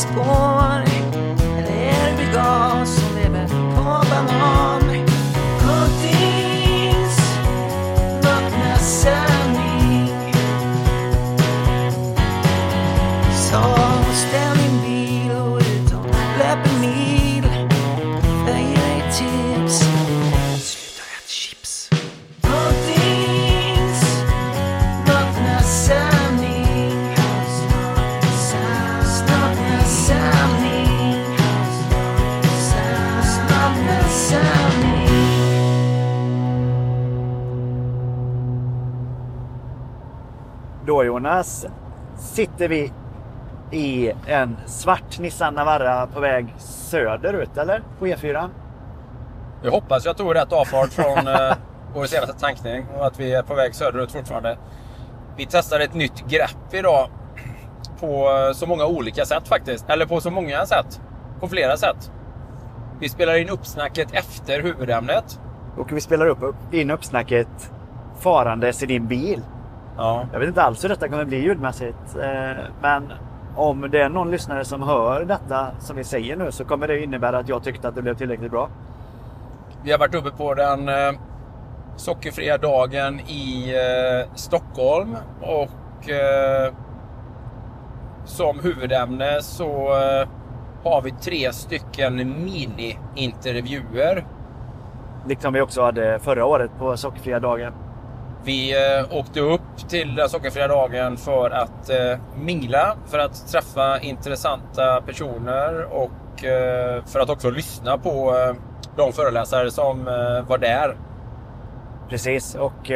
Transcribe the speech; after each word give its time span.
löpa 0.00 0.08
spår 0.08 0.79
Då 41.20 41.26
Jonas 41.26 41.66
sitter 42.16 42.68
vi 42.68 42.92
i 43.70 44.12
en 44.26 44.56
svart 44.66 45.18
Nissan 45.18 45.54
Navara 45.54 46.06
på 46.06 46.20
väg 46.20 46.54
söderut 46.58 47.56
eller? 47.56 47.82
På 47.98 48.08
E 48.08 48.14
E4. 48.14 48.48
Jag 49.62 49.70
hoppas 49.70 50.04
jag 50.04 50.16
tog 50.16 50.34
rätt 50.34 50.52
avfart 50.52 50.92
från 50.92 51.28
eh, 51.28 51.52
vår 51.94 52.04
senaste 52.04 52.32
tankning 52.32 52.86
och 52.96 53.06
att 53.06 53.20
vi 53.20 53.34
är 53.34 53.42
på 53.42 53.54
väg 53.54 53.74
söderut 53.74 54.12
fortfarande. 54.12 54.58
Vi 55.36 55.46
testar 55.50 55.80
ett 55.80 55.94
nytt 55.94 56.28
grepp 56.28 56.74
idag 56.74 57.08
på 58.00 58.30
eh, 58.30 58.52
så 58.52 58.66
många 58.66 58.86
olika 58.86 59.24
sätt 59.24 59.48
faktiskt. 59.48 59.90
Eller 59.90 60.06
på 60.06 60.20
så 60.20 60.30
många 60.30 60.66
sätt. 60.66 61.00
På 61.40 61.48
flera 61.48 61.76
sätt. 61.76 62.12
Vi 63.00 63.08
spelar 63.08 63.38
in 63.38 63.48
uppsnacket 63.48 64.12
efter 64.12 64.62
huvudämnet. 64.62 65.40
Och 65.76 65.92
vi 65.92 66.00
spelar 66.00 66.26
upp, 66.26 66.74
in 66.74 66.90
uppsnacket 66.90 67.72
farandes 68.20 68.82
i 68.82 68.86
din 68.86 69.06
bil. 69.06 69.42
Ja. 69.96 70.26
Jag 70.32 70.40
vet 70.40 70.48
inte 70.48 70.62
alls 70.62 70.84
hur 70.84 70.88
detta 70.88 71.08
kommer 71.08 71.24
bli 71.24 71.42
ljudmässigt. 71.42 72.16
eh, 72.22 72.56
Men 72.82 73.12
om 73.56 73.88
det 73.90 74.00
är 74.00 74.08
någon 74.08 74.30
lyssnare 74.30 74.64
som 74.64 74.82
hör 74.82 75.24
detta 75.24 75.66
som 75.78 75.96
vi 75.96 76.04
säger 76.04 76.36
nu 76.36 76.52
så 76.52 76.64
kommer 76.64 76.88
det 76.88 77.02
innebära 77.02 77.38
att 77.38 77.48
jag 77.48 77.62
tyckte 77.62 77.88
att 77.88 77.94
det 77.94 78.02
blev 78.02 78.14
tillräckligt 78.14 78.50
bra. 78.50 78.68
Vi 79.82 79.92
har 79.92 79.98
varit 79.98 80.14
uppe 80.14 80.30
på 80.30 80.54
den 80.54 80.88
eh, 80.88 81.12
sockerfria 81.96 82.58
dagen 82.58 83.20
i 83.20 83.74
eh, 83.74 84.34
Stockholm 84.34 85.16
och 85.40 86.10
eh, 86.10 86.72
som 88.24 88.60
huvudämne 88.60 89.42
så 89.42 89.88
har 90.84 91.02
vi 91.02 91.10
tre 91.10 91.52
stycken 91.52 92.16
mini-intervjuer. 92.44 94.24
Liksom 95.26 95.52
vi 95.52 95.60
också 95.60 95.82
hade 95.82 96.18
förra 96.18 96.44
året 96.44 96.70
på 96.78 96.96
sockerfria 96.96 97.40
dagen. 97.40 97.72
Vi 98.44 98.72
eh, 98.72 99.16
åkte 99.18 99.40
upp 99.40 99.88
till 99.88 100.24
sockerfria 100.28 100.68
dagen 100.68 101.16
för 101.16 101.50
att 101.50 101.90
eh, 101.90 102.18
mingla, 102.36 102.96
för 103.06 103.18
att 103.18 103.48
träffa 103.48 104.00
intressanta 104.00 105.00
personer 105.06 105.84
och 105.84 106.44
eh, 106.44 107.04
för 107.04 107.20
att 107.20 107.30
också 107.30 107.50
lyssna 107.50 107.98
på 107.98 108.34
de 108.96 109.12
föreläsare 109.12 109.70
som 109.70 110.04
var 110.48 110.58
där. 110.58 110.96
Precis, 112.08 112.54
och 112.54 112.90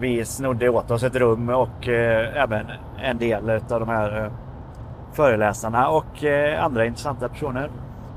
vi 0.00 0.24
snodde 0.24 0.68
åt 0.68 0.90
oss 0.90 1.02
ett 1.02 1.14
rum 1.16 1.48
och 1.48 1.88
även 1.88 2.66
en 3.02 3.18
del 3.18 3.50
av 3.50 3.80
de 3.80 3.88
här 3.88 4.30
föreläsarna 5.12 5.88
och 5.88 6.24
andra 6.58 6.86
intressanta 6.86 7.28
personer. 7.28 7.70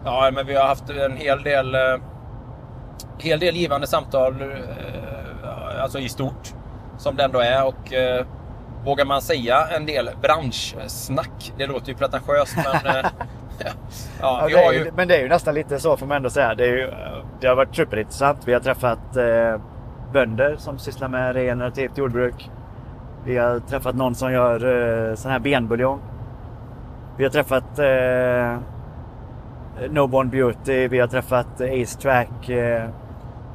Ja, 0.05 0.31
men 0.33 0.47
vi 0.47 0.55
har 0.55 0.67
haft 0.67 0.89
en 0.89 1.17
hel 1.17 1.43
del, 1.43 1.75
hel 3.17 3.39
del 3.39 3.55
givande 3.55 3.87
samtal, 3.87 4.33
alltså 5.81 5.99
i 5.99 6.09
stort, 6.09 6.54
som 7.05 7.15
det 7.15 7.23
ändå 7.23 7.39
är. 7.39 7.67
Och 7.67 7.93
eh, 7.93 8.25
vågar 8.85 9.05
man 9.05 9.21
säga 9.21 9.67
en 9.67 9.85
del 9.85 10.09
branschsnack? 10.21 11.53
Det 11.57 11.67
låter 11.67 11.89
ju 11.89 11.95
pretentiöst, 11.95 12.55
men 12.55 12.95
eh, 12.95 13.05
ja, 14.21 14.49
Ja, 14.49 14.69
det 14.69 14.75
ju, 14.75 14.83
ju... 14.83 14.91
Men 14.95 15.07
det 15.07 15.17
är 15.17 15.21
ju 15.21 15.29
nästan 15.29 15.55
lite 15.55 15.79
så 15.79 15.97
får 15.97 16.05
man 16.05 16.17
ändå 16.17 16.29
säga. 16.29 16.55
Det, 16.55 16.63
är 16.63 16.77
ju, 16.77 16.91
det 17.41 17.47
har 17.47 17.55
varit 17.55 17.75
superintressant. 17.75 18.37
Vi 18.45 18.53
har 18.53 18.59
träffat 18.59 19.17
eh, 19.17 19.61
bönder 20.13 20.55
som 20.57 20.79
sysslar 20.79 21.07
med 21.07 21.33
regenerativt 21.33 21.97
jordbruk. 21.97 22.49
Vi 23.25 23.37
har 23.37 23.59
träffat 23.59 23.95
någon 23.95 24.15
som 24.15 24.31
gör 24.31 24.55
eh, 25.09 25.15
sån 25.15 25.31
här 25.31 25.39
benbuljong. 25.39 25.99
Vi 27.17 27.23
har 27.23 27.31
träffat 27.31 27.79
eh, 27.79 28.57
No 29.89 30.07
Born 30.07 30.29
Beauty. 30.29 30.87
Vi 30.87 30.99
har 30.99 31.07
träffat 31.07 31.61
Ace 31.61 31.99
Track. 32.01 32.49
Eh, 32.49 32.89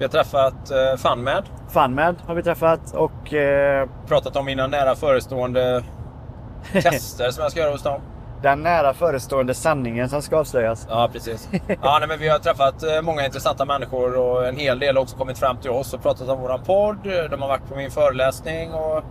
Vi 0.01 0.05
har 0.05 0.11
träffat 0.11 0.71
eh, 0.71 0.97
FunMed, 0.99 1.45
Funmed 1.69 2.17
har 2.27 2.35
vi 2.35 2.43
träffat 2.43 2.95
och 2.95 3.35
eh, 3.35 3.89
pratat 4.07 4.37
om 4.37 4.45
mina 4.45 4.67
nära 4.67 4.95
förestående 4.97 5.85
tester 6.73 7.31
som 7.31 7.43
jag 7.43 7.51
ska 7.51 7.61
göra 7.61 7.71
hos 7.71 7.83
dem. 7.83 8.01
den 8.43 8.63
nära 8.63 8.95
förestående 8.95 9.55
sanningen 9.55 10.09
som 10.09 10.23
ska 10.23 10.37
avslöjas. 10.37 10.87
Ja, 10.91 11.09
precis. 11.13 11.49
Ja, 11.83 11.97
nej, 11.99 12.09
men 12.09 12.19
vi 12.19 12.29
har 12.29 12.39
träffat 12.39 12.83
eh, 12.83 13.03
många 13.03 13.25
intressanta 13.27 13.65
människor 13.65 14.17
och 14.17 14.49
en 14.49 14.57
hel 14.57 14.79
del 14.79 14.97
har 14.97 15.03
också 15.03 15.17
kommit 15.17 15.39
fram 15.39 15.57
till 15.57 15.71
oss 15.71 15.95
och 15.95 16.03
pratat 16.03 16.29
om 16.29 16.41
våran 16.41 16.63
podd. 16.65 16.99
De 17.31 17.43
har 17.43 17.49
varit 17.49 17.69
på 17.69 17.77
min 17.77 17.91
föreläsning 17.91 18.73
och 18.75 19.05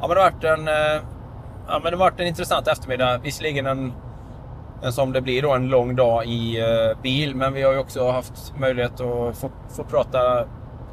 ja, 0.00 0.08
men 0.08 0.08
det 0.08 0.22
har 0.22 0.30
varit 0.30 0.44
en, 0.44 0.68
eh, 0.68 1.02
ja, 1.68 1.72
men 1.72 1.82
det 1.82 1.90
har 1.90 1.96
varit 1.96 2.20
en 2.20 2.26
intressant 2.26 2.68
eftermiddag. 2.68 3.18
Visserligen 3.18 3.66
en, 3.66 3.78
en 3.78 3.92
som 4.82 5.12
det 5.12 5.20
blir 5.20 5.42
då 5.42 5.52
en 5.52 5.68
lång 5.68 5.96
dag 5.96 6.26
i 6.26 6.60
eh, 6.60 7.02
bil, 7.02 7.36
men 7.36 7.52
vi 7.52 7.62
har 7.62 7.72
ju 7.72 7.78
också 7.78 8.10
haft 8.10 8.54
möjlighet 8.58 8.92
att 9.00 9.36
få, 9.36 9.50
få 9.76 9.84
prata 9.84 10.44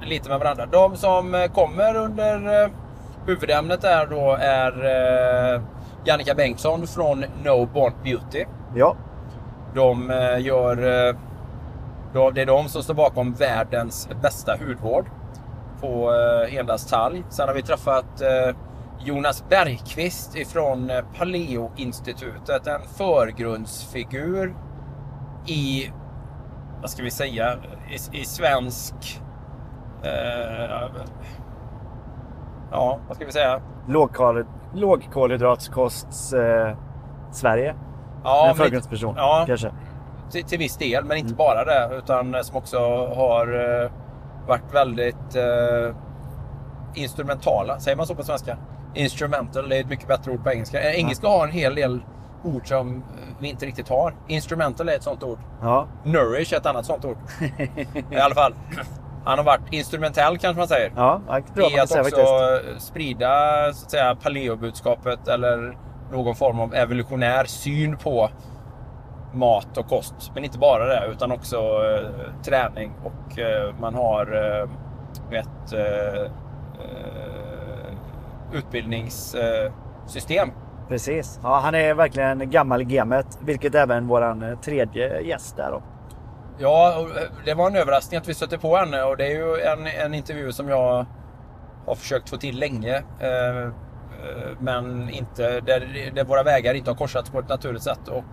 lite 0.01 0.29
med 0.29 0.39
varandra. 0.39 0.65
De 0.65 0.95
som 0.95 1.35
eh, 1.35 1.45
kommer 1.45 1.95
under 1.95 2.63
eh, 2.63 2.69
huvudämnet 3.25 3.81
där 3.81 4.05
då 4.05 4.37
är 4.39 4.71
eh, 5.55 5.61
Jannica 6.05 6.35
Bengtsson 6.35 6.87
från 6.87 7.25
No 7.43 7.65
Born 7.65 7.93
Beauty. 8.03 8.45
Ja, 8.75 8.95
De 9.75 10.11
eh, 10.11 10.41
gör... 10.41 10.77
eh, 11.09 11.15
Det 12.33 12.41
är 12.41 12.45
de 12.45 12.69
som 12.69 12.83
står 12.83 12.93
bakom 12.93 13.33
världens 13.33 14.09
bästa 14.21 14.55
hudvård 14.65 15.05
på 15.81 16.13
eh, 16.13 16.53
Hendas 16.53 16.87
talg. 16.87 17.23
Sen 17.29 17.47
har 17.47 17.55
vi 17.55 17.61
träffat 17.61 18.21
eh, 18.21 18.55
Jonas 19.05 19.49
Bergqvist 19.49 20.35
ifrån 20.35 20.89
eh, 20.89 21.03
Paleo-institutet. 21.17 22.67
En 22.67 22.81
förgrundsfigur 22.97 24.55
i, 25.45 25.91
vad 26.81 26.89
ska 26.89 27.03
vi 27.03 27.11
säga, 27.11 27.55
i, 27.89 28.21
i 28.21 28.25
svensk... 28.25 29.21
Eh, 30.03 30.91
ja, 32.71 32.99
vad 33.07 33.15
ska 33.15 33.25
vi 33.25 33.31
säga? 33.31 33.61
lågkol, 33.87 34.45
lågkolhydratskosts 34.73 36.33
eh, 36.33 36.77
Sverige. 37.31 37.75
Ja, 38.23 38.49
en 38.49 38.55
förgrundsperson 38.55 39.15
ja. 39.17 39.43
kanske. 39.47 39.71
till, 40.31 40.43
till 40.43 40.59
viss 40.59 40.77
del, 40.77 41.05
men 41.05 41.17
inte 41.17 41.33
bara 41.33 41.65
det. 41.65 41.95
Utan 41.97 42.43
som 42.43 42.55
också 42.55 42.77
har 43.15 43.47
eh, 43.83 43.91
varit 44.47 44.73
väldigt 44.73 45.35
eh, 45.35 45.95
instrumentala. 46.93 47.79
Säger 47.79 47.97
man 47.97 48.07
så 48.07 48.15
på 48.15 48.23
svenska? 48.23 48.57
Instrumental, 48.93 49.71
är 49.71 49.79
ett 49.79 49.89
mycket 49.89 50.07
bättre 50.07 50.31
ord 50.31 50.43
på 50.43 50.51
engelska. 50.51 50.81
Eh, 50.81 50.95
engelska 50.99 51.27
har 51.27 51.47
en 51.47 51.51
hel 51.53 51.75
del 51.75 52.01
ord 52.43 52.67
som 52.67 53.03
vi 53.39 53.49
inte 53.49 53.65
riktigt 53.65 53.89
har. 53.89 54.13
Instrumental 54.27 54.89
är 54.89 54.93
ett 54.95 55.03
sånt 55.03 55.23
ord. 55.23 55.39
Ja, 55.61 55.87
Nourish 56.03 56.53
är 56.53 56.57
ett 56.57 56.65
annat 56.65 56.85
sånt 56.85 57.05
ord. 57.05 57.17
I 58.11 58.15
alla 58.15 58.35
fall. 58.35 58.53
Han 59.25 59.37
har 59.37 59.45
varit 59.45 59.61
instrumentell 59.73 60.37
kanske 60.37 60.59
man 60.59 60.67
säger. 60.67 60.91
ja 60.95 61.21
jag 61.29 61.55
tror 61.55 61.71
I 61.71 61.79
att 61.79 61.89
säga 61.89 62.01
också 62.01 62.15
faktiskt. 62.15 62.87
sprida 62.87 63.29
så 63.73 63.85
att 63.85 63.91
säga, 63.91 64.15
paleobudskapet 64.15 65.27
eller 65.27 65.77
någon 66.11 66.35
form 66.35 66.59
av 66.59 66.73
evolutionär 66.75 67.45
syn 67.45 67.97
på 67.97 68.29
mat 69.33 69.77
och 69.77 69.87
kost. 69.87 70.31
Men 70.35 70.43
inte 70.43 70.57
bara 70.57 70.85
det, 70.85 71.07
utan 71.11 71.31
också 71.31 71.57
eh, 71.57 72.09
träning 72.43 72.91
och 73.03 73.39
eh, 73.39 73.75
man 73.79 73.95
har 73.95 74.21
eh, 74.35 74.69
ett 75.39 75.73
eh, 75.73 76.21
eh, 76.21 76.31
utbildningssystem. 78.53 80.49
Precis. 80.91 81.39
Ja, 81.43 81.59
han 81.63 81.75
är 81.75 81.93
verkligen 81.93 82.49
gammal 82.49 82.81
i 82.81 82.85
gamet, 82.85 83.39
vilket 83.41 83.75
även 83.75 84.07
våran 84.07 84.43
eh, 84.43 84.59
tredje 84.59 85.21
gäst 85.21 85.59
är 85.59 85.71
då. 85.71 85.83
Ja, 86.57 86.99
eh, 86.99 87.05
det 87.45 87.53
var 87.53 87.67
en 87.67 87.75
överraskning 87.75 88.17
att 88.17 88.29
vi 88.29 88.33
stötte 88.33 88.57
på 88.57 88.75
henne 88.77 89.03
och 89.03 89.17
det 89.17 89.25
är 89.25 89.31
ju 89.31 89.61
en, 89.61 89.87
en 90.05 90.13
intervju 90.13 90.51
som 90.51 90.69
jag 90.69 91.05
har 91.85 91.95
försökt 91.95 92.29
få 92.29 92.37
till 92.37 92.59
länge. 92.59 92.95
Eh, 92.97 93.71
men 94.59 95.09
inte, 95.09 95.59
där, 95.59 96.11
där 96.15 96.23
våra 96.23 96.43
vägar 96.43 96.73
inte 96.73 96.89
har 96.91 96.95
korsats 96.95 97.29
på 97.29 97.39
ett 97.39 97.49
naturligt 97.49 97.83
sätt. 97.83 98.07
Och 98.07 98.23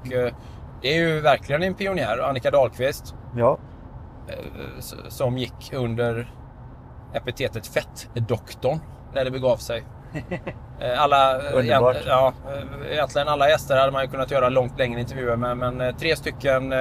det 0.82 0.94
är 0.94 0.99
ju 0.99 1.21
verkligen 1.21 1.62
en 1.62 1.75
pionjär, 1.75 2.19
Annika 2.19 2.50
Dahlqvist, 2.50 3.14
Ja, 3.37 3.59
som 5.09 5.38
gick 5.38 5.73
under 5.75 6.32
epitetet 7.14 7.67
Fettdoktorn 7.67 8.79
när 9.14 9.25
det 9.25 9.31
begav 9.31 9.56
sig. 9.56 9.85
Eh, 10.81 11.03
Alla, 11.03 11.49
eh, 11.51 11.57
Underbart. 11.57 11.97
ja, 12.07 12.33
eh, 12.49 12.93
egentligen 12.93 13.29
alla 13.29 13.49
gäster 13.49 13.77
hade 13.77 13.93
man 13.93 14.03
ju 14.05 14.09
kunnat 14.11 14.31
göra 14.31 14.49
långt 14.49 14.79
längre 14.79 15.01
intervjuer 15.01 15.37
med, 15.37 15.57
men 15.57 15.95
tre 15.97 16.17
stycken, 16.17 16.75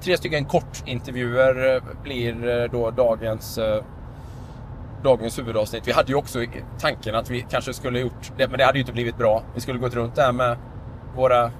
tre 0.00 0.16
stycken 0.16 0.44
kortintervjuer 0.44 1.80
blir 2.02 2.68
då 2.68 2.90
dagens, 2.90 3.58
dagens 5.02 5.38
huvudavsnitt. 5.38 5.88
Vi 5.88 5.92
hade 5.92 6.08
ju 6.08 6.14
också 6.14 6.38
tanken 6.78 7.14
att 7.14 7.30
vi 7.30 7.46
kanske 7.50 7.72
skulle 7.72 7.98
gjort 8.00 8.32
det, 8.36 8.48
men 8.48 8.58
det 8.58 8.64
hade 8.64 8.78
ju 8.78 8.82
inte 8.82 8.92
blivit 8.92 9.16
bra. 9.18 9.42
Vi 9.54 9.60
skulle 9.60 9.78
gått 9.78 9.94
runt 9.94 10.14
där 10.14 10.32
med 10.32 10.56
våra 11.16 11.50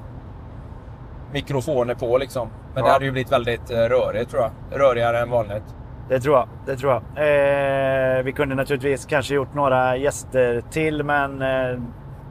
mikrofoner 1.32 1.94
på 1.94 2.18
liksom. 2.18 2.48
Men 2.74 2.82
det 2.82 2.88
Ja. 2.88 2.92
hade 2.92 3.04
ju 3.04 3.10
blivit 3.10 3.32
väldigt 3.32 3.70
rörigt 3.70 4.30
tror 4.30 4.42
jag. 4.42 4.80
Rörigare 4.80 5.20
än 5.20 5.30
vanligt 5.30 5.64
det 6.08 6.20
tror 6.20 6.36
jag. 6.36 6.48
Det 6.66 6.76
tror 6.76 6.92
jag. 6.92 7.02
Eh, 7.02 8.22
vi 8.22 8.32
kunde 8.32 8.54
naturligtvis 8.54 9.06
kanske 9.06 9.34
gjort 9.34 9.54
några 9.54 9.96
gäster 9.96 10.62
till, 10.70 11.02
men 11.02 11.42
eh, 11.42 11.80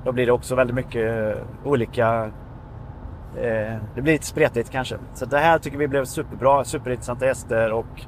då 0.05 0.11
blir 0.11 0.25
det 0.25 0.31
också 0.31 0.55
väldigt 0.55 0.75
mycket 0.75 1.35
eh, 1.35 1.43
olika. 1.63 2.31
Eh, 3.37 3.75
det 3.95 4.01
blir 4.01 4.13
lite 4.13 4.25
spretigt 4.25 4.71
kanske. 4.71 4.97
Så 5.13 5.25
det 5.25 5.37
här 5.37 5.57
tycker 5.57 5.77
vi 5.77 5.87
blev 5.87 6.05
superbra, 6.05 6.63
superintressanta 6.63 7.25
gäster 7.25 7.71
och 7.71 8.05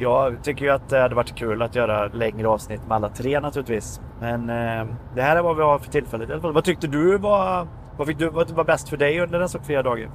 jag 0.00 0.42
tycker 0.42 0.64
ju 0.64 0.70
att 0.70 0.88
det 0.88 1.00
hade 1.00 1.14
varit 1.14 1.34
kul 1.34 1.62
att 1.62 1.74
göra 1.74 2.06
längre 2.06 2.48
avsnitt 2.48 2.80
med 2.88 2.96
alla 2.96 3.08
tre 3.08 3.40
naturligtvis. 3.40 4.00
Men 4.20 4.50
eh, 4.50 4.86
det 5.14 5.22
här 5.22 5.36
är 5.36 5.42
vad 5.42 5.56
vi 5.56 5.62
har 5.62 5.78
för 5.78 5.90
tillfället. 5.90 6.42
Vad 6.42 6.64
tyckte 6.64 6.86
du 6.86 7.18
var, 7.18 7.66
vad, 7.96 8.06
fick 8.06 8.18
du, 8.18 8.28
vad 8.28 8.50
var 8.50 8.64
bäst 8.64 8.88
för 8.88 8.96
dig 8.96 9.20
under 9.20 9.38
den 9.38 9.48
Sofia 9.48 9.82
dagen? 9.82 10.10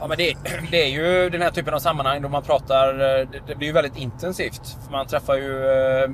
Ja, 0.00 0.06
men 0.06 0.16
det, 0.16 0.34
det 0.70 0.82
är 0.82 0.88
ju 0.88 1.30
den 1.30 1.42
här 1.42 1.50
typen 1.50 1.74
av 1.74 1.78
sammanhang 1.78 2.22
då 2.22 2.28
man 2.28 2.42
pratar, 2.42 2.88
eh, 2.94 3.28
det, 3.32 3.40
det 3.46 3.54
blir 3.54 3.66
ju 3.68 3.72
väldigt 3.72 3.96
intensivt. 3.96 4.76
För 4.84 4.92
Man 4.92 5.06
träffar 5.06 5.34
ju, 5.34 5.66
eh, 5.66 6.02
eh, 6.02 6.10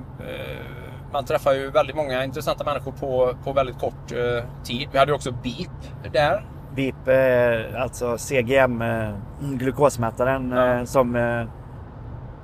man 1.13 1.25
träffar 1.25 1.53
ju 1.53 1.71
väldigt 1.71 1.97
många 1.97 2.25
intressanta 2.25 2.65
människor 2.65 2.93
på, 2.93 3.35
på 3.45 3.53
väldigt 3.53 3.79
kort 3.79 4.13
eh, 4.13 4.45
tid. 4.65 4.89
Vi 4.93 4.99
hade 4.99 5.11
ju 5.11 5.15
också 5.15 5.31
Beep 5.33 6.13
där. 6.13 6.45
BIP, 6.75 7.09
eh, 7.09 7.83
alltså 7.83 8.19
CGM, 8.19 8.85
glukosmätaren 9.41 10.51
Ja. 10.51 10.87
som... 10.87 11.15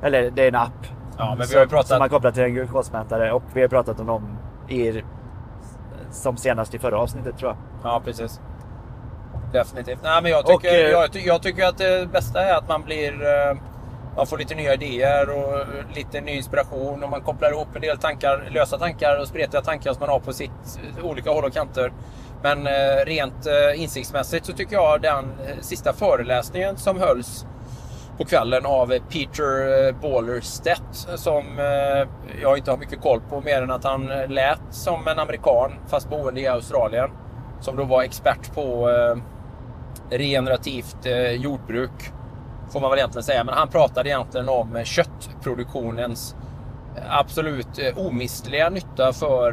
Eller 0.02 0.30
det 0.30 0.42
är 0.44 0.48
en 0.48 0.54
app. 0.54 0.86
Ja, 1.18 1.34
men 1.38 1.46
vi 1.50 1.58
har 1.58 1.66
pratat- 1.66 1.86
som 1.86 1.98
man 1.98 2.08
kopplar 2.08 2.30
till 2.30 2.42
en 2.42 2.54
glukosmätare 2.54 3.32
och 3.32 3.42
vi 3.54 3.60
har 3.60 3.68
pratat 3.68 4.00
om 4.00 4.06
dem 4.06 4.38
i, 4.68 5.02
som 6.10 6.36
senast 6.36 6.74
i 6.74 6.78
förra 6.78 6.98
avsnittet 6.98 7.38
tror 7.38 7.50
jag. 7.50 7.56
Ja, 7.92 8.02
precis. 8.04 8.40
Definitivt. 9.52 9.98
Nej, 10.02 10.22
men 10.22 10.30
jag 10.30 10.46
tycker, 10.46 10.54
Och, 10.54 10.64
eh, 10.74 10.90
jag, 10.90 11.16
jag 11.16 11.42
tycker 11.42 11.64
att 11.66 11.78
det 11.78 12.12
bästa 12.12 12.40
är 12.44 12.54
att 12.54 12.68
man 12.68 12.82
blir... 12.82 13.12
eh, 13.26 13.56
Man 14.16 14.26
får 14.26 14.38
lite 14.38 14.54
nya 14.54 14.74
idéer 14.74 15.30
och 15.30 15.66
lite 15.94 16.20
ny 16.20 16.32
inspiration 16.32 17.04
och 17.04 17.10
man 17.10 17.20
kopplar 17.20 17.50
ihop 17.50 17.68
en 17.74 17.80
del 17.80 17.98
tankar, 17.98 18.48
lösa 18.50 18.78
tankar 18.78 19.18
och 19.20 19.28
spretiga 19.28 19.60
tankar 19.60 19.92
som 19.92 20.00
man 20.00 20.08
har 20.08 20.20
på 20.20 20.32
sitt 20.32 20.80
olika 21.02 21.30
håll 21.30 21.44
och 21.44 21.52
kanter. 21.52 21.92
Men 22.42 22.66
eh, 22.66 23.04
rent 23.06 23.46
insiktsmässigt 23.76 24.46
så 24.46 24.52
tycker 24.52 24.74
jag 24.76 25.02
den 25.02 25.24
sista 25.60 25.92
föreläsningen 25.92 26.76
som 26.76 27.00
hölls 27.00 27.46
på 28.18 28.24
kvällen 28.24 28.66
av 28.66 28.86
Peter 29.08 29.92
Ballerstedt 29.92 31.08
som 31.16 31.44
jag 32.42 32.58
inte 32.58 32.70
har 32.70 32.78
mycket 32.78 33.00
koll 33.00 33.20
på 33.30 33.40
mer 33.40 33.62
än 33.62 33.70
att 33.70 33.84
han 33.84 34.06
lät 34.28 34.60
som 34.70 35.08
en 35.08 35.18
amerikan 35.18 35.72
fast 35.88 36.10
boende 36.10 36.40
i 36.40 36.46
Australien. 36.48 37.10
Som 37.60 37.76
då 37.76 37.84
var 37.84 38.02
expert 38.02 38.54
på 38.54 38.88
regenerativt 40.10 41.06
eh, 41.06 41.32
jordbruk 41.32 42.12
får 42.72 42.80
man 42.80 42.90
väl 42.90 42.98
egentligen 42.98 43.24
säga. 43.24 43.44
Men 43.44 43.54
han 43.54 43.68
pratade 43.68 44.08
egentligen 44.08 44.48
om 44.48 44.76
eh, 44.76 44.84
köttproduktionens 44.84 46.36
eh, 46.96 47.18
absolut 47.18 47.96
omistliga 47.96 48.70
nytta 48.70 49.12
för, 49.12 49.52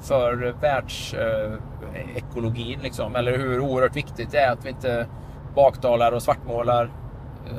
för 0.00 0.54
världsekologin. 0.60 2.80
Liksom. 2.82 3.16
Eller 3.16 3.38
hur 3.38 3.60
oerhört 3.60 3.96
viktigt 3.96 4.30
det 4.30 4.38
är 4.38 4.52
att 4.52 4.64
vi 4.64 4.68
inte 4.68 5.06
baktalar 5.54 6.12
och 6.12 6.22
svartmålar 6.22 6.90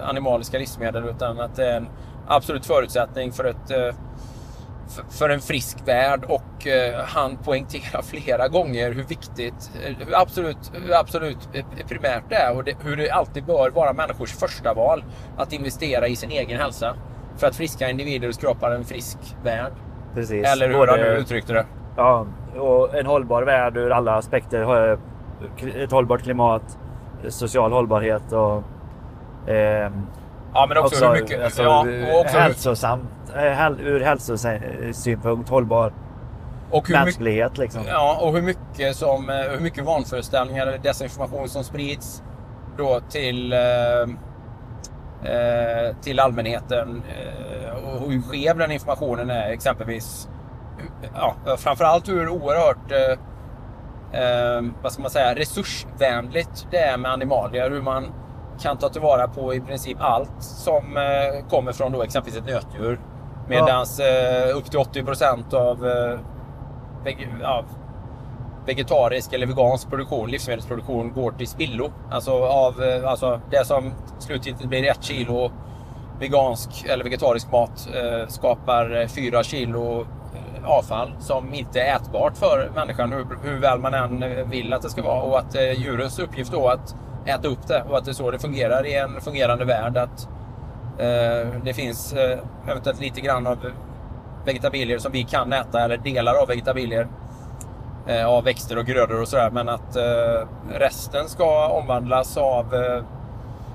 animaliska 0.01 0.57
livsmedel 0.57 1.09
utan 1.09 1.39
att 1.39 1.55
det 1.55 1.67
är 1.67 1.77
en 1.77 1.87
absolut 2.27 2.65
förutsättning 2.65 3.31
för 3.31 3.43
ett 3.43 3.71
eh, 3.71 3.95
för 5.09 5.29
en 5.29 5.39
frisk 5.39 5.77
värld 5.87 6.23
och 6.27 6.67
eh, 6.67 6.99
han 7.05 7.37
poängterar 7.37 8.01
flera 8.03 8.47
gånger 8.47 8.91
hur 8.91 9.03
viktigt, 9.03 9.71
eh, 9.85 9.95
hur 10.07 10.21
absolut, 10.21 10.71
hur 10.73 10.93
absolut 10.99 11.49
eh, 11.53 11.65
primärt 11.87 12.23
det 12.29 12.35
är 12.35 12.55
och 12.57 12.63
det, 12.63 12.75
hur 12.83 12.95
det 12.95 13.09
alltid 13.11 13.45
bör 13.45 13.69
vara 13.69 13.93
människors 13.93 14.31
första 14.33 14.73
val 14.73 15.03
att 15.37 15.53
investera 15.53 16.07
i 16.07 16.15
sin 16.15 16.31
egen 16.31 16.59
hälsa. 16.59 16.95
För 17.37 17.47
att 17.47 17.55
friska 17.55 17.89
individer 17.89 18.31
skapar 18.31 18.71
en 18.71 18.85
frisk 18.85 19.17
värld. 19.43 19.73
Precis. 20.13 20.47
Eller 20.47 20.67
hur 20.67 20.77
Både- 20.77 20.91
han 20.91 20.99
nu 20.99 21.05
uttryckte 21.07 21.53
det. 21.53 21.65
Ja, 21.97 22.25
och 22.57 22.95
en 22.95 23.05
hållbar 23.05 23.43
värld 23.43 23.77
ur 23.77 23.91
alla 23.91 24.15
aspekter. 24.15 24.97
Ett 25.75 25.91
hållbart 25.91 26.21
klimat, 26.21 26.77
social 27.29 27.71
hållbarhet 27.71 28.31
och 28.31 28.63
ehm, 29.49 30.07
Ja 30.53 30.65
men 30.69 30.77
också, 30.77 31.05
hur 31.05 31.13
mycket... 31.21 31.43
alltså, 31.43 31.63
ja, 31.63 31.79
och 31.79 32.19
också, 32.19 32.33
hur- 32.37 32.43
hälsosamt, 32.43 33.03
eh, 33.05 33.09
häl, 33.09 33.22
ur 33.79 33.99
hälsosynpunkt 33.99 35.49
hållbar 35.49 35.93
och 36.71 36.87
hur 36.87 36.93
mycket, 36.93 37.05
mänsklighet 37.05 37.57
liksom. 37.57 37.81
Ja, 37.87 38.17
och 38.21 38.33
hur 38.33 38.41
mycket, 38.41 38.95
som, 38.95 39.29
eh, 39.29 39.35
hur 39.35 39.59
mycket 39.59 39.83
vanföreställningar 39.85 40.67
eller 40.67 40.77
desinformation 40.77 41.49
som 41.49 41.63
sprids 41.63 42.23
då 42.77 42.99
till, 43.09 43.53
eh, 43.53 43.59
eh, 45.31 45.95
till 46.01 46.19
allmänheten. 46.19 47.03
Eh, 47.09 47.93
och 47.93 48.11
hur 48.11 48.21
skev 48.21 48.57
den 48.57 48.71
informationen 48.71 49.29
är 49.29 49.49
exempelvis. 49.49 50.29
Ja, 51.15 51.35
framförallt 51.57 52.09
hur 52.09 52.29
oerhört 52.29 52.91
eh, 52.91 53.17
eh, 54.21 54.61
vad 54.81 54.91
ska 54.91 55.01
man 55.01 55.11
säga, 55.11 55.35
resursvänligt 55.35 56.67
det 56.71 56.77
är 56.77 56.97
med 56.97 57.11
animalier. 57.11 57.69
Hur 57.69 57.81
man 57.81 58.11
kan 58.61 58.77
ta 58.77 58.89
tillvara 58.89 59.27
på 59.27 59.53
i 59.53 59.61
princip 59.61 59.97
allt 60.01 60.43
som 60.43 60.97
eh, 60.97 61.47
kommer 61.49 61.71
från 61.71 61.91
då 61.91 62.03
exempelvis 62.03 62.41
ett 62.41 62.47
nötdjur. 62.47 62.99
Medans 63.47 63.99
eh, 63.99 64.57
upp 64.57 64.65
till 64.71 64.79
80 64.79 65.03
procent 65.03 65.53
av 65.53 65.87
eh, 65.87 66.19
veg- 67.03 67.27
ja, 67.41 67.63
vegetarisk 68.65 69.33
eller 69.33 69.45
vegansk 69.47 69.89
produktion, 69.89 70.29
livsmedelsproduktion 70.31 71.13
går 71.13 71.31
till 71.31 71.47
spillo. 71.47 71.91
Alltså, 72.11 72.31
av, 72.45 72.83
eh, 72.83 73.09
alltså 73.09 73.41
det 73.51 73.65
som 73.65 73.91
slutgiltigt 74.19 74.69
blir 74.69 74.89
ett 74.89 75.03
kilo 75.03 75.51
vegansk 76.19 76.85
eller 76.89 77.03
vegetarisk 77.03 77.51
mat 77.51 77.87
eh, 77.95 78.27
skapar 78.27 79.01
eh, 79.01 79.07
fyra 79.07 79.43
kilo 79.43 80.01
eh, 80.01 80.69
avfall 80.69 81.11
som 81.19 81.53
inte 81.53 81.81
är 81.81 81.95
ätbart 81.95 82.37
för 82.37 82.71
människan 82.75 83.11
hur, 83.11 83.25
hur 83.43 83.59
väl 83.59 83.79
man 83.79 83.93
än 83.93 84.23
eh, 84.23 84.45
vill 84.45 84.73
att 84.73 84.81
det 84.81 84.89
ska 84.89 85.01
vara. 85.01 85.21
Och 85.21 85.39
att 85.39 85.55
eh, 85.55 85.71
djurens 85.71 86.19
uppgift 86.19 86.51
då 86.51 86.67
att 86.67 86.95
äta 87.25 87.47
upp 87.47 87.67
det 87.67 87.83
och 87.89 87.97
att 87.97 88.05
det 88.05 88.11
är 88.11 88.13
så 88.13 88.31
det 88.31 88.39
fungerar 88.39 88.85
i 88.85 88.95
en 88.95 89.21
fungerande 89.21 89.65
värld. 89.65 89.97
Att 89.97 90.23
eh, 90.23 90.29
det 91.63 91.73
finns 91.75 92.13
eh, 92.13 92.39
eventuellt 92.67 93.01
lite 93.01 93.21
grann 93.21 93.47
av 93.47 93.57
vegetabilier 94.45 94.97
som 94.97 95.11
vi 95.11 95.23
kan 95.23 95.53
äta 95.53 95.81
eller 95.81 95.97
delar 95.97 96.33
av 96.41 96.47
vegetabilier 96.47 97.07
eh, 98.07 98.25
av 98.25 98.43
växter 98.43 98.77
och 98.77 98.85
grödor 98.85 99.21
och 99.21 99.27
sådär. 99.27 99.49
Men 99.51 99.69
att 99.69 99.95
eh, 99.95 100.47
resten 100.73 101.29
ska 101.29 101.67
omvandlas 101.67 102.37
av 102.37 102.75
eh, 102.75 103.03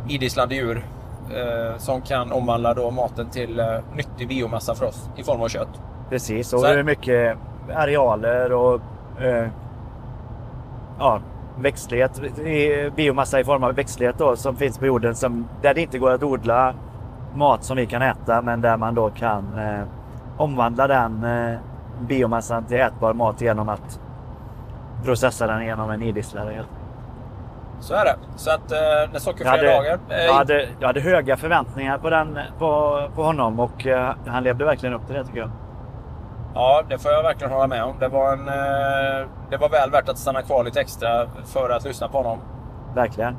idisslande 0.09 0.55
djur 0.55 0.87
eh, 1.35 1.79
som 1.79 2.03
kan 2.03 2.33
omvandla 2.33 2.75
då 2.75 2.91
maten 2.91 3.31
till 3.31 3.61
eh, 3.61 3.67
nyttig 3.95 4.29
biomassa 4.29 4.75
för 4.75 4.87
oss 4.87 5.09
i 5.17 5.23
form 5.23 5.43
av 5.43 5.49
kött. 5.49 5.81
Precis, 6.11 6.53
och 6.53 6.67
hur 6.67 6.83
mycket 6.83 7.39
arealer 7.75 8.53
och 8.53 8.81
eh, 9.21 9.49
ja, 10.99 11.21
växtlighet, 11.59 12.21
biomassa 12.97 13.41
i 13.41 13.45
form 13.45 13.65
av 13.65 13.75
växtlighet 13.75 14.19
då, 14.19 14.37
som 14.37 14.57
finns 14.57 14.79
på 14.79 14.87
jorden 14.87 15.15
som, 15.15 15.49
där 15.63 15.75
det 15.75 15.81
inte 15.81 15.99
går 15.99 16.11
att 16.11 16.23
odla 16.23 16.75
mat 17.35 17.65
som 17.65 17.77
vi 17.77 17.87
kan 17.87 18.03
äta 18.03 18.43
men 18.43 18.61
där 18.61 18.77
man 18.77 18.95
då 18.95 19.11
kan 19.11 19.59
eh, 19.59 19.83
omvandla 20.37 20.87
den 20.87 21.25
eh, 21.25 21.59
biomassan 22.01 22.65
till 22.65 22.81
ätbar 22.81 23.13
mat 23.15 23.41
genom 23.41 23.69
att 23.69 24.01
processa 25.05 25.47
den 25.47 25.65
genom 25.67 25.91
en 25.91 26.03
idisslare. 26.03 26.65
Så 27.81 27.95
är 27.95 28.05
det. 28.05 28.17
Så 28.37 28.51
att 28.51 28.73
eh, 28.73 28.79
Jag 29.13 29.23
sockerfria 29.23 29.51
hade, 29.51 29.67
dagen. 29.67 30.01
eh, 30.09 30.17
jag, 30.25 30.35
hade, 30.35 30.69
jag 30.81 30.87
hade 30.87 31.01
höga 31.01 31.37
förväntningar 31.37 31.99
på, 31.99 32.11
den, 32.11 32.39
på, 32.59 33.01
på 33.15 33.23
honom 33.23 33.61
och 33.61 33.87
eh, 33.87 34.15
han 34.27 34.43
levde 34.43 34.65
verkligen 34.65 34.95
upp 34.95 35.07
till 35.07 35.17
det 35.17 35.25
tycker 35.25 35.39
jag. 35.39 35.51
Ja, 36.55 36.83
det 36.89 36.99
får 36.99 37.13
jag 37.13 37.23
verkligen 37.23 37.53
hålla 37.53 37.67
med 37.67 37.85
om. 37.85 37.95
Det 38.01 38.09
var, 38.09 38.33
en, 38.33 38.49
eh, 38.49 39.27
det 39.51 39.57
var 39.57 39.69
väl 39.69 39.91
värt 39.91 40.09
att 40.09 40.19
stanna 40.19 40.43
kvar 40.43 40.65
lite 40.65 40.81
extra 40.81 41.27
för 41.45 41.71
att 41.71 41.85
lyssna 41.85 42.09
på 42.09 42.19
honom. 42.19 42.39
Verkligen. 42.95 43.37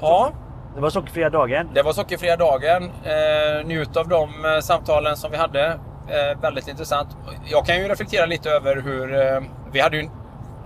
Ja, 0.00 0.30
Det 0.74 0.80
var 0.80 0.90
sockerfria 0.90 1.30
dagen. 1.30 1.68
det 1.74 1.82
var 1.82 1.92
sockerfria 1.92 2.36
dagen. 2.36 2.90
Eh, 3.04 3.66
njut 3.66 3.96
av 3.96 4.08
de 4.08 4.44
eh, 4.44 4.60
samtalen 4.60 5.16
som 5.16 5.30
vi 5.30 5.36
hade. 5.36 5.66
Eh, 6.08 6.40
väldigt 6.40 6.68
intressant. 6.68 7.16
Jag 7.44 7.66
kan 7.66 7.76
ju 7.76 7.88
reflektera 7.88 8.26
lite 8.26 8.50
över 8.50 8.82
hur... 8.82 9.14
Eh, 9.14 9.42
vi 9.72 9.80
hade 9.80 9.96
ju, 9.96 10.08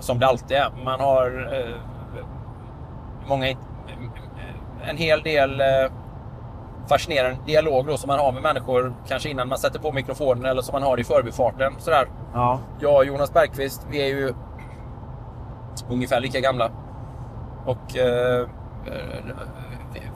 som 0.00 0.18
det 0.18 0.26
alltid 0.26 0.56
är, 0.56 0.70
man 0.84 1.00
har 1.00 1.50
eh, 1.52 1.76
många... 3.26 3.46
En 4.84 4.96
hel 4.96 5.22
del 5.22 5.60
eh, 5.60 5.66
fascinerande 6.88 7.38
dialog 7.46 7.86
då, 7.86 7.96
som 7.96 8.08
man 8.08 8.18
har 8.18 8.32
med 8.32 8.42
människor, 8.42 8.94
kanske 9.08 9.28
innan 9.28 9.48
man 9.48 9.58
sätter 9.58 9.78
på 9.78 9.92
mikrofonen 9.92 10.44
eller 10.44 10.62
som 10.62 10.72
man 10.72 10.82
har 10.82 11.00
i 11.00 11.04
förbifarten. 11.04 11.72
Sådär. 11.78 12.08
Ja. 12.34 12.60
Jag 12.80 12.96
och 12.96 13.04
Jonas 13.04 13.32
Bergqvist, 13.32 13.86
vi 13.90 14.02
är 14.02 14.06
ju 14.06 14.34
ungefär 15.88 16.20
lika 16.20 16.40
gamla. 16.40 16.70
Och 17.66 17.96
eh, 17.96 18.40
eh, 18.40 18.48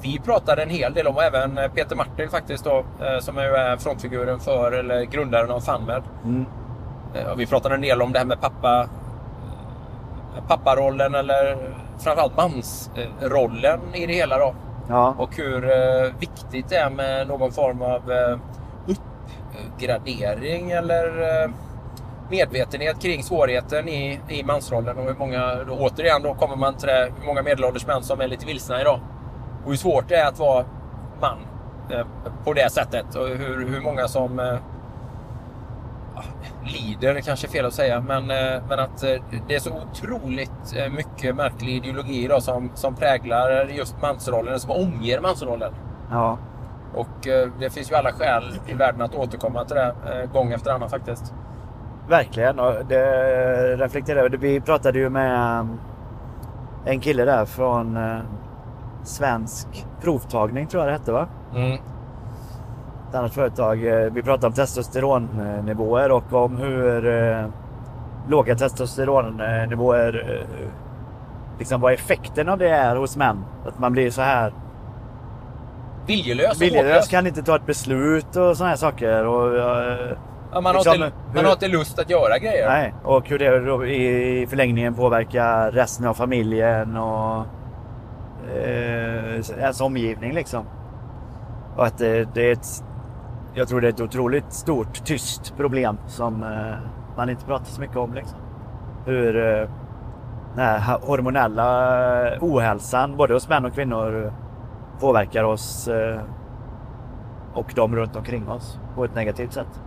vi 0.02 0.18
pratade 0.18 0.62
en 0.62 0.70
hel 0.70 0.94
del 0.94 1.06
om, 1.06 1.16
och 1.16 1.22
även 1.22 1.60
Peter 1.74 1.96
Martin 1.96 2.30
faktiskt 2.30 2.64
då, 2.64 2.84
eh, 3.00 3.18
som 3.20 3.38
är 3.38 3.76
frontfiguren 3.76 4.40
för, 4.40 4.72
eller 4.72 5.02
grundaren 5.02 5.50
av 5.50 5.60
FunMed. 5.60 6.02
Mm. 6.24 6.46
Eh, 7.14 7.32
och 7.32 7.40
vi 7.40 7.46
pratade 7.46 7.74
en 7.74 7.80
del 7.80 8.02
om 8.02 8.12
det 8.12 8.18
här 8.18 8.26
med 8.26 8.40
pappa 8.40 8.80
eh, 10.36 10.44
papparollen 10.48 11.14
eller 11.14 11.56
framförallt 11.98 12.36
mansrollen 12.36 13.80
i 13.94 14.06
det 14.06 14.12
hela 14.12 14.38
då. 14.38 14.54
Ja. 14.88 15.14
Och 15.18 15.36
hur 15.36 15.60
viktigt 16.20 16.68
det 16.68 16.76
är 16.76 16.90
med 16.90 17.28
någon 17.28 17.52
form 17.52 17.82
av 17.82 18.02
uppgradering 18.86 20.70
eller 20.70 21.08
medvetenhet 22.32 23.02
kring 23.02 23.22
svårigheten 23.22 23.88
i, 23.88 24.20
i 24.28 24.44
mansrollen 24.44 24.98
och 24.98 25.04
hur 25.04 25.14
många, 25.14 25.64
då, 25.64 25.72
återigen 25.72 26.22
då 26.22 26.34
kommer 26.34 26.56
man 26.56 26.76
till 26.76 26.88
det, 26.88 27.12
hur 27.20 27.26
många 27.26 27.42
medelålders 27.42 27.86
män 27.86 28.02
som 28.02 28.20
är 28.20 28.28
lite 28.28 28.46
vilsna 28.46 28.80
idag. 28.80 29.00
Och 29.64 29.70
hur 29.70 29.76
svårt 29.76 30.08
det 30.08 30.16
är 30.16 30.28
att 30.28 30.38
vara 30.38 30.64
man 31.20 31.38
eh, 31.90 32.06
på 32.44 32.52
det 32.52 32.72
sättet 32.72 33.14
och 33.14 33.28
hur, 33.28 33.68
hur 33.68 33.80
många 33.80 34.08
som 34.08 34.38
eh, 34.38 34.56
lider, 36.64 37.20
kanske 37.20 37.46
är 37.46 37.50
fel 37.50 37.66
att 37.66 37.74
säga, 37.74 38.00
men, 38.00 38.30
eh, 38.30 38.62
men 38.68 38.78
att 38.78 39.04
eh, 39.04 39.22
det 39.48 39.54
är 39.54 39.60
så 39.60 39.70
otroligt 39.70 40.76
eh, 40.76 40.92
mycket 40.92 41.36
märklig 41.36 41.76
ideologi 41.76 42.24
idag 42.24 42.42
som, 42.42 42.70
som 42.74 42.94
präglar 42.94 43.68
just 43.68 44.02
mansrollen, 44.02 44.60
som 44.60 44.70
omger 44.70 45.20
mansrollen. 45.20 45.74
ja. 46.10 46.38
Och 46.94 47.26
eh, 47.26 47.48
det 47.60 47.70
finns 47.70 47.90
ju 47.90 47.94
alla 47.94 48.12
skäl 48.12 48.44
i 48.66 48.74
världen 48.74 49.02
att 49.02 49.14
återkomma 49.14 49.64
till 49.64 49.76
det 49.76 49.94
gång 50.32 50.52
efter 50.52 50.70
annan 50.70 50.90
faktiskt. 50.90 51.34
Verkligen. 52.08 52.58
Och 52.58 52.74
det 52.88 53.76
reflekterar 53.76 54.28
Vi 54.28 54.60
pratade 54.60 54.98
ju 54.98 55.10
med 55.10 55.60
um, 55.60 55.80
en 56.84 57.00
kille 57.00 57.24
där 57.24 57.44
från 57.44 57.96
eh, 57.96 58.18
Svensk 59.02 59.86
provtagning 60.02 60.66
tror 60.66 60.82
jag 60.82 60.92
det 60.92 60.98
hette 60.98 61.12
va? 61.12 61.26
Mm. 61.54 61.78
Ett 63.08 63.14
annat 63.14 63.34
företag. 63.34 63.86
Eh, 63.86 64.12
Vi 64.12 64.22
pratade 64.22 64.46
om 64.46 64.52
testosteronnivåer 64.52 66.12
och 66.12 66.32
om 66.32 66.56
hur 66.56 67.06
eh, 67.06 67.46
låga 68.28 68.54
testosteronnivåer 68.54 70.40
eh, 70.40 70.68
liksom 71.58 71.80
vad 71.80 71.92
effekten 71.92 72.48
av 72.48 72.58
det 72.58 72.68
är 72.68 72.96
hos 72.96 73.16
män. 73.16 73.44
Att 73.66 73.78
man 73.78 73.92
blir 73.92 74.10
så 74.10 74.22
här 74.22 74.52
Viljelös 76.06 76.56
och 76.56 76.62
viljelös, 76.62 77.08
kan 77.08 77.26
inte 77.26 77.42
ta 77.42 77.56
ett 77.56 77.66
beslut 77.66 78.36
och 78.36 78.56
såna 78.56 78.68
här 78.68 78.76
saker. 78.76 79.26
Och, 79.26 79.46
Ja, 80.52 80.60
man, 80.60 80.74
har 80.74 80.74
liksom, 80.74 80.94
inte, 80.94 81.16
man 81.26 81.36
hur- 81.36 81.44
har 81.44 81.52
inte 81.52 81.68
lust 81.68 81.98
att 81.98 82.10
göra 82.10 82.38
grejer. 82.38 82.68
Nej, 82.68 82.94
och 83.04 83.28
hur 83.28 83.38
det 83.38 83.88
i 83.94 84.46
förlängningen 84.46 84.94
påverkar 84.94 85.70
resten 85.70 86.06
av 86.06 86.14
familjen 86.14 86.96
och 86.96 87.44
eh, 88.56 89.50
ens 89.58 89.80
omgivning 89.80 90.32
liksom. 90.32 90.64
Och 91.76 91.86
att 91.86 91.98
det, 91.98 92.34
det 92.34 92.48
är 92.48 92.52
ett, 92.52 92.84
jag 93.54 93.68
tror 93.68 93.80
det 93.80 93.86
är 93.88 93.92
ett 93.92 94.00
otroligt 94.00 94.52
stort 94.52 95.04
tyst 95.04 95.56
problem 95.56 95.98
som 96.06 96.42
eh, 96.42 96.74
man 97.16 97.30
inte 97.30 97.44
pratar 97.44 97.64
så 97.64 97.80
mycket 97.80 97.96
om. 97.96 98.14
Liksom. 98.14 98.38
Hur 99.06 99.36
eh, 99.36 99.68
den 100.56 100.64
här 100.66 100.98
hormonella 101.02 102.38
ohälsan 102.40 103.16
både 103.16 103.34
hos 103.34 103.48
män 103.48 103.64
och 103.64 103.74
kvinnor 103.74 104.32
påverkar 105.00 105.44
oss 105.44 105.88
eh, 105.88 106.20
och 107.54 107.72
de 107.74 107.96
runt 107.96 108.16
omkring 108.16 108.48
oss 108.48 108.78
på 108.94 109.04
ett 109.04 109.14
negativt 109.14 109.52
sätt. 109.52 109.80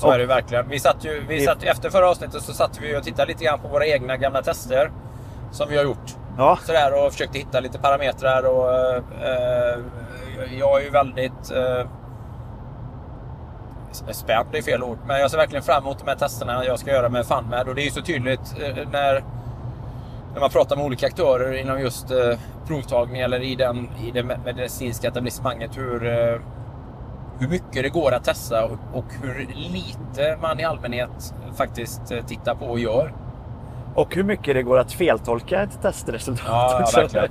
Så 0.00 0.10
är 0.10 0.18
det 0.18 0.26
verkligen. 0.26 0.68
Vi 0.68 0.78
satt 0.78 1.04
ju, 1.04 1.24
vi 1.28 1.44
satt, 1.44 1.62
efter 1.62 1.90
förra 1.90 2.10
avsnittet 2.10 2.42
så 2.42 2.52
satt 2.52 2.80
vi 2.80 2.96
och 2.96 3.02
tittade 3.02 3.28
lite 3.28 3.44
grann 3.44 3.58
på 3.58 3.68
våra 3.68 3.86
egna 3.86 4.16
gamla 4.16 4.42
tester. 4.42 4.90
Som 5.50 5.68
vi 5.68 5.76
har 5.76 5.84
gjort. 5.84 6.16
Ja, 6.38 6.58
Sådär 6.62 7.04
och 7.04 7.12
försökte 7.12 7.38
hitta 7.38 7.60
lite 7.60 7.78
parametrar 7.78 8.42
och 8.42 8.74
eh, 9.24 9.78
jag 10.58 10.80
är 10.80 10.84
ju 10.84 10.90
väldigt 10.90 11.50
eh, 11.50 11.86
spänd, 14.10 14.48
det 14.52 14.58
är 14.58 14.62
fel 14.62 14.82
ord. 14.82 14.98
Men 15.06 15.20
jag 15.20 15.30
ser 15.30 15.38
verkligen 15.38 15.62
fram 15.62 15.82
emot 15.82 15.98
de 15.98 16.08
här 16.08 16.16
testerna 16.16 16.64
jag 16.64 16.78
ska 16.78 16.90
göra 16.90 17.08
med 17.08 17.26
FunMed 17.26 17.68
och 17.68 17.74
det 17.74 17.82
är 17.82 17.84
ju 17.84 17.90
så 17.90 18.02
tydligt 18.02 18.54
eh, 18.60 18.88
när, 18.92 19.24
när 20.32 20.40
man 20.40 20.50
pratar 20.50 20.76
med 20.76 20.84
olika 20.84 21.06
aktörer 21.06 21.52
inom 21.52 21.80
just 21.80 22.10
eh, 22.10 22.38
provtagning 22.66 23.20
eller 23.20 23.40
i, 23.40 23.54
den, 23.54 23.88
i 24.06 24.10
det 24.10 24.22
medicinska 24.22 25.08
etablissemanget 25.08 25.76
hur, 25.76 26.06
eh, 26.06 26.40
hur 27.38 27.48
mycket 27.48 27.82
det 27.82 27.88
går 27.88 28.12
att 28.12 28.24
testa 28.24 28.64
och, 28.92 29.04
hur 29.22 29.46
lite 29.54 30.38
man 30.42 30.60
i 30.60 30.64
allmänhet 30.64 31.34
faktiskt 31.56 32.10
eh, 32.10 32.24
tittar 32.24 32.54
på 32.54 32.66
och 32.66 32.78
gör. 32.78 33.12
Och 33.94 34.14
hur 34.14 34.24
mycket 34.24 34.54
det 34.54 34.62
går 34.62 34.78
att 34.78 34.92
feltolka 34.92 35.62
ett 35.62 35.82
testresultat. 35.82 36.46
Ja, 36.48 36.84
ja, 36.92 37.04
också. 37.04 37.26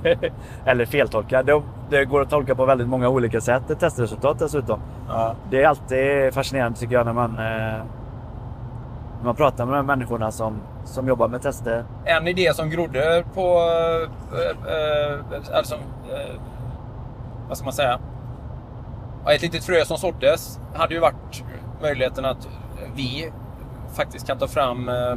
Eller 0.64 0.86
feltolka. 0.86 1.42
Det, 1.42 1.62
det 1.90 2.04
går 2.04 2.22
att 2.22 2.30
tolka 2.30 2.54
på 2.54 2.64
väldigt 2.66 2.88
många 2.88 3.08
olika 3.08 3.40
sätt 3.40 3.70
ett 3.70 3.80
testresultat 3.80 4.38
dessutom. 4.38 4.80
Ja. 5.08 5.34
Det 5.50 5.62
är 5.62 5.66
alltid 5.68 6.34
fascinerande 6.34 6.78
tycker 6.78 6.94
jag 6.94 7.06
när 7.06 7.12
man, 7.12 7.30
eh, 7.30 7.84
när 9.18 9.24
man 9.24 9.36
pratar 9.36 9.66
med 9.66 9.74
de 9.74 9.86
människorna 9.86 10.30
som, 10.30 10.60
som 10.84 11.08
jobbar 11.08 11.28
med 11.28 11.42
tester. 11.42 11.84
en 12.04 12.28
idé 12.28 12.54
som 12.54 12.70
grodde 12.70 13.24
på... 13.34 13.40
Eh, 14.32 14.72
eh, 14.72 15.56
alltså, 15.56 15.74
eh, 15.74 16.40
vad 17.48 17.56
ska 17.56 17.64
man 17.64 17.72
säga? 17.72 17.98
Ja, 19.28 19.34
ett 19.34 19.42
litet 19.42 19.64
frö 19.64 19.84
som 19.84 19.98
såddes 19.98 20.60
hade 20.74 20.94
ju 20.94 21.00
varit 21.00 21.44
möjligheten 21.82 22.24
att 22.24 22.48
vi 22.94 23.32
faktiskt 23.94 24.26
kan 24.26 24.38
ta 24.38 24.48
fram 24.48 24.88
eh, 24.88 25.14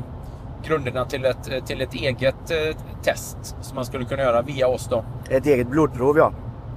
grunderna 0.64 1.06
till 1.06 1.26
ett, 1.26 1.50
till 1.66 1.82
ett 1.82 1.94
eget 1.94 2.52
eh, 2.52 2.78
test 3.04 3.56
som 3.62 3.76
man 3.76 3.86
skulle 3.86 4.06
kunna 4.06 4.22
göra 4.24 4.42
via 4.42 4.68
oss 4.68 4.88
då. 4.90 5.04
Ett 5.30 5.46
eget 5.46 5.68
blodprov 5.68 6.18
ja. 6.18 6.32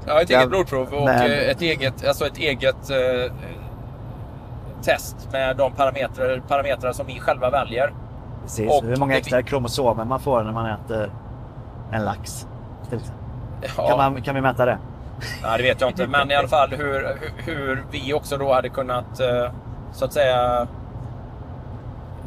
Ja, 0.07 0.21
ett 0.23 0.31
Ja, 0.31 0.39
eget 0.39 0.49
blodprov 0.51 0.95
och 0.95 1.05
men- 1.05 1.31
eh, 1.31 1.51
ett 1.51 1.63
eget, 1.63 2.07
alltså 2.07 2.27
ett 2.27 2.39
eget 2.39 2.91
eh, 2.91 3.33
test 4.83 5.29
med 5.33 5.57
de 5.57 5.73
parametrar, 5.73 6.43
parametrar 6.49 6.93
som 6.93 7.07
vi 7.07 7.21
själva 7.21 7.51
väljer. 7.51 7.93
Precis. 8.43 8.71
Och 8.71 8.85
hur 8.85 8.97
många 8.97 9.17
extra 9.17 9.43
kromosomer 9.43 10.05
man 10.05 10.21
får 10.21 10.43
när 10.43 10.53
man 10.53 10.67
äter 10.67 11.13
en 11.93 12.05
lax. 12.05 12.47
Ja. 13.77 13.89
Kan, 13.89 13.99
man, 13.99 14.23
kan 14.23 14.35
vi 14.35 14.41
mäta 14.41 14.65
det? 14.67 14.79
Nej, 15.43 15.59
det 15.59 15.63
vet 15.63 15.81
jag 15.81 15.91
inte. 15.91 16.07
Men 16.07 16.31
i 16.31 16.35
alla 16.35 16.49
fall 16.49 16.71
hur, 16.71 17.19
hur, 17.37 17.85
vi 17.91 18.15
också 18.15 18.37
då 18.37 18.53
hade 18.53 18.69
kunnat 18.69 19.21
eh, 19.21 19.51
så 19.93 20.05
att 20.05 20.13
säga 20.13 20.67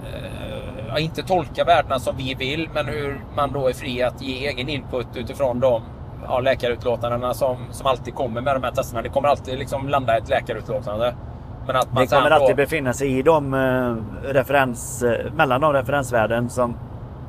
eh, 0.05 0.87
ja, 0.87 0.99
inte 0.99 1.23
tolka 1.23 1.63
värdena 1.63 1.99
som 1.99 2.17
vi 2.17 2.33
vill, 2.33 2.69
men 2.73 2.85
hur 2.85 3.19
man 3.35 3.51
då 3.51 3.67
är 3.67 3.73
fri 3.73 4.03
att 4.03 4.21
ge 4.21 4.47
egen 4.47 4.69
input 4.69 5.07
utifrån 5.15 5.59
de 5.59 5.81
ja, 6.27 6.39
läkarutlåtandena 6.39 7.33
som, 7.33 7.57
som 7.71 7.87
alltid 7.87 8.15
kommer 8.15 8.41
med 8.41 8.55
de 8.55 8.63
här 8.63 8.71
testerna. 8.71 9.01
Det 9.01 9.09
kommer 9.09 9.27
alltid 9.27 9.59
liksom 9.59 9.89
landa 9.89 10.17
ett 10.17 10.29
läkarutlåtande. 10.29 11.15
Men 11.67 11.75
att 11.75 11.93
man 11.93 12.03
Det 12.03 12.09
kommer 12.09 12.31
alltid 12.31 12.49
då, 12.49 12.55
befinna 12.55 12.93
sig 12.93 13.19
i 13.19 13.21
de 13.21 13.53
eh, 13.53 13.95
referens, 14.33 15.03
eh, 15.03 15.33
mellan 15.33 15.61
de 15.61 15.73
referensvärden 15.73 16.49
som 16.49 16.77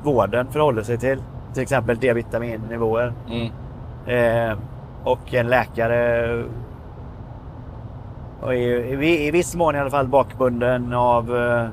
vården 0.03 0.47
förhåller 0.51 0.83
sig 0.83 0.97
till. 0.97 1.23
Till 1.53 1.63
exempel 1.63 1.97
D-vitaminnivåer. 1.97 3.13
Mm. 3.27 3.51
Eh, 4.07 4.57
och 5.03 5.33
en 5.33 5.47
läkare 5.47 6.43
och 8.41 8.55
i, 8.55 9.27
i, 9.27 9.31
viss 9.31 9.55
mån 9.55 9.75
i 9.75 9.79
alla 9.79 9.89
fall 9.89 10.07
bakbunden 10.07 10.93
av, 10.93 11.37
eh, 11.37 11.67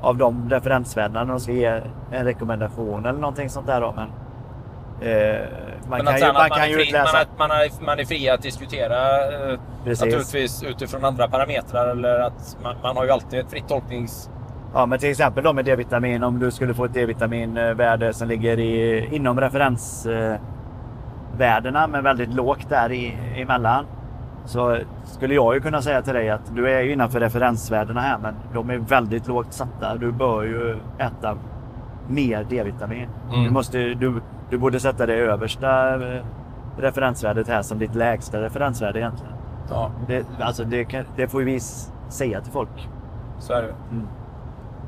av 0.00 0.16
de 0.16 0.50
referensvärdena 0.50 1.24
när 1.24 1.32
de 1.32 1.40
ska 1.40 1.52
ge 1.52 1.80
en 2.10 2.24
rekommendation 2.24 3.06
eller 3.06 3.18
någonting 3.18 3.50
sånt 3.50 3.66
där. 3.66 3.80
Då. 3.80 3.94
Men, 3.96 4.08
eh, 5.10 5.40
man 5.88 6.04
kan 6.04 6.18
ju, 6.18 6.24
man 6.24 6.34
man, 6.34 6.50
kan 6.50 6.70
ju 6.70 6.76
fri, 6.76 6.92
man, 6.92 7.00
är, 7.00 7.26
man, 7.38 7.50
är, 7.50 7.84
man 7.84 7.98
är 7.98 8.04
fri 8.04 8.28
att 8.28 8.42
diskutera 8.42 9.24
eh, 9.52 9.58
naturligtvis 9.84 10.62
utifrån 10.62 11.04
andra 11.04 11.28
parametrar. 11.28 11.88
Eller 11.88 12.20
att 12.20 12.56
man, 12.82 12.96
har 12.96 13.04
ju 13.04 13.10
alltid 13.10 13.40
ett 13.40 13.50
fritt 13.50 13.68
tolknings... 13.68 14.30
Ja, 14.74 14.86
men 14.86 14.98
till 14.98 15.10
exempel 15.10 15.44
då 15.44 15.52
med 15.52 15.64
D-vitamin. 15.64 16.22
Om 16.22 16.38
du 16.38 16.50
skulle 16.50 16.74
få 16.74 16.84
ett 16.84 16.94
D-vitaminvärde 16.94 18.12
som 18.12 18.28
ligger 18.28 18.58
i, 18.58 19.08
inom 19.12 19.40
referensvärdena 21.38 21.86
men 21.86 22.04
väldigt 22.04 22.34
lågt 22.34 22.68
där 22.68 22.92
i, 22.92 23.16
emellan. 23.36 23.84
Så 24.44 24.78
skulle 25.04 25.34
jag 25.34 25.54
ju 25.54 25.60
kunna 25.60 25.82
säga 25.82 26.02
till 26.02 26.14
dig 26.14 26.30
att 26.30 26.54
du 26.54 26.68
är 26.70 26.80
ju 26.80 26.92
innanför 26.92 27.20
referensvärdena 27.20 28.00
här 28.00 28.18
men 28.18 28.34
de 28.54 28.70
är 28.70 28.78
väldigt 28.78 29.28
lågt 29.28 29.52
satta. 29.52 29.96
Du 29.96 30.12
bör 30.12 30.42
ju 30.42 30.76
äta 30.98 31.36
mer 32.08 32.44
D-vitamin. 32.50 33.08
Mm. 33.32 33.44
Du, 33.44 33.50
måste, 33.50 33.78
du, 33.78 34.20
du 34.50 34.58
borde 34.58 34.80
sätta 34.80 35.06
det 35.06 35.14
översta 35.14 35.94
eh, 35.94 36.22
referensvärdet 36.78 37.48
här 37.48 37.62
som 37.62 37.78
ditt 37.78 37.94
lägsta 37.94 38.40
referensvärde 38.40 38.98
egentligen. 38.98 39.32
Ja, 39.70 39.90
Det, 40.06 40.26
alltså 40.40 40.64
det, 40.64 40.84
kan, 40.84 41.04
det 41.16 41.28
får 41.28 41.40
ju 41.40 41.46
vi 41.46 41.60
säga 42.08 42.40
till 42.40 42.52
folk. 42.52 42.88
så 43.38 43.52
är 43.52 43.62
det. 43.62 43.74
Mm. 43.90 44.08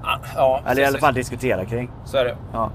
Ah, 0.03 0.19
Ja, 0.37 0.61
Eller 0.67 0.83
i 0.83 0.85
alla 0.85 0.99
fall 0.99 1.15
diskutera 1.15 1.65
kring. 1.65 1.91
Så 2.05 2.17
är 2.19 2.25
det. 2.25 2.37
Ja. 2.53 2.71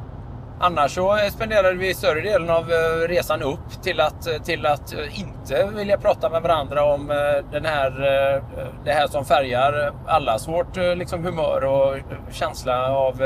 Annars 0.59 0.91
så 0.91 1.17
spenderade 1.31 1.77
vi 1.77 1.93
större 1.93 2.21
delen 2.21 2.49
av 2.49 2.71
eh, 2.71 3.07
resan 3.07 3.41
upp 3.41 3.83
till 3.83 3.99
att, 3.99 4.27
eh, 4.27 4.41
till 4.41 4.65
att 4.65 4.93
eh, 4.93 5.19
inte 5.19 5.69
vilja 5.75 5.97
prata 5.97 6.29
med 6.29 6.41
varandra 6.41 6.83
om 6.83 7.07
den 7.51 7.65
här, 7.65 7.91
det 8.85 8.91
här 8.91 9.07
som 9.07 9.25
färgar 9.25 9.93
allas 10.07 10.47
vårt 10.47 10.75
liksom, 10.75 11.23
humör 11.23 11.63
och 11.63 11.97
känsla 12.31 12.89
av 12.89 13.17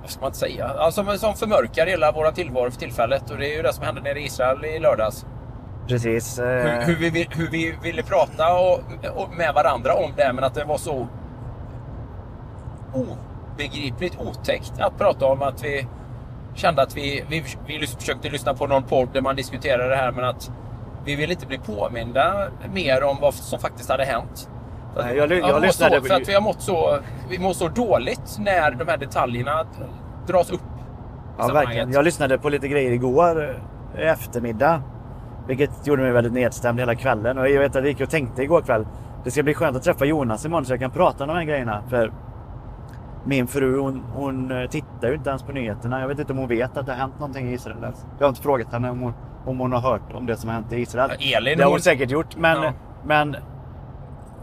vad 0.00 0.10
ska 0.10 0.20
man 0.20 0.28
inte 0.28 0.38
säga? 0.38 0.66
Alltså, 0.66 1.18
som 1.18 1.34
förmörkar 1.34 1.86
hela 1.86 2.12
våra 2.12 2.32
tillvaro 2.32 2.70
för 2.70 2.78
tillfället. 2.78 3.30
Och 3.30 3.38
det 3.38 3.52
är 3.52 3.56
ju 3.56 3.62
det 3.62 3.72
som 3.72 3.84
hände 3.84 4.00
nere 4.00 4.20
i 4.20 4.24
Israel 4.24 4.64
i 4.64 4.78
lördags. 4.78 5.26
Precis. 5.88 6.38
Hur, 6.38 6.80
hur, 6.80 7.10
vi, 7.10 7.28
hur 7.30 7.50
vi 7.50 7.78
ville 7.82 8.02
prata 8.02 8.54
och, 8.58 8.80
och 9.14 9.30
med 9.36 9.54
varandra 9.54 9.94
om 9.94 10.12
det, 10.16 10.32
men 10.32 10.44
att 10.44 10.54
det 10.54 10.64
var 10.64 10.78
så 10.78 11.08
obegripligt 12.94 14.18
otäckt 14.20 14.72
att 14.80 14.98
prata 14.98 15.26
om 15.26 15.42
att 15.42 15.64
vi 15.64 15.86
kände 16.56 16.82
att 16.82 16.96
vi, 16.96 17.24
vi, 17.28 17.44
vi 17.66 17.86
försökte 17.86 18.28
lyssna 18.28 18.54
på 18.54 18.66
någon 18.66 18.82
podd 18.82 19.08
där 19.12 19.20
man 19.20 19.36
diskuterade 19.36 19.88
det 19.88 19.96
här, 19.96 20.12
men 20.12 20.24
att 20.24 20.50
vi 21.04 21.16
ville 21.16 21.32
inte 21.32 21.46
bli 21.46 21.58
påminda 21.58 22.48
mer 22.72 23.04
om 23.04 23.16
vad 23.20 23.34
som 23.34 23.58
faktiskt 23.58 23.90
hade 23.90 24.04
hänt. 24.04 24.50
Nej, 24.96 25.16
jag 25.16 25.32
jag 25.32 25.54
mår 25.54 25.60
lyssnade 25.60 26.00
så, 26.00 26.06
För 26.06 26.14
att 26.14 26.28
vi 26.28 26.34
har 26.34 26.40
mått 26.40 26.62
så, 26.62 26.98
vi 27.30 27.38
mår 27.38 27.52
så 27.52 27.68
dåligt 27.68 28.36
när 28.38 28.70
de 28.70 28.88
här 28.88 28.96
detaljerna 28.96 29.66
dras 30.26 30.50
upp. 30.50 30.60
ja, 31.38 31.46
verkligen. 31.46 31.92
Jag 31.92 32.04
lyssnade 32.04 32.38
på 32.38 32.48
lite 32.48 32.68
grejer 32.68 32.90
igår 32.90 33.56
eh, 33.94 34.10
eftermiddag. 34.10 34.82
Vilket 35.48 35.86
gjorde 35.86 36.02
mig 36.02 36.12
väldigt 36.12 36.32
nedstämd 36.32 36.80
hela 36.80 36.94
kvällen. 36.94 37.38
Och 37.38 37.48
jag 37.48 37.60
vet 37.60 37.68
att 37.68 37.74
jag 37.74 37.86
gick 37.86 38.00
och 38.00 38.10
tänkte 38.10 38.42
igår 38.42 38.62
kväll. 38.62 38.86
Det 39.24 39.30
ska 39.30 39.42
bli 39.42 39.54
skönt 39.54 39.76
att 39.76 39.82
träffa 39.82 40.04
Jonas 40.04 40.44
imorgon 40.44 40.64
så 40.64 40.72
jag 40.72 40.80
kan 40.80 40.90
prata 40.90 41.24
om 41.24 41.28
de 41.28 41.36
här 41.36 41.44
grejerna. 41.44 41.82
För 41.88 42.12
min 43.26 43.46
fru 43.46 43.78
hon, 43.80 44.02
hon 44.14 44.50
eh, 44.50 44.68
tittar 44.70 45.08
ju 45.08 45.14
inte 45.14 45.30
ens 45.30 45.42
på 45.42 45.52
nyheterna. 45.52 46.00
Jag 46.00 46.08
vet 46.08 46.18
inte 46.18 46.32
om 46.32 46.38
hon 46.38 46.48
vet 46.48 46.76
att 46.76 46.86
det 46.86 46.92
har 46.92 46.98
hänt 46.98 47.18
någonting 47.18 47.48
i 47.48 47.52
Israel. 47.52 47.78
ens. 47.82 48.06
Jag 48.18 48.24
har 48.24 48.28
inte 48.28 48.42
frågat 48.42 48.72
henne 48.72 48.90
om 48.90 49.00
hon, 49.00 49.12
om 49.46 49.58
hon 49.60 49.72
har 49.72 49.80
hört 49.80 50.12
om 50.14 50.26
det 50.26 50.36
som 50.36 50.48
har 50.48 50.54
hänt 50.54 50.72
i 50.72 50.76
Israel. 50.76 51.10
Ja, 51.18 51.38
Elin, 51.38 51.58
det 51.58 51.64
har 51.64 51.70
hon 51.70 51.80
säkert 51.80 52.10
gjort. 52.10 52.36
Men, 52.36 52.62
Ja. 52.62 52.72
men 53.04 53.36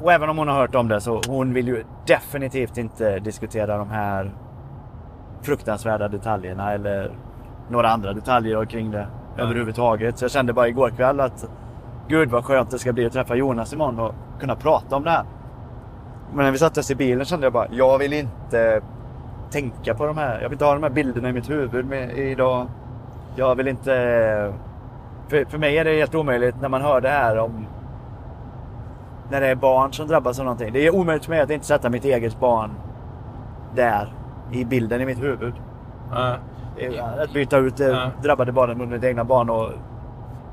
och 0.01 0.11
även 0.11 0.29
om 0.29 0.37
hon 0.37 0.47
har 0.47 0.55
hört 0.55 0.75
om 0.75 0.87
det 0.87 1.01
så 1.01 1.21
hon 1.27 1.53
vill 1.53 1.67
ju 1.67 1.83
definitivt 2.07 2.77
inte 2.77 3.19
diskutera 3.19 3.77
de 3.77 3.89
här 3.89 4.31
fruktansvärda 5.41 6.07
detaljerna 6.07 6.71
eller 6.73 7.11
några 7.69 7.89
andra 7.89 8.13
detaljer 8.13 8.65
kring 8.65 8.91
det 8.91 9.07
överhuvudtaget. 9.37 10.17
Så 10.17 10.23
jag 10.23 10.31
kände 10.31 10.53
bara 10.53 10.67
igår 10.67 10.89
kväll 10.89 11.19
att 11.19 11.49
gud 12.07 12.29
vad 12.29 12.45
skönt 12.45 12.71
det 12.71 12.79
ska 12.79 12.93
bli 12.93 13.05
att 13.05 13.13
träffa 13.13 13.35
Jonas 13.35 13.73
imorgon 13.73 13.99
och 13.99 14.15
kunna 14.39 14.55
prata 14.55 14.95
om 14.95 15.03
det 15.03 15.09
här. 15.09 15.23
Men 16.35 16.45
när 16.45 16.51
vi 16.51 16.57
satte 16.57 16.79
oss 16.79 16.91
i 16.91 16.95
bilen 16.95 17.25
kände 17.25 17.45
jag 17.45 17.53
bara, 17.53 17.67
jag 17.71 17.97
vill 17.97 18.13
inte 18.13 18.81
tänka 19.51 19.93
på 19.93 20.05
de 20.05 20.17
här. 20.17 20.41
Jag 20.41 20.49
vill 20.49 20.55
inte 20.55 20.65
ha 20.65 20.73
de 20.73 20.83
här 20.83 20.89
bilderna 20.89 21.29
i 21.29 21.33
mitt 21.33 21.49
huvud 21.49 21.85
med, 21.85 22.17
idag. 22.17 22.67
Jag 23.35 23.55
vill 23.55 23.67
inte... 23.67 24.53
För, 25.27 25.45
för 25.45 25.57
mig 25.57 25.77
är 25.77 25.85
det 25.85 25.95
helt 25.95 26.15
omöjligt 26.15 26.55
när 26.61 26.69
man 26.69 26.81
hör 26.81 27.01
det 27.01 27.09
här 27.09 27.37
om 27.37 27.65
när 29.31 29.41
det 29.41 29.47
är 29.47 29.55
barn 29.55 29.93
som 29.93 30.07
drabbas 30.07 30.39
av 30.39 30.45
någonting. 30.45 30.73
Det 30.73 30.87
är 30.87 30.95
omöjligt 30.95 31.25
för 31.25 31.31
mig 31.31 31.41
att 31.41 31.49
inte 31.49 31.65
sätta 31.65 31.89
mitt 31.89 32.05
eget 32.05 32.39
barn 32.39 32.71
där 33.75 34.13
i 34.51 34.65
bilden 34.65 35.01
i 35.01 35.05
mitt 35.05 35.23
huvud. 35.23 35.53
Ja. 36.11 36.35
Att 37.23 37.33
byta 37.33 37.57
ut 37.57 37.79
Ja. 37.79 38.11
drabbade 38.23 38.51
barnen 38.51 38.77
mot 38.77 38.89
mitt 38.89 39.03
egna 39.03 39.23
barn 39.23 39.49
och 39.49 39.69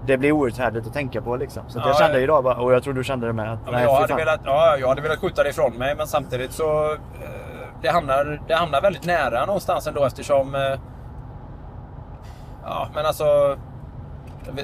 det 0.07 0.19
blir 0.19 0.33
outhärdligt 0.33 0.87
att 0.87 0.93
tänka 0.93 1.23
på 1.23 1.37
liksom. 1.37 1.63
Så 1.69 1.79
att 1.79 1.85
jag 1.87 1.95
Ja, 1.95 1.99
kände 1.99 2.21
idag 2.21 2.45
bara, 2.45 2.57
och 2.57 2.73
jag 2.73 2.83
tror 2.83 2.95
du 2.95 3.05
kände 3.05 3.27
det 3.27 3.33
med. 3.33 3.53
Att, 3.53 3.59
Ja, 3.67 3.73
nej, 3.73 3.85
jag, 3.85 3.95
hade 3.95 4.15
velat, 4.15 4.41
ja, 4.45 4.77
jag 4.81 4.89
hade 4.89 5.03
velat 5.03 5.19
skjuta 5.19 5.43
det 5.43 5.49
ifrån 5.51 5.73
mig 5.75 5.95
men 5.97 6.07
samtidigt 6.07 6.53
så... 6.53 6.93
Eh, 6.93 6.99
det, 7.83 7.89
hamnar, 7.89 8.43
det 8.49 8.55
hamnar 8.55 8.81
väldigt 8.81 9.05
nära 9.07 9.47
någonstans 9.47 9.87
ändå 9.87 10.05
eftersom... 10.05 10.55
Eh, 10.55 10.61
ja, 12.65 12.89
men 12.95 13.07
alltså... 13.07 13.57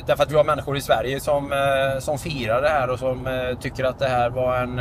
Därför 0.06 0.22
att 0.22 0.30
vi 0.32 0.36
har 0.36 0.44
människor 0.44 0.76
i 0.76 0.80
Sverige 0.80 1.20
som, 1.20 1.52
eh, 1.52 1.98
som 1.98 2.18
firar 2.18 2.62
det 2.62 2.68
här 2.68 2.90
och 2.90 2.98
som 2.98 3.28
tycker 3.60 3.84
att 3.84 3.98
det 3.98 4.08
här 4.08 4.30
var 4.30 4.56
en... 4.56 4.78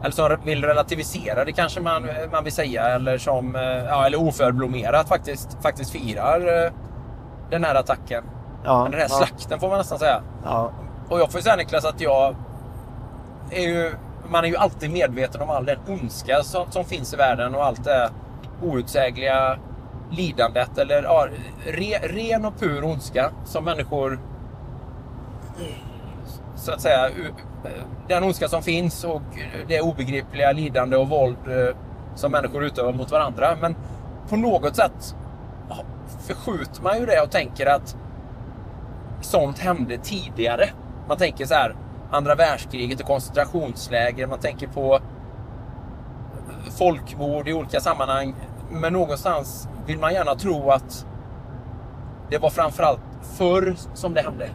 Eller 0.00 0.10
som 0.10 0.36
vill 0.44 0.64
relativisera 0.64 1.44
det 1.44 1.52
kanske 1.52 1.80
man, 1.80 2.08
man 2.32 2.44
vill 2.44 2.52
säga. 2.52 2.82
Eller 2.82 3.18
som... 3.18 3.54
Ja, 3.88 4.06
eller 4.06 4.20
oförblommerat 4.20 5.08
faktiskt, 5.08 5.62
faktiskt 5.62 5.90
firar 5.92 6.70
den 7.50 7.64
här 7.64 7.74
attacken. 7.74 8.24
Ja, 8.64 8.82
Den 8.84 8.92
här 8.92 9.00
ja, 9.00 9.08
slakten 9.08 9.60
får 9.60 9.68
man 9.68 9.78
nästan 9.78 9.98
säga. 9.98 10.22
ja, 10.44 10.70
Och 11.08 11.20
jag 11.20 11.32
får 11.32 11.38
ju 11.38 11.42
säga 11.42 11.56
Niklas 11.56 11.84
att 11.84 12.00
jag 12.00 12.34
är 13.50 13.62
ju, 13.62 13.94
man 14.28 14.44
är 14.44 14.48
ju 14.48 14.56
alltid 14.56 14.90
medveten 14.90 15.40
om 15.42 15.50
all 15.50 15.64
den 15.64 15.78
ondska 15.88 16.42
som, 16.42 16.70
som 16.70 16.84
finns 16.84 17.14
i 17.14 17.16
världen 17.16 17.54
och 17.54 17.64
allt 17.64 17.84
det 17.84 18.10
outsägliga 18.62 19.58
lidandet 20.10 20.78
eller 20.78 21.02
ja, 21.02 21.26
re, 21.66 21.98
ren 22.02 22.44
och 22.44 22.58
pur 22.58 22.84
ondska 22.84 23.30
som 23.44 23.64
människor 23.64 24.20
så 26.56 26.72
att 26.72 26.80
säga 26.80 27.10
den 28.08 28.24
ondska 28.24 28.48
som 28.48 28.62
finns 28.62 29.04
och 29.04 29.22
det 29.68 29.80
obegripliga 29.80 30.52
lidande 30.52 30.96
och 30.96 31.08
våld 31.08 31.36
eh, 31.46 31.76
som 32.14 32.32
människor 32.32 32.64
utövar 32.64 32.92
mot 32.92 33.10
varandra. 33.10 33.56
Men 33.60 33.76
på 34.28 34.36
något 34.36 34.76
sätt 34.76 35.14
förskjuter 36.26 36.82
man 36.82 36.98
ju 36.98 37.06
det 37.06 37.20
och 37.20 37.30
tänker 37.30 37.66
att 37.66 37.96
sånt 39.20 39.58
hände 39.58 39.98
tidigare. 39.98 40.68
Man 41.08 41.16
tänker 41.16 41.46
så 41.46 41.54
här, 41.54 41.74
andra 42.10 42.34
världskriget 42.34 43.00
och 43.00 43.06
koncentrationsläger. 43.06 44.26
Man 44.26 44.38
tänker 44.38 44.66
på 44.66 44.98
folkmord 46.78 47.48
i 47.48 47.52
olika 47.52 47.80
sammanhang. 47.80 48.34
Men 48.70 48.92
någonstans 48.92 49.68
vill 49.86 49.98
man 49.98 50.14
gärna 50.14 50.34
tro 50.34 50.70
att 50.70 51.06
det 52.30 52.38
var 52.38 52.50
framförallt 52.50 53.00
förr 53.38 53.74
som 53.94 54.14
det 54.14 54.20
hände. 54.20 54.48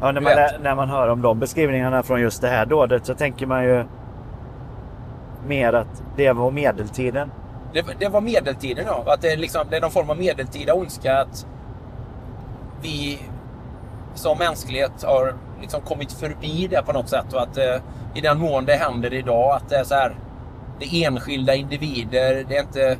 ja 0.00 0.12
när, 0.12 0.20
man, 0.20 0.62
när 0.62 0.74
man 0.74 0.90
hör 0.90 1.08
om 1.08 1.22
de 1.22 1.38
beskrivningarna 1.38 2.02
från 2.02 2.20
just 2.20 2.42
det 2.42 2.48
här 2.48 2.66
dådet 2.66 3.06
så 3.06 3.14
tänker 3.14 3.46
man 3.46 3.64
ju 3.64 3.84
mer 5.46 5.72
att 5.72 6.02
det 6.16 6.32
var 6.32 6.50
medeltiden. 6.50 7.30
Det, 7.72 7.84
det 7.98 8.08
var 8.08 8.20
medeltiden 8.20 8.84
ja. 8.86 9.04
Att 9.06 9.20
det, 9.20 9.36
liksom, 9.36 9.66
det 9.70 9.76
är 9.76 9.80
någon 9.80 9.90
form 9.90 10.10
av 10.10 10.18
medeltida 10.18 10.74
ondska. 10.74 11.20
Att 11.20 11.46
vi 12.82 13.18
som 14.18 14.38
mänsklighet 14.38 15.02
har 15.02 15.34
liksom 15.60 15.80
kommit 15.80 16.12
förbi 16.12 16.68
det 16.70 16.82
på 16.82 16.92
något 16.92 17.08
sätt. 17.08 17.32
Och 17.32 17.42
att 17.42 17.56
eh, 17.56 17.76
i 18.14 18.20
den 18.20 18.38
mån 18.38 18.64
det 18.64 18.74
händer 18.74 19.14
idag 19.14 19.56
att 19.56 19.68
det 19.68 19.76
är 19.76 19.84
så 19.84 19.94
här. 19.94 20.16
Det 20.80 20.84
är 20.84 21.06
enskilda 21.06 21.54
individer. 21.54 22.44
Det 22.48 22.56
är 22.56 22.60
inte, 22.60 22.98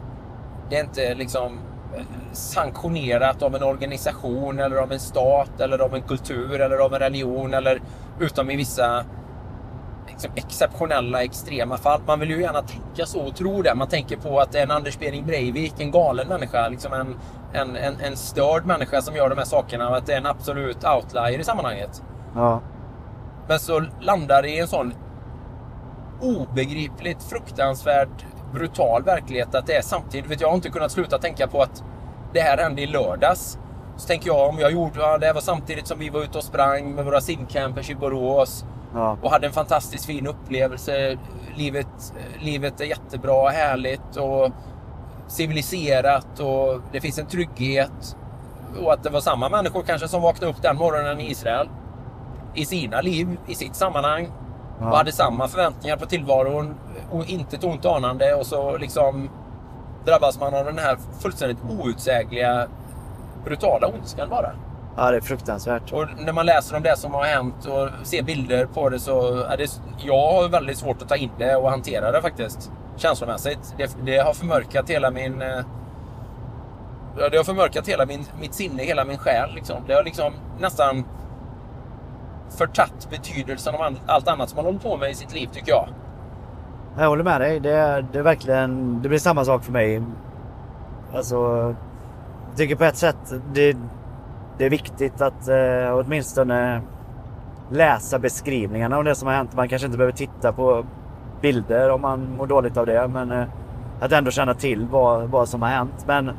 det 0.70 0.76
är 0.76 0.81
inte 0.81 1.14
liksom 1.14 1.59
eh, 1.96 2.02
sanktionerat 2.33 3.42
av 3.42 3.57
en 3.57 3.62
organisation 3.62 4.59
eller 4.59 4.76
av 4.76 4.92
en 4.92 5.00
stat 5.00 5.61
eller 5.61 5.78
av 5.78 5.94
en 5.94 6.02
kultur 6.02 6.61
eller 6.61 6.76
av 6.76 6.94
en 6.94 7.00
religion 7.00 7.54
eller 7.54 7.81
utom 8.20 8.50
i 8.50 8.57
vissa 8.57 9.04
liksom 10.18 10.33
exceptionella, 10.35 11.22
extrema 11.22 11.76
fall. 11.76 12.00
Man 12.07 12.20
vill 12.20 12.31
ju 12.31 12.40
gärna 12.40 12.62
tänka 12.62 13.07
så 13.07 13.20
och 13.20 13.37
tro 13.37 13.62
det. 13.62 13.74
Man 13.74 13.88
tänker 13.88 14.16
på 14.16 14.40
att 14.40 14.54
en 14.54 14.70
Anders 14.70 14.98
Behring 14.98 15.26
Breivik, 15.26 15.74
en 15.78 15.90
galen 15.90 16.28
människa, 16.28 16.68
liksom 16.68 16.92
en, 16.92 17.16
en, 17.52 17.76
en, 17.76 18.00
en 18.00 18.16
störd 18.16 18.66
människa 18.66 19.02
som 19.02 19.16
gör 19.16 19.28
de 19.28 19.38
här 19.38 19.44
sakerna 19.44 19.88
att 19.88 20.07
det 20.07 20.12
är 20.12 20.18
en 20.18 20.26
absolut 20.26 20.85
outlier 20.85 21.38
i 21.38 21.44
sammanhanget. 21.44 22.02
Ja, 22.35 22.61
Men 23.48 23.59
så 23.59 23.83
landar 24.00 24.42
det 24.42 24.48
i 24.48 24.59
en 24.59 24.68
sån 24.68 24.94
obegripligt 26.20 27.22
fruktansvärd 27.22 28.09
brutal 28.52 29.02
verklighet 29.02 29.54
att 29.54 29.66
det 29.66 29.74
är 29.74 29.83
samtidigt. 29.83 30.31
Vet 30.31 30.40
jag 30.40 30.48
har 30.48 30.54
inte 30.54 30.70
kunnat 30.70 30.92
sluta 30.92 31.18
tänka 31.18 31.46
på 31.46 31.62
att 31.62 31.85
det 32.33 32.40
här 32.40 32.59
hände 32.59 32.83
i 32.83 32.87
lördags. 32.87 33.59
Så 33.96 34.07
tänker 34.07 34.26
jag 34.26 34.48
om 34.48 34.59
jag 34.59 34.72
gjorde, 34.72 35.00
ja, 35.00 35.18
det 35.18 35.33
var 35.33 35.40
samtidigt 35.40 35.87
som 35.87 35.98
vi 35.98 36.09
var 36.09 36.22
ute 36.22 36.38
och 36.38 36.44
sprang 36.44 36.94
med 36.94 37.04
våra 37.04 37.20
simcampers 37.20 37.90
i 37.90 37.94
Borås. 37.94 38.64
Ja. 38.94 39.16
och 39.22 39.31
hade 39.31 39.46
en 39.46 39.53
fantastiskt 39.53 40.07
fin 40.07 40.27
upplevelse. 40.27 41.18
Livet, 41.55 42.14
livet 42.40 42.81
är 42.81 42.85
jättebra, 42.85 43.48
härligt 43.48 44.16
och 44.16 44.53
civiliserat 45.29 46.40
och 46.40 46.81
det 46.92 47.01
finns 47.01 47.18
en 47.18 47.27
trygghet. 47.27 48.16
Och 48.83 48.92
att 48.92 49.03
det 49.03 49.11
var 49.11 49.20
samma 49.20 49.48
människor 49.48 49.83
kanske 49.83 50.09
som 50.09 50.22
vaknade 50.22 50.53
upp 50.53 50.62
den 50.62 50.77
morgonen 50.77 51.20
i 51.20 51.31
Israel 51.31 51.68
i 52.55 52.64
sina 52.64 53.01
liv, 53.01 53.38
i 53.46 53.55
sitt 53.55 53.74
sammanhang 53.74 54.33
och 54.81 54.96
hade 54.96 55.12
samma 55.12 55.48
förväntningar 55.48 55.96
på 55.96 56.07
tillvaron 56.07 56.74
och 57.11 57.31
inte 57.31 57.57
ett 57.57 57.64
ont 57.64 57.85
anande 57.85 58.35
och 58.35 58.46
så 58.46 58.77
liksom 58.77 59.31
drabbas 60.05 60.40
man 60.40 60.55
av 60.55 60.64
den 60.64 60.79
här 60.79 60.98
fullständigt 61.20 61.59
outsägliga 61.68 62.68
brutala 63.44 63.87
ondskan 63.87 64.29
bara. 64.29 64.53
Ja, 64.98 65.11
det 65.11 65.16
är 65.16 65.20
fruktansvärt. 65.20 65.92
Och 65.92 66.06
när 66.18 66.32
man 66.32 66.46
läser 66.46 66.76
om 66.76 66.82
det 66.82 66.96
som 66.96 67.14
har 67.14 67.24
hänt 67.24 67.66
och 67.66 68.06
ser 68.06 68.22
bilder 68.22 68.66
på 68.66 68.88
det 68.88 68.98
så 68.98 69.42
är 69.42 69.56
det... 69.56 69.80
Jag 69.98 70.32
har 70.32 70.48
väldigt 70.48 70.78
svårt 70.78 71.02
att 71.02 71.08
ta 71.08 71.16
in 71.16 71.30
det 71.38 71.56
och 71.56 71.70
hantera 71.70 72.12
det 72.12 72.22
faktiskt. 72.22 72.72
Känslomässigt. 72.96 73.74
Det, 73.78 73.96
det 74.04 74.18
har 74.18 74.32
förmörkat 74.32 74.90
hela 74.90 75.11
min... 75.11 75.42
eh, 75.42 75.61
Det 77.30 77.37
har 77.37 77.44
förmörkat 77.44 77.88
hela 77.88 78.06
min, 78.06 78.24
mitt 78.40 78.54
sinne, 78.54 78.82
hela 78.82 79.04
min 79.04 79.18
själ. 79.18 79.54
Liksom. 79.54 79.76
Det 79.87 79.94
har 79.94 80.04
liksom 80.04 80.32
nästan 80.58 81.04
förtatt 82.58 83.08
betydelsen 83.11 83.74
av 83.74 83.96
allt 84.06 84.28
annat 84.28 84.48
som 84.48 84.56
man 84.56 84.64
håller 84.64 84.78
på 84.78 84.96
med 84.96 85.11
i 85.11 85.14
sitt 85.14 85.34
liv, 85.34 85.48
tycker 85.52 85.70
jag. 85.70 85.88
Jag 86.98 87.08
håller 87.08 87.24
med 87.24 87.40
dig. 87.40 87.61
Det 87.61 87.72
är, 87.72 88.02
det 88.12 88.18
är 88.18 88.22
verkligen... 88.22 89.02
Det 89.02 89.08
blir 89.08 89.18
samma 89.18 89.44
sak 89.44 89.64
för 89.64 89.72
mig. 89.72 90.02
Alltså... 91.14 91.37
Jag 92.48 92.56
tycker 92.56 92.76
på 92.76 92.84
ett 92.84 92.96
sätt 92.96 93.32
det, 93.54 93.76
det 94.59 94.64
är 94.66 94.71
viktigt 94.71 95.21
att 95.21 95.49
eh, 95.49 95.94
åtminstone 95.99 96.83
läsa 97.71 98.18
beskrivningarna 98.18 98.97
av 98.97 99.05
det 99.05 99.14
som 99.14 99.29
har 99.29 99.35
hänt. 99.35 99.57
Man 99.57 99.68
kanske 99.68 99.87
inte 99.87 99.99
behöver 99.99 100.16
titta 100.16 100.53
på 100.53 100.85
bilder 101.40 101.90
om 101.90 102.01
man 102.01 102.37
mår 102.37 102.47
dåligt 102.47 102.77
av 102.77 102.87
det. 102.87 103.09
Men 103.09 103.33
eh, 103.33 103.44
att 104.01 104.12
ändå 104.12 104.31
känna 104.31 104.55
till 104.55 104.87
vad, 104.90 105.29
vad 105.29 105.49
som 105.49 105.62
har 105.62 105.68
hänt. 105.68 106.05
Men 106.07 106.31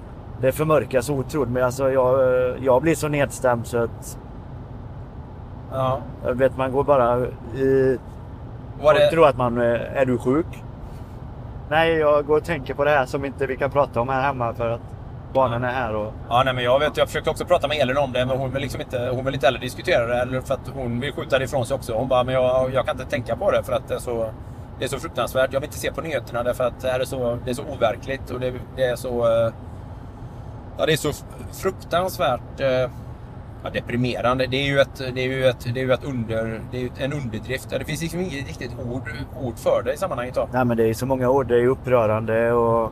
det 0.42 0.52
förmörkas 0.52 1.10
otroligt. 1.10 1.50
Men 1.50 1.64
alltså 1.64 1.92
jag, 1.92 2.20
eh, 2.20 2.56
jag 2.66 2.82
blir 2.82 2.96
så 2.96 3.08
nedstämd 3.08 3.68
så 3.68 3.78
att... 3.78 4.20
Ja. 5.72 6.00
Jag 6.26 6.34
vet 6.34 6.58
man 6.58 6.72
går 6.72 6.84
bara... 6.84 7.14
Eh, 7.18 8.00
Var 8.82 8.94
det, 8.94 9.12
tror 9.12 9.28
att 9.28 9.38
man 9.38 9.58
eh, 9.58 9.98
är 9.98 10.06
du 10.06 10.18
sjuk? 10.18 10.64
Nej, 11.70 11.94
jag 11.94 12.26
går 12.26 12.38
och 12.38 12.44
tänker 12.44 12.74
på 12.74 12.84
det 12.84 12.90
här 12.92 13.06
som 13.06 13.26
inte 13.26 13.46
vi 13.46 13.58
kan 13.58 13.72
prata 13.72 14.02
om 14.02 14.10
här 14.10 14.22
hemma 14.22 14.54
för 14.54 14.70
att 14.70 14.82
barnen 15.34 15.64
är 15.64 15.72
här 15.72 15.96
och... 15.96 16.14
Ja, 16.30 16.42
nej, 16.46 16.54
men 16.54 16.64
jag, 16.64 16.80
vet, 16.80 16.98
jag 16.98 17.08
försökte 17.08 17.30
också 17.30 17.46
prata 17.46 17.68
med 17.68 17.78
Elin 17.78 17.98
om 17.98 18.12
det, 18.12 18.26
men 18.26 18.38
hon 18.38 18.52
vill, 18.52 18.62
liksom 18.62 18.82
inte, 18.82 19.10
hon 19.14 19.26
vill 19.26 19.34
inte 19.34 19.46
heller 19.48 19.60
diskutera 19.60 20.06
det. 20.08 20.16
Eller 20.22 20.42
för 20.42 20.54
att 20.54 20.68
hon 20.74 21.00
vill 21.00 21.14
skjuta 21.14 21.40
det 21.40 21.46
ifrån 21.46 21.66
sig 21.66 21.76
också. 21.76 21.94
Hon 21.94 22.08
bara, 22.08 22.24
men 22.24 22.34
jag, 22.34 22.74
jag 22.74 22.86
kan 22.86 22.96
inte 23.00 23.10
tänka 23.10 23.36
på 23.36 23.52
det 23.52 23.64
för 23.64 23.74
att 23.74 23.88
det 23.88 23.94
är, 23.94 24.00
så, 24.00 24.30
det 24.80 24.86
är 24.86 24.90
så 24.90 25.00
fruktansvärt. 25.00 25.54
Jag 25.54 25.60
vill 25.60 25.68
inte 25.68 25.80
se 25.80 25.92
på 25.92 26.02
nyheterna 26.02 26.44
därför 26.44 26.64
att 26.64 26.80
det 26.82 26.90
här 26.90 27.00
är 27.00 27.06
så, 27.06 27.38
det 27.46 27.50
är 27.50 27.56
så 27.56 27.64
overkligt. 27.64 28.32
Och 28.32 28.40
det, 28.40 28.54
det 28.76 28.84
är 28.84 28.96
så... 28.96 29.46
eh, 29.46 29.54
Ja, 30.78 30.86
det 30.86 30.94
är 30.94 30.98
så 30.98 31.12
fruktansvärt 31.54 32.60
eh, 32.60 32.68
ja, 33.64 33.70
deprimerande. 33.74 34.48
Det 34.48 34.58
är 34.58 34.66
ju, 34.66 34.80
ett, 34.80 34.98
det 35.16 35.22
är 35.22 35.28
ju, 35.28 35.46
ett, 35.46 35.74
det 35.74 35.80
är 35.80 35.86
ju 35.86 35.92
ett 35.94 36.04
under, 36.04 36.62
det 36.72 36.78
är 36.78 36.82
ju 36.82 36.90
en 36.98 37.14
underdrift. 37.14 37.70
Det 37.70 37.86
finns 37.86 38.02
liksom 38.02 38.20
inget 38.20 38.48
riktigt 38.48 38.72
ord, 38.92 39.10
ord 39.42 39.58
för 39.58 39.82
det 39.86 39.94
i 39.94 39.98
sammanhanget. 39.98 40.36
Då. 40.36 40.50
Nej 40.54 40.66
men 40.66 40.78
det 40.78 40.90
är 40.90 40.94
så 40.94 41.06
många 41.06 41.30
ord. 41.30 41.48
Det 41.48 41.56
är 41.56 41.66
upprörande 41.68 42.52
och 42.52 42.92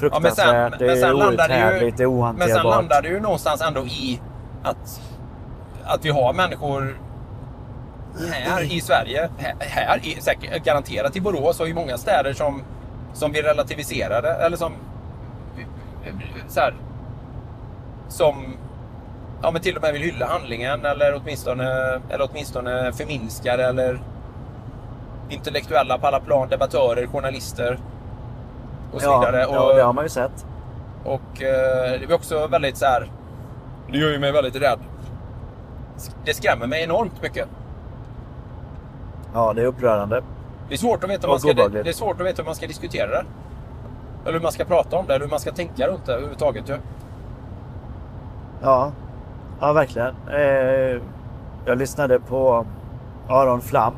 Ja, 0.00 0.18
men 0.20 0.32
sen, 0.32 0.44
fruktansvärt. 0.44 0.80
men 0.80 0.88
det 0.88 0.96
sen 0.96 1.08
är 1.08 1.14
det 1.14 1.26
outhärdligt, 1.26 1.96
det 1.96 2.02
är 2.02 2.08
Men 2.08 2.18
ohanterbart. 2.18 2.56
sen 2.56 2.66
landar 2.66 3.02
det 3.02 3.08
ju 3.08 3.20
någonstans 3.20 3.60
ändå 3.60 3.80
i 3.86 4.20
att, 4.62 5.00
att 5.84 6.04
vi 6.04 6.10
har 6.10 6.32
människor 6.32 7.00
här 8.30 8.62
i 8.72 8.80
Sverige, 8.80 9.28
här, 9.38 9.54
här 9.60 10.00
i, 10.02 10.20
säkert, 10.20 10.64
garanterat 10.64 11.16
i 11.16 11.20
Borås 11.20 11.60
och 11.60 11.68
i 11.68 11.74
många 11.74 11.98
städer 11.98 12.32
som, 12.32 12.62
som 13.14 13.30
blir 13.30 13.42
relativiserade 13.42 14.28
eller 14.28 14.56
som 14.56 14.72
så 16.48 16.60
här, 16.60 16.74
som 18.08 18.56
ja, 19.42 19.50
men 19.50 19.62
till 19.62 19.76
och 19.76 19.82
med 19.82 19.92
vill 19.92 20.02
hylla 20.02 20.26
handlingen 20.26 20.84
eller 20.84 21.14
åtminstone, 21.14 22.00
eller 22.10 22.28
åtminstone 22.30 22.92
förminskar 22.92 23.58
eller 23.58 24.00
intellektuella 25.28 25.98
på 25.98 26.06
alla 26.06 26.20
plan, 26.20 26.48
debattörer, 26.48 27.06
journalister 27.06 27.78
och 28.96 29.02
så 29.02 29.08
ja, 29.08 29.20
vidare. 29.20 29.46
Och, 29.46 29.54
ja, 29.54 29.74
det 29.74 29.82
har 29.82 29.92
man 29.92 30.04
ju 30.04 30.08
sett. 30.08 30.46
och 31.04 31.42
eh, 31.42 32.00
det 32.00 32.04
är 32.04 32.14
också 32.14 32.46
väldigt 32.46 32.76
så 32.76 32.86
här. 32.86 33.10
Det 33.90 33.98
gör 33.98 34.10
ju 34.10 34.18
mig 34.18 34.32
väldigt 34.32 34.56
rädd. 34.56 34.78
Det 36.24 36.34
skrämmer 36.34 36.66
mig 36.66 36.84
enormt 36.84 37.22
mycket. 37.22 37.48
Ja, 39.34 39.52
det 39.52 39.62
är 39.62 39.66
upprörande. 39.66 40.22
Det 40.68 40.74
är 40.74 40.78
svårt 40.78 41.04
att 41.04 41.10
veta 41.10 41.26
hur 41.26 41.32
man 41.32 41.40
ska, 41.40 41.52
det, 41.52 41.82
det 41.82 41.88
är 41.88 41.92
svårt 41.92 42.20
att 42.20 42.26
veta 42.26 42.42
hur 42.42 42.46
man 42.46 42.54
ska 42.54 42.66
diskutera 42.66 43.06
det. 43.06 43.24
Eller 44.24 44.32
hur 44.32 44.40
man 44.40 44.52
ska 44.52 44.64
prata 44.64 44.96
om 44.96 45.06
det, 45.06 45.14
eller 45.14 45.24
hur 45.24 45.30
man 45.30 45.40
ska 45.40 45.52
tänka 45.52 45.86
runt 45.86 46.06
det 46.06 46.12
överhuvudtaget. 46.12 46.68
Ju. 46.68 46.76
Ja, 48.62 48.92
ja 49.60 49.72
verkligen. 49.72 50.14
Eh, 50.32 51.02
jag 51.64 51.78
lyssnade 51.78 52.20
på 52.20 52.66
Aron 53.28 53.60
Flam. 53.60 53.94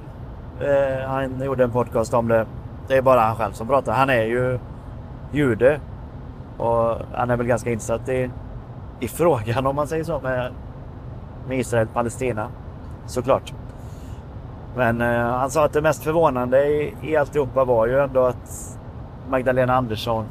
Eh, 0.60 1.08
han 1.08 1.44
gjorde 1.44 1.64
en 1.64 1.70
podcast 1.70 2.14
om 2.14 2.28
det. 2.28 2.46
Det 2.88 2.96
är 2.96 3.02
bara 3.02 3.20
han 3.20 3.36
själv 3.36 3.52
som 3.52 3.68
pratar. 3.68 3.92
Han 3.92 4.10
är 4.10 4.24
ju 4.24 4.58
jude. 5.32 5.80
Och 6.58 6.96
han 7.14 7.30
är 7.30 7.36
väl 7.36 7.46
ganska 7.46 7.70
insatt 7.70 8.08
i, 8.08 8.30
i 9.00 9.08
frågan 9.08 9.66
om 9.66 9.76
man 9.76 9.88
säger 9.88 10.04
så 10.04 10.20
med, 10.20 10.52
med 11.48 11.58
Israel 11.58 11.86
Palestina. 11.86 12.48
Såklart. 13.06 13.52
Men 14.76 15.00
eh, 15.00 15.26
han 15.26 15.50
sa 15.50 15.64
att 15.64 15.72
det 15.72 15.82
mest 15.82 16.04
förvånande 16.04 16.66
i, 16.66 16.94
i 17.02 17.16
alltihopa 17.16 17.64
var 17.64 17.86
ju 17.86 17.98
ändå 18.00 18.26
att 18.26 18.78
Magdalena 19.28 19.74
Andersson 19.74 20.24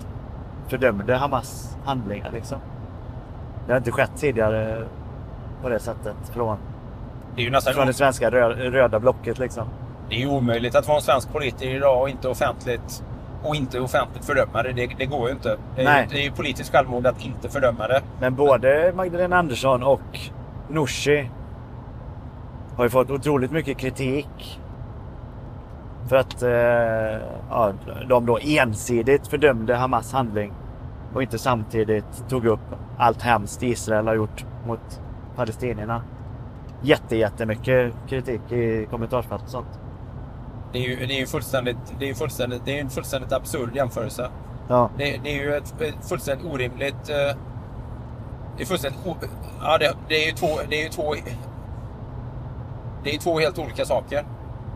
fördömde 0.67 1.15
Hamas 1.15 1.77
handlingar 1.85 2.31
liksom. 2.31 2.57
Det 3.65 3.71
har 3.73 3.77
inte 3.77 3.91
skett 3.91 4.11
tidigare 4.15 4.83
på 5.61 5.69
det 5.69 5.79
sättet 5.79 6.15
från, 6.33 6.57
Det 7.35 7.41
är 7.41 7.45
ju 7.45 7.51
nästan 7.51 7.73
från 7.73 7.87
det 7.87 7.93
svenska 7.93 8.31
rö, 8.31 8.49
röda 8.49 8.99
blocket 8.99 9.39
liksom. 9.39 9.67
det 10.09 10.15
är 10.15 10.19
ju 10.19 10.27
omöjligt 10.27 10.75
att 10.75 10.87
vara 10.87 10.97
en 10.97 11.03
svensk 11.03 11.33
politiker 11.33 11.75
idag 11.75 12.01
och 12.01 12.09
inte 12.09 12.29
offentligt 12.29 13.03
och 13.43 13.55
inte 13.55 13.79
offentligt 13.79 14.25
fördöma 14.25 14.63
det. 14.63 14.73
Det, 14.73 14.87
det 14.97 15.05
går 15.05 15.27
ju 15.29 15.35
inte. 15.35 15.57
Nej. 15.75 16.07
det 16.11 16.19
är 16.19 16.23
ju 16.23 16.31
politiskt 16.31 16.71
självmord 16.71 17.07
att 17.07 17.25
inte 17.25 17.49
fördöma 17.49 17.87
det. 17.87 18.01
Men 18.19 18.35
både 18.35 18.93
Magdalena 18.95 19.37
Andersson 19.37 19.83
och 19.83 20.19
Nooshi 20.69 21.29
har 22.75 22.83
ju 22.83 22.89
fått 22.89 23.09
otroligt 23.09 23.51
mycket 23.51 23.77
kritik. 23.77 24.61
För 26.09 26.15
att 26.15 26.41
eh, 26.41 27.27
ja, 27.49 27.73
de 28.09 28.25
då 28.25 28.39
ensidigt 28.41 29.27
fördömde 29.27 29.75
Hamas 29.75 30.13
handling 30.13 30.53
och 31.13 31.21
inte 31.21 31.37
samtidigt 31.37 32.29
tog 32.29 32.45
upp 32.45 32.75
allt 32.97 33.21
hemskt 33.21 33.63
Israel 33.63 34.07
har 34.07 34.15
gjort 34.15 34.45
mot 34.67 35.01
palestinierna. 35.35 36.01
Jätte, 36.81 37.15
jättemycket 37.15 37.93
kritik 38.07 38.51
i 38.51 38.87
kommentarsfält 38.91 39.43
och 39.43 39.49
sånt. 39.49 39.79
Det 40.73 40.79
är 40.79 40.83
ju, 40.89 41.05
det 41.05 41.13
är 41.13 41.19
ju 41.19 41.27
fullständigt, 41.27 41.77
det 41.99 42.09
är 42.09 42.13
fullständigt, 42.13 42.61
det 42.65 42.77
är 42.77 42.81
en 42.81 42.89
fullständigt 42.89 43.31
absurd 43.33 43.75
jämförelse. 43.75 44.29
Ja, 44.69 44.89
Det, 44.97 45.19
det 45.23 45.29
är 45.29 45.43
ju 45.43 45.55
ett, 45.55 45.81
ett 45.81 46.09
fullständigt 46.09 46.45
orimligt... 46.53 47.09
eh, 47.09 47.37
Det 48.57 48.63
är 48.63 48.65
fullständigt... 48.65 48.99
Ja, 49.61 49.77
det, 49.77 49.93
det 50.07 50.23
är 50.23 50.25
ju 50.25 50.31
två... 50.31 50.47
Det 50.69 50.79
är 50.79 50.83
ju 50.83 50.89
två... 50.89 51.15
Det 53.03 53.15
är 53.15 53.19
två 53.19 53.39
helt 53.39 53.59
olika 53.59 53.85
saker. 53.85 54.25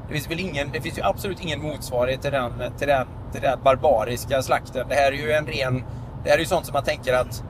Det 0.07 0.13
finns 0.13 0.29
väl 0.31 0.39
ingen... 0.39 0.71
Det 0.73 0.81
finns 0.81 0.97
ju 0.97 1.01
absolut 1.03 1.41
ingen 1.43 1.61
motsvarighet 1.63 2.21
till 2.21 2.31
den, 2.31 2.51
till 2.77 2.87
den, 2.87 3.07
till 3.31 3.41
den 3.41 3.59
barbariska 3.63 4.41
slakten. 4.41 4.85
Det 4.89 4.95
här 4.95 5.11
är 5.11 5.15
ju 5.17 5.31
en 5.31 5.45
ren... 5.45 5.83
Det 6.23 6.29
här 6.29 6.35
är 6.35 6.39
ju 6.39 6.45
sånt 6.45 6.65
som 6.65 6.73
man 6.73 6.83
tänker 6.83 7.13
att... 7.13 7.43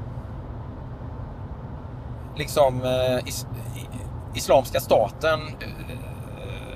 Liksom... 2.35 2.81
Eh, 2.83 3.27
is, 3.27 3.47
i- 3.75 4.37
Islamiska 4.37 4.79
staten... 4.79 5.39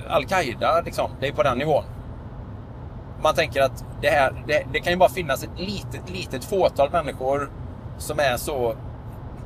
Al-Qaida, 0.08 0.80
liksom. 0.84 1.10
Det 1.20 1.28
är 1.28 1.32
på 1.32 1.42
den 1.42 1.58
nivån 1.58 1.84
man 3.22 3.34
tänker 3.34 3.62
att 3.62 3.84
det 4.00 4.08
här, 4.08 4.44
det, 4.46 4.66
det 4.72 4.80
kan 4.80 4.92
ju 4.92 4.98
bara 4.98 5.08
finnas 5.08 5.44
ett 5.44 5.58
litet, 5.58 6.10
litet 6.10 6.44
fåtal 6.44 6.90
människor 6.90 7.50
som 7.98 8.18
är 8.18 8.36
så 8.36 8.74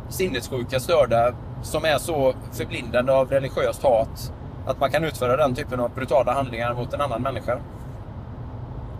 sinnessjuka, 0.09 0.81
störda, 0.81 1.33
som 1.62 1.85
är 1.85 1.99
så 1.99 2.35
förblindade 2.53 3.12
av 3.12 3.31
religiöst 3.31 3.83
hat 3.83 4.33
att 4.66 4.81
man 4.81 4.90
kan 4.90 5.05
utföra 5.05 5.37
den 5.37 5.55
typen 5.55 5.81
av 5.81 5.90
brutala 5.94 6.33
handlingar 6.33 6.75
mot 6.75 6.92
en 6.94 7.01
annan 7.01 7.23
människa. 7.23 7.59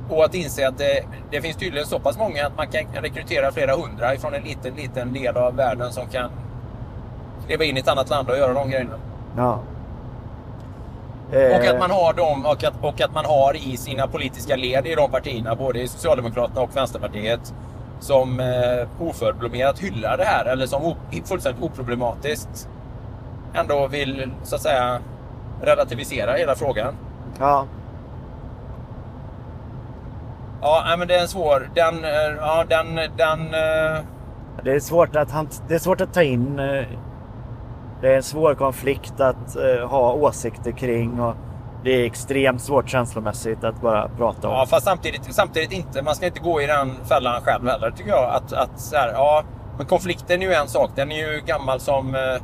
Och 0.09 0.25
att 0.25 0.35
inse 0.35 0.69
att 0.69 0.79
det, 0.79 1.05
det 1.31 1.41
finns 1.41 1.57
tydligen 1.57 1.87
så 1.87 1.99
pass 1.99 2.19
många 2.19 2.47
att 2.47 2.57
man 2.57 2.67
kan 2.67 3.03
rekrytera 3.03 3.53
flera 3.53 3.77
hundra 3.77 4.15
ifrån 4.15 4.35
en 4.35 4.43
liten, 4.43 4.75
liten 4.75 5.13
del 5.13 5.37
av 5.37 5.57
världen 5.57 5.93
som 5.93 6.07
kan 6.07 6.31
leva 7.49 7.65
in 7.65 7.77
i 7.77 7.81
ett 7.81 7.89
annat 7.89 8.11
land 8.11 8.31
och 8.31 8.39
göra 8.39 8.53
de 8.53 8.71
grejerna. 8.71 8.99
ja. 9.37 9.61
Och 11.31 11.37
Eh, 11.37 11.71
att 11.71 11.79
man 11.79 11.91
har 11.91 12.13
dem 12.13 12.47
och 12.47 12.65
att, 12.65 12.75
och 12.83 13.01
att 13.01 13.15
man 13.15 13.25
har 13.25 13.57
i 13.57 13.77
sina 13.77 14.07
politiska 14.07 14.57
led 14.57 14.87
i 14.87 14.95
de 14.95 15.11
partierna, 15.11 15.55
både 15.55 15.81
i 15.81 15.89
Socialdemokraterna 15.89 16.61
och 16.61 16.77
Vänsterpartiet, 16.77 17.55
som 18.01 18.41
eh, 18.41 19.03
oförblommerat 19.09 19.79
hyllar 19.79 20.17
det 20.17 20.25
här 20.25 20.45
eller 20.45 20.67
som 20.67 20.95
fullständigt 21.25 21.63
oproblematiskt 21.63 22.69
ändå 23.55 23.87
vill 23.87 24.31
så 24.43 24.55
att 24.55 24.63
säga 24.63 24.99
relativisera 25.63 26.33
hela 26.33 26.55
frågan. 26.55 26.95
Ja, 27.39 27.67
Ja, 30.63 30.95
men 30.99 31.09
det 31.09 31.17
är 31.17 31.21
en 31.23 31.29
svår... 31.29 31.71
Den... 31.75 32.05
eh, 32.05 32.11
Ja, 32.41 32.65
den... 32.69 32.95
den 33.17 33.41
eh, 33.41 34.01
det 34.65 34.73
är 34.73 34.81
svårt 34.81 35.17
att, 35.17 35.31
hant- 35.31 35.63
det 35.69 35.75
är 35.75 35.79
svårt 35.79 36.01
att 36.01 36.15
ta 36.15 36.23
in. 36.23 36.59
Det 38.01 38.13
är 38.13 38.17
en 38.17 38.23
svår 38.23 38.55
konflikt 38.55 39.21
att 39.21 39.57
eh, 39.57 39.89
ha 39.89 40.13
åsikter 40.13 40.73
kring. 40.73 41.21
Och 41.21 41.35
det 41.85 41.91
är 41.91 42.05
extremt 42.07 42.61
svårt 42.61 42.89
känslomässigt 42.89 43.65
att 43.65 43.81
bara 43.81 44.09
prata 44.09 44.49
om. 44.49 44.55
Ja, 44.55 44.67
fast 44.67 44.85
samtidigt, 44.87 45.35
samtidigt 45.35 45.73
inte. 45.73 46.03
Man 46.03 46.15
ska 46.15 46.27
inte 46.27 46.41
gå 46.41 46.63
i 46.63 46.67
den 46.67 46.91
fällan 47.05 47.41
själv 47.43 47.69
heller, 47.69 47.91
tycker 47.91 48.11
jag. 48.11 48.35
Att, 48.35 48.53
att 48.53 48.81
så 48.81 48.97
här, 48.97 49.13
ja, 49.13 49.43
men 49.77 49.87
konflikten 49.87 50.43
är 50.43 50.47
ju 50.47 50.53
en 50.53 50.69
sak. 50.69 50.91
Den 50.95 51.13
är 51.13 51.17
ju 51.17 51.41
gammal 51.47 51.81
som... 51.81 52.15
eh, 52.15 52.43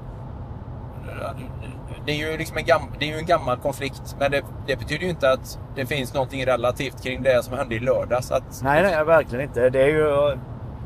Det 2.07 2.13
är 2.13 2.31
ju, 2.31 2.39
liksom 2.39 2.57
en, 2.57 2.65
gam, 2.65 2.83
det 2.99 3.05
är 3.05 3.09
ju 3.13 3.19
en 3.19 3.27
gammal 3.27 3.57
konflikt. 3.57 4.17
Men 4.19 4.31
det, 4.31 4.43
det 4.67 4.77
betyder 4.77 5.05
ju 5.05 5.11
inte 5.11 5.31
att 5.33 5.59
det 5.77 5.87
finns 5.87 6.15
någonting 6.15 6.47
relativt 6.47 7.03
kring 7.03 7.23
det 7.23 7.45
som 7.45 7.59
hände 7.59 7.75
i 7.75 7.79
lördags. 7.79 8.31
Att, 8.33 8.61
Nej, 8.63 8.83
nej, 8.83 9.05
verkligen 9.05 9.45
inte. 9.45 9.71
Det 9.71 9.83
är 9.83 9.89
ju 9.89 10.37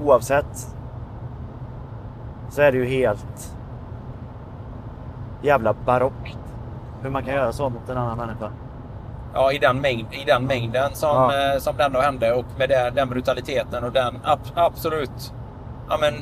oavsett. 0.05 0.77
Så 2.51 2.63
är 2.63 2.73
det 2.73 2.79
ju 2.79 2.87
helt 2.87 3.57
jävla 5.43 5.75
barockt. 5.87 6.39
Hur 7.03 7.11
man 7.11 7.25
kan 7.25 7.35
göra 7.35 7.53
så 7.53 7.69
mot 7.69 7.89
en 7.89 7.97
annan 7.97 8.19
människa. 8.19 8.51
Ja, 9.35 9.53
i 9.53 9.59
den, 9.59 9.81
mängd, 9.81 10.07
i 10.15 10.25
den 10.25 10.45
mängden 10.47 10.91
som, 10.95 11.09
Ja. 11.09 11.53
eh, 11.55 11.59
som 11.59 11.77
den 11.77 11.93
då 11.93 12.01
hände 12.01 12.33
och 12.35 12.45
med 12.59 12.69
det, 12.69 12.91
den 12.95 13.09
brutaliteten 13.09 13.85
och 13.85 13.93
den 13.93 14.19
ab, 14.25 14.39
absolut... 14.55 15.33
Ja, 15.89 15.99
men... 16.01 16.15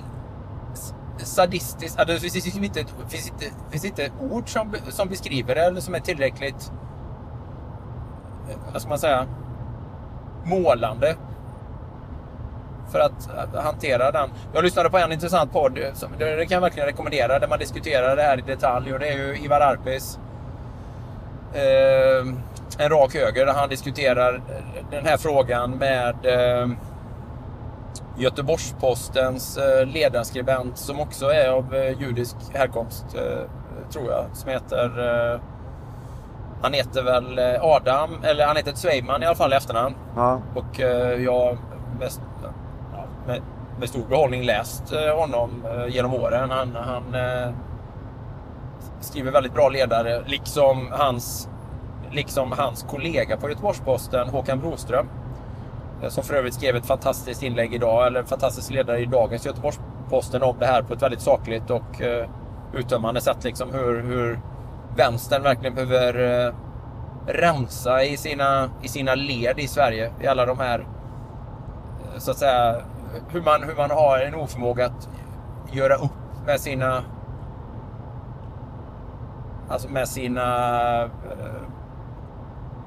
s- 0.72 0.94
Sadistiskt. 1.18 1.98
Alltså, 1.98 2.14
det 2.14 2.20
finns 2.20 2.56
inte, 2.56 2.84
finns 3.08 3.28
inte, 3.30 3.44
finns 3.70 3.84
inte 3.84 4.10
ord 4.20 4.48
som, 4.52 4.74
som 4.88 5.08
beskriver 5.08 5.54
det 5.54 5.60
eller 5.60 5.80
som 5.80 5.94
är 5.94 6.00
tillräckligt... 6.00 6.72
eh, 8.50 8.56
Vad 8.72 8.82
ska 8.82 8.88
man 8.88 8.98
säga? 8.98 9.26
Målande. 10.44 11.16
För 12.92 13.00
att, 13.00 13.28
hantera 13.54 14.10
den. 14.10 14.30
Jag 14.54 14.64
lyssnade 14.64 14.90
på 14.90 14.98
en 14.98 15.12
intressant 15.12 15.52
podd, 15.52 15.78
som, 15.94 16.08
det 16.18 16.46
kan 16.46 16.54
jag 16.56 16.60
verkligen 16.60 16.86
rekommendera, 16.86 17.38
där 17.38 17.48
man 17.48 17.58
diskuterar 17.58 18.16
det 18.16 18.22
här 18.22 18.38
i 18.38 18.40
detalj. 18.40 18.92
Och 18.92 18.98
det 18.98 19.08
är 19.08 19.16
ju 19.16 19.38
Ivar 19.44 19.60
Arpis 19.60 20.18
eh, 21.52 22.26
en 22.78 22.90
rak 22.90 23.14
höger 23.14 23.46
där 23.46 23.52
han 23.52 23.68
diskuterar 23.68 24.42
den 24.90 25.06
här 25.06 25.16
frågan 25.16 25.70
med 25.70 26.26
eh, 26.26 26.68
Göteborgs-Postens 28.16 29.58
eh, 29.58 29.86
ledarskribent 29.86 30.78
som 30.78 31.00
också 31.00 31.26
är 31.26 31.48
av 31.48 31.74
eh, 31.74 32.00
judisk 32.00 32.36
härkomst, 32.54 33.04
eh, 33.14 33.50
tror 33.92 34.10
jag, 34.10 34.24
som 34.32 34.50
heter... 34.50 34.84
Eh, 35.34 35.40
han 36.62 36.72
heter 36.72 37.02
väl 37.02 37.38
eh, 37.38 37.64
Adam, 37.64 38.10
eller 38.22 38.46
han 38.46 38.56
heter 38.56 38.72
Zweiman 38.74 39.22
i 39.22 39.26
alla 39.26 39.34
fall 39.36 39.52
i 39.52 39.56
efternamn. 39.56 39.94
Ja, 40.16 40.42
Och 40.54 40.78
jag 40.78 41.20
ja, 41.20 41.56
med, 43.28 43.42
med 43.78 43.88
stor 43.88 44.04
behållning 44.08 44.42
läst 44.42 44.92
eh, 44.92 45.18
honom 45.20 45.64
eh, 45.70 45.94
genom 45.94 46.14
åren. 46.14 46.50
Han, 46.50 46.76
han 46.76 47.14
eh, 47.14 47.54
skriver 49.00 49.32
väldigt 49.32 49.54
bra 49.54 49.68
ledare, 49.68 50.22
liksom 50.26 50.88
hans, 50.90 51.48
liksom 52.10 52.52
hans 52.52 52.82
kollega 52.82 53.36
på 53.36 53.48
Göteborgs-Posten, 53.48 54.28
Håkan 54.28 54.60
Broström. 54.60 55.08
eh, 56.02 56.08
Som 56.08 56.24
för 56.24 56.34
övrigt 56.34 56.54
skrev 56.54 56.76
ett 56.76 56.86
fantastiskt 56.86 57.42
inlägg 57.42 57.74
idag, 57.74 58.06
eller 58.06 58.20
en 58.20 58.26
fantastisk 58.26 58.70
ledare 58.70 58.98
i 58.98 59.06
dagens 59.06 59.46
Göteborgs-Posten 59.46 60.42
om 60.42 60.56
det 60.58 60.66
här 60.66 60.82
på 60.82 60.94
ett 60.94 61.02
väldigt 61.02 61.20
sakligt 61.20 61.70
och 61.70 62.02
eh, 62.02 62.28
uttömmande 62.74 63.20
sätt. 63.20 63.44
Liksom 63.44 63.74
hur, 63.74 64.02
hur 64.02 64.40
vänstern 64.96 65.42
verkligen 65.42 65.74
behöver 65.74 66.46
eh, 66.46 66.54
rensa 67.26 68.02
i 68.04 68.16
sina, 68.16 68.70
i 68.82 68.88
sina 68.88 69.14
led 69.14 69.58
i 69.58 69.68
Sverige. 69.68 70.12
I 70.20 70.26
alla 70.26 70.46
de 70.46 70.58
här, 70.58 70.78
eh, 70.78 72.18
så 72.18 72.30
att 72.30 72.36
säga, 72.36 72.76
hur 73.30 73.42
man, 73.42 73.62
hur 73.62 73.74
man 73.76 73.90
har 73.90 74.18
en 74.18 74.34
oförmåga 74.34 74.86
att 74.86 75.08
göra 75.72 75.94
upp 75.94 76.46
med 76.46 76.60
sina 76.60 77.02
Alltså 79.70 79.88
med 79.88 80.08
sina 80.08 81.02
eh, 81.02 81.08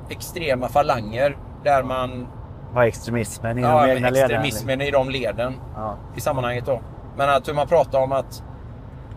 extrema 0.10 0.68
falanger. 0.68 1.38
Där 1.64 1.84
man 1.84 2.28
har 2.74 2.84
extremismen 2.84 3.58
i 3.58 3.62
ja, 3.62 3.86
de 3.86 3.92
egna 3.92 4.10
leden. 4.10 4.26
extremismen 4.32 4.82
i 4.82 4.92
de 4.92 5.10
leden 5.10 5.54
Ja. 5.76 5.96
i 6.16 6.22
sammanhanget 6.22 6.66
då. 6.66 6.82
Men 7.18 7.30
att 7.30 7.48
hur 7.48 7.54
man 7.54 7.68
pratar 7.68 8.00
om 8.00 8.12
att 8.12 8.44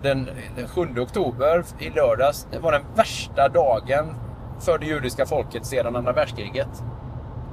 den, 0.03 0.29
den 0.57 0.69
7 0.69 1.01
oktober 1.01 1.65
i 1.79 1.91
lördags 1.91 2.47
det 2.51 2.59
var 2.59 2.73
den 2.73 2.83
värsta 2.95 3.49
dagen 3.49 4.15
för 4.61 4.79
det 4.79 4.87
judiska 4.87 5.27
folket 5.27 5.67
sedan 5.67 5.97
andra 5.97 6.13
världskriget. 6.13 6.85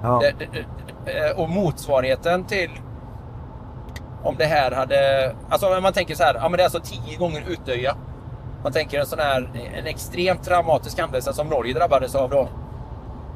Ja. 0.04 0.22
Det, 0.22 0.46
det, 0.46 0.66
det, 1.06 1.34
och 1.34 1.50
motsvarigheten 1.50 2.44
till 2.44 2.70
om 4.23 4.36
det 4.38 4.45
här 4.45 4.71
hade... 4.71 5.31
Alltså 5.49 5.75
om 5.75 5.84
man 5.84 5.93
tänker 5.93 6.15
så 6.15 6.23
här, 6.23 6.34
ja 6.36 6.49
men 6.49 6.51
det 6.57 6.63
är 6.63 6.65
alltså 6.65 6.79
tio 6.79 7.17
gånger 7.17 7.43
Utöja. 7.49 7.95
Man 8.63 8.71
tänker 8.71 8.99
en 8.99 9.05
sån 9.05 9.19
här, 9.19 9.49
en 9.77 9.88
extremt 9.88 10.43
traumatisk 10.43 10.99
händelse 10.99 11.34
som 11.34 11.47
Norge 11.47 11.73
drabbades 11.73 12.15
av 12.15 12.29
då. 12.29 12.49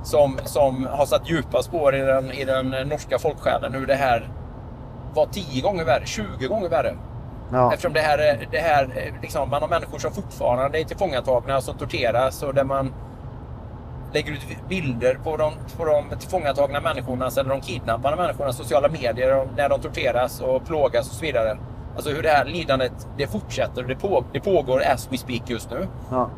Som, 0.03 0.39
som 0.43 0.87
har 0.91 1.05
satt 1.05 1.29
djupa 1.29 1.63
spår 1.63 1.95
i 1.95 1.99
den, 1.99 2.31
i 2.31 2.45
den 2.45 2.69
norska 2.69 3.19
folksjälen. 3.19 3.73
Hur 3.73 3.85
det 3.85 3.95
här 3.95 4.29
var 5.13 5.25
tio 5.25 5.61
gånger 5.61 5.85
värre, 5.85 6.05
20 6.05 6.47
gånger 6.47 6.69
värre. 6.69 6.95
Ja. 7.51 7.69
Eftersom 7.73 7.93
det 7.93 7.99
här, 7.99 8.17
är- 8.17 8.47
det 8.51 8.59
här 8.59 8.83
är 8.83 9.13
liksom, 9.21 9.49
man 9.49 9.61
har 9.61 9.69
människor 9.69 9.99
som 9.99 10.11
fortfarande 10.11 10.79
är 10.79 10.83
tillfångatagna, 10.83 11.61
som 11.61 11.77
torteras 11.77 12.43
och 12.43 12.53
där 12.53 12.63
man 12.63 12.93
lägger 14.13 14.31
ut 14.31 14.69
bilder 14.69 15.19
på 15.23 15.37
de, 15.37 15.53
på 15.77 15.85
de 15.85 16.17
tillfångatagna 16.19 16.81
människornas 16.81 17.37
eller 17.37 17.49
de 17.49 17.61
kidnappade 17.61 18.15
människornas 18.15 18.57
sociala 18.57 18.87
medier 18.87 19.47
när 19.57 19.69
de 19.69 19.81
torteras 19.81 20.41
och 20.41 20.65
plågas 20.65 21.09
och 21.09 21.15
så 21.15 21.25
vidare. 21.25 21.57
Alltså 21.95 22.11
hur 22.11 22.23
det 22.23 22.29
här 22.29 22.45
lidandet, 22.45 23.07
det 23.17 23.27
fortsätter 23.27 23.81
och 23.81 23.87
det, 23.87 23.95
på, 23.95 24.23
det 24.33 24.39
pågår 24.39 24.81
as 24.93 25.07
we 25.11 25.17
speak 25.17 25.49
just 25.49 25.71
nu. 25.71 25.87
Ja. 26.11 26.29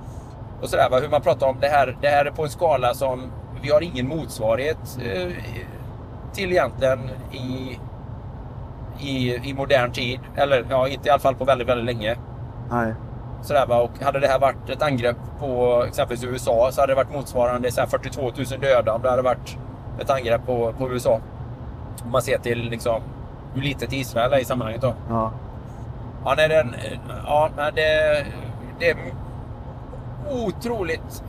Och 0.62 0.70
sådär, 0.70 0.90
va? 0.90 1.00
hur 1.00 1.10
man 1.10 1.22
pratar 1.22 1.48
om 1.48 1.58
det 1.62 1.68
här, 1.68 1.98
det 2.02 2.08
här 2.08 2.26
är 2.26 2.32
på 2.32 2.44
en 2.44 2.50
skala 2.50 2.94
som 2.94 3.32
vi 3.62 3.72
har 3.72 3.82
ingen 3.82 4.08
motsvarighet 4.08 5.00
eh, 5.06 5.32
till 6.34 6.52
egentligen 6.52 7.00
i, 7.32 7.80
i, 9.00 9.36
i 9.50 9.54
modern 9.54 9.92
tid. 9.92 10.20
Eller 10.36 10.66
ja, 10.70 10.88
inte 10.88 11.08
i 11.08 11.12
alla 11.12 11.20
fall 11.20 11.36
på 11.36 11.46
väldigt, 11.46 11.68
väldigt 11.68 11.86
länge. 11.86 12.18
Nej. 12.72 12.94
Sådär, 13.42 13.66
va? 13.66 13.82
Och 13.82 14.04
hade 14.04 14.20
det 14.20 14.28
här 14.28 14.40
varit 14.40 14.70
ett 14.70 14.82
angrepp 14.82 15.18
på 15.40 15.84
exempelvis 15.88 16.24
USA 16.24 16.70
så 16.72 16.82
hade 16.82 16.92
det 16.92 16.96
varit 16.96 17.14
motsvarande 17.14 17.72
så 17.72 17.82
här 17.82 17.88
42 17.88 18.22
000 18.22 18.34
döda 18.62 18.94
om 18.94 19.02
det 19.02 19.10
hade 19.10 19.22
varit 19.22 19.58
ett 20.00 20.10
angrepp 20.10 20.46
på, 20.46 20.74
på 20.78 20.92
USA. 20.92 21.20
Om 22.06 22.12
man 22.12 22.22
ser 22.22 22.38
till 22.38 22.70
liksom, 22.70 23.02
hur 23.54 23.62
litet 23.62 23.94
Israel 23.94 24.34
är 24.34 24.40
i 24.40 24.46
sammanhanget 24.46 24.82
då. 24.82 24.94
Ja. 25.10 25.32
Ja, 26.26 26.34
nej, 26.38 26.50
den, 26.50 26.76
ja, 27.26 27.50
nej, 27.58 27.72
det, 27.76 28.26
det 28.80 28.90
är 28.90 28.98
otroligt 30.32 31.24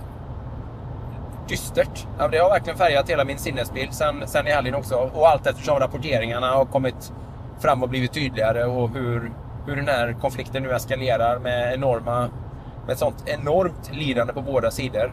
dystert. 1.49 2.07
Ja, 2.18 2.29
det 2.29 2.38
har 2.38 2.51
verkligen 2.51 2.79
färgat 2.79 3.11
hela 3.11 3.25
min 3.25 3.38
sinnesbild 3.38 3.94
sen, 3.94 4.23
sen 4.27 4.47
i 4.47 4.51
helgen 4.51 4.75
också. 4.75 5.11
Och 5.14 5.29
allt 5.29 5.47
eftersom 5.47 5.79
rapporteringarna 5.79 6.51
har 6.51 6.64
kommit 6.64 7.12
fram 7.59 7.83
och 7.83 7.88
blivit 7.88 8.12
tydligare 8.12 8.64
och 8.64 8.90
hur, 8.90 9.33
hur 9.68 9.76
den 9.76 9.88
här 9.88 10.16
konflikten 10.20 10.62
nu 10.62 10.72
eskalerar 10.72 11.38
med 11.38 11.74
enorma 11.74 12.28
med 12.87 12.98
sånt 12.98 13.24
enormt 13.26 13.90
lidande 13.92 14.33
på 14.33 14.42
båda 14.42 14.70
sidor. 14.70 15.12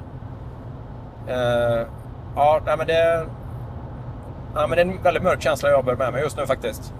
Eh, 1.27 1.87
ja, 2.35 2.61
nej, 2.65 2.77
men 2.77 2.87
det, 2.87 3.25
ja, 4.55 4.67
men 4.67 4.69
det 4.69 4.81
är 4.81 4.85
en 4.85 5.03
väldigt 5.03 5.23
mörk 5.23 5.41
känsla 5.41 5.69
jag 5.69 5.85
bär 5.85 5.95
med 5.95 6.13
mig 6.13 6.21
just 6.21 6.37
nu 6.37 6.45
faktiskt. 6.45 6.93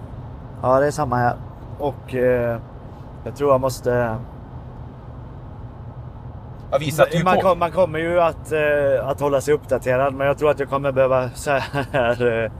ja, 0.62 0.80
det 0.80 0.86
är 0.86 0.90
samma 0.90 1.16
här. 1.16 1.36
Och 1.78 2.14
eh, 2.14 2.58
jag 3.24 3.36
tror 3.36 3.52
jag 3.52 3.60
måste... 3.60 4.16
Ja, 6.70 6.78
vi 6.80 6.90
satte 6.90 7.16
ju 7.16 7.24
Man, 7.24 7.34
på. 7.36 7.40
kom, 7.40 7.58
man 7.58 7.72
kommer 7.72 7.98
ju 7.98 8.20
att, 8.20 8.52
eh, 8.52 9.08
att 9.08 9.20
hålla 9.20 9.40
sig 9.40 9.54
uppdaterad 9.54 10.14
men 10.14 10.26
jag 10.26 10.38
tror 10.38 10.50
att 10.50 10.60
jag 10.60 10.68
kommer 10.68 10.92
behöva 10.92 11.30
så 11.30 11.50
här, 11.50 12.44
eh, 12.44 12.50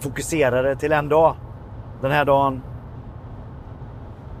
fokusera 0.00 0.62
det 0.62 0.76
till 0.76 0.92
en 0.92 1.08
dag. 1.08 1.34
Den 2.00 2.10
här 2.10 2.24
dagen 2.24 2.62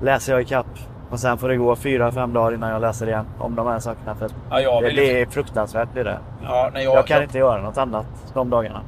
läser 0.02 0.32
jag 0.32 0.42
i 0.42 0.44
kapp 0.44 0.66
och 1.10 1.20
sen 1.20 1.38
får 1.38 1.48
det 1.48 1.56
gå 1.56 1.76
fyra, 1.76 2.12
fem 2.12 2.32
dagar 2.32 2.54
innan 2.54 2.70
jag 2.70 2.80
läser 2.80 3.06
igen 3.06 3.26
om 3.38 3.54
de 3.54 3.66
här 3.66 3.78
sakerna. 3.78 4.14
För 4.14 4.30
Ja, 4.50 4.80
det, 4.80 4.90
det 4.90 5.20
är 5.20 5.26
fruktansvärt 5.26 5.92
blir 5.92 6.04
det. 6.04 6.18
Ja, 6.42 6.70
nej, 6.74 6.84
jag, 6.84 6.96
Jag 6.96 7.06
kan 7.06 7.16
jag, 7.16 7.24
inte 7.24 7.38
göra 7.38 7.62
något 7.62 7.78
annat 7.78 8.06
de 8.34 8.50
dagarna. 8.50 8.80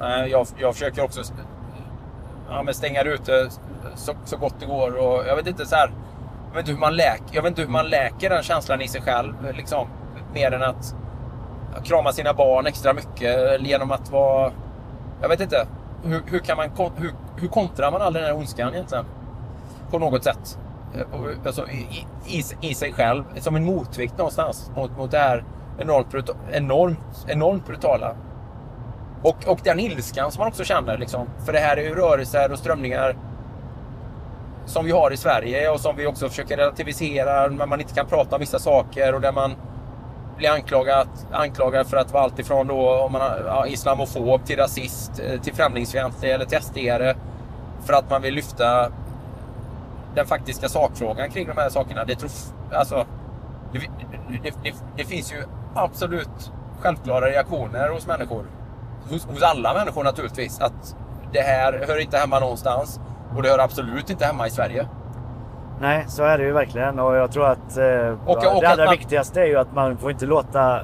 nej, 0.00 0.30
jag, 0.30 0.46
jag 0.58 0.74
försöker 0.74 1.04
också 1.04 1.20
ja, 2.50 2.62
men 2.62 2.74
stänga 2.74 3.02
det 3.02 3.10
ute 3.10 3.48
så, 3.94 4.12
så 4.24 4.36
gott 4.36 4.54
det 4.60 4.66
går. 4.66 4.96
Och 4.96 5.26
jag 5.26 5.36
vet 5.36 5.46
inte 5.46 5.66
så 5.66 5.76
här, 5.76 5.90
jag 6.48 6.54
vet 6.54 6.60
inte 6.60 6.72
hur 6.72 6.78
man 6.78 6.96
läker, 6.96 7.24
jag 7.32 7.42
vet 7.42 7.50
inte 7.50 7.62
hur 7.62 7.68
man 7.68 7.88
läker 7.88 8.30
den 8.30 8.42
känslan 8.42 8.80
i 8.80 8.88
sig 8.88 9.00
själv. 9.02 9.34
Liksom, 9.54 9.88
mer 10.34 10.52
än 10.52 10.62
att 10.62 10.94
krama 11.84 12.12
sina 12.12 12.34
barn 12.34 12.66
extra 12.66 12.92
mycket 12.92 13.36
eller 13.36 13.64
genom 13.66 13.90
att 13.90 14.10
vara... 14.10 14.52
Jag 15.22 15.28
vet 15.28 15.40
inte. 15.40 15.66
Hur, 16.04 16.22
hur, 16.26 16.38
kan 16.38 16.56
man, 16.56 16.70
hur, 16.96 17.10
hur 17.36 17.48
kontrar 17.48 17.90
man 17.90 18.02
all 18.02 18.12
den 18.12 18.24
här 18.24 18.36
ondskan 18.36 18.74
egentligen? 18.74 19.04
På 19.90 19.98
något 19.98 20.24
sätt. 20.24 20.58
Eh, 20.94 21.46
alltså, 21.46 21.68
i, 21.68 22.06
i, 22.26 22.44
i 22.60 22.74
sig 22.74 22.92
själv. 22.92 23.24
Som 23.36 23.56
en 23.56 23.64
motvikt 23.64 24.18
någonstans 24.18 24.70
mot, 24.76 24.96
mot 24.96 25.10
det 25.10 25.18
här 25.18 25.44
enormt, 25.78 26.30
enormt, 26.52 27.26
enormt 27.28 27.66
brutala. 27.66 28.16
Och, 29.22 29.36
och 29.46 29.60
den 29.64 29.80
ilskan 29.80 30.32
som 30.32 30.40
man 30.40 30.48
också 30.48 30.64
känner. 30.64 30.98
Liksom. 30.98 31.26
För 31.46 31.52
det 31.52 31.58
här 31.58 31.76
är 31.76 31.82
ju 31.82 31.94
rörelser 31.94 32.52
och 32.52 32.58
strömningar 32.58 33.16
som 34.66 34.84
vi 34.84 34.92
har 34.92 35.12
i 35.12 35.16
Sverige 35.16 35.70
och 35.70 35.80
som 35.80 35.96
vi 35.96 36.06
också 36.06 36.28
försöker 36.28 36.56
relativisera 36.56 37.46
när 37.46 37.66
man 37.66 37.80
inte 37.80 37.94
kan 37.94 38.06
prata 38.06 38.36
om 38.36 38.40
vissa 38.40 38.58
saker 38.58 39.14
och 39.14 39.20
där 39.20 39.32
man 39.32 39.54
blir 40.36 40.50
anklagad, 40.50 41.08
anklagad 41.32 41.86
för 41.86 41.96
att 41.96 42.12
vara 42.12 42.22
alltifrån 42.22 42.66
då 42.66 43.00
om 43.00 43.12
man 43.12 43.20
har, 43.20 43.42
ja, 43.46 43.66
islamofob 43.66 44.44
till 44.44 44.56
rasist, 44.56 45.20
eh, 45.20 45.40
till 45.40 45.54
främlingsfientlig 45.54 46.30
eller 46.30 46.44
till 46.44 46.58
SD-are. 46.58 47.16
För 47.86 47.92
att 47.92 48.10
man 48.10 48.22
vill 48.22 48.34
lyfta 48.34 48.92
den 50.18 50.26
faktiska 50.26 50.68
sakfrågan 50.68 51.30
kring 51.30 51.46
de 51.48 51.56
här 51.56 51.68
sakerna. 51.68 52.04
Det, 52.04 52.14
tror, 52.14 52.30
alltså, 52.72 53.06
det, 53.72 53.78
det, 54.42 54.50
det, 54.62 54.74
det 54.96 55.04
finns 55.04 55.32
ju 55.32 55.36
absolut 55.74 56.52
självklara 56.80 57.26
reaktioner 57.26 57.88
hos 57.90 58.06
människor. 58.06 58.44
Hos, 59.10 59.26
hos 59.26 59.42
alla 59.42 59.74
människor 59.74 60.04
naturligtvis. 60.04 60.60
Att 60.60 60.96
det 61.32 61.40
här 61.40 61.84
hör 61.88 62.00
inte 62.00 62.16
hemma 62.18 62.40
någonstans. 62.40 63.00
Och 63.36 63.42
det 63.42 63.48
hör 63.48 63.58
absolut 63.58 64.10
inte 64.10 64.24
hemma 64.26 64.46
i 64.46 64.50
Sverige. 64.50 64.86
Nej, 65.80 66.04
så 66.08 66.22
är 66.24 66.38
det 66.38 66.44
ju 66.44 66.52
verkligen. 66.52 66.98
Och 66.98 67.16
jag 67.16 67.32
tror 67.32 67.46
att 67.48 67.76
eh, 67.76 67.84
Och- 68.26 68.36
och 68.56 68.60
det 68.60 68.68
allra 68.68 68.84
man- 68.84 68.92
viktigaste 68.94 69.40
är 69.40 69.46
ju 69.46 69.56
att 69.58 69.72
man 69.74 69.96
får 69.96 70.10
inte 70.10 70.26
låta 70.26 70.80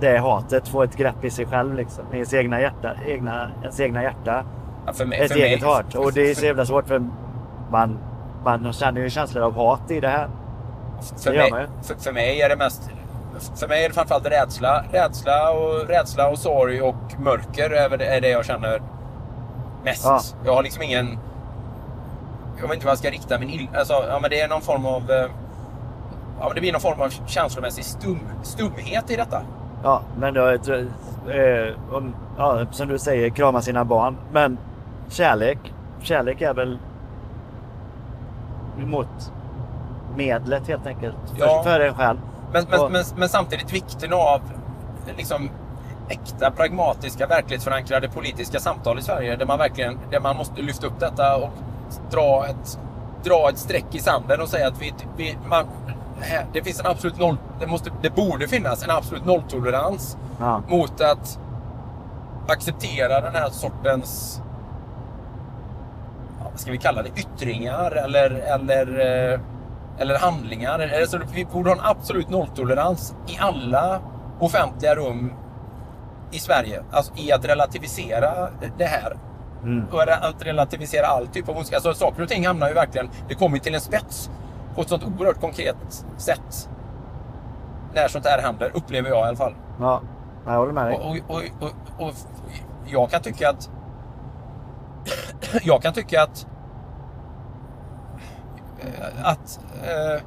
det 0.00 0.18
hatet 0.18 0.68
få 0.68 0.82
ett 0.82 0.96
grepp 0.96 1.24
i 1.24 1.30
sig 1.30 1.46
själv. 1.46 1.74
Liksom, 1.74 2.04
I 2.12 2.14
ens 2.14 2.34
egna 2.34 2.60
hjärta. 2.60 2.90
Egna, 3.06 3.50
ens 3.62 3.80
egna 3.80 4.02
hjärta. 4.02 4.44
Ja, 4.86 4.92
för 4.92 5.04
mig, 5.04 5.20
Ett 5.20 5.32
för 5.32 5.38
eget 5.38 5.60
mig, 5.60 5.70
hat. 5.70 5.94
Och 5.94 6.12
det 6.12 6.30
är 6.30 6.34
så 6.34 6.44
jävla 6.44 6.66
svårt 6.66 6.88
för 6.88 7.02
man, 7.70 7.98
man 8.44 8.72
känner 8.72 9.00
ju 9.00 9.10
känslor 9.10 9.44
av 9.44 9.54
hat 9.54 9.90
i 9.90 10.00
det 10.00 10.08
här. 10.08 10.28
För 11.24 11.32
Det 11.32 11.50
mig, 11.50 11.66
för, 11.82 11.94
för 11.94 12.12
mig 12.12 12.40
är 12.42 12.48
det 12.48 12.56
mest... 12.56 12.90
För 13.56 13.68
mig 13.68 13.84
är 13.84 13.88
det 13.88 13.94
framförallt 13.94 14.26
rädsla. 14.26 14.84
Rädsla 14.92 15.50
och, 15.50 15.88
rädsla 15.88 16.28
och 16.28 16.38
sorg 16.38 16.82
och 16.82 16.94
mörker 17.18 17.70
är, 17.70 18.20
det 18.20 18.28
jag 18.28 18.44
känner 18.44 18.82
mest. 19.84 20.04
Ja. 20.04 20.20
Jag 20.44 20.54
har 20.54 20.62
liksom 20.62 20.82
ingen... 20.82 21.18
Jag 22.60 22.62
vet 22.68 22.74
inte 22.74 22.86
vad 22.86 22.90
jag 22.92 22.98
ska 22.98 23.10
rikta 23.10 23.38
min. 23.38 23.68
Alltså, 23.76 23.92
ja, 24.08 24.18
men 24.22 24.30
det 24.30 24.40
är 24.40 24.48
någon 24.48 24.60
form 24.62 24.86
av... 24.86 25.10
eh, 25.10 25.30
Ja, 26.40 26.46
men 26.46 26.54
det 26.54 26.60
blir 26.60 26.72
någon 26.72 26.80
form 26.80 27.00
av 27.00 27.12
känslomässig 27.26 27.84
stum, 27.84 28.18
stumhet 28.42 29.10
i 29.10 29.16
detta. 29.16 29.42
Ja, 29.82 30.02
men 30.18 30.34
då, 30.34 30.48
eh, 30.48 31.74
om, 31.92 32.14
ja, 32.38 32.66
som 32.70 32.88
du 32.88 32.98
säger, 32.98 33.30
krama 33.30 33.62
sina 33.62 33.84
barn. 33.84 34.16
Men 34.32 34.58
kärlek, 35.08 35.58
kärlek 36.02 36.40
är 36.42 36.54
väl 36.54 36.78
mot 38.76 39.32
medlet 40.16 40.68
helt 40.68 40.86
enkelt. 40.86 41.16
Ja. 41.38 41.62
För, 41.62 41.70
för 41.70 41.80
en 41.80 41.94
själv. 41.94 42.18
Men, 42.52 42.64
men, 42.70 42.80
Och- 42.80 42.92
men, 42.92 43.04
men 43.16 43.28
samtidigt 43.28 43.72
vikten 43.72 44.12
av 44.12 44.40
liksom, 45.16 45.50
äkta, 46.08 46.50
pragmatiska, 46.50 47.26
verklighetsförankrade 47.26 48.08
politiska 48.08 48.58
samtal 48.60 48.98
i 48.98 49.02
Sverige. 49.02 49.36
Där 49.36 49.46
man 49.46 49.58
verkligen 49.58 49.98
där 50.10 50.20
man 50.20 50.36
måste 50.36 50.62
lyfta 50.62 50.86
upp 50.86 51.00
detta 51.00 51.36
och 51.36 51.50
dra 52.10 52.46
ett, 52.46 52.78
dra 53.24 53.48
ett 53.48 53.58
streck 53.58 53.94
i 53.94 53.98
sanden 53.98 54.40
och 54.40 54.48
säga 54.48 54.68
att 54.68 54.82
vi, 54.82 54.94
vi, 55.16 55.38
man, 55.48 55.64
det 56.52 56.62
finns 56.62 56.80
en 56.80 56.86
absolut 56.86 57.18
noll, 57.18 57.36
det, 57.60 57.66
måste, 57.66 57.90
det 58.02 58.10
borde 58.10 58.48
finnas 58.48 58.84
en 58.84 58.90
absolut 58.90 59.24
nolltolerans 59.26 60.16
Ja. 60.40 60.62
mot 60.68 61.00
att 61.00 61.38
acceptera 62.48 63.20
den 63.20 63.34
här 63.34 63.48
sortens 63.50 64.40
ska 66.54 66.70
vi 66.70 66.78
kalla 66.78 67.02
det, 67.02 67.08
yttringar 67.16 67.90
eller, 67.90 68.30
eller, 68.30 68.86
eh, 69.32 69.40
eller 69.98 70.18
handlingar. 70.18 70.92
Alltså, 71.00 71.20
vi 71.34 71.44
borde 71.44 71.70
ha 71.70 71.76
en 71.76 71.84
absolut 71.84 72.30
nolltolerans 72.30 73.14
i 73.26 73.38
alla 73.40 74.00
offentliga 74.40 74.94
rum 74.94 75.32
i 76.30 76.38
Sverige. 76.38 76.82
Alltså 76.90 77.12
i 77.16 77.32
att 77.32 77.44
relativisera 77.44 78.48
det 78.78 78.84
här. 78.84 79.16
Och 79.92 80.02
att 80.02 80.46
relativisera 80.46 81.06
all 81.06 81.26
typ 81.26 81.48
av 81.48 81.56
ondska. 81.56 81.76
Alltså, 81.76 81.94
saker 81.94 82.22
och 82.22 82.28
ting 82.28 82.46
hamnar 82.46 82.68
ju 82.68 82.74
verkligen, 82.74 83.10
det 83.28 83.34
kommer 83.34 83.58
till 83.58 83.74
en 83.74 83.80
spets 83.80 84.30
på 84.74 84.80
ett 84.80 84.88
sånt 84.88 85.04
oerhört 85.04 85.40
konkret 85.40 86.04
sätt. 86.16 86.68
När 87.94 88.08
sånt 88.08 88.26
här 88.26 88.42
händer, 88.42 88.70
upplever 88.74 89.08
jag 89.08 89.18
i 89.18 89.28
alla 89.28 89.36
fall. 89.36 89.54
Ja, 89.80 90.02
jag 90.46 90.52
håller 90.52 90.72
med 90.72 90.86
dig. 90.86 90.96
Och, 91.28 91.36
och, 91.36 91.42
och, 91.60 92.06
och 92.06 92.14
jag 92.86 93.10
kan 93.10 93.22
tycka 93.22 93.50
att... 93.50 93.70
jag 95.62 95.82
kan 95.82 95.92
tycka 95.94 96.22
att... 96.22 96.46
eh, 98.80 99.26
Att... 99.26 99.60
eh, 99.82 100.22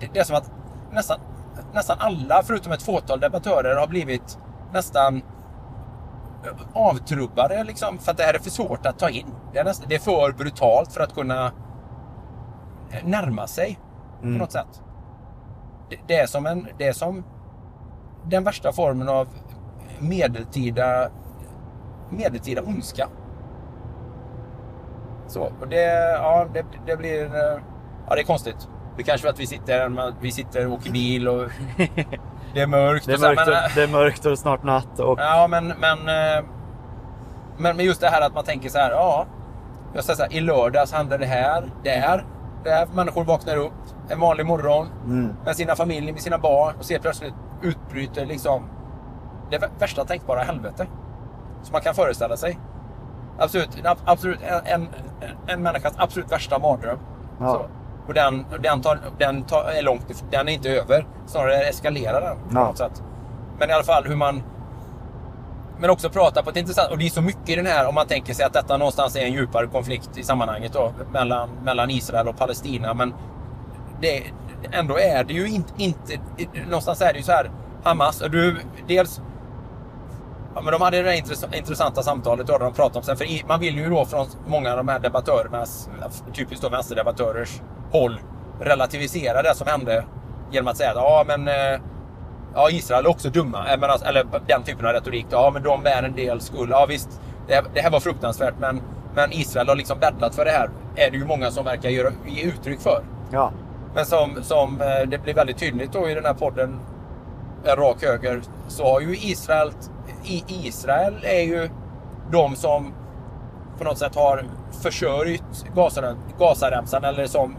det, 0.00 0.08
det 0.12 0.20
är 0.20 0.24
som 0.24 0.36
att 0.36 0.50
nästan, 0.92 1.20
nästan 1.72 1.96
alla, 2.00 2.42
förutom 2.42 2.72
ett 2.72 2.82
fåtal 2.82 3.20
debattörer, 3.20 3.76
har 3.76 3.86
blivit 3.86 4.38
nästan 4.72 5.22
avtrubbade 6.72 7.64
liksom, 7.64 7.98
för 7.98 8.10
att 8.10 8.16
det 8.16 8.22
här 8.24 8.34
är 8.34 8.38
för 8.38 8.50
svårt 8.50 8.86
att 8.86 8.98
ta 8.98 9.10
in. 9.10 9.34
Det 9.52 9.58
är, 9.58 9.64
nästan, 9.64 9.86
det 9.88 9.94
är 9.94 9.98
för 9.98 10.32
brutalt 10.32 10.92
för 10.92 11.00
att 11.00 11.14
kunna 11.14 11.52
närma 13.04 13.46
sig 13.46 13.78
på 14.20 14.26
något 14.26 14.52
sätt. 14.52 14.82
Det, 15.90 15.96
det, 16.06 16.16
är 16.16 16.26
som 16.26 16.46
en, 16.46 16.68
det 16.78 16.86
är 16.86 16.92
som 16.92 17.24
den 18.24 18.44
värsta 18.44 18.72
formen 18.72 19.08
av 19.08 19.28
medeltida, 19.98 21.10
medeltida 22.10 22.62
ondska. 22.62 23.08
Så, 25.26 25.42
och 25.60 25.68
det, 25.68 26.12
ja, 26.12 26.46
det, 26.54 26.64
det 26.86 26.96
blir... 26.96 27.24
eh, 27.24 27.60
Ja, 28.08 28.14
det 28.14 28.20
är 28.20 28.24
konstigt. 28.24 28.68
Det 28.96 29.02
kanske 29.02 29.28
är 29.28 29.30
att 29.32 29.40
vi 29.40 29.46
sitter, 29.46 30.12
vi 30.20 30.30
sitter 30.32 30.66
och 30.66 30.72
åker 30.72 30.90
bil 30.90 31.28
och 31.28 31.48
det 32.54 32.60
är 32.60 32.66
mörkt. 32.66 33.06
Det 33.06 33.12
är 33.12 33.14
och 33.14 33.20
så 33.20 33.26
mörkt, 33.26 33.42
men, 33.46 33.54
och, 33.54 33.70
det 33.74 33.82
är 33.82 33.88
mörkt 33.88 34.26
och 34.26 34.38
snart 34.38 34.62
natt. 34.62 34.98
Och, 35.00 35.18
Ja, 35.20 35.46
men, 35.50 35.66
men, 35.66 35.98
eh, 35.98 36.44
men, 37.58 37.76
men 37.76 37.84
just 37.86 38.00
det 38.00 38.06
här 38.08 38.20
att 38.26 38.34
man 38.34 38.44
tänker 38.44 38.68
så 38.68 38.78
här, 38.78 38.90
ja. 38.90 39.26
Jag 39.94 40.04
säger 40.04 40.16
så 40.16 40.22
här, 40.22 40.32
i 40.32 40.40
lördags 40.40 40.92
hände 40.92 41.18
det 41.18 41.26
här, 41.26 41.70
där. 41.84 42.24
Där 42.64 42.86
människor 42.94 43.24
vaknar 43.24 43.56
upp 43.56 43.72
en 44.08 44.20
vanlig 44.20 44.46
morgon 44.46 44.86
med 45.44 45.56
sina 45.56 45.76
familjer, 45.76 46.12
med 46.12 46.22
sina 46.22 46.38
barn 46.38 46.74
och 46.78 46.84
ser 46.84 46.98
plötsligt 46.98 47.34
utbryter 47.62 48.26
liksom 48.26 48.62
det 49.50 49.58
vä- 49.58 49.70
värsta 49.78 50.04
tänkbara 50.04 50.40
helvete. 50.40 50.86
Som 51.62 51.72
man 51.72 51.80
kan 51.80 51.94
föreställa 51.94 52.36
sig. 52.36 52.58
Absolut, 53.38 53.68
en, 53.84 53.96
absolut 54.04 54.40
en, 54.64 54.88
en, 55.46 55.62
människas 55.62 55.92
absolut 55.96 56.32
värsta 56.32 56.58
mardröm. 56.58 56.98
Ja. 57.40 57.52
Så. 57.52 57.66
Och 58.06 58.14
den, 58.14 58.44
den, 58.62 58.82
tar, 58.82 58.98
den 59.18 59.42
tar, 59.42 59.64
är 59.64 59.82
långt 59.82 60.24
den 60.30 60.48
är 60.48 60.52
inte 60.52 60.70
över. 60.70 61.06
Snarare 61.26 61.54
eskalerar 61.64 62.20
den 62.20 62.36
på 62.36 62.58
Ja. 62.58 62.66
något 62.66 62.78
sätt. 62.78 63.02
Men 63.58 63.70
i 63.70 63.72
alla 63.72 63.84
fall 63.84 64.04
hur 64.06 64.16
man 64.16 64.42
men 65.80 65.90
också 65.90 66.10
prata 66.10 66.42
på 66.42 66.50
ett 66.50 66.56
intressant... 66.56 66.90
Och 66.90 66.98
det 66.98 67.06
är 67.06 67.10
så 67.10 67.22
mycket 67.22 67.48
i 67.48 67.56
den 67.56 67.66
här 67.66 67.88
om 67.88 67.94
man 67.94 68.06
tänker 68.06 68.34
sig 68.34 68.44
att 68.44 68.52
detta 68.52 68.76
någonstans 68.76 69.16
är 69.16 69.20
en 69.20 69.32
djupare 69.32 69.66
konflikt 69.66 70.18
i 70.18 70.22
sammanhanget 70.22 70.72
då, 70.72 70.92
mellan, 71.12 71.48
mellan 71.62 71.90
Israel 71.90 72.28
och 72.28 72.38
Palestina. 72.38 72.94
Men 72.94 73.14
det, 74.00 74.22
ändå 74.72 74.98
är 74.98 75.24
det 75.24 75.32
ju 75.32 75.48
inte, 75.48 75.72
inte... 75.76 76.18
Någonstans 76.66 77.00
är 77.00 77.12
det 77.12 77.18
ju 77.18 77.22
så 77.24 77.32
här, 77.32 77.50
Hamas, 77.84 78.20
och 78.20 78.30
du, 78.30 78.56
dels... 78.88 79.20
Ja, 80.54 80.60
men 80.60 80.72
de 80.72 80.82
hade 80.82 80.96
det 80.96 81.02
där 81.02 81.12
intress- 81.12 81.56
intressanta 81.56 82.02
samtalet 82.02 82.46
då, 82.46 82.52
där 82.52 82.64
de 82.64 82.72
pratade 82.72 82.98
om 82.98 83.02
sen, 83.04 83.16
för 83.16 83.26
man 83.48 83.60
vill 83.60 83.76
ju 83.76 83.90
då 83.90 84.04
från 84.04 84.26
många 84.46 84.70
av 84.70 84.76
de 84.76 84.88
här 84.88 84.98
debattörernas, 84.98 85.88
typiskt 86.34 86.62
då 86.62 86.68
vänsterdebattörers 86.68 87.60
håll, 87.92 88.20
relativisera 88.60 89.42
det 89.42 89.54
som 89.54 89.66
hände 89.66 90.04
genom 90.50 90.68
att 90.68 90.76
säga 90.76 90.90
att 90.90 90.96
ja 90.96 91.24
men 91.26 91.48
eh, 91.48 91.80
Ja, 92.54 92.70
Israel 92.70 93.04
är 93.04 93.10
också 93.10 93.30
dumma. 93.30 93.58
Eh, 93.74 93.90
alltså, 93.90 94.06
eller 94.06 94.26
den 94.46 94.62
typen 94.62 94.86
av 94.86 94.92
retorik. 94.92 95.26
Ja, 95.30 95.50
men 95.54 95.62
de 95.62 95.82
bär 95.82 96.02
en 96.02 96.14
del 96.14 96.40
skuld. 96.40 96.70
Ja, 96.72 96.86
visst. 96.88 97.20
Det, 97.48 97.54
här- 97.54 97.64
det 97.74 97.80
här 97.80 97.90
var 97.90 98.00
fruktansvärt, 98.00 98.54
men, 98.58 98.80
men 99.14 99.32
Israel 99.32 99.68
har 99.68 99.76
liksom 99.76 99.98
bäddat 99.98 100.34
för 100.34 100.44
det 100.44 100.50
här. 100.50 100.70
Är 100.96 101.10
det 101.10 101.16
ju 101.16 101.24
många 101.24 101.50
som 101.50 101.64
verkar 101.64 101.88
göra, 101.88 102.12
ge 102.26 102.42
uttryck 102.42 102.80
för. 102.80 103.02
ja. 103.32 103.52
Men 103.94 104.06
som, 104.06 104.42
som 104.42 104.80
eh, 104.80 105.08
det 105.08 105.18
blir 105.18 105.34
väldigt 105.34 105.58
tydligt 105.58 105.92
då 105.92 106.08
i 106.10 106.14
den 106.14 106.24
här 106.24 106.34
podden, 106.34 106.80
En 107.64 107.76
rak 107.76 108.02
höger, 108.02 108.42
så 108.68 108.84
har 108.92 109.00
ju 109.00 109.16
Israel, 109.16 109.72
i 110.24 110.44
Israel 110.48 111.14
är 111.22 111.42
ju 111.42 111.68
de 112.32 112.56
som 112.56 112.92
på 113.78 113.84
något 113.84 113.98
sätt 113.98 114.14
har 114.14 114.44
försörjt 114.82 115.64
Gazaremsan 116.38 117.04
eller 117.04 117.26
som 117.26 117.56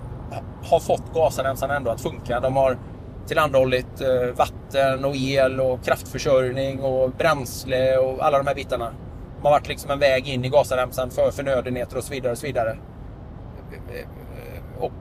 har 0.64 0.80
fått 0.80 1.14
Gazaremsan 1.14 1.72
ändå 1.72 1.92
att 1.92 2.02
funka. 2.02 2.40
De 2.40 2.56
har 2.56 2.78
tillhandahållit 3.28 4.02
eh, 4.02 4.36
vatten 4.38 5.06
och 5.06 5.16
el 5.16 5.62
och 5.62 5.84
kraftförsörjning 5.84 6.82
och 6.82 7.12
bränsle 7.12 7.98
och 7.98 8.26
alla 8.26 8.38
de 8.38 8.48
här 8.48 8.56
bitarna. 8.56 8.92
De 9.38 9.44
har 9.44 9.52
varit 9.52 9.68
liksom 9.68 9.92
en 9.92 10.00
väg 10.00 10.28
in 10.28 10.46
i 10.46 10.50
Gazaremsan 10.50 11.10
för 11.10 11.32
förnödenheter 11.32 11.98
och 11.98 12.04
så 12.04 12.14
vidare. 12.14 12.32
Och, 12.32 12.38
så 12.38 12.46
vidare. 12.46 12.78
och, 14.80 14.92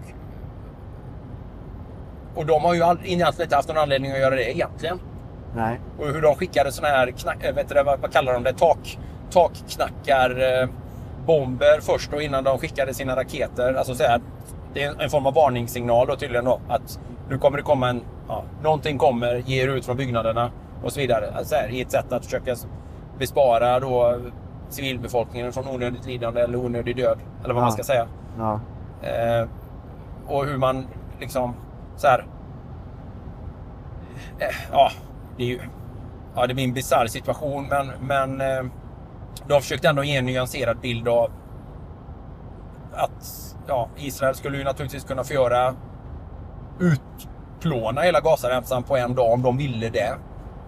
och 2.35 2.47
de 2.47 2.65
har 2.65 2.75
ju 2.75 2.81
egentligen 2.81 3.43
inte 3.43 3.57
haft 3.57 3.69
någon 3.69 3.79
anledning 3.79 4.13
att 4.13 4.19
göra 4.19 4.35
det 4.35 4.51
egentligen. 4.51 5.01
Nej. 5.55 5.81
Och 5.99 6.07
hur 6.07 6.23
de 6.23 6.35
skickade 6.35 6.73
såna 6.73 6.89
här, 6.89 7.11
knack, 7.11 7.45
äh, 7.45 7.55
vet 7.55 7.69
du 7.69 7.83
vad 7.83 8.13
kallar 8.13 8.33
de 8.33 8.43
det, 8.43 8.53
tak, 8.53 8.99
takknackar, 9.31 10.61
eh, 10.63 10.69
bomber 11.27 11.81
först 11.81 12.13
och 12.13 12.23
innan 12.23 12.45
de 12.45 12.59
skickade 12.59 12.95
sina 12.95 13.17
raketer. 13.17 13.75
Alltså 13.75 13.95
så 13.95 14.03
här, 14.03 14.21
det 14.75 14.83
är 14.83 15.03
en 15.03 15.11
form 15.11 15.27
av 15.27 15.35
varningssignal 15.35 16.07
då 16.07 16.17
tydligen 16.17 16.45
då. 16.45 16.61
Att 16.69 17.01
nu 17.31 17.39
kommer 17.39 17.57
det 17.57 17.63
komma 17.63 17.89
en... 17.89 18.01
Ja, 18.29 18.45
någonting 18.63 18.99
kommer, 18.99 19.35
ger 19.47 19.69
ut 19.69 19.85
från 19.87 19.97
byggnaderna 19.97 20.51
och 20.83 20.93
så 20.93 21.01
vidare. 21.01 21.33
Alltså 21.37 21.55
här, 21.55 21.69
I 21.69 21.81
ett 21.81 21.91
sätt 21.91 22.13
att 22.13 22.25
försöka 22.25 22.57
bespara 23.19 23.81
då 23.81 24.17
civilbefolkningen 24.69 25.53
från 25.53 25.69
onödigt 25.69 26.07
lidande 26.07 26.41
eller 26.41 26.59
onödig 26.59 26.97
död. 26.97 27.19
Eller 27.45 27.55
vad 27.55 27.61
Ja. 27.63 27.65
man 27.65 27.73
ska 27.73 27.83
säga. 27.83 28.07
Ja. 28.39 28.61
Eh, 29.03 29.49
och 30.27 30.47
hur 30.47 30.57
man 30.59 30.87
liksom 31.21 31.55
så 31.97 32.07
här. 32.07 32.27
Eh, 34.39 34.47
ja, 34.73 34.91
det 35.41 35.45
är 35.45 35.49
ju... 35.49 35.61
Ja, 36.35 36.47
det 36.47 36.55
blir 36.55 36.65
en 36.65 36.73
bisarr 36.73 37.07
situation 37.07 37.67
men, 37.71 37.93
men 38.01 38.41
eh, 38.41 38.65
de 39.49 39.61
försökte 39.61 39.89
ändå 39.89 40.05
ge 40.05 40.17
en 40.17 40.27
nyanserad 40.27 40.81
bild 40.81 41.09
av 41.09 41.31
att 42.93 43.57
ja, 43.67 43.89
Israel 43.97 44.35
skulle 44.35 44.59
ju 44.59 44.65
naturligtvis 44.65 45.05
kunna 45.05 45.25
få 45.25 45.35
göra 45.35 45.75
utplåna 46.81 48.01
hela 48.01 48.21
Gazaremsan 48.21 48.83
på 48.83 48.97
en 48.97 49.15
dag 49.15 49.33
om 49.33 49.43
de 49.43 49.57
ville 49.57 49.89
det. 49.89 50.15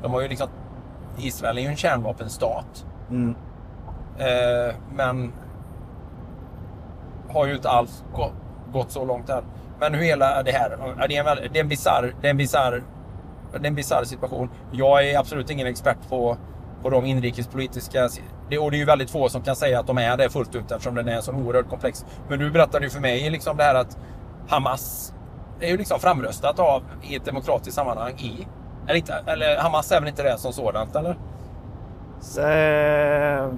De 0.03 0.13
har 0.13 0.21
ju 0.21 0.29
liksom... 0.29 0.49
Israel 1.19 1.59
är 1.59 1.63
ju 1.63 1.69
en 1.69 1.77
kärnvapenstat. 1.77 2.87
Mm. 3.11 3.35
Eh, 4.19 4.75
men 4.95 5.33
har 7.29 7.47
ju 7.47 7.55
inte 7.55 7.71
alls 7.71 8.05
gå- 8.15 8.33
gått 8.73 8.91
så 8.91 9.05
långt 9.05 9.31
än. 9.31 9.45
Men 9.81 9.95
hur 9.95 10.03
hela 10.03 10.43
det 10.43 10.53
här, 10.53 10.79
det 11.09 11.17
är 11.17 11.31
en, 11.31 11.53
det 11.53 11.59
är 11.59 11.63
en 11.63 11.69
bisarr, 11.69 12.15
det 12.21 12.27
är 12.27 12.31
en 12.31 12.37
bisarr, 12.37 12.83
det 13.53 13.67
är 13.67 13.67
en 13.67 13.75
bisarr 13.75 14.05
situation. 14.05 14.51
Jag 14.73 15.09
är 15.09 15.19
absolut 15.19 15.51
ingen 15.51 15.67
expert 15.67 15.97
på, 16.09 16.37
på 16.83 16.91
de 16.91 17.05
inrikespolitiska, 17.05 18.09
det, 18.49 18.59
och 18.59 18.71
det 18.71 18.77
är 18.77 18.79
ju 18.79 18.85
väldigt 18.85 19.11
få 19.11 19.29
som 19.29 19.43
kan 19.43 19.57
säga 19.57 19.81
att 19.81 19.87
de 19.87 19.99
är 19.99 20.17
det 20.17 20.31
fullt 20.31 20.55
ut 20.55 20.71
eftersom 20.71 20.95
den 20.95 21.09
är 21.09 21.21
så 21.21 21.33
oerhört 21.33 21.69
komplex. 21.69 22.05
Men 22.29 22.39
du 22.39 22.51
berättade 22.51 22.85
ju 22.85 22.91
för 22.91 23.01
mig 23.01 23.31
liksom 23.31 23.57
det 23.57 23.63
här 23.65 23.75
att 23.75 23.99
Hamas 24.49 25.15
är 25.61 25.69
ju 25.69 25.77
liksom 25.77 25.99
framröstat 26.01 26.59
av 26.59 26.83
i 27.03 27.17
ett 27.17 27.25
demokratiskt 27.25 27.75
sammanhang 27.77 28.13
i, 28.13 28.47
eller, 28.87 28.95
inte, 28.99 29.15
eller 29.27 29.57
Hamas 29.59 29.93
är 29.93 30.01
väl 30.01 30.09
inte 30.09 30.23
det 30.23 30.39
som 30.39 30.53
sådant 30.53 30.97
eller? 30.97 31.17
Så, 32.21 32.41
eh, 32.41 33.49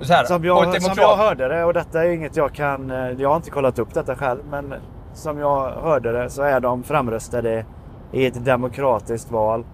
Så 0.00 0.12
här, 0.12 0.24
som, 0.24 0.44
jag, 0.44 0.76
ett 0.76 0.82
som 0.82 0.94
demokrat- 0.94 1.10
jag 1.10 1.16
hörde 1.16 1.48
det, 1.48 1.64
och 1.64 1.72
detta 1.74 2.04
är 2.04 2.08
inget 2.08 2.36
jag 2.36 2.54
kan... 2.54 2.90
eh, 2.90 3.10
Jag 3.10 3.28
har 3.28 3.36
inte 3.36 3.50
kollat 3.50 3.78
upp 3.78 3.94
detta 3.94 4.16
själv, 4.16 4.40
men 4.50 4.74
som 5.14 5.38
jag 5.38 5.70
hörde 5.70 6.12
det 6.12 6.30
så 6.30 6.42
är 6.42 6.60
de 6.60 6.82
framröstade 6.82 7.64
i 8.12 8.26
ett 8.26 8.44
demokratiskt 8.44 9.30
val. 9.30 9.64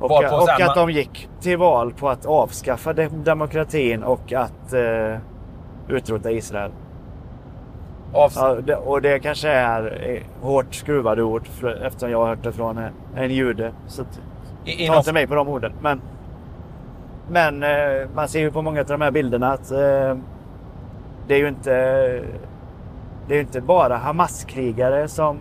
Och, 0.00 0.10
och 0.10 0.22
samma- 0.48 0.64
att 0.70 0.74
de 0.74 0.90
gick 0.90 1.28
till 1.40 1.58
val 1.58 1.92
på 1.92 2.08
att 2.08 2.26
avskaffa 2.26 2.92
de- 2.92 3.08
demokratin 3.24 4.02
och 4.02 4.32
att 4.32 4.72
eh, 4.72 5.18
utrota 5.88 6.30
Israel. 6.30 6.70
Ja, 8.12 8.56
det, 8.66 8.76
och 8.76 9.02
det 9.02 9.18
kanske 9.18 9.48
är 9.48 10.08
eh, 10.10 10.46
hårt 10.46 10.74
skruvade 10.74 11.22
ord 11.22 11.46
för, 11.46 11.86
eftersom 11.86 12.10
jag 12.10 12.18
har 12.20 12.26
hört 12.28 12.42
det 12.42 12.52
från 12.52 12.78
en, 12.78 12.92
en 13.16 13.30
jude. 13.30 13.72
Så 13.86 14.02
i, 14.64 14.86
ta 14.86 14.96
inte 14.96 15.12
mig 15.12 15.26
på 15.26 15.34
de 15.34 15.48
orden. 15.48 15.72
Men, 15.80 16.00
men 17.30 17.62
eh, 17.62 18.08
man 18.14 18.28
ser 18.28 18.40
ju 18.40 18.50
på 18.50 18.62
många 18.62 18.80
av 18.80 18.86
de 18.86 19.00
här 19.00 19.10
bilderna 19.10 19.52
att 19.52 19.70
eh, 19.70 20.16
det 21.26 21.34
är 21.34 21.38
ju 21.38 21.48
inte 21.48 21.70
det 23.28 23.36
är 23.36 23.40
inte 23.40 23.60
bara 23.60 23.96
Hamas-krigare 23.96 25.08
som 25.08 25.38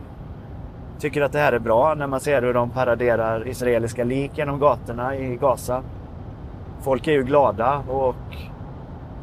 tycker 1.00 1.22
att 1.22 1.32
det 1.32 1.40
här 1.40 1.52
är 1.52 1.60
bra 1.60 1.94
när 1.94 2.08
man 2.08 2.20
ser 2.20 2.42
hur 2.42 2.54
de 2.54 2.70
paraderar 2.70 3.48
israeliska 3.48 4.04
lik 4.04 4.32
genom 4.36 4.60
gatorna 4.60 5.16
i 5.16 5.36
Gaza. 5.36 5.84
Folk 6.82 7.08
är 7.08 7.12
ju 7.12 7.24
glada 7.24 7.84
och 7.90 8.16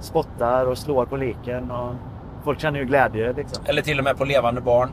spottar 0.01 0.67
och 0.67 0.79
slår 0.79 1.07
på 1.07 1.17
liken. 1.17 1.71
Och 1.71 1.95
folk 2.45 2.61
känner 2.61 2.79
ju 2.79 2.85
glädje. 2.85 3.33
Liksom. 3.33 3.65
eller 3.67 3.83
till 3.83 3.99
och 3.99 4.05
med 4.05 4.19
på 4.19 4.25
levande 4.25 4.61
barn. 4.61 4.91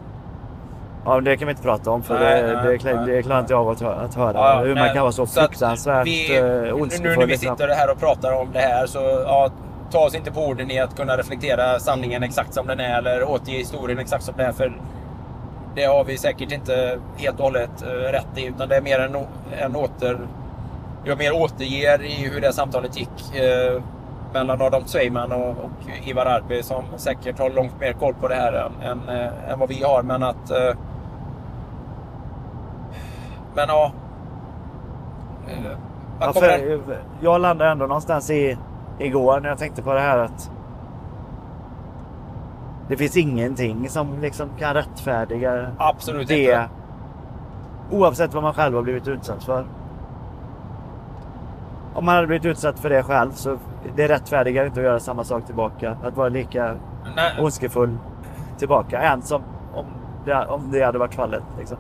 Ja, 1.06 1.22
det 1.22 1.38
kan 1.38 1.48
vi 1.48 1.52
inte 1.52 1.64
prata 1.64 1.92
om 1.92 2.04
för 2.04 2.20
Nej, 2.20 2.42
det, 2.44 2.64
nej, 2.64 2.78
det, 2.84 2.96
nej. 2.96 3.16
det 3.16 3.24
klarar 3.24 3.40
inte 3.40 3.54
jag 3.54 3.60
av 3.62 3.70
att, 3.70 3.82
att 3.82 4.16
höra. 4.16 4.38
Ja, 4.38 4.62
hur 4.64 4.76
man 4.76 4.94
kan 4.94 5.02
vara 5.02 5.12
så 5.12 5.24
att 5.24 5.34
fruktansvärt 5.34 6.08
eh, 6.08 6.44
Nu 6.44 6.72
ondskefull. 6.72 7.20
när 7.20 7.26
vi 7.26 7.32
liksom. 7.32 7.58
sitter 7.58 7.76
här 7.76 7.92
och 7.92 8.00
pratar 8.00 8.42
om 8.42 8.48
det 8.54 8.60
här 8.60 8.86
så 8.86 9.00
ja, 9.26 9.50
ta 9.92 10.00
oss 10.00 10.16
inte 10.16 10.32
på 10.32 10.42
orden 10.46 10.72
i 10.72 10.80
att 10.80 10.96
kunna 10.98 11.18
reflektera 11.18 11.80
sanningen 11.80 12.24
exakt 12.24 12.54
som 12.54 12.68
den 12.68 12.80
är 12.80 12.98
eller 12.98 13.30
återge 13.30 13.58
historien 13.58 14.00
exakt 14.00 14.24
som 14.24 14.34
den 14.38 14.46
är. 14.46 14.52
För 14.52 14.74
det 15.76 15.86
har 15.86 16.04
vi 16.04 16.18
säkert 16.18 16.52
inte 16.52 17.00
helt 17.18 17.40
och 17.40 17.46
hållet 17.46 17.82
eh, 17.82 17.88
rätt 17.88 18.28
i 18.38 18.46
utan 18.46 18.70
det 18.70 18.76
är 18.76 18.82
mer 18.82 19.00
en, 19.00 19.16
en 19.52 19.76
åter... 19.76 20.20
Jag 21.04 21.18
mer 21.18 21.34
återger 21.34 22.02
i 22.02 22.30
hur 22.30 22.42
det 22.42 22.54
samtalet 22.54 23.00
gick 23.00 23.36
eh, 23.36 23.82
mellan 24.34 24.62
Adam 24.62 24.86
Zweiman 24.86 25.32
och, 25.32 25.50
och 25.50 25.72
Ivar 26.06 26.26
Arpi 26.26 26.64
som 26.64 26.84
säkert 26.98 27.40
har 27.40 27.50
långt 27.50 27.80
mer 27.80 27.94
koll 27.94 28.14
på 28.14 28.28
det 28.28 28.36
här 28.36 28.54
än, 28.54 28.90
än, 28.90 29.10
eh, 29.10 29.52
än 29.52 29.60
vad 29.60 29.70
vi 29.70 29.84
har. 29.84 30.04
Men 30.04 30.24
att... 30.24 30.52
Eh, 30.52 30.76
men 33.56 33.68
ja... 33.68 33.92
Eh, 35.48 36.34
för, 36.34 37.04
jag 37.22 37.42
landade 37.42 37.72
ändå 37.72 37.86
någonstans 37.86 38.30
i, 38.30 38.58
igår 39.00 39.40
när 39.40 39.50
jag 39.50 39.58
tänkte 39.58 39.82
på 39.82 39.94
det 39.94 40.00
här 40.00 40.18
att 40.18 40.52
det 42.90 42.98
finns 42.98 43.18
ingenting 43.18 43.90
som 43.90 44.20
liksom 44.22 44.50
kan 44.60 44.74
rättfärdiga 44.74 45.72
Absolut 45.78 46.28
det. 46.28 46.40
inte. 46.42 46.70
Oavsett 47.92 48.34
vad 48.34 48.44
man 48.44 48.54
själv 48.54 48.76
har 48.76 48.82
blivit 48.82 49.08
utsatt 49.08 49.44
för. 49.44 49.66
Om 51.94 52.06
man 52.06 52.16
hade 52.16 52.28
blivit 52.28 52.46
utsatt 52.46 52.80
för 52.80 52.90
det 52.90 53.04
själv 53.04 53.32
så 53.32 53.58
det 53.96 54.08
rättfärdigar 54.08 54.66
inte 54.66 54.80
att 54.80 54.86
göra 54.86 55.00
samma 55.00 55.24
sak 55.24 55.46
tillbaka. 55.46 55.98
Att 56.04 56.18
vara 56.18 56.30
lika 56.30 56.76
Nej, 57.16 57.32
ondskefull 57.42 57.98
tillbaka. 58.58 59.00
Än 59.02 59.22
som 59.22 59.42
om 59.74 59.86
det, 60.26 60.46
om 60.46 60.72
det 60.72 60.84
hade 60.84 60.98
varit 61.00 61.16
fallet. 61.16 61.44
Liksom. 61.60 61.78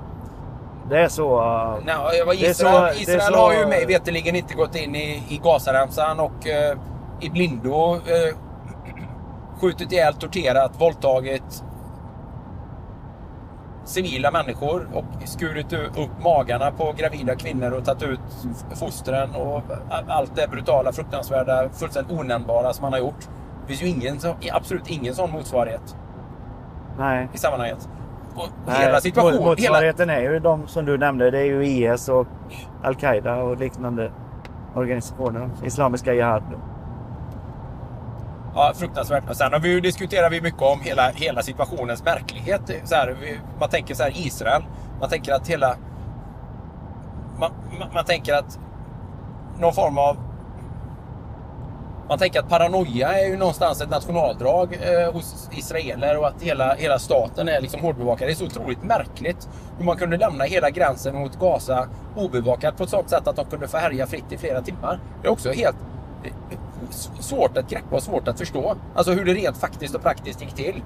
Det 0.89 0.99
är 1.01 1.07
så... 1.07 1.39
uh, 1.39 1.75
nej, 1.85 1.95
jag 2.17 2.25
var 2.25 2.33
det 2.33 2.45
är 2.45 2.49
Israel, 2.49 2.75
så- 2.75 2.81
det 2.81 2.89
är 2.89 3.01
Israel 3.01 3.33
så- 3.33 3.39
har 3.39 3.53
ju 3.53 3.65
mig 3.65 3.85
veterligen 3.85 4.35
inte 4.35 4.53
gått 4.53 4.75
in 4.75 4.95
i, 4.95 5.23
i 5.29 5.37
Gazaremsan 5.43 6.19
och 6.19 6.47
eh, 6.47 6.77
i 7.19 7.29
blindo 7.29 7.93
eh, 7.95 8.35
skjutit 9.61 9.91
ihjäl, 9.91 10.13
torterat, 10.13 10.71
våldtagit 10.81 11.63
civila 13.85 14.31
människor 14.31 14.87
och 14.93 15.27
skurit 15.27 15.73
upp 15.73 16.23
magarna 16.23 16.71
på 16.71 16.93
gravida 16.97 17.35
kvinnor 17.35 17.71
och 17.71 17.85
tagit 17.85 18.03
ut 18.03 18.19
fostren 18.75 19.29
och 19.35 19.61
allt 20.07 20.35
det 20.35 20.47
brutala, 20.47 20.91
fruktansvärda, 20.91 21.69
fullständigt 21.69 22.19
onämnbara 22.19 22.73
som 22.73 22.81
man 22.83 22.93
har 22.93 22.99
gjort. 22.99 23.27
Det 23.61 23.67
finns 23.67 23.83
ju 23.83 23.87
ingen, 23.87 24.19
absolut 24.51 24.89
ingen 24.89 25.15
sån 25.15 25.31
motsvarighet 25.31 25.95
nej. 26.97 27.29
i 27.33 27.37
sammanhanget. 27.37 27.89
Och 28.35 28.47
Nej, 28.67 28.85
hela 28.85 29.01
situationen... 29.01 29.35
mot- 29.35 29.59
Hela, 29.59 29.69
Motsvarigheten 29.69 30.09
är 30.09 30.21
ju 30.21 30.39
de 30.39 30.67
som 30.67 30.85
du 30.85 30.97
nämnde. 30.97 31.31
Det 31.31 31.39
är 31.39 31.45
ju 31.45 31.65
IS 31.65 32.09
och 32.09 32.27
Al-Qaida 32.83 33.35
och 33.35 33.57
liknande 33.57 34.11
organisationer. 34.75 35.49
Islamiska 35.63 36.13
Jihad. 36.13 36.43
Ja, 38.59 38.73
fruktansvärt. 38.75 39.29
Och 39.29 39.35
sen 39.35 39.53
har 39.53 39.59
vi 39.59 39.79
diskuterar 39.79 40.29
vi 40.29 40.41
mycket 40.41 40.61
om 40.61 40.81
hela, 40.81 41.09
hela 41.09 41.41
situationens 41.41 42.03
märklighet. 42.03 42.61
Så 42.83 42.95
här, 42.95 43.17
vi, 43.21 43.39
man 43.59 43.69
tänker 43.69 43.95
så 43.95 44.03
här 44.03 44.11
Israel. 44.15 44.63
Man 44.99 45.09
tänker 45.09 45.33
att 45.33 45.47
hela... 45.47 45.75
Man, 47.39 47.51
man, 47.79 47.89
man 47.93 48.05
tänker 48.05 48.33
att 48.33 48.59
någon 49.59 49.73
form 49.73 49.97
av... 49.97 50.17
Man 52.09 52.17
tänker 52.17 52.39
att 52.39 52.49
paranoia 52.49 53.13
är 53.13 53.27
ju 53.27 53.37
någonstans 53.37 53.81
ett 53.81 53.89
nationaldrag 53.89 54.79
eh, 54.81 55.13
hos 55.13 55.49
israeler 55.51 56.17
och 56.17 56.27
att 56.27 56.41
hela, 56.41 56.75
hela 56.75 56.99
staten 56.99 57.47
är 57.47 57.61
liksom 57.61 57.81
hårdbevakad. 57.81 58.27
Det 58.27 58.31
är 58.31 58.35
så 58.35 58.45
otroligt 58.45 58.83
märkligt 58.83 59.49
hur 59.77 59.85
man 59.85 59.97
kunde 59.97 60.17
lämna 60.17 60.43
hela 60.43 60.69
gränsen 60.69 61.15
mot 61.15 61.39
Gaza 61.39 61.87
obevakad 62.15 62.77
på 62.77 62.83
ett 62.83 62.89
sådant 62.89 63.09
sätt 63.09 63.27
att 63.27 63.35
de 63.35 63.45
kunde 63.45 63.67
få 63.67 63.77
härja 63.77 64.07
fritt 64.07 64.31
i 64.31 64.37
flera 64.37 64.61
timmar. 64.61 64.99
Det 65.21 65.27
är 65.27 65.31
också 65.31 65.51
helt 65.51 65.77
svårt 67.19 67.57
att 67.57 67.69
greppa 67.69 67.95
och 67.95 68.03
svårt 68.03 68.27
att 68.27 68.39
förstå. 68.39 68.75
Alltså 68.95 69.11
hur 69.11 69.25
det 69.25 69.33
rent 69.33 69.57
faktiskt 69.57 69.95
och 69.95 70.01
praktiskt 70.01 70.41
gick 70.41 70.53
till. 70.53 70.83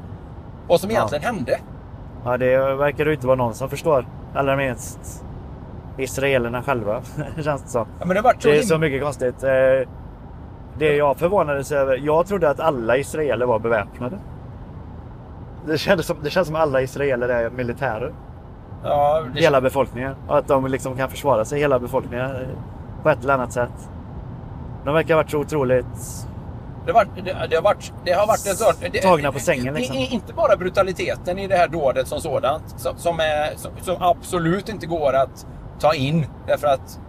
Vad 0.67 0.79
som 0.79 0.91
egentligen 0.91 1.23
hände. 1.23 1.59
Ja, 2.25 2.37
det 2.37 2.75
verkar 2.75 3.05
det 3.05 3.13
inte 3.13 3.27
vara 3.27 3.37
någon 3.37 3.53
som 3.53 3.69
förstår. 3.69 4.07
Allra 4.35 4.55
minst 4.55 5.25
israelerna 5.97 6.63
själva. 6.63 7.01
Känns 7.43 7.63
det 7.63 7.69
som. 7.69 7.87
Ja, 7.99 8.05
det 8.05 8.33
Det 8.41 8.57
är 8.57 8.61
så 8.61 8.77
mycket 8.77 9.03
konstigt. 9.03 9.43
Eh, 9.43 9.49
Det 10.77 10.95
jag 10.95 11.17
förvånades 11.17 11.71
över. 11.71 11.97
Jag 12.03 12.27
trodde 12.27 12.49
att 12.49 12.59
alla 12.59 12.97
israeler 12.97 13.45
var 13.45 13.59
beväpnade. 13.59 14.19
Det 15.65 15.77
kändes 15.77 16.05
som, 16.05 16.17
det 16.23 16.29
känns 16.29 16.47
som 16.47 16.55
alla 16.55 16.81
israeler 16.81 17.29
är 17.29 17.49
militärer. 17.49 18.13
Ja, 18.83 19.23
det, 19.33 19.41
Hela 19.41 19.61
befolkningen. 19.61 20.15
Och 20.27 20.37
att 20.37 20.47
de 20.47 20.67
liksom 20.67 20.97
kan 20.97 21.09
försvara 21.09 21.45
sig, 21.45 21.59
hela 21.59 21.79
befolkningen. 21.79 22.25
eh, 22.31 22.41
På 23.03 23.09
ett 23.09 23.23
eller 23.23 23.33
annat 23.33 23.51
sätt. 23.53 23.89
De 24.85 24.93
verkar 24.93 25.13
ha 25.13 25.21
varit 25.21 25.31
så 25.31 25.37
otroligt... 25.37 25.85
Det 26.85 26.91
varit, 26.91 27.07
det, 27.15 27.47
det 27.49 27.55
har 27.55 27.63
varit, 27.63 27.93
det 28.05 28.11
har 28.11 28.27
varit 28.27 28.47
en 28.47 28.55
sån... 28.55 28.73
Det, 28.91 29.01
Tagna 29.01 29.31
på 29.31 29.39
sängen, 29.39 29.73
liksom. 29.73 29.95
i- 29.95 29.99
i- 30.03 30.13
Inte 30.13 30.33
bara 30.33 30.55
brutaliteten 30.57 31.39
i 31.39 31.47
det 31.47 31.55
här 31.55 31.67
dådet 31.67 32.07
som 32.07 32.19
sådant. 32.21 32.63
Som, 32.79 32.97
som, 32.97 33.19
är, 33.19 33.55
som, 33.55 33.71
som 33.81 33.95
absolut 33.99 34.69
inte 34.69 34.85
går 34.85 35.13
att 35.13 35.45
ta 35.79 35.93
in. 35.93 36.25
Därför 36.47 36.67
att 36.67 36.99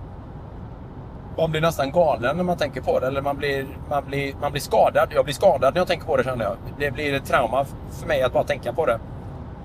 man 1.39 1.51
blir 1.51 1.61
nästan 1.61 1.91
galen 1.93 2.37
när 2.37 2.45
man 2.45 2.57
tänker 2.57 2.81
på 2.81 3.01
det. 3.01 3.07
Eller 3.07 3.23
man 3.23 3.37
blir, 3.37 3.67
man 3.91 4.05
blir, 4.07 4.35
man 4.41 4.53
blir 4.53 4.61
skadad. 4.63 5.09
Jag 5.15 5.25
blir 5.25 5.35
skadad 5.35 5.75
när 5.75 5.81
jag 5.81 5.89
tänker 5.89 6.07
på 6.07 6.17
det 6.17 6.25
känner 6.25 6.45
jag. 6.45 6.57
Det 6.79 6.91
blir 6.91 7.15
ett 7.15 7.25
trauma 7.27 7.65
för 8.01 8.07
mig 8.09 8.23
att 8.23 8.33
bara 8.33 8.45
tänka 8.45 8.73
på 8.73 8.87
det. 8.87 8.99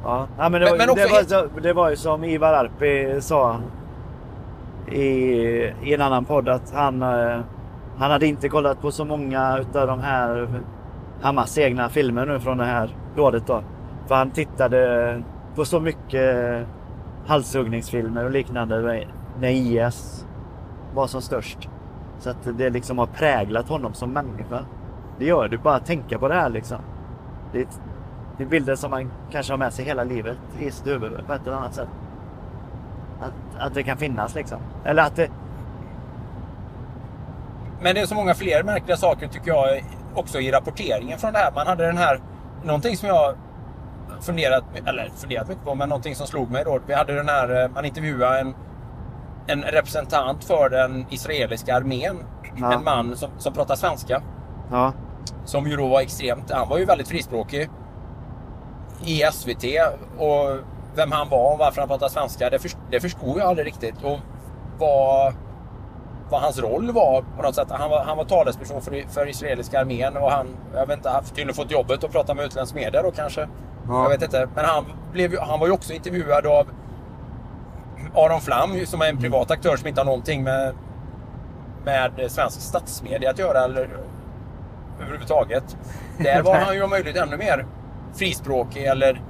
Ja, 0.04 0.28
ja 0.38 0.50
men, 0.50 0.52
det, 0.52 0.60
Men- 0.60 0.70
var, 0.72 0.78
men 0.78 0.90
också 0.90 1.04
det, 1.04 1.10
var, 1.12 1.42
helt- 1.42 1.64
det 1.64 1.74
var 1.74 1.90
ju 1.90 1.96
som 1.96 2.24
Ivar 2.24 2.54
Arpi 2.54 3.22
sa 3.22 3.58
i, 4.92 5.02
i 5.84 5.94
en 5.94 6.02
annan 6.02 6.26
podd 6.26 6.50
att 6.50 6.72
han, 6.74 7.02
eh, 7.02 7.40
han 8.00 8.12
hade 8.12 8.28
inte 8.28 8.50
kollat 8.50 8.82
på 8.82 8.92
så 8.92 9.06
många 9.06 9.58
utav 9.58 9.88
de 9.88 10.00
här 10.00 10.48
Hamas 11.22 11.58
egna 11.58 11.90
filmer 11.90 12.26
nu 12.26 12.40
från 12.40 12.58
det 12.58 12.66
här 12.66 12.96
rådet 13.16 13.48
då. 13.48 13.64
För 14.08 14.16
han 14.16 14.32
tittade 14.32 15.22
på 15.56 15.66
så 15.66 15.80
mycket 15.80 16.66
halshuggningsfilmer 17.28 18.26
och 18.26 18.32
liknande 18.32 19.06
när 19.40 19.50
IS 19.50 20.26
var 20.94 21.08
som 21.08 21.22
störst. 21.22 21.70
Så 22.20 22.30
att 22.30 22.58
det 22.58 22.70
liksom 22.70 22.98
har 22.98 23.06
präglat 23.06 23.70
honom 23.70 23.94
som 23.94 24.14
människa. 24.14 24.66
Det 25.20 25.26
gör 25.26 25.48
du 25.48 25.58
bara 25.58 25.76
att 25.76 25.86
tänka 25.86 26.20
på 26.20 26.28
det 26.28 26.34
här 26.34 26.50
liksom. 26.50 26.78
Det 27.52 27.60
är, 27.60 27.68
det 28.38 28.44
är 28.44 28.48
bilder 28.48 28.76
som 28.76 28.92
man 28.92 29.12
kanske 29.32 29.54
har 29.54 29.58
med 29.58 29.74
sig 29.74 29.86
hela 29.86 30.04
livet 30.04 30.38
i 30.60 30.72
sitt 30.72 30.88
huvud 30.88 31.28
på 31.28 31.34
ett 31.34 31.48
eller 31.48 31.58
annat 31.58 31.74
sätt. 31.74 31.90
Att, 33.22 33.62
att 33.66 33.74
det 33.74 33.84
kan 33.84 33.98
finnas 33.98 34.36
liksom. 34.36 34.60
Eller 34.84 35.04
att 35.04 35.16
det... 35.16 35.30
Men 37.82 37.96
det 37.96 38.02
är 38.02 38.06
så 38.06 38.16
många 38.16 38.34
fler 38.34 38.64
märkliga 38.64 38.98
saker 38.98 39.28
tycker 39.28 39.48
jag 39.48 39.84
också 40.16 40.40
i 40.40 40.52
rapporteringen 40.52 41.20
från 41.20 41.34
det 41.34 41.40
här. 41.40 41.52
Man 41.52 41.68
hade 41.68 41.86
den 41.86 41.98
här, 41.98 42.22
någonting 42.64 42.98
som 42.98 43.08
jag 43.10 43.36
funderat, 44.22 44.64
eller 44.86 45.12
funderat 45.16 45.48
mycket 45.48 45.64
på, 45.64 45.76
men 45.76 45.90
någonting 45.90 46.16
som 46.16 46.28
slog 46.28 46.52
mig 46.52 46.64
då. 46.64 46.80
Vi 46.88 46.94
hade 46.94 47.14
den 47.14 47.30
här, 47.30 47.64
eh, 47.64 47.70
man 47.70 47.86
intervjuade 47.86 48.40
en, 48.40 48.56
en 49.48 49.62
representant 49.62 50.44
för 50.44 50.70
den 50.70 51.06
israeliska 51.10 51.76
armén. 51.76 52.18
Ja. 52.58 52.74
En 52.74 52.84
man 52.84 53.16
som, 53.16 53.30
som 53.38 53.54
pratar 53.54 53.76
svenska. 53.76 54.22
Ja. 54.72 54.94
Som 55.46 55.68
ju 55.68 55.76
då 55.76 55.88
var 55.88 56.02
extremt, 56.02 56.52
han 56.52 56.70
var 56.70 56.78
ju 56.78 56.86
väldigt 56.86 57.08
frispråkig. 57.08 57.70
I 59.06 59.22
SVT 59.32 59.64
och 60.18 60.58
vem 60.96 61.12
han 61.12 61.30
var 61.30 61.54
och 61.54 61.60
varför 61.60 61.82
han 61.82 61.88
pratade 61.88 62.12
svenska, 62.12 62.50
det, 62.50 62.60
först, 62.60 62.78
det 62.92 63.00
förstod 63.00 63.38
jag 63.38 63.48
aldrig 63.48 63.68
riktigt. 63.68 64.04
Och 64.04 64.20
vad, 64.80 65.34
vad 66.30 66.42
hans 66.42 66.60
roll 66.60 66.92
var 66.92 67.24
på 67.38 67.44
något 67.44 67.56
sätt. 67.56 67.68
Han 67.70 67.90
var, 67.90 68.04
han 68.04 68.18
var 68.18 68.26
talesperson 68.26 68.82
för, 68.82 69.04
för 69.10 69.30
israeliska 69.30 69.80
armén 69.80 70.18
och 70.18 70.32
han, 70.32 70.48
jag 70.74 70.86
vet 70.88 70.98
inte, 70.98 71.10
han 71.10 71.24
tydligen 71.24 71.54
fått 71.54 71.72
jobbet 71.72 72.04
att 72.04 72.12
prata 72.12 72.34
med 72.34 72.46
utländsk 72.46 72.76
media 72.76 73.02
då 73.02 73.12
kanske. 73.12 73.48
Ja. 73.88 74.04
Jag 74.04 74.10
vet 74.10 74.22
inte. 74.22 74.50
Men 74.56 74.66
han, 74.66 74.86
blev, 75.12 75.40
han 75.40 75.60
var 75.60 75.68
ju 75.68 75.74
också 75.74 75.94
intervjuad 75.94 76.46
av 76.46 76.68
Aron 78.16 78.42
Flam 78.42 78.86
som 78.86 79.02
är 79.02 79.10
en 79.10 79.18
privat 79.18 79.52
aktör 79.52 79.78
som 79.78 79.88
inte 79.88 80.02
har 80.02 80.06
någonting 80.06 80.44
med, 80.44 80.76
med 81.86 82.32
svensk 82.32 82.62
statsmedia 82.62 83.30
att 83.30 83.40
göra 83.40 83.64
eller 83.64 83.90
överhuvudtaget. 85.02 85.78
Där 86.18 86.42
var 86.42 86.56
han 86.66 86.76
ju 86.76 86.84
om 86.84 86.90
möjligt 86.90 87.16
ännu 87.16 87.38
mer 87.38 87.66
frispråkig 88.16 88.84
eller 88.84 89.22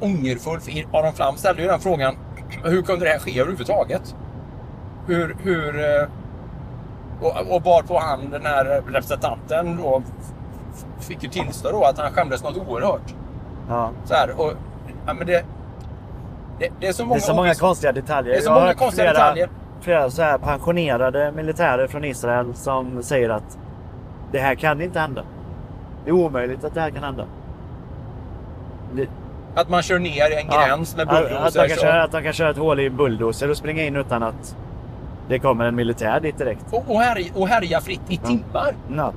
ångerfull. 0.00 0.60
Aron 0.92 1.12
Flam 1.12 1.36
ställde 1.36 1.62
ju 1.62 1.68
den 1.68 1.80
frågan. 1.80 2.16
Hur 2.64 2.82
kunde 2.82 3.04
det 3.04 3.10
här 3.10 3.18
ske 3.18 3.40
överhuvudtaget? 3.40 4.14
Hur... 5.08 5.36
hur 5.42 5.78
eh, 5.80 6.08
och, 7.20 7.54
och 7.54 7.62
bar 7.62 7.82
på 7.82 7.98
han, 7.98 8.30
den 8.30 8.46
här 8.46 8.64
representanten, 8.64 9.76
då, 9.76 10.02
fick 11.00 11.22
ju 11.22 11.28
tillstå 11.28 11.70
då 11.72 11.84
att 11.84 11.98
han 11.98 12.12
skämdes 12.12 12.44
något 12.44 12.56
oerhört. 12.68 13.14
ja. 13.68 13.90
Så 14.04 14.14
här, 14.14 14.40
och, 14.40 14.52
ja, 15.06 15.12
men 15.14 15.26
det, 15.26 15.44
det, 16.58 16.68
det 16.80 16.86
är 16.86 16.92
så 16.92 17.02
Det 17.02 17.06
många, 17.08 17.16
är 17.16 17.20
så 17.20 17.34
många 17.34 17.54
konstiga 17.54 17.92
detaljer. 17.92 18.32
Det 18.32 18.38
är 18.38 18.42
så 18.42 18.52
många 18.52 18.74
konstiga 18.74 19.10
flera, 19.10 19.24
detaljer. 19.24 19.48
Flera 19.80 20.10
så 20.10 20.22
här 20.22 20.38
pensionerade 20.38 21.32
militärer 21.32 21.86
från 21.86 22.04
Israel 22.04 22.54
som 22.54 23.02
säger 23.02 23.28
att 23.28 23.58
det 24.32 24.38
här 24.38 24.54
kan 24.54 24.80
inte 24.82 25.00
hända. 25.00 25.22
Det 26.04 26.10
är 26.10 26.14
omöjligt 26.14 26.64
att 26.64 26.74
det 26.74 26.80
här 26.80 26.90
kan 26.90 27.04
hända. 27.04 27.24
Det, 28.94 29.08
Att 29.54 29.68
man 29.68 29.82
kör 29.82 29.98
ner 29.98 30.30
en 30.38 30.46
Ja, 30.50 30.66
gräns 30.66 30.96
med 30.96 31.08
att, 31.08 31.14
att, 31.14 31.22
bulldozer. 31.28 31.62
de 31.62 31.68
kan 31.68 31.78
köra, 31.78 32.02
att 32.02 32.12
de 32.12 32.22
kan 32.22 32.32
köra 32.32 32.50
ett 32.50 32.56
hål 32.56 32.80
i 32.80 32.90
bulldozer 32.90 33.50
och 33.50 33.56
springa 33.56 33.82
in 33.84 33.96
utan 33.96 34.22
att 34.22 34.56
det 35.28 35.38
kommer 35.38 35.64
en 35.64 35.74
militär 35.74 36.20
dit 36.20 36.38
direkt. 36.38 36.64
och, 36.70 36.90
och, 36.90 37.00
härja, 37.00 37.32
och 37.34 37.48
härja 37.48 37.80
fritt 37.80 38.00
i 38.08 38.16
timmar. 38.16 38.74
Ja. 38.96 39.12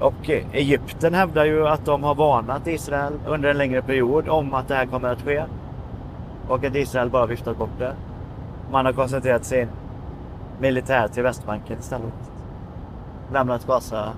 Och 0.00 0.30
eh, 0.30 0.44
Egypten 0.52 1.14
hävdar 1.14 1.44
ju 1.44 1.68
att 1.68 1.84
de 1.84 2.02
har 2.02 2.14
varnat 2.14 2.66
Israel 2.66 3.12
under 3.26 3.50
en 3.50 3.58
längre 3.58 3.82
period 3.82 4.28
om 4.28 4.54
att 4.54 4.68
det 4.68 4.74
här 4.74 4.86
kommer 4.86 5.08
att 5.08 5.22
ske. 5.22 5.44
Och 6.48 6.64
att 6.64 6.74
Israel 6.74 7.10
bara 7.10 7.26
viftat 7.26 7.58
bort 7.58 7.78
det. 7.78 7.92
Man 8.70 8.86
har 8.86 8.92
koncentrerat 8.92 9.44
sin 9.44 9.68
militär 10.60 11.08
till 11.08 11.22
Västbanken 11.22 11.78
istället. 11.78 12.32
Lämnat 13.32 13.66
Gaza 13.66 14.12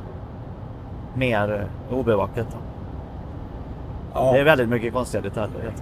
mer 1.14 1.66
obevakat. 1.90 2.56
Ja. 4.14 4.32
Det 4.32 4.38
är 4.38 4.44
väldigt 4.44 4.68
mycket 4.68 4.92
konstiga 4.92 5.22
detaljer. 5.22 5.72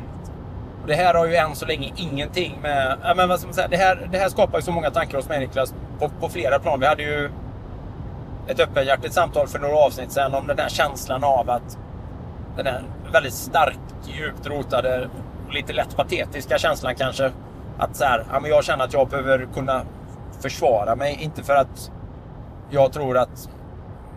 Och 0.83 0.89
Det 0.89 0.95
här 0.95 1.14
har 1.14 1.26
ju 1.26 1.37
än 1.37 1.55
så 1.55 1.66
länge 1.66 1.93
ingenting 1.97 2.59
med... 2.62 2.99
Ja, 3.03 3.14
men 3.14 3.28
vad 3.28 3.39
ska 3.39 3.47
man 3.47 3.55
säga? 3.55 3.68
Det, 3.68 3.76
här, 3.76 4.09
det 4.12 4.18
här 4.18 4.28
skapar 4.28 4.59
ju 4.59 4.62
så 4.62 4.72
många 4.72 4.91
tankar 4.91 5.18
hos 5.18 5.28
mig 5.28 5.41
Niklas. 5.41 5.74
På, 5.99 6.09
på 6.09 6.28
flera 6.28 6.59
plan. 6.59 6.80
Vi 6.80 6.87
hade 6.87 7.03
ju 7.03 7.30
ett 8.47 8.61
öppenhjärtigt 8.61 9.14
samtal 9.14 9.49
för 9.49 9.59
några 9.59 9.76
avsnitt 9.76 10.12
sedan 10.12 10.35
om 10.35 10.47
den 10.47 10.59
här 10.59 10.68
känslan 10.68 11.24
av 11.24 11.51
att 11.51 11.78
den 12.57 12.66
här 12.66 12.83
väldigt 13.12 13.35
starkt, 13.35 13.78
djupt 14.05 14.47
rotade 14.47 15.09
och 15.47 15.55
lite 15.55 15.72
lätt 15.72 15.97
patetiska 15.97 16.59
känslan 16.59 16.95
kanske. 16.95 17.30
Att 17.78 17.97
så 17.97 18.05
här, 18.05 18.24
ja, 18.33 18.41
men 18.41 18.51
jag 18.51 18.64
känner 18.64 18.85
att 18.85 18.93
jag 18.93 19.09
behöver 19.09 19.49
kunna 19.55 19.83
försvara 20.43 20.97
mig. 20.97 21.18
Inte 21.20 21.43
för 21.43 21.55
att 21.55 21.93
jag 22.70 22.93
tror 22.93 23.18
att 23.18 23.51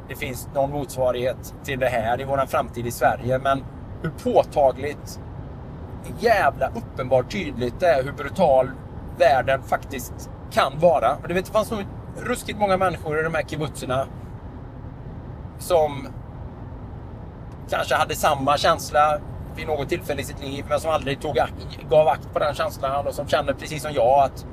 det 0.10 0.16
finns 0.16 0.50
någon 0.54 0.72
motsvarighet 0.72 1.54
till 1.64 1.80
det 1.80 1.90
här 1.90 2.22
i 2.22 2.24
våran 2.24 2.48
framtid 2.48 2.88
i 2.88 2.92
Sverige. 2.92 3.40
Men 3.40 3.64
hur 4.02 4.10
påtagligt 4.10 5.20
jävla 6.20 6.68
uppenbart 6.68 7.32
tydligt 7.32 7.80
det 7.80 7.88
är 7.88 8.04
hur 8.04 8.12
brutal 8.12 8.70
världen 9.18 9.64
faktiskt 9.64 10.30
kan 10.52 10.80
vara. 10.80 11.16
Och 11.22 11.28
det, 11.28 11.34
vet, 11.34 11.46
det 11.46 11.52
fanns 11.52 11.72
nog 11.72 11.86
ruskigt 12.18 12.60
många 12.60 12.78
människor 12.78 13.20
i 13.20 13.24
de 13.24 13.34
här 13.34 13.44
kibbutzerna 13.44 14.08
som 15.60 16.08
kanske 17.70 17.96
hade 17.96 18.16
samma 18.16 18.58
känsla 18.58 19.20
vid 19.56 19.68
något 19.68 19.90
tillfälle 19.90 20.22
i 20.22 20.24
sitt 20.24 20.42
liv 20.42 20.66
men 20.70 20.80
som 20.80 20.92
aldrig 20.92 21.22
tog, 21.22 21.38
gav 21.90 22.08
akt 22.08 22.34
på 22.34 22.40
den 22.40 22.56
känslan 22.56 23.08
och 23.08 23.14
som 23.14 23.28
kände 23.28 23.54
precis 23.54 23.82
som 23.82 23.94
jag 23.94 24.24
att 24.24 24.46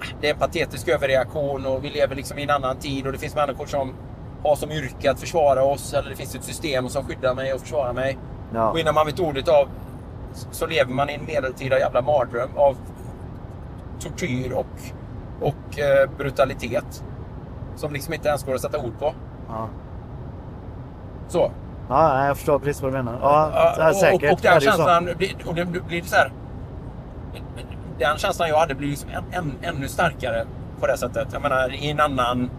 ah, 0.00 0.16
det 0.20 0.28
är 0.28 0.34
en 0.34 0.38
patetisk 0.38 0.88
överreaktion 0.88 1.66
och 1.66 1.84
vi 1.84 1.90
lever 1.90 2.16
liksom 2.16 2.38
i 2.38 2.42
en 2.42 2.50
annan 2.50 2.76
tid 2.76 3.06
och 3.06 3.12
det 3.12 3.18
finns 3.18 3.34
människor 3.34 3.66
som 3.66 3.94
har 4.42 4.56
som 4.56 4.70
yrke 4.70 5.10
att 5.10 5.20
försvara 5.20 5.62
oss 5.64 5.94
eller 5.94 6.10
det 6.10 6.16
finns 6.16 6.34
ett 6.34 6.44
system 6.44 6.88
som 6.88 7.04
skyddar 7.04 7.34
mig 7.34 7.52
och 7.52 7.60
försvarar 7.60 7.92
mig. 7.92 8.18
Ja. 8.54 8.70
Och 8.70 8.78
innan 8.78 8.94
man 8.94 9.06
vet 9.06 9.20
ordet 9.20 9.48
av 9.48 9.68
så 10.50 10.66
lever 10.66 10.92
man 10.92 11.10
i 11.10 11.14
en 11.14 11.24
medeltida 11.24 11.78
jävla 11.78 12.02
mardröm 12.02 12.50
av 12.56 12.76
tortyr 14.00 14.52
och, 14.52 14.66
och 15.40 15.78
eh, 15.78 16.10
brutalitet. 16.18 17.04
Som 17.76 17.92
liksom 17.92 18.14
inte 18.14 18.28
ens 18.28 18.44
går 18.44 18.54
att 18.54 18.60
sätta 18.60 18.78
ord 18.78 18.98
på. 18.98 19.14
Ja. 19.48 19.68
Så. 21.28 21.50
Ja, 21.88 22.26
jag 22.26 22.36
förstår 22.36 22.58
precis 22.58 22.82
vad 22.82 22.92
du 22.92 22.96
menar. 22.96 23.18
Ja, 23.22 23.50
Ja, 23.54 23.74
ja, 23.78 23.94
säkert. 23.94 24.32
Och, 24.32 24.32
och 24.32 24.40
den 24.42 24.60
känslan 24.60 25.08
blir, 25.18 25.36
och 25.46 25.54
det 25.54 25.64
blir 25.64 26.02
så 26.02 26.16
här. 26.16 26.32
Den 27.98 28.18
känslan 28.18 28.48
jag 28.48 28.58
hade 28.58 28.74
blir 28.74 28.88
liksom 28.88 29.10
än, 29.10 29.24
än, 29.32 29.52
ännu 29.62 29.88
starkare 29.88 30.46
på 30.80 30.86
det 30.86 30.96
sättet. 30.96 31.28
Jag 31.32 31.42
menar 31.42 31.74
i 31.74 31.90
en 31.90 32.00
annan 32.00 32.50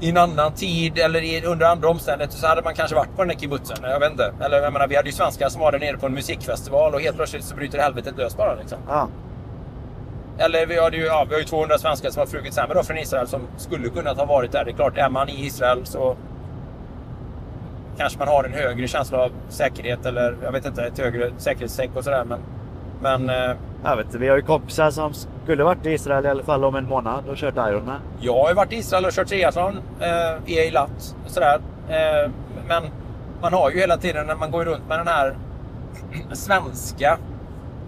i 0.00 0.08
en 0.08 0.16
annan 0.16 0.52
tid 0.52 0.98
eller 0.98 1.22
i, 1.22 1.44
under 1.44 1.66
andra 1.66 1.88
omständigheter 1.88 2.36
så 2.36 2.46
hade 2.46 2.62
man 2.62 2.74
kanske 2.74 2.96
varit 2.96 3.16
på 3.16 3.22
den 3.22 3.28
där 3.28 3.36
kibbutzen. 3.36 3.76
Jag 3.82 4.00
vet 4.00 4.10
inte. 4.10 4.32
Eller 4.40 4.62
jag 4.62 4.72
menar, 4.72 4.88
vi 4.88 4.96
hade 4.96 5.08
ju 5.08 5.14
svenskar 5.14 5.48
som 5.48 5.60
var 5.60 5.72
där 5.72 5.78
nere 5.78 5.96
på 5.96 6.06
en 6.06 6.14
musikfestival 6.14 6.94
och 6.94 7.00
helt 7.00 7.16
plötsligt 7.16 7.44
så 7.44 7.56
bryter 7.56 7.78
helvetet 7.78 8.18
lös 8.18 8.36
bara. 8.36 8.54
Liksom. 8.54 8.78
Ja. 8.88 9.08
Eller 10.38 10.66
vi, 10.66 10.80
hade 10.80 10.96
ju, 10.96 11.04
ja, 11.04 11.26
vi 11.28 11.34
har 11.34 11.40
ju 11.40 11.46
200 11.46 11.78
svenskar 11.78 12.10
som 12.10 12.20
har 12.20 12.26
flugit 12.26 12.56
hem 12.56 12.70
då 12.74 12.82
från 12.82 12.98
Israel 12.98 13.28
som 13.28 13.40
skulle 13.56 13.88
kunnat 13.88 14.16
ha 14.16 14.24
varit 14.24 14.52
där. 14.52 14.64
Det 14.64 14.70
är 14.70 14.74
klart, 14.74 14.98
är 14.98 15.08
man 15.08 15.28
i 15.28 15.46
Israel 15.46 15.86
så 15.86 16.16
kanske 17.96 18.18
man 18.18 18.28
har 18.28 18.44
en 18.44 18.52
högre 18.52 18.88
känsla 18.88 19.18
av 19.18 19.30
säkerhet 19.48 20.06
eller 20.06 20.36
jag 20.42 20.52
vet 20.52 20.66
inte, 20.66 20.82
ett 20.82 20.98
högre 20.98 21.30
säkerhetstänk 21.38 21.96
och 21.96 22.04
sådär. 22.04 22.24
Men, 22.24 22.40
men 23.02 23.30
eh, 23.30 23.56
Jag 23.84 23.96
vet 23.96 24.06
inte, 24.06 24.18
vi 24.18 24.28
har 24.28 24.36
ju 24.36 24.42
kompisar 24.42 24.90
som 24.90 25.12
skulle 25.44 25.64
varit 25.64 25.86
i 25.86 25.90
Israel 25.90 26.26
i 26.26 26.28
alla 26.28 26.42
fall 26.42 26.64
om 26.64 26.74
en 26.74 26.88
månad 26.88 27.28
och 27.28 27.36
kört 27.36 27.54
Ironman. 27.56 28.00
jag 28.20 28.34
har 28.42 28.48
ju 28.48 28.54
varit 28.54 28.72
i 28.72 28.76
Israel 28.76 29.04
och 29.04 29.12
kört 29.12 29.28
triathlon 29.28 29.78
eh, 30.00 30.52
i 30.52 30.58
Eilat 30.58 31.16
och 31.24 31.30
sådär. 31.30 31.60
Eh, 31.88 32.30
men 32.68 32.82
man 33.42 33.52
har 33.52 33.70
ju 33.70 33.78
hela 33.78 33.96
tiden 33.96 34.26
när 34.26 34.34
man 34.36 34.50
går 34.50 34.64
runt 34.64 34.88
med 34.88 34.98
den 34.98 35.08
här 35.08 35.36
svenska 36.32 37.18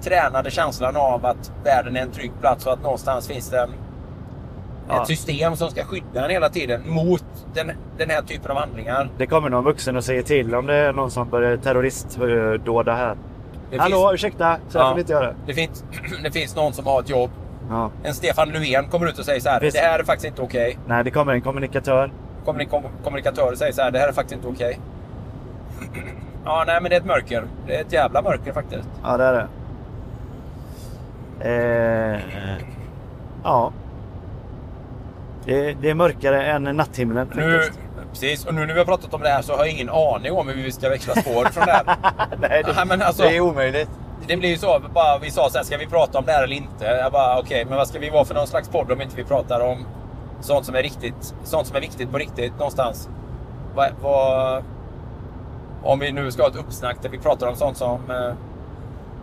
tränade 0.03 0.51
känslan 0.51 0.97
av 0.97 1.27
att 1.27 1.53
världen 1.65 1.97
är 1.97 2.01
en 2.03 2.11
trygg 2.11 2.33
plats 2.41 2.67
och 2.67 2.73
att 2.73 2.83
någonstans 2.83 3.29
finns 3.29 3.51
det 3.51 3.61
en, 3.61 3.71
Ja. 4.89 5.01
ett 5.03 5.07
system 5.09 5.57
som 5.57 5.71
ska 5.71 5.85
skydda 5.85 6.25
en 6.25 6.31
hela 6.31 6.49
tiden 6.49 6.83
mot 6.91 7.25
den, 7.55 7.71
den 7.99 8.11
här 8.11 8.23
typen 8.23 8.51
av 8.51 8.57
handlingar. 8.57 9.09
Det 9.19 9.27
kommer 9.27 9.51
någon 9.51 9.65
vuxen 9.65 9.97
och 9.97 10.05
säger 10.05 10.23
till 10.23 10.55
om 10.55 10.67
det 10.67 10.75
är 10.75 10.93
någon 10.93 11.11
som 11.11 11.29
börjar 11.29 11.57
terroristdåda 11.57 12.93
här. 12.95 13.17
Det 13.71 13.79
Hallå, 13.79 13.97
finns- 13.97 14.15
ursäkta, 14.15 14.57
så 14.69 14.79
här 14.79 14.85
Ja. 14.85 14.89
får 14.91 14.95
vi 14.95 15.01
inte 15.01 15.13
göra. 15.13 15.35
Det 15.47 15.55
finns, 15.55 15.85
det 16.23 16.31
finns 16.31 16.57
någon 16.57 16.73
som 16.73 16.87
har 16.87 17.01
ett 17.01 17.09
jobb. 17.11 17.31
Ja. 17.71 17.91
En 18.03 18.15
Stefan 18.15 18.49
Löfven 18.49 18.89
kommer 18.89 19.07
ut 19.07 19.19
och 19.19 19.25
säger 19.25 19.41
så 19.41 19.49
här. 19.49 19.61
Visst. 19.61 19.77
Det 19.77 19.83
här 19.83 19.99
är 19.99 20.05
faktiskt 20.05 20.27
inte 20.27 20.43
okej. 20.43 20.79
Nej, 20.87 21.05
det 21.05 21.11
kommer 21.11 21.33
en 21.33 21.41
kommunikatör. 21.41 22.13
Kommunik- 22.45 22.83
kommunikatörer 23.05 23.57
säger 23.57 23.73
så 23.73 23.83
här. 23.83 23.91
Det 23.91 23.99
här 23.99 24.09
är 24.09 24.13
faktiskt 24.13 24.35
inte 24.37 24.49
okej. 24.49 24.79
Ja, 26.45 26.65
nej 26.67 26.79
men 26.83 26.91
det 26.91 26.97
är 26.97 27.01
ett 27.01 27.07
mörker. 27.07 27.45
Det 27.67 27.77
är 27.77 27.81
ett 27.81 27.93
jävla 27.93 28.23
mörker 28.23 28.53
faktiskt. 28.53 28.89
Ja, 29.05 29.17
det 29.17 29.25
är 29.25 29.33
det. 29.33 29.47
Eh, 31.41 32.21
ja. 33.45 33.73
Det, 35.45 35.73
det 35.83 35.91
är 35.91 35.95
mörkare 35.95 36.45
än 36.47 36.63
natthimlen 36.65 37.31
Nu, 37.35 37.59
faktiskt. 37.59 37.81
Precis, 38.11 38.47
och 38.47 38.55
nu 38.55 38.67
när 38.67 38.73
vi 38.75 38.79
har 38.79 38.87
pratat 38.87 39.15
om 39.15 39.21
det 39.21 39.29
här 39.29 39.43
så 39.43 39.53
har 39.53 39.59
jag 39.59 39.69
ingen 39.75 39.91
aning 39.91 40.33
om 40.33 40.49
hur 40.49 40.55
vi 40.55 40.73
ska 40.73 40.89
växla 40.89 41.15
spår 41.15 41.45
från 41.45 41.67
det 41.67 41.73
här. 41.73 41.85
Nej, 42.41 42.63
det, 42.67 42.85
Nej, 42.85 43.03
alltså- 43.07 43.23
det 43.23 43.37
är 43.37 43.41
omöjligt. 43.41 43.91
Det 44.27 44.37
blir 44.37 44.49
ju 44.51 44.59
så, 44.59 44.81
bara, 44.95 45.19
vi 45.19 45.31
sa 45.31 45.51
så 45.51 45.59
här, 45.59 45.65
ska 45.65 45.77
vi 45.77 45.87
prata 45.87 46.19
om 46.19 46.25
det 46.25 46.33
här 46.33 46.43
eller 46.45 46.57
inte? 46.57 46.85
Jag 46.85 47.13
bara, 47.13 47.39
okej, 47.39 47.65
men 47.65 47.77
vad 47.77 47.89
ska 47.89 47.99
vi 47.99 48.11
vara 48.11 48.25
för 48.25 48.35
någon 48.35 48.47
slags 48.47 48.69
podd 48.69 48.93
om 48.93 49.01
inte 49.03 49.17
vi 49.17 49.25
pratar 49.25 49.61
om 49.61 49.87
sånt 50.41 50.67
som 50.67 50.75
är 50.75 50.83
riktigt, 50.83 51.35
sånt 51.45 51.67
som 51.67 51.77
är 51.77 51.81
viktigt 51.81 52.11
på 52.11 52.19
riktigt 52.19 52.53
någonstans? 52.53 53.09
Vad, 53.75 53.89
vad, 54.03 54.65
om 55.83 55.99
vi 55.99 56.13
nu 56.13 56.31
ska 56.31 56.43
ha 56.43 56.51
ett 56.51 56.57
uppsnack 56.57 56.97
där 57.03 57.09
vi 57.09 57.19
pratar 57.19 57.47
om 57.47 57.57
sånt 57.57 57.77
som... 57.77 58.11
Eh, 58.11 58.33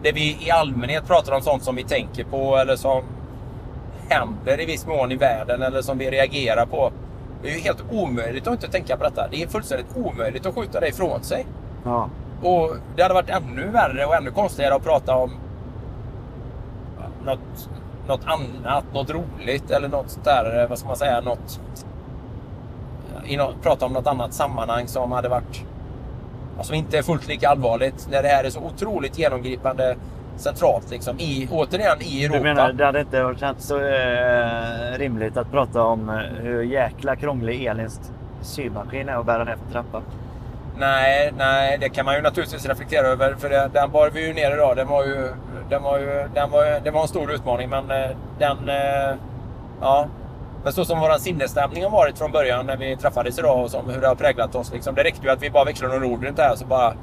där 0.04 0.14
vi 0.14 0.38
i 0.48 0.52
allmänhet 0.52 1.08
pratar 1.08 1.34
om 1.34 1.42
sånt 1.42 1.64
som 1.64 1.76
vi 1.76 1.84
tänker 1.84 2.24
på 2.24 2.58
eller 2.58 2.76
som 2.76 3.04
händer 4.10 4.62
i 4.62 4.66
viss 4.66 4.86
mån 4.88 5.12
i 5.12 5.16
världen 5.16 5.62
eller 5.62 5.82
som 5.82 5.98
vi 5.98 6.12
reagerar 6.12 6.66
på. 6.66 6.92
Det 7.42 7.50
är 7.50 7.54
ju 7.54 7.60
helt 7.60 7.84
omöjligt 7.92 8.48
att 8.48 8.54
inte 8.54 8.68
tänka 8.68 8.98
på 8.98 9.04
detta. 9.04 9.28
Det 9.32 9.44
är 9.44 9.48
fullständigt 9.48 9.88
omöjligt 9.96 10.46
att 10.46 10.56
skjuta 10.56 10.80
det 10.80 10.88
ifrån 10.88 11.24
sig. 11.24 11.46
Ja. 11.84 12.10
Och 12.44 12.76
det 12.96 13.02
hade 13.02 13.14
varit 13.14 13.30
ännu 13.30 13.68
värre 13.68 14.06
och 14.06 14.16
ännu 14.16 14.32
konstigare 14.32 14.76
att 14.76 14.84
prata 14.84 15.16
om 15.16 15.32
något, 17.26 17.70
något 18.08 18.22
annat, 18.26 18.84
något 18.94 19.10
roligt 19.10 19.72
eller 19.72 19.88
något 19.88 20.20
där, 20.24 20.68
vad 20.70 20.80
ska 20.80 20.88
man 20.88 20.98
säga, 20.98 21.22
något... 21.22 21.60
I 23.26 23.38
något, 23.38 23.62
prata 23.62 23.86
om 23.86 23.94
något 23.94 24.08
annat 24.08 24.34
sammanhang 24.34 24.88
som 24.88 25.12
hade 25.12 25.30
varit... 25.30 25.66
Som 26.62 26.76
inte 26.76 26.98
är 26.98 27.04
fullt 27.04 27.28
lika 27.28 27.50
allvarligt 27.50 28.08
när 28.12 28.24
det 28.24 28.30
här 28.30 28.44
är 28.44 28.50
så 28.50 28.60
otroligt 28.60 29.20
genomgripande 29.20 29.96
centralt 30.38 30.92
liksom 30.92 31.20
i, 31.20 31.48
återigen 31.52 31.98
i 32.02 32.26
Europa. 32.26 32.38
Du 32.38 32.44
menar, 32.44 32.74
det 32.74 32.86
hade 32.86 33.00
inte 33.00 33.36
känts 33.40 33.68
så 33.68 33.78
eh, 33.80 34.98
rimligt 34.98 35.38
att 35.38 35.52
prata 35.52 35.82
om 35.84 36.10
eh, 36.10 36.16
hur 36.16 36.64
jäkla 36.64 37.16
krånglig 37.16 37.66
Elins 37.66 38.12
symaskin 38.42 39.10
är 39.10 39.20
att 39.20 39.26
bära 39.26 39.44
ner 39.44 39.56
för 39.66 39.72
trappan? 39.72 40.02
Nej, 40.80 41.34
nej, 41.38 41.78
det 41.82 41.90
kan 41.90 42.06
man 42.06 42.16
ju 42.16 42.22
naturligtvis 42.22 42.66
reflektera 42.66 43.08
över. 43.08 43.36
För 43.36 43.50
det, 43.50 43.70
den 43.74 43.92
bar 43.92 44.10
vi 44.14 44.28
ju 44.28 44.34
ner 44.34 44.52
idag. 44.52 44.76
Den 44.76 44.88
var 44.88 45.04
ju, 45.04 45.30
den 45.70 45.84
var 45.84 46.00
ju, 46.00 46.28
den 46.34 46.52
var, 46.52 46.80
det 46.84 46.92
var 46.92 47.02
en 47.02 47.08
stor 47.08 47.32
utmaning, 47.32 47.70
men 47.70 47.92
eh, 47.92 48.10
den... 48.40 48.70
eh, 48.70 49.16
Ja. 49.82 50.08
Men 50.64 50.74
så 50.74 50.86
som 50.86 51.00
vår 51.00 51.18
sinnesstämning 51.18 51.84
har 51.84 51.90
varit 51.90 52.18
från 52.18 52.32
början 52.32 52.66
när 52.66 52.78
vi 52.78 52.98
träffades 52.98 53.40
idag 53.40 53.64
och 53.64 53.72
som, 53.72 53.90
hur 53.90 54.02
det 54.02 54.08
har 54.08 54.16
präglat 54.16 54.56
oss. 54.56 54.74
Liksom, 54.74 54.96
det 54.96 55.04
räckte 55.04 55.26
ju 55.28 55.30
att 55.34 55.44
vi 55.44 55.50
bara 55.50 55.64
växlade 55.64 55.94
några 55.94 56.08
ord 56.08 56.24
runt 56.24 56.38
det 56.38 56.44
här 56.44 56.56
så 56.56 56.66
bara... 56.66 56.94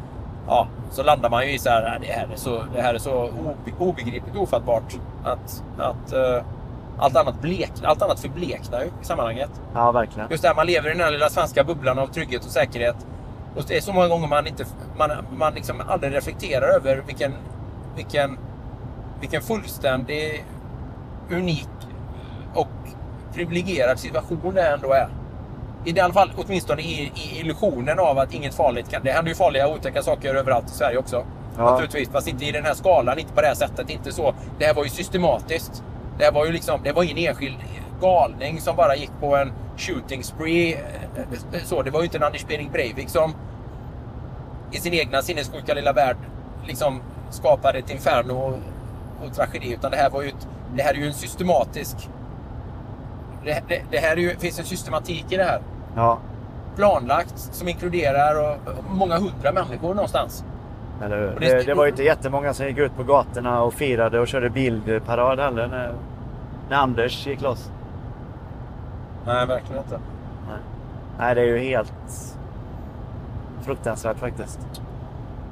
Ja, 0.49 0.67
så 0.91 1.03
landar 1.03 1.31
man 1.31 1.47
ju 1.47 1.53
i 1.55 1.59
så 1.59 1.69
här, 1.71 1.83
"Nej, 1.83 1.99
det 2.09 2.13
här 2.15 2.29
är 2.33 2.37
så, 2.37 2.65
det 2.75 2.83
här 2.83 2.95
är 2.95 2.99
så 2.99 3.11
obe- 3.29 3.73
obegripligt 3.79 4.37
ofattbart. 4.37 4.95
Att, 5.25 5.63
att 5.79 6.13
eh, 6.13 6.45
allt, 6.99 7.17
annat 7.17 7.41
blek, 7.41 7.73
allt 7.85 8.03
annat 8.03 8.21
förbleknar 8.21 8.81
ju 8.81 8.87
i 8.87 8.91
sammanhanget. 9.05 9.51
Ja, 9.75 9.93
verkligen. 9.93 10.29
Just 10.31 10.43
det 10.43 10.49
här, 10.49 10.55
man 10.55 10.67
lever 10.67 10.89
i 10.91 10.93
den 10.93 11.01
här 11.05 11.11
lilla 11.11 11.29
svenska 11.29 11.65
bubblan 11.65 11.99
av 11.99 12.07
trygghet 12.07 12.45
och 12.45 12.51
säkerhet. 12.51 12.97
Och 13.57 13.63
det 13.69 13.77
är 13.77 13.81
så 13.81 13.93
många 13.93 14.09
gånger 14.09 14.29
man 14.29 14.47
inte 14.47 14.65
man, 14.97 15.11
man 15.37 15.55
liksom 15.55 15.83
aldrig 15.89 16.15
reflekterar 16.15 16.67
över 16.77 17.03
vilken, 17.07 17.33
vilken, 17.97 18.39
vilken 19.21 19.43
fullständig, 19.43 20.45
unik 21.31 21.69
och 22.55 22.69
privilegierad 23.35 23.99
situation 23.99 24.55
det 24.55 24.69
ändå 24.69 24.93
är. 24.93 25.09
I 25.85 26.01
alla 26.01 26.13
fall 26.15 26.33
åtminstone 26.37 26.83
i, 26.83 27.13
i 27.15 27.41
illusionen 27.41 27.99
av 27.99 28.19
att 28.19 28.35
inget 28.35 28.55
farligt 28.55 28.91
kan... 28.91 29.03
Det 29.05 29.11
händer 29.13 29.29
ju 29.29 29.35
farliga 29.35 29.69
och 29.69 29.75
otäcka 29.75 30.03
saker 30.03 30.35
överallt 30.35 30.67
i 30.67 30.71
Sverige 30.71 30.99
också. 30.99 31.25
Ja. 31.59 31.71
Naturligtvis, 31.71 32.09
fast 32.09 32.29
inte 32.29 32.45
i 32.45 32.53
den 32.53 32.65
här 32.65 32.75
skalan, 32.75 33.19
inte 33.19 33.33
på 33.33 33.41
det 33.41 33.47
här 33.47 33.55
sättet. 33.55 33.91
Inte 33.91 34.13
så. 34.13 34.35
Det 34.59 34.65
här 34.67 34.75
var 34.75 34.85
ju 34.85 34.91
systematiskt. 34.91 35.83
Det 36.19 36.25
här 36.25 36.33
var 36.33 36.47
ju 36.47 36.53
liksom, 36.53 36.81
det 36.85 36.93
var 36.93 37.03
ingen 37.03 37.19
enskild 37.19 37.57
galning 38.01 38.61
som 38.61 38.77
bara 38.77 38.97
gick 38.97 39.11
på 39.21 39.37
en 39.37 39.53
shooting 39.77 40.25
spree. 40.25 40.73
eh, 40.75 41.59
Så, 41.65 41.83
det 41.83 41.91
var 41.91 42.01
ju 42.01 42.05
inte 42.05 42.17
en 42.19 42.23
Anders 42.23 42.47
Behring 42.47 42.71
Breivik 42.73 43.09
som 43.09 43.35
i 44.73 44.77
sin 44.77 44.95
egna 44.95 45.23
sinnessjuka 45.23 45.75
lilla 45.75 45.93
värld 45.93 46.17
liksom 46.67 47.01
skapade 47.31 47.79
ett 47.79 47.91
inferno 47.91 48.33
och, 48.33 48.59
och 49.27 49.35
tragedi. 49.35 49.73
Utan 49.73 49.91
det 49.91 49.97
här 49.97 50.11
var 50.11 50.23
ju 50.23 50.29
ett, 50.29 50.49
det 50.77 50.83
här 50.83 50.91
är 50.95 50.99
ju 50.99 51.07
en 51.07 51.15
systematisk... 51.15 51.97
Det, 53.45 53.63
det, 53.69 53.83
det 53.91 53.99
här 53.99 54.13
är 54.13 54.21
ju, 54.21 54.37
finns 54.37 54.59
en 54.59 54.65
systematik 54.65 55.25
i 55.31 55.37
det 55.37 55.45
här. 55.45 55.61
Ja, 55.97 56.19
Planlagt 56.77 57.39
som 57.39 57.69
inkluderar 57.69 58.41
och, 58.43 58.69
och 58.79 58.85
många 58.91 59.15
hundra 59.19 59.53
människor 59.53 59.95
någonstans. 59.95 60.45
eller 61.03 61.19
hur? 61.19 61.41
Det- 61.41 61.55
Det, 61.59 61.63
det 61.67 61.75
var 61.75 61.85
ju 61.85 61.91
inte 61.91 62.03
jättemånga 62.03 62.55
som 62.55 62.67
gick 62.67 62.79
ut 62.79 62.97
på 62.97 63.03
gatorna 63.05 63.63
och 63.63 63.75
firade 63.75 64.21
och 64.21 64.29
körde 64.29 64.51
bildparad 64.51 65.39
heller 65.41 65.67
när, 65.67 65.93
när 66.71 66.77
Anders 66.77 67.27
gick 67.27 67.41
loss. 67.41 67.71
Nej, 69.27 69.47
verkligen 69.47 69.83
inte. 69.83 69.99
Nej. 70.49 70.59
Nej, 71.19 71.35
det 71.35 71.41
är 71.41 71.45
ju 71.47 71.59
helt 71.59 71.93
fruktansvärt 73.63 74.19
faktiskt. 74.19 74.59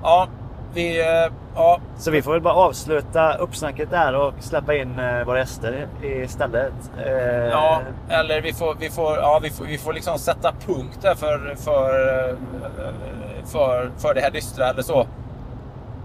Ja, 0.02 0.26
vi... 0.74 1.00
eh, 1.00 1.32
Ja, 1.54 1.80
Så 1.98 2.10
vi 2.10 2.22
får 2.22 2.32
väl 2.32 2.40
bara 2.40 2.54
avsluta 2.54 3.34
uppsnacket 3.34 3.90
där 3.90 4.14
och 4.16 4.34
släppa 4.40 4.74
in 4.74 4.98
eh, 4.98 5.24
våra 5.26 5.38
gäster 5.38 5.86
istället. 6.02 6.72
Eh, 7.06 7.12
ja 7.50 7.80
eller 8.08 8.40
vi 8.40 8.52
får, 8.52 8.76
vi 8.80 8.90
får, 8.90 9.16
ja, 9.16 9.40
vi 9.42 9.50
får, 9.50 9.64
vi 9.64 9.78
får 9.78 9.92
liksom 9.92 10.18
sätta 10.18 10.52
punkt 10.66 10.98
där 11.02 11.14
för, 11.14 11.54
för, 11.56 12.36
för, 13.44 13.90
för 13.98 14.14
det 14.14 14.20
här 14.20 14.30
dystra 14.30 14.66
eller 14.68 14.82
så. 14.82 15.06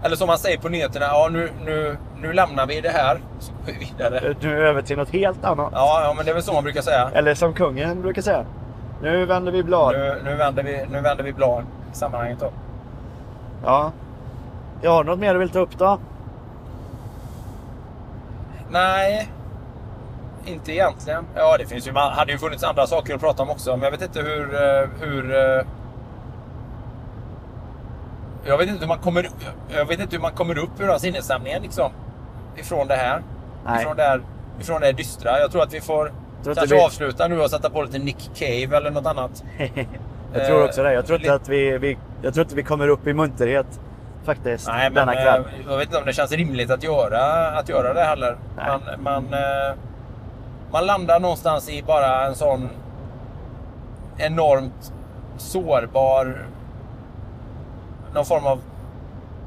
Eller 0.04 0.16
som 0.16 0.26
man 0.26 0.38
säger 0.38 0.58
på 0.58 0.68
nyheterna, 0.68 1.06
ja 1.06 1.28
nu, 1.32 1.50
nu, 1.64 1.96
nu 2.20 2.32
lämnar 2.32 2.66
vi 2.66 2.80
det 2.80 2.88
här. 2.90 3.18
Så 3.38 3.52
går 3.52 3.72
vi 3.72 3.78
vidare. 3.78 4.34
Nu 4.40 4.66
över 4.68 4.82
till 4.82 4.96
något 4.98 5.10
helt 5.10 5.44
annat. 5.44 5.70
Ja, 5.74 6.00
ja, 6.04 6.14
men 6.16 6.24
det 6.24 6.30
är 6.30 6.34
väl 6.34 6.42
så 6.42 6.52
man 6.52 6.62
brukar 6.64 6.82
säga. 6.82 7.10
Eller 7.14 7.34
som 7.34 7.52
kungen 7.54 8.02
brukar 8.02 8.22
säga. 8.22 8.44
Nu 9.02 9.26
vänder 9.26 9.52
vi 9.52 9.62
blad. 9.62 9.94
Nu, 9.94 10.20
nu, 10.24 10.34
vänder, 10.34 10.62
vi, 10.62 10.86
nu 10.90 11.00
vänder 11.00 11.24
vi 11.24 11.32
blad 11.32 11.64
i 11.92 11.96
sammanhanget 11.96 12.40
då. 12.40 12.50
Ja. 13.64 13.92
Jag 14.82 14.90
har 14.90 15.04
något 15.04 15.18
mer 15.18 15.32
du 15.32 15.38
vill 15.38 15.50
ta 15.50 15.58
upp 15.58 15.78
då? 15.78 15.98
Nej, 18.70 19.28
inte 20.46 20.72
egentligen. 20.72 21.24
Ja, 21.34 21.56
det 21.58 21.66
finns 21.66 21.88
ju, 21.88 21.92
man 21.92 22.12
hade 22.12 22.32
ju 22.32 22.38
funnits 22.38 22.64
andra 22.64 22.86
saker 22.86 23.14
att 23.14 23.20
prata 23.20 23.42
om 23.42 23.50
också, 23.50 23.70
men 23.70 23.82
jag 23.82 23.90
vet 23.90 24.02
inte 24.02 24.20
hur... 24.20 24.54
eh, 24.54 24.88
hur 25.00 25.34
eh, 25.34 25.62
jag 28.44 28.58
vet 28.58 28.68
inte 28.68 28.80
hur 28.80 28.88
man 28.88 28.98
kommer, 28.98 29.28
jag 29.74 29.84
vet 29.84 30.00
inte 30.00 30.16
hur 30.16 30.22
man 30.22 30.32
kommer 30.32 30.58
upp 30.58 30.70
ur 30.76 30.82
den 30.82 30.90
här 30.90 30.98
sinnesstämningen 30.98 31.62
liksom. 31.62 31.90
Ifrån 32.56 32.86
det 32.88 32.94
här. 32.96 33.22
Nej. 33.66 33.82
Ifrån 33.82 33.96
det 33.96 34.02
här, 34.02 34.22
ifrån 34.60 34.80
det 34.80 34.86
här 34.86 34.92
dystra. 34.92 35.38
Jag 35.40 35.50
tror 35.52 35.62
att 35.62 35.74
vi 35.74 35.80
får 35.80 36.12
kanske 36.44 36.74
vi- 36.74 36.80
avsluta 36.84 37.28
nu 37.28 37.40
och 37.40 37.50
sätta 37.50 37.70
på 37.70 37.82
lite 37.82 37.98
Nick 37.98 38.30
Cave 38.34 38.76
eller 38.76 38.90
något 38.90 39.06
annat. 39.06 39.44
Jag 40.34 40.46
tror 40.46 40.58
Eh, 40.60 40.64
också 40.64 40.82
det. 40.82 40.92
Jag 40.92 41.06
tror 41.06 41.16
inte 41.18 41.28
li- 41.30 41.34
att 41.36 41.48
vi, 41.48 41.78
vi, 41.78 41.98
jag 42.22 42.34
tror 42.34 42.44
inte 42.44 42.56
vi 42.56 42.62
kommer 42.62 42.88
upp 42.88 43.06
i 43.06 43.14
munterhet 43.14 43.80
faktiskt 44.28 44.68
Nej, 44.68 44.90
men 44.90 44.94
denna 44.94 45.14
kväll. 45.14 45.40
eh, 45.40 45.70
jag 45.70 45.76
vet 45.76 45.86
inte 45.86 45.98
om 45.98 46.04
det 46.04 46.12
känns 46.12 46.32
rimligt 46.32 46.70
att 46.70 46.82
göra, 46.82 47.48
att 47.58 47.68
göra 47.68 47.94
det 47.94 48.04
heller. 48.04 48.36
Man, 48.56 48.80
man, 48.98 49.24
eh, 49.24 49.76
man 50.72 50.86
landar 50.86 51.20
någonstans 51.20 51.68
i 51.70 51.82
bara 51.82 52.26
en 52.26 52.34
sån 52.34 52.68
enormt 54.16 54.92
sårbar... 55.36 56.46
Någon 58.14 58.24
form 58.24 58.46
av 58.46 58.60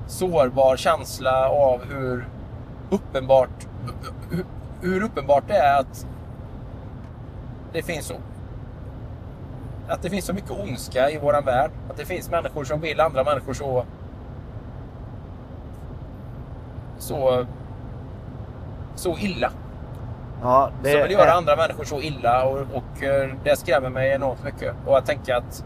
sårbar 0.08 0.78
känsla 0.78 1.50
av 1.50 1.82
hur 1.90 2.26
uppenbart, 2.90 3.68
hur, 4.30 4.46
hur 4.82 5.04
uppenbart 5.04 5.44
det 5.48 5.58
är 5.58 5.80
att 5.80 6.06
det 7.74 7.84
finns 7.84 8.06
så 8.06 8.14
att 9.88 10.02
det 10.02 10.10
finns 10.10 10.26
så 10.26 10.34
mycket 10.34 10.52
ondska 10.52 11.10
i 11.10 11.18
våran 11.18 11.46
värld. 11.46 11.72
Att 11.90 11.98
det 11.98 12.06
finns 12.06 12.30
människor 12.30 12.64
som 12.64 12.82
vill 12.82 13.00
andra 13.00 13.24
människor 13.24 13.54
så 13.54 13.86
så 17.02 17.46
så 18.96 19.18
illa. 19.18 19.52
Ja, 20.42 20.72
det 20.84 20.92
Som 20.92 21.02
vill 21.02 21.12
göra 21.12 21.32
andra 21.32 21.56
människor 21.56 21.84
så 21.84 22.02
illa 22.02 22.44
och, 22.44 22.60
och 22.60 23.04
eh, 23.04 23.30
det 23.44 23.56
skrämmer 23.56 23.90
mig 23.90 24.12
enormt 24.12 24.44
mycket. 24.44 24.76
Och 24.86 24.98
att 24.98 25.06
tänka 25.06 25.38
att... 25.38 25.66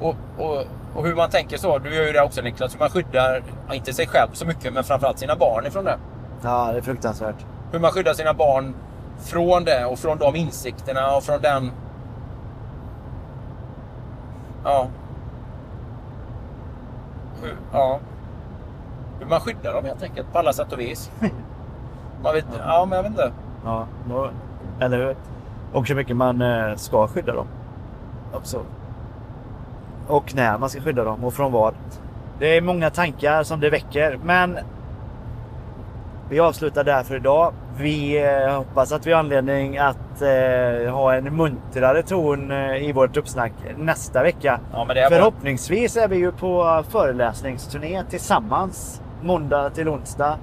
Och, 0.00 0.14
och, 0.38 0.64
och 0.94 1.06
hur 1.06 1.14
man 1.14 1.30
tänker 1.30 1.56
så, 1.56 1.78
du 1.78 1.94
gör 1.94 2.06
ju 2.06 2.12
det 2.12 2.22
också 2.22 2.42
Niklas, 2.42 2.74
hur 2.74 2.78
man 2.78 2.90
skyddar, 2.90 3.42
inte 3.72 3.92
sig 3.92 4.06
själv 4.06 4.28
så 4.32 4.46
mycket, 4.46 4.72
men 4.72 4.84
framförallt 4.84 5.18
sina 5.18 5.36
barn 5.36 5.66
ifrån 5.66 5.84
det. 5.84 5.98
Ja, 6.42 6.68
det 6.72 6.78
är 6.78 6.82
fruktansvärt. 6.82 7.46
Hur 7.72 7.78
man 7.78 7.90
skyddar 7.90 8.14
sina 8.14 8.34
barn 8.34 8.74
från 9.18 9.64
det 9.64 9.84
och 9.84 9.98
från 9.98 10.18
de 10.18 10.36
insikterna 10.36 11.16
och 11.16 11.22
från 11.22 11.40
den... 11.40 11.70
Ja. 14.64 14.88
Ja. 17.72 18.00
Hur 19.20 19.26
man 19.26 19.40
skyddar 19.40 19.74
dem 19.74 19.84
helt 19.84 20.02
enkelt, 20.02 20.32
på 20.32 20.38
alla 20.38 20.52
sätt 20.52 20.72
och 20.72 20.80
vis. 20.80 21.10
Man 22.22 22.34
vet, 22.34 22.44
ja, 22.58 22.86
men 22.88 22.96
jag 22.96 23.02
vet 23.02 23.10
inte. 23.10 23.32
Ja, 23.64 23.86
då- 24.08 24.30
eller 24.80 24.98
hur? 24.98 25.16
Och 25.72 25.88
hur 25.88 25.94
mycket 25.94 26.16
man 26.16 26.42
eh, 26.42 26.74
ska 26.76 27.06
skydda 27.08 27.32
dem. 27.34 27.46
Också. 28.32 28.60
och 30.08 30.34
när 30.34 30.58
man 30.58 30.68
ska 30.70 30.80
skydda 30.80 31.04
dem 31.04 31.24
och 31.24 31.34
från 31.34 31.52
vad. 31.52 31.74
Det 32.38 32.56
är 32.56 32.60
många 32.62 32.90
tankar 32.90 33.42
som 33.42 33.60
det 33.60 33.70
väcker 33.70 34.18
men 34.24 34.58
vi 36.30 36.40
avslutar 36.40 36.84
där 36.84 37.02
för 37.02 37.16
idag. 37.16 37.52
Vi 37.76 38.24
eh, 38.24 38.56
hoppas 38.56 38.92
att 38.92 39.06
vi 39.06 39.12
har 39.12 39.18
anledning 39.18 39.78
att 39.78 40.22
eh, 40.22 40.92
ha 40.94 41.14
en 41.14 41.36
muntrare 41.36 42.02
ton 42.02 42.50
eh, 42.50 42.76
i 42.88 42.92
vårt 42.92 43.16
uppsnack 43.16 43.52
nästa 43.76 44.22
vecka. 44.22 44.60
Ja. 44.72 44.86
Förhoppningsvis 45.08 45.96
är 45.96 46.08
vi 46.08 46.16
ju 46.16 46.32
på 46.32 46.84
föreläsningsturné 46.88 48.02
tillsammans 48.10 49.02
måndag 49.22 49.70
till 49.70 49.88
onsdag 49.88 50.38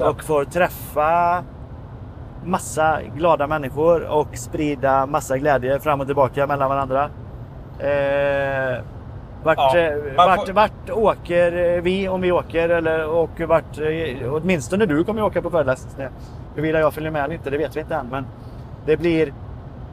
och 0.00 0.22
får 0.24 0.44
träffa 0.44 1.42
massa 2.44 2.98
glada 3.16 3.46
människor 3.46 4.06
och 4.10 4.28
sprida 4.36 5.06
massa 5.06 5.38
glädje 5.38 5.80
fram 5.80 6.00
och 6.00 6.06
tillbaka 6.06 6.46
mellan 6.46 6.68
varandra. 6.70 7.04
Eh, 7.78 8.82
vart, 9.44 9.56
Ja, 9.58 9.78
eh, 9.78 9.96
vart, 10.16 10.46
får- 10.46 10.52
vart 10.52 10.90
åker 10.90 11.80
vi 11.80 12.08
om 12.08 12.20
vi 12.20 12.32
åker? 12.32 12.68
Eller, 12.68 13.08
och 13.08 13.40
vart, 13.40 13.78
eh, 13.78 14.32
åtminstone 14.34 14.86
du 14.86 15.04
kommer 15.04 15.20
ju 15.20 15.26
åka 15.26 15.42
på 15.42 15.50
föreläsning. 15.50 16.06
Huruvida 16.54 16.80
jag 16.80 16.92
följer 16.94 17.10
med 17.10 17.24
eller 17.24 17.34
inte, 17.34 17.50
det 17.50 17.58
vet 17.58 17.76
vi 17.76 17.80
inte 17.80 17.94
än. 17.94 18.06
Men 18.10 18.26
det 18.86 18.96
blir 18.96 19.32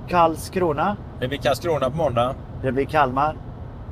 Karlskrona, 0.08 0.96
Det 1.20 1.28
blir 1.28 1.38
Karlskrona 1.38 1.90
på 1.90 1.96
måndag. 1.98 2.36
det 2.62 2.72
blir 2.72 2.86
Kalmar, 2.86 3.36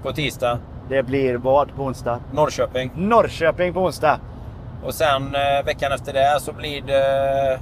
På 0.04 0.12
tisdag 0.12 0.58
det 0.89 1.04
blir 1.04 1.38
vad 1.38 1.76
på 1.76 1.84
onsdag? 1.84 2.20
Norrköping. 2.34 2.92
Norrköping 2.96 3.74
på 3.74 3.80
onsdag. 3.84 4.20
Och 4.84 4.93
sen 4.93 5.36
eh, 5.36 5.65
veckan 5.65 5.91
efter 5.91 6.13
det 6.13 6.38
så 6.41 6.53
blir 6.53 6.82
det 6.82 7.59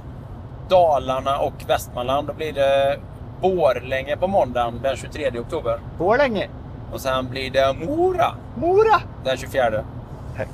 Dalarna 0.68 1.38
och 1.38 1.54
Västmanland. 1.66 2.26
Då 2.26 2.32
blir 2.32 2.52
det 2.52 2.98
Borlänge 3.40 4.16
på 4.16 4.26
måndagen 4.26 4.80
den 4.82 4.96
23 4.96 5.30
oktober. 5.40 5.78
Borlänge, 5.98 6.48
Och 6.92 7.00
sen 7.00 7.28
blir 7.30 7.50
det 7.50 7.72
Mora 7.86 8.26
Mora. 8.54 9.00
den 9.24 9.36
24. 9.36 9.70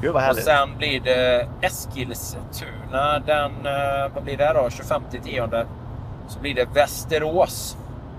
Gud 0.00 0.12
vad 0.12 0.14
Och 0.14 0.20
härligt. 0.20 0.44
sen 0.44 0.68
blir 0.78 1.00
det 1.00 1.46
Eskilstuna 1.60 3.18
den, 3.26 3.50
eh, 3.66 4.10
vad 4.14 4.22
blir 4.24 4.36
det 4.36 4.52
då? 4.54 4.70
25 4.70 5.02
tionde. 5.24 5.66
Så 6.28 6.40
blir 6.40 6.54
det 6.54 6.68
Västerås 6.74 7.76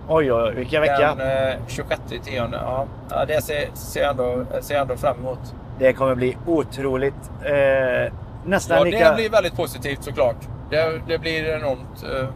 Oj, 0.10 0.32
oj, 0.34 0.44
oj, 0.50 0.56
vilken 0.56 0.82
vecka. 0.82 1.16
den 1.16 1.48
eh, 1.50 1.56
26 1.68 2.02
tionde. 2.26 2.58
Ja, 2.58 2.86
ja, 3.10 3.26
det 3.26 3.42
ser, 3.44 3.68
ser, 3.74 4.02
jag 4.02 4.10
ändå, 4.12 4.44
ser 4.62 4.74
jag 4.76 4.82
ändå 4.82 4.96
fram 4.96 5.18
emot. 5.20 5.40
Det 5.80 5.94
kommer 5.94 6.16
bli 6.16 6.38
otroligt. 6.46 7.32
Eh, 7.46 8.14
nästan 8.48 8.78
Ja, 8.78 8.84
lika... 8.84 9.10
det 9.10 9.16
blir 9.16 9.30
väldigt 9.30 9.56
positivt 9.56 10.04
såklart. 10.04 10.48
Det, 10.70 11.02
det 11.08 11.20
blir 11.20 11.46
enormt 11.46 12.04
eh, 12.04 12.30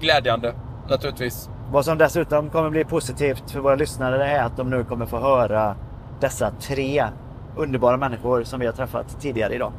glädjande 0.00 0.54
naturligtvis. 0.88 1.50
Vad 1.70 1.84
som 1.84 1.98
dessutom 1.98 2.50
kommer 2.50 2.70
bli 2.70 2.84
positivt 2.84 3.50
för 3.50 3.60
våra 3.60 3.74
lyssnare 3.74 4.30
är 4.30 4.42
att 4.42 4.56
de 4.56 4.70
nu 4.70 4.84
kommer 4.84 5.06
få 5.06 5.18
höra 5.18 5.76
dessa 6.20 6.50
tre 6.50 7.04
underbara 7.56 7.96
människor 7.96 8.42
som 8.42 8.60
vi 8.60 8.66
har 8.66 8.72
träffat 8.72 9.20
tidigare 9.20 9.54
idag. 9.54 9.72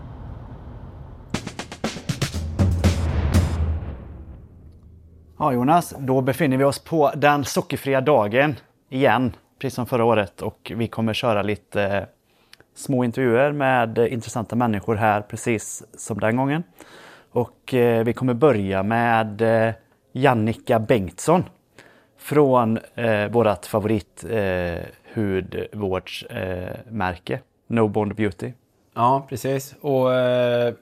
Ja 5.39 5.53
Jonas, 5.53 5.93
då 5.99 6.21
befinner 6.21 6.57
vi 6.57 6.63
oss 6.63 6.79
på 6.79 7.11
den 7.15 7.45
sockerfria 7.45 8.01
dagen 8.01 8.55
igen, 8.89 9.35
precis 9.61 9.75
som 9.75 9.85
förra 9.85 10.05
året. 10.05 10.41
Och 10.41 10.71
vi 10.75 10.87
kommer 10.87 11.13
köra 11.13 11.41
lite 11.41 12.07
små 12.77 13.03
intervjuer 13.03 13.51
med 13.51 13.97
intressanta 13.97 14.55
människor 14.55 14.95
här, 14.95 15.21
precis 15.21 15.83
som 15.97 16.19
den 16.19 16.37
gången. 16.37 16.63
Och 17.31 17.73
eh, 17.73 18.03
vi 18.03 18.13
kommer 18.13 18.33
börja 18.33 18.83
med 18.83 19.41
eh, 19.41 19.73
Jannica 20.11 20.79
Bengtsson 20.79 21.43
från 22.17 22.79
eh, 22.95 23.27
vårt 23.27 23.65
favorit 23.65 24.25
eh, 24.29 24.77
hudvårdsmärke, 25.13 27.39
No 27.67 27.87
Bond 27.87 28.15
Beauty. 28.15 28.51
Ja, 28.95 29.25
precis. 29.29 29.75
Och 29.81 30.13
eh, 30.13 30.73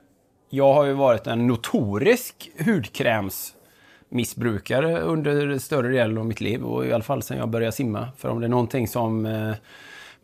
jag 0.49 0.73
har 0.73 0.85
ju 0.85 0.93
varit 0.93 1.27
en 1.27 1.47
notorisk 1.47 2.51
hudkrämsmissbrukare 2.65 4.99
under 4.99 5.57
större 5.57 5.87
delen 5.87 6.17
av 6.17 6.25
mitt 6.25 6.41
liv. 6.41 6.63
Och 6.63 6.85
i 6.85 6.93
alla 6.93 7.03
fall 7.03 7.21
sedan 7.21 7.37
jag 7.37 7.49
började 7.49 7.71
simma. 7.71 8.07
För 8.17 8.29
om 8.29 8.39
det 8.39 8.47
är 8.47 8.49
någonting 8.49 8.87
som 8.87 9.25
eh, 9.25 9.53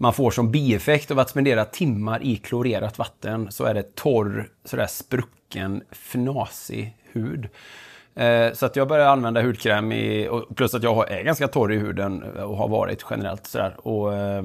man 0.01 0.13
får 0.13 0.31
som 0.31 0.51
bieffekt 0.51 1.11
av 1.11 1.19
att 1.19 1.29
spendera 1.29 1.65
timmar 1.65 2.23
i 2.23 2.35
klorerat 2.35 2.97
vatten 2.97 3.51
så 3.51 3.63
är 3.63 3.73
det 3.73 3.95
torr, 3.95 4.49
sådär 4.65 4.87
sprucken, 4.87 5.83
fnasig 5.91 6.97
hud. 7.11 7.49
Eh, 8.15 8.53
Så 8.53 8.65
att 8.65 8.75
jag 8.75 8.87
började 8.87 9.09
använda 9.09 9.41
hudkräm 9.41 9.91
i, 9.91 10.29
plus 10.55 10.73
att 10.73 10.83
jag 10.83 11.11
är 11.11 11.23
ganska 11.23 11.47
torr 11.47 11.73
i 11.73 11.77
huden 11.77 12.23
och 12.23 12.57
har 12.57 12.67
varit 12.67 13.05
generellt 13.09 13.47
sådär. 13.47 13.75
Och, 13.87 14.13
eh, 14.13 14.43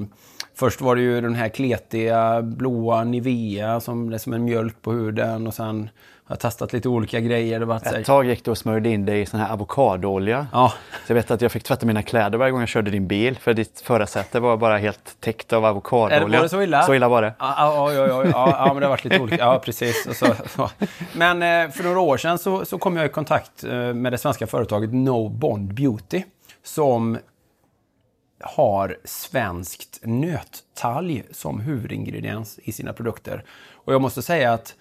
först 0.55 0.81
var 0.81 0.97
det 0.97 1.03
ju 1.03 1.21
den 1.21 1.35
här 1.35 1.49
kletiga 1.49 2.43
blåa 2.43 3.05
Nivea 3.05 3.81
som 3.81 4.13
är 4.13 4.19
som 4.19 4.33
en 4.33 4.45
mjölk 4.45 4.83
på 4.83 4.93
huden 4.93 5.47
och 5.47 5.55
sen 5.55 5.91
har 6.27 6.35
jag 6.35 6.41
testat 6.41 6.73
lite 6.73 6.89
olika 6.89 7.21
grejer. 7.21 7.61
Det 7.61 7.67
var 7.67 7.77
Ett 7.77 8.07
tag 8.07 8.27
gick 8.27 8.45
du 8.45 8.51
och 8.51 8.59
smörjde 8.59 8.89
in 8.89 9.07
dig 9.07 9.21
i 9.21 9.27
sån 9.27 9.41
här 9.41 9.53
avokadoolja. 9.53 10.47
Ja. 10.53 10.73
Så 11.07 11.13
jag 11.13 11.15
vet 11.15 11.31
att 11.31 11.41
jag 11.41 11.53
fick 11.53 11.63
tvätta 11.63 11.87
mina 11.87 12.03
kläder 12.03 12.39
varje 12.39 12.53
gång 12.53 12.61
jag 12.61 12.69
körde 12.69 12.91
din 12.91 13.07
bil. 13.07 13.39
För 13.39 13.55
ditt 13.55 13.81
förarsäte 13.81 14.41
var 14.41 14.57
bara 14.57 14.79
helt 14.79 15.21
täckt 15.21 15.53
av 15.53 15.65
avokadoolja. 15.65 16.39
var 16.39 16.43
det 16.43 16.49
så 16.49 16.63
illa? 16.63 16.83
Så 16.83 16.95
illa 16.95 17.09
var 17.09 17.23
det. 17.23 17.35
Ja, 17.39 17.55
ja, 17.59 17.93
ja, 17.93 18.07
ja, 18.07 18.31
ja, 18.35 18.67
men 18.67 18.77
det 18.77 18.87
har 18.87 18.91
varit 18.91 19.05
lite 19.05 19.21
olika. 19.21 19.37
Ja, 19.37 19.59
precis. 19.65 20.23
Men 21.13 21.43
eh, 21.43 21.71
för 21.73 21.85
några 21.85 22.01
år 22.01 22.17
sedan 22.17 22.39
så, 22.39 22.65
så 22.65 22.79
kom 22.79 22.97
jag 22.97 23.07
i 23.07 23.09
kontakt 23.09 23.65
eh, 23.65 23.71
med 23.73 24.13
det 24.13 24.19
svenska 24.19 24.47
företaget 24.47 24.93
No 24.93 25.29
Bond 25.29 25.75
Beauty. 25.75 26.23
Som 26.65 27.19
har 28.41 28.97
svenskt 29.05 30.01
nöttalg 30.03 31.25
som 31.31 31.61
huvudingrediens 31.61 32.59
i 32.63 32.73
sina 32.73 32.93
produkter. 32.93 33.45
Och 33.73 33.95
jag 33.95 34.01
måste 34.01 34.23
säga 34.23 34.53
att 34.53 34.75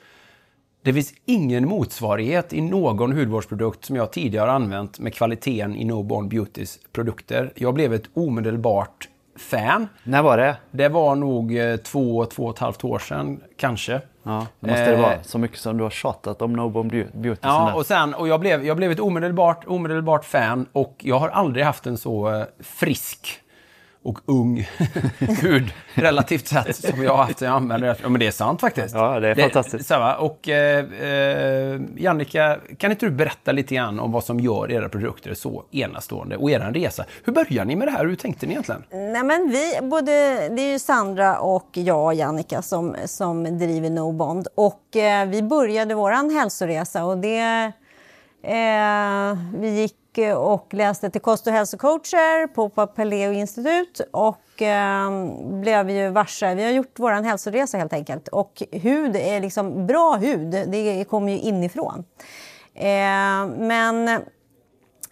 det 0.85 0.93
finns 0.93 1.13
ingen 1.25 1.67
motsvarighet 1.67 2.53
i 2.53 2.61
någon 2.61 3.11
hudvårdsprodukt 3.13 3.85
som 3.85 3.95
jag 3.95 4.11
tidigare 4.11 4.51
använt 4.51 4.99
med 4.99 5.13
kvaliteten 5.13 5.75
i 5.75 5.85
No 5.85 6.03
Bond 6.03 6.29
Beautys 6.29 6.79
produkter. 6.93 7.51
Jag 7.55 7.73
blev 7.73 7.93
ett 7.93 8.03
omedelbart 8.13 9.09
fan. 9.37 9.87
När 10.03 10.21
var 10.21 10.37
det? 10.37 10.57
Det 10.71 10.89
var 10.89 11.15
nog 11.15 11.57
eh, 11.57 11.75
två, 11.75 12.25
två 12.25 12.43
och 12.45 12.53
ett 12.53 12.59
halvt 12.59 12.83
år 12.83 12.99
sedan, 12.99 13.41
kanske. 13.57 14.01
Ja, 14.23 14.47
det 14.59 14.67
måste 14.69 14.85
det 14.85 14.93
Eh, 14.95 15.01
vara. 15.01 15.23
Så 15.23 15.37
mycket 15.37 15.57
som 15.59 15.77
du 15.77 15.83
har 15.83 15.89
tjatat 15.89 16.41
om 16.41 16.53
No 16.53 16.61
Beau- 16.69 17.07
Beauty 17.21 17.39
Ja, 17.43 17.73
och, 17.73 17.85
sen, 17.85 18.13
och 18.13 18.27
jag, 18.27 18.39
blev, 18.39 18.65
jag 18.65 18.77
blev 18.77 18.91
ett 18.91 18.99
omedelbart, 18.99 19.63
omedelbart 19.67 20.25
fan 20.25 20.65
och 20.71 20.95
jag 20.99 21.19
har 21.19 21.29
aldrig 21.29 21.65
haft 21.65 21.85
en 21.87 21.97
så 21.97 22.33
eh, 22.35 22.43
frisk 22.59 23.27
och 24.05 24.19
ung 24.25 24.67
hud 25.41 25.73
relativt 25.93 26.47
sett 26.47 26.75
som 26.75 27.03
jag 27.03 27.11
har 27.11 27.23
haft 27.23 27.41
jag 27.41 27.51
använder 27.51 27.87
det. 27.87 27.95
Ja, 28.01 28.09
men 28.09 28.19
det 28.19 28.27
är 28.27 28.31
sant 28.31 28.61
faktiskt. 28.61 28.95
Ja, 28.95 29.19
det 29.19 29.29
är 29.29 29.35
fantastiskt. 29.35 29.87
Så, 29.87 29.99
va? 29.99 30.15
och 30.15 30.49
eh, 30.49 30.85
eh, 30.85 31.81
Jannica, 31.97 32.57
kan 32.77 32.91
inte 32.91 33.05
du 33.05 33.11
berätta 33.11 33.51
lite 33.51 33.75
grann 33.75 33.99
om 33.99 34.11
vad 34.11 34.23
som 34.23 34.39
gör 34.39 34.71
era 34.71 34.89
produkter 34.89 35.33
så 35.33 35.63
enastående 35.71 36.37
och 36.37 36.51
er 36.51 36.59
resa? 36.59 37.05
Hur 37.23 37.33
började 37.33 37.67
ni 37.67 37.75
med 37.75 37.87
det 37.87 37.91
här? 37.91 38.05
Hur 38.05 38.15
tänkte 38.15 38.45
ni 38.45 38.51
egentligen? 38.51 38.83
Nej, 38.91 39.23
men 39.23 39.49
vi, 39.49 39.79
både, 39.81 40.11
det 40.49 40.61
är 40.61 40.71
ju 40.71 40.79
Sandra 40.79 41.39
och 41.39 41.69
jag, 41.73 42.13
Jannica, 42.13 42.61
som, 42.61 42.95
som 43.05 43.59
driver 43.59 43.89
No 43.89 44.11
Bond. 44.11 44.47
Och 44.55 44.95
eh, 44.95 45.27
vi 45.27 45.43
började 45.43 45.95
vår 45.95 46.39
hälsoresa 46.39 47.05
och 47.05 47.17
det... 47.17 47.71
Eh, 48.43 49.37
vi 49.53 49.81
gick 49.81 49.95
Eh, 50.17 50.35
och 50.35 50.73
läste 50.73 51.09
till 51.09 51.21
kost 51.21 51.47
och 51.47 51.53
hälsocoacher 51.53 52.47
på 52.47 52.69
Paleo 52.69 53.33
institut 53.33 54.01
och 54.11 54.61
eh, 54.61 55.11
blev 55.41 55.89
ju 55.89 56.09
varse. 56.09 56.55
Vi 56.55 56.63
har 56.63 56.71
gjort 56.71 56.93
vår 56.95 57.11
hälsoresa 57.11 57.77
helt 57.77 57.93
enkelt. 57.93 58.27
Och 58.27 58.63
hud 58.71 59.15
är 59.15 59.41
liksom 59.41 59.87
bra 59.87 60.15
hud, 60.15 60.49
det 60.49 61.05
kommer 61.09 61.31
ju 61.31 61.39
inifrån. 61.39 62.03
Eh, 62.73 63.47
men 63.57 64.21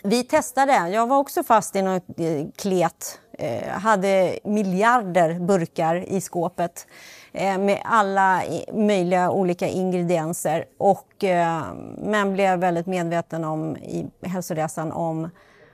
vi 0.03 0.23
testade. 0.23 0.89
Jag 0.89 1.07
var 1.07 1.17
också 1.17 1.43
fast 1.43 1.75
i 1.75 1.81
något 1.81 2.19
eh, 2.19 2.45
klet. 2.55 3.19
Eh, 3.39 3.69
hade 3.69 4.39
miljarder 4.43 5.39
burkar 5.39 5.95
i 5.95 6.21
skåpet 6.21 6.87
Eh, 7.35 7.57
med 7.57 7.81
alla 7.85 8.41
möjliga 8.73 9.31
olika 9.31 9.67
ingredienser. 9.67 10.65
Och, 10.77 11.23
eh, 11.23 11.63
men 11.97 12.33
blev 12.33 12.59
väldigt 12.59 12.85
medveten 12.85 13.43
om 13.43 13.77
i 13.77 14.05
hälsoresan 14.21 14.91
om 14.91 15.29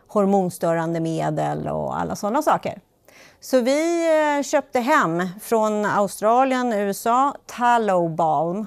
hormonstörande 0.08 1.00
medel 1.00 1.68
och 1.68 2.00
alla 2.00 2.16
sådana 2.16 2.42
saker. 2.42 2.82
Så 3.40 3.62
vi 3.62 4.10
eh, 4.38 4.44
köpte 4.44 4.80
hem 4.80 5.28
från 5.42 5.86
Australien, 5.86 6.74
USA, 6.74 7.36
Tallow 7.46 8.16
Balm 8.16 8.66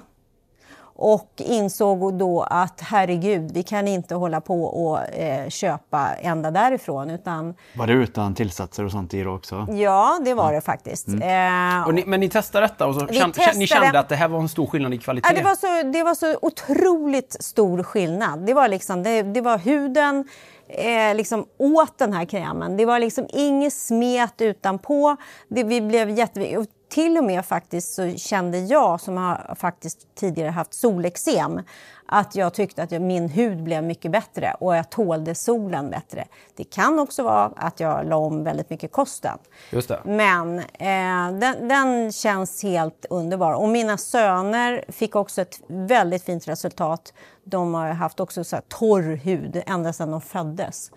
och 1.03 1.31
insåg 1.37 2.15
då 2.15 2.43
att 2.43 2.81
herregud, 2.81 3.51
vi 3.55 3.63
kan 3.63 3.89
inte 3.89 4.15
hålla 4.15 4.41
på 4.41 4.65
och 4.65 5.15
eh, 5.15 5.49
köpa 5.49 6.09
ända 6.15 6.51
därifrån. 6.51 7.11
Utan, 7.11 7.55
Var 7.77 7.87
det 7.87 7.93
utan 7.93 8.35
tillsatser 8.35 8.85
och 8.85 8.91
sånt 8.91 9.15
i 9.15 9.23
då 9.23 9.31
också? 9.35 9.67
ja, 9.71 10.21
det 10.25 10.35
var 10.35 10.53
det 10.53 10.61
faktiskt. 10.61 11.09
Eh, 11.09 11.87
Och 11.87 11.95
ni, 11.95 12.05
men 12.07 12.21
ni 12.21 12.29
testade 12.29 12.65
detta 12.67 12.87
och 12.87 12.95
så 12.95 13.07
Vi 13.07 13.15
kände, 13.15 13.39
ni 13.55 13.67
kände 13.67 13.67
testade. 13.67 13.99
att 13.99 14.09
det 14.09 14.17
här 14.17 14.29
var 14.29 14.39
en 14.41 14.49
stor 14.49 14.67
skillnad 14.67 14.95
i 14.95 14.99
kvalitet? 14.99 15.29
Ja, 15.31 15.37
det, 15.39 15.45
var 15.45 15.55
så, 15.55 15.89
det 15.93 16.03
var 16.03 16.15
så 16.15 16.37
otroligt 16.43 17.37
stor 17.41 17.83
skillnad. 17.83 18.47
Det 18.47 18.55
var, 18.55 18.69
liksom, 18.69 19.03
det, 19.03 19.23
det 19.23 19.41
var 19.41 19.59
huden 19.59 20.25
eh, 20.69 21.15
liksom 21.15 21.47
åt 21.59 21.99
den 21.99 22.13
här 22.13 22.25
krämen. 22.25 22.77
Det 22.77 22.85
var 22.85 22.99
liksom 22.99 23.27
inget 23.33 23.73
smet 23.73 24.41
utanpå. 24.41 25.17
Det, 25.49 25.65
vi 25.65 25.81
blev 25.81 26.11
jätte... 26.11 26.65
Till 26.93 27.19
och 27.19 27.25
med 27.25 27.45
faktiskt 27.45 27.95
så 27.95 28.17
kände 28.17 28.59
jag, 28.59 29.01
som 29.01 29.17
har 29.17 29.55
faktiskt 29.59 30.15
tidigare 30.15 30.51
haft 30.51 30.75
solexem, 30.75 31.61
att 32.07 32.35
jag 32.35 32.55
tyckte 32.55 32.83
att 32.83 32.91
min 32.91 33.29
hud 33.29 33.63
blev 33.63 33.85
mycket 33.85 34.11
bättre 34.11 34.57
och 34.61 34.77
jag 34.77 34.91
tålde 34.91 35.35
solen 35.35 35.91
bättre. 35.91 36.25
Det 36.57 36.65
kan 36.65 36.99
också 36.99 37.23
vara 37.23 37.53
att 37.57 37.81
jag 37.81 38.07
la 38.07 38.17
om 38.17 38.45
väldigt 38.45 38.71
mycket 38.71 38.93
kosten. 38.93 39.39
Just 39.71 39.89
det. 39.89 40.01
Men 40.05 40.59
eh, 40.59 41.39
den, 41.41 41.69
den 41.69 42.13
känns 42.13 42.63
helt 42.63 43.07
underbar. 43.11 43.53
Och 43.53 43.69
mina 43.69 43.97
söner 43.97 44.85
fick 44.89 45.17
också 45.17 45.43
ett 45.43 45.61
väldigt 45.67 46.25
fint 46.25 46.49
resultat. 46.49 47.13
De 47.45 47.75
har 47.75 47.89
haft 47.89 48.21
också 48.21 48.45
så 48.45 48.61
torr 48.69 49.17
hud 49.17 49.63
ända 49.67 49.93
sedan 49.93 50.11
de 50.11 50.21
föddes. 50.21 50.91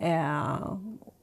Eh, 0.00 0.54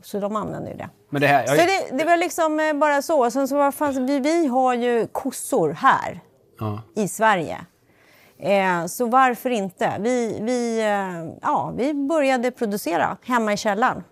så 0.06 0.20
de 0.20 0.36
använder 0.36 0.72
ju 0.72 0.78
det. 0.78 0.90
Men 1.10 1.22
det 1.22 1.28
här, 1.28 1.46
Så 1.48 1.56
jag, 1.56 1.68
det, 1.68 1.98
det 1.98 2.06
var 2.06 2.18
liksom 2.18 2.60
eh, 2.60 2.74
bara 2.74 3.02
så. 3.02 3.32
Sen 3.32 3.48
så 3.48 3.58
var, 3.58 3.72
fanns, 3.72 3.98
vi, 3.98 4.20
vi 4.20 4.48
har 4.48 4.74
ju 4.74 5.08
kossor 5.12 5.74
här 5.74 6.22
ja. 6.60 6.82
i 6.96 7.08
Sverige. 7.08 7.58
Eh, 8.40 8.86
så 8.86 9.06
varför 9.06 9.50
inte? 9.50 9.98
Vi, 10.00 10.40
vi, 10.42 10.80
eh, 10.80 11.38
ja, 11.42 11.74
vi 11.78 11.94
började 11.94 12.52
producera 12.52 13.18
hemma 13.22 13.54
i 13.54 13.58
källaren 13.58 14.04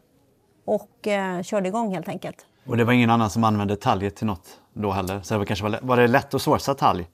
och 0.65 1.07
eh, 1.07 1.41
körde 1.41 1.67
igång 1.67 1.93
helt 1.93 2.07
enkelt. 2.07 2.45
Och 2.67 2.77
det 2.77 2.83
var 2.83 2.93
ingen 2.93 3.09
annan 3.09 3.29
som 3.29 3.43
använde 3.43 3.75
talget 3.75 4.15
till 4.15 4.27
något 4.27 4.59
då 4.73 4.91
heller? 4.91 5.21
Så 5.21 5.33
det 5.33 5.37
var, 5.37 5.45
kanske 5.45 5.79
var 5.81 5.97
det 5.97 6.07
lätt 6.07 6.33
att 6.33 6.41
sourca 6.41 6.73
talg? 6.73 7.07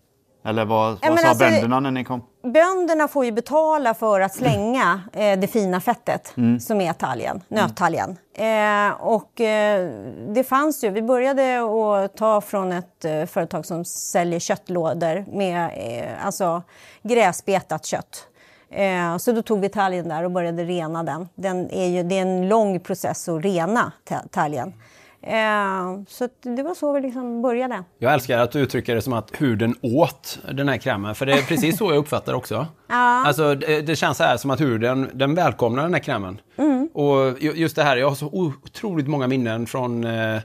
Eller 0.44 0.66
vad, 0.66 0.92
vad 0.92 1.10
men 1.10 1.18
sa 1.18 1.28
alltså, 1.28 1.44
bönderna 1.46 1.80
när 1.80 1.92
ni 1.92 2.04
kom? 2.04 2.24
Bönderna 2.44 3.08
får 3.08 3.26
ju 3.26 3.32
betala 3.32 3.94
för 3.94 4.22
att 4.22 4.36
slänga 4.36 5.02
eh, 5.14 5.40
det 5.40 5.48
fina 5.48 5.82
fettet 5.82 6.34
som 6.62 6.82
är 6.82 6.94
talgen, 6.94 7.42
nöttalgen. 7.48 8.18
Eh, 8.34 8.92
och 9.00 9.42
eh, 9.42 9.90
det 10.34 10.44
fanns 10.44 10.84
ju, 10.84 10.90
vi 10.90 11.02
började 11.02 11.60
att 11.60 12.18
ta 12.18 12.42
från 12.42 12.72
ett 12.72 13.06
eh, 13.06 13.26
företag 13.26 13.66
som 13.66 13.86
säljer 13.86 14.40
köttlådor 14.40 15.26
med 15.38 15.70
eh, 15.74 16.26
alltså 16.26 16.62
gräsbetat 17.04 17.86
kött. 17.86 18.26
Eh, 18.72 19.18
så 19.18 19.32
då 19.32 19.42
tog 19.42 19.60
vi 19.60 19.70
talgen 19.70 20.10
där 20.10 20.24
och 20.24 20.32
började 20.32 20.64
rena 20.64 21.04
den. 21.04 21.30
den 21.36 21.70
är 21.72 21.88
ju, 21.88 22.04
det 22.04 22.18
är 22.18 22.22
en 22.22 22.48
lång 22.48 22.80
process 22.80 23.30
att 23.30 23.44
rena 23.44 23.92
ta- 24.10 24.24
talgen. 24.32 24.74
Eh, 25.22 26.02
så 26.08 26.30
det 26.42 26.64
var 26.64 26.74
så 26.76 26.94
vi 26.94 27.02
liksom 27.02 27.42
började. 27.42 27.84
jag 28.00 28.14
älskar 28.14 28.38
att 28.38 28.52
du 28.52 28.60
uttrycker 28.60 28.96
det 28.96 29.02
som 29.02 29.14
att 29.14 29.32
huden 29.42 29.76
åt 29.82 30.40
den 30.52 30.70
här 30.70 30.78
krämen. 30.78 31.16
För 31.16 31.26
det 31.26 31.34
är 31.34 31.42
precis 31.42 31.78
så 31.78 31.92
jag 31.92 31.98
uppfattar 31.98 32.34
också. 32.34 32.68
Ja. 32.92 32.96
Alltså, 33.26 33.56
det, 33.56 33.82
det 33.82 33.96
känns 33.96 34.18
så 34.18 34.24
här 34.24 34.38
som 34.38 34.52
att 34.52 34.62
huden 34.62 35.10
den 35.14 35.36
välkomnar 35.36 35.84
den 35.84 35.94
här 35.94 36.02
krämen. 36.02 36.42
Mm. 36.58 36.90
Och 36.94 37.42
ju- 37.42 37.54
just 37.56 37.76
det 37.76 37.84
här, 37.84 37.98
jag 37.98 38.08
har 38.10 38.16
så 38.16 38.28
otroligt 38.34 39.08
många 39.08 39.28
minnen 39.28 39.66
från 39.68 40.04
eh, 40.04 40.40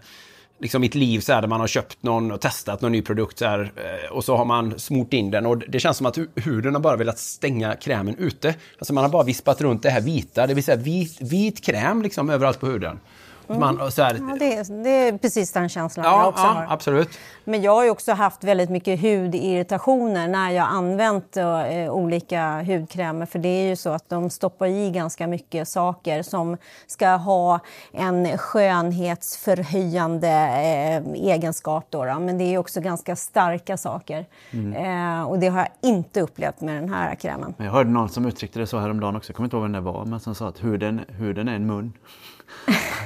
liksom 0.58 0.80
mitt 0.80 0.94
liv 0.94 1.20
så 1.20 1.32
här, 1.32 1.40
där 1.40 1.48
man 1.48 1.60
har 1.60 1.66
köpt 1.66 2.02
någon 2.02 2.32
och 2.32 2.40
testat 2.40 2.80
någon 2.80 2.92
ny 2.92 3.02
produkt 3.02 3.38
så 3.38 3.44
här, 3.44 3.72
eh, 3.76 4.12
och 4.12 4.24
så 4.24 4.36
har 4.36 4.44
man 4.44 4.78
smort 4.78 5.12
in 5.12 5.30
den 5.30 5.46
och 5.46 5.58
det 5.58 5.80
känns 5.80 5.96
som 5.96 6.06
att 6.06 6.18
hu- 6.18 6.40
huden 6.40 6.74
har 6.74 6.80
bara 6.80 6.96
velat 6.96 7.18
stänga 7.18 7.74
krämen 7.76 8.16
ute. 8.18 8.54
Alltså 8.78 8.92
man 8.92 9.04
har 9.04 9.10
bara 9.10 9.22
vispat 9.22 9.60
runt 9.60 9.82
det 9.82 9.90
här 9.90 10.00
vita, 10.00 10.46
det 10.46 10.54
vill 10.54 10.64
säga 10.64 10.76
vit, 10.76 11.20
vit 11.20 11.64
kräm 11.64 12.02
liksom 12.02 12.30
överallt 12.30 12.60
på 12.60 12.66
huden. 12.66 13.00
Och 13.46 13.56
Man, 13.56 13.92
så 13.92 14.02
här, 14.02 14.14
Ja, 14.14 14.36
det, 14.38 14.56
är, 14.56 14.82
det 14.84 14.90
är 14.90 15.18
precis 15.18 15.52
den 15.52 15.68
känslan 15.68 16.06
jag 16.06 16.14
ja, 16.14 16.26
också 16.26 16.42
ja, 16.42 16.48
har. 16.48 16.66
absolut. 16.68 17.18
Men 17.44 17.62
jag 17.62 17.74
har 17.74 17.84
ju 17.84 17.90
också 17.90 18.12
haft 18.12 18.44
väldigt 18.44 18.70
mycket 18.70 19.00
hudirritationer 19.00 20.28
när 20.28 20.50
jag 20.50 20.66
använt 20.70 21.36
eh, 21.36 21.44
olika 21.90 22.62
hudkrämer. 22.62 23.26
För 23.26 23.38
det 23.38 23.48
är 23.48 23.68
ju 23.68 23.76
så 23.76 23.90
att 23.90 24.08
de 24.08 24.30
stoppar 24.30 24.66
i 24.66 24.90
ganska 24.90 25.26
mycket 25.26 25.68
saker 25.68 26.22
som 26.22 26.56
ska 26.86 27.08
ha 27.08 27.60
en 27.92 28.38
skönhetsförhöjande 28.38 30.28
eh, 30.28 31.02
egenskap. 31.30 31.86
Då, 31.90 32.04
då. 32.04 32.18
Men 32.18 32.38
det 32.38 32.44
är 32.44 32.58
också 32.58 32.80
ganska 32.80 33.16
starka 33.16 33.76
saker. 33.76 34.26
Eh, 34.52 35.22
och 35.22 35.38
det 35.38 35.48
har 35.48 35.58
jag 35.58 35.68
inte 35.90 36.20
upplevt 36.20 36.60
med 36.60 36.82
den 36.82 36.88
här 36.88 37.14
krämen. 37.14 37.54
Men 37.56 37.66
Jag 37.66 37.72
hörde 37.72 37.90
någon 37.90 38.08
som 38.08 38.26
uttryckte 38.26 38.58
det 38.58 38.66
så 38.66 38.78
häromdagen 38.78 39.16
också, 39.16 39.30
jag 39.30 39.36
kommer 39.36 39.46
inte 39.46 39.56
ihåg 39.56 39.62
vem 39.62 39.72
det 39.72 39.80
var, 39.80 40.04
men 40.04 40.20
som 40.20 40.34
sa 40.34 40.48
att 40.48 40.64
huden, 40.64 41.00
huden 41.08 41.48
är 41.48 41.54
en 41.54 41.66
mun. 41.66 41.92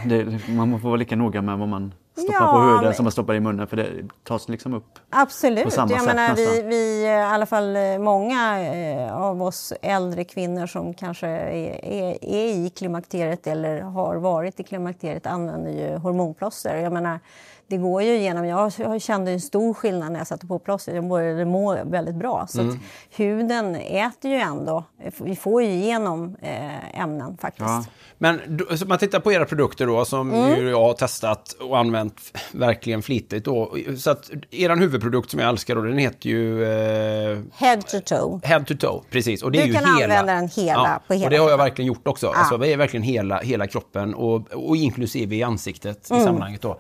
Det, 0.07 0.49
man 0.49 0.81
får 0.81 0.89
vara 0.89 0.97
lika 0.97 1.17
noga 1.17 1.43
med 1.43 1.59
vad 1.59 1.69
man 1.69 1.95
stoppar 2.17 2.35
Ja, 2.35 2.53
på 2.53 2.59
huden 2.61 2.85
men- 2.85 2.95
som 2.95 3.05
man 3.05 3.13
stoppar 3.13 3.35
i 3.35 3.41
munnen 3.41 3.67
för 3.67 3.77
det 3.77 3.89
tas 4.25 4.49
liksom 4.49 4.75
upp. 4.75 4.95
På 4.95 5.01
Absolut. 5.11 5.73
samma 5.73 5.91
Jag 5.93 6.01
sätt 6.03 6.15
menar, 6.17 6.35
vi, 6.37 6.47
nästan. 6.47 6.69
vi, 6.69 7.05
eh, 7.05 7.11
i 7.11 7.23
alla 7.23 7.47
fall 7.47 7.77
eh, 7.77 7.99
många 7.99 8.61
eh, 8.75 9.17
av 9.17 9.43
oss 9.43 9.73
äldre 9.83 10.25
kvinnor 10.25 10.67
som 10.67 10.95
kanske 10.95 11.27
är, 11.29 11.85
är, 11.85 12.25
är 12.25 12.47
i 12.67 12.71
klimakteriet 12.77 13.47
eller 13.47 13.81
har 13.81 14.17
varit 14.17 14.61
i 14.61 14.63
klimakteriet 14.63 15.27
använder 15.27 15.71
ju 15.71 15.97
hormonplåster. 15.97 16.77
Jag 16.77 16.93
menar, 16.93 17.21
det 17.69 17.77
går 17.77 18.03
ju 18.03 18.17
igenom. 18.17 18.47
Jag, 18.47 19.03
kände 19.03 19.31
en 19.31 19.41
stor 19.41 19.75
skillnad 19.75 20.13
när 20.13 20.19
jag 20.21 20.27
satte 20.27 20.47
på 20.47 20.59
plåster. 20.59 20.95
Jag 20.95 21.09
började 21.09 21.45
må 21.45 21.79
väldigt 21.85 22.15
bra. 22.15 22.47
Så 22.49 22.61
Mm. 22.61 22.79
huden 23.17 23.75
äter 23.77 24.31
ju 24.31 24.37
ändå. 24.37 24.85
Vi 25.21 25.37
får 25.37 25.63
ju 25.63 25.69
igenom 25.69 26.37
eh, 26.43 27.01
ämnen 27.01 27.37
faktiskt. 27.41 27.67
Ja. 27.69 27.85
Men 28.19 28.41
så 28.77 28.87
man 28.87 28.99
tittar 28.99 29.21
på 29.21 29.33
era 29.33 29.45
produkter 29.45 29.87
då 29.87 30.05
som 30.05 30.33
Mm. 30.33 30.69
jag 30.69 30.81
har 30.81 30.93
testat 30.95 31.53
och 31.61 31.79
använt 31.79 32.39
verkligen 32.53 33.03
flitigt 33.03 33.45
då. 33.45 33.77
Så 33.99 34.11
att 34.11 34.31
eran 34.51 34.79
huvudprodukt 34.79 35.31
som 35.31 35.41
jag 35.41 35.49
älskar 35.49 35.75
då, 35.75 35.81
den 35.83 35.99
heter 35.99 36.29
ju 36.29 36.65
eh, 36.65 37.39
Head 37.55 37.77
to 37.83 38.01
toe. 38.05 38.41
Head 38.43 38.61
to 38.65 38.75
toe, 38.81 39.01
precis. 39.11 39.43
Och 39.43 39.53
det 39.53 39.59
Du 39.59 39.63
är 39.63 39.67
ju 39.67 39.73
kan 39.73 39.85
hela, 39.99 40.19
använda 40.19 40.35
den 40.35 40.49
hela, 40.49 41.01
på 41.07 41.15
hela 41.15 41.25
och 41.27 41.31
det 41.31 41.37
har 41.37 41.51
jag 41.51 41.59
verkligen 41.59 41.87
gjort 41.87 42.09
också. 42.09 42.29
Alltså, 42.29 42.57
det 42.57 42.73
är 42.73 42.77
verkligen 42.77 43.03
hela, 43.05 43.39
hela 43.39 43.67
kroppen 43.67 44.15
och, 44.15 44.53
och 44.53 44.77
inklusive 44.77 45.37
i 45.37 45.43
ansiktet 45.43 46.11
Mm. 46.11 46.23
i 46.23 46.27
sammanhanget 46.27 46.63
då. 46.63 46.79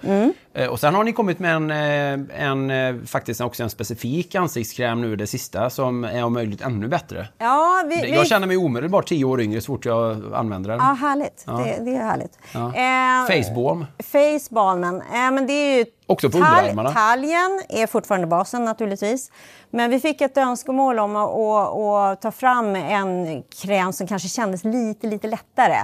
Eh, 0.55 0.68
och 0.78 0.80
sen 0.80 0.94
har 0.94 1.04
ni 1.04 1.12
kommit 1.12 1.38
med 1.38 1.54
en, 1.54 1.70
eh, 1.70 2.46
en, 2.46 2.70
eh, 2.70 3.04
faktiskt 3.06 3.40
också 3.40 3.62
en 3.62 3.70
specifik 3.70 4.34
ansiktskräm 4.34 5.00
nu 5.00 5.16
det 5.16 5.26
sista 5.26 5.70
som 5.70 6.04
är 6.04 6.24
om 6.24 6.32
möjligt 6.32 6.60
ännu 6.60 6.88
bättre. 6.88 7.28
Ja, 7.38 7.82
vi, 7.88 8.02
vi... 8.02 8.14
Jag 8.14 8.26
känner 8.26 8.46
mig 8.46 8.56
omedelbart 8.56 9.06
tio 9.06 9.24
år 9.24 9.40
yngre 9.40 9.60
så 9.60 9.66
fort 9.66 9.84
jag 9.84 10.34
använder 10.34 10.70
den. 10.70 10.78
Ja, 10.78 10.84
härligt. 10.84 11.44
Det, 11.46 11.84
det 11.84 11.96
är 11.96 12.02
härligt. 12.02 12.38
Eh, 12.54 13.36
Facebalm. 13.36 13.86
Facebalmen, 13.98 14.96
eh, 14.96 15.30
men 15.30 15.46
det 15.46 15.52
är. 15.52 15.86
Också 16.06 16.30
på 16.30 16.38
underarmarna. 16.38 16.92
Talgen 16.92 17.62
är 17.68 17.86
fortfarande 17.86 18.26
basen 18.26 18.64
naturligtvis. 18.64 19.30
Men 19.70 19.90
vi 19.90 20.00
fick 20.00 20.20
ett 20.20 20.36
önskemål 20.36 20.98
om 20.98 21.16
att, 21.16 21.30
att, 21.30 21.76
att 21.76 22.22
ta 22.22 22.30
fram 22.30 22.76
en 22.76 23.42
kräm 23.62 23.92
som 23.92 24.06
kanske 24.06 24.28
kändes 24.28 24.64
lite, 24.64 25.06
lite 25.06 25.28
lättare. 25.28 25.78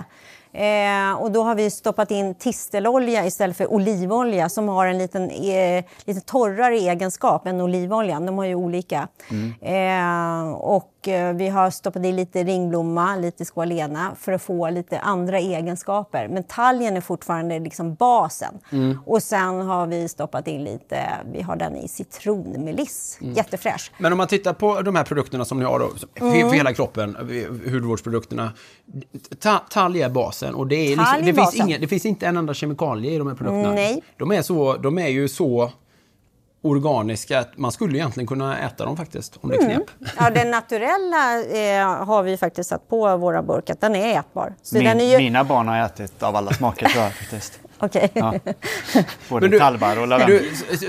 Eh, 0.55 1.13
och 1.13 1.31
då 1.31 1.43
har 1.43 1.55
vi 1.55 1.71
stoppat 1.71 2.11
in 2.11 2.35
tistelolja 2.35 3.27
istället 3.27 3.57
för 3.57 3.73
olivolja 3.73 4.49
som 4.49 4.69
har 4.69 4.87
en 4.87 4.99
liten, 4.99 5.31
eh, 5.31 5.85
lite 6.05 6.21
torrare 6.21 6.77
egenskap 6.77 7.47
än 7.47 7.61
olivoljan. 7.61 8.27
De 8.27 8.39
har 8.39 8.45
ju 8.45 8.55
olika. 8.55 9.09
Eh, 9.61 10.51
och 10.53 10.94
eh, 11.09 11.33
vi 11.33 11.49
har 11.49 11.71
stoppat 11.71 12.05
i 12.05 12.13
lite 12.13 12.45
ringblomma, 12.45 13.17
lite 13.17 13.45
squalena 13.45 14.17
för 14.21 14.33
att 14.33 14.43
få 14.43 14.71
lite 14.71 14.99
andra 14.99 15.39
egenskaper. 15.39 16.29
Men 16.29 16.43
talgen 16.45 16.97
är 16.97 17.01
fortfarande 17.01 17.59
liksom 17.59 17.95
basen. 17.95 18.55
Och 19.07 19.23
sen 19.23 19.61
har 19.61 19.87
vi 19.87 20.09
stoppat 20.09 20.49
in 20.49 20.65
lite, 20.65 21.09
vi 21.33 21.43
har 21.43 21.57
den 21.57 21.77
i 21.77 21.89
citronmeliss. 21.89 23.19
Jättefräsch. 23.21 23.93
Men 23.99 24.13
om 24.13 24.19
man 24.19 24.29
tittar 24.29 24.53
på 24.53 24.83
de 24.83 24.97
här 24.97 25.05
produkterna 25.05 25.45
som 25.45 25.59
ni 25.59 25.65
har 25.65 25.79
då, 25.79 25.89
för, 26.19 26.25
Mm. 26.35 26.53
hela 26.53 26.75
kroppen, 26.75 27.17
hudvårdsprodukterna. 27.73 28.53
Ta, 29.39 29.59
talg 29.59 30.03
är 30.03 30.09
basen 30.09 30.55
och 30.55 30.67
det, 30.67 30.77
är 30.77 30.89
liksom, 30.97 31.27
det, 31.27 31.35
finns 31.35 31.55
ingen, 31.55 31.81
det 31.81 31.89
finns 31.89 32.07
inte 32.07 32.27
en 32.27 32.37
enda 32.37 32.55
kemikalie 32.55 33.13
i 33.13 33.19
de 33.19 33.27
här 33.27 33.35
produkterna. 33.35 33.73
Nej. 33.73 34.03
De 34.17 34.33
är, 34.33 34.43
så, 34.43 34.77
de 34.77 34.99
är 34.99 35.09
ju 35.09 35.29
så 35.29 35.71
organiska 36.65 37.39
att 37.39 37.59
man 37.59 37.73
skulle 37.73 37.99
egentligen 37.99 38.27
kunna 38.27 38.59
äta 38.59 38.85
dem 38.85 38.97
faktiskt, 38.97 39.39
om 39.41 39.51
det 39.51 39.57
Mm. 39.57 39.67
knep. 39.77 39.91
Ja, 40.19 40.31
den 40.31 40.51
naturella 40.51 41.41
eh, 41.43 42.05
har 42.05 42.23
vi 42.23 42.37
faktiskt 42.37 42.69
satt 42.69 42.89
på 42.89 43.17
våra 43.17 43.43
burkar. 43.43 43.77
Den 43.81 43.95
är 43.97 44.19
ätbar. 44.21 44.55
Så 44.63 44.77
Min, 44.77 44.85
den 44.85 45.01
är 45.01 45.05
ju... 45.05 45.17
Mina 45.17 45.45
barn 45.45 45.69
har 45.69 45.79
ätit 45.79 46.23
av 46.23 46.37
alla 46.37 46.53
smaker 46.53 46.89
tror 46.89 47.03
jag 47.05 47.13
faktiskt. 47.15 47.61
Okej. 47.79 48.11
Ja. 48.15 48.35
Både 49.29 49.59
talbar 49.59 50.01
och 50.01 50.09
lavendel. 50.09 50.43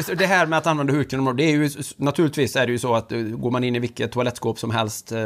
du, 0.07 0.15
det 0.15 0.25
här 0.25 0.45
med 0.45 0.59
att 0.59 0.67
använda 0.67 0.93
hudkräm, 0.93 1.35
det 1.37 1.43
är 1.43 1.51
ju 1.51 1.69
naturligtvis 1.97 2.55
är 2.55 2.65
det 2.65 2.71
ju 2.71 2.79
så 2.79 2.95
att 2.95 3.11
eh, 3.11 3.19
går 3.19 3.51
man 3.51 3.63
in 3.63 3.75
i 3.75 3.79
vilket 3.79 4.11
toalettskåp 4.11 4.59
som 4.59 4.71
helst 4.71 5.11
eh, 5.11 5.19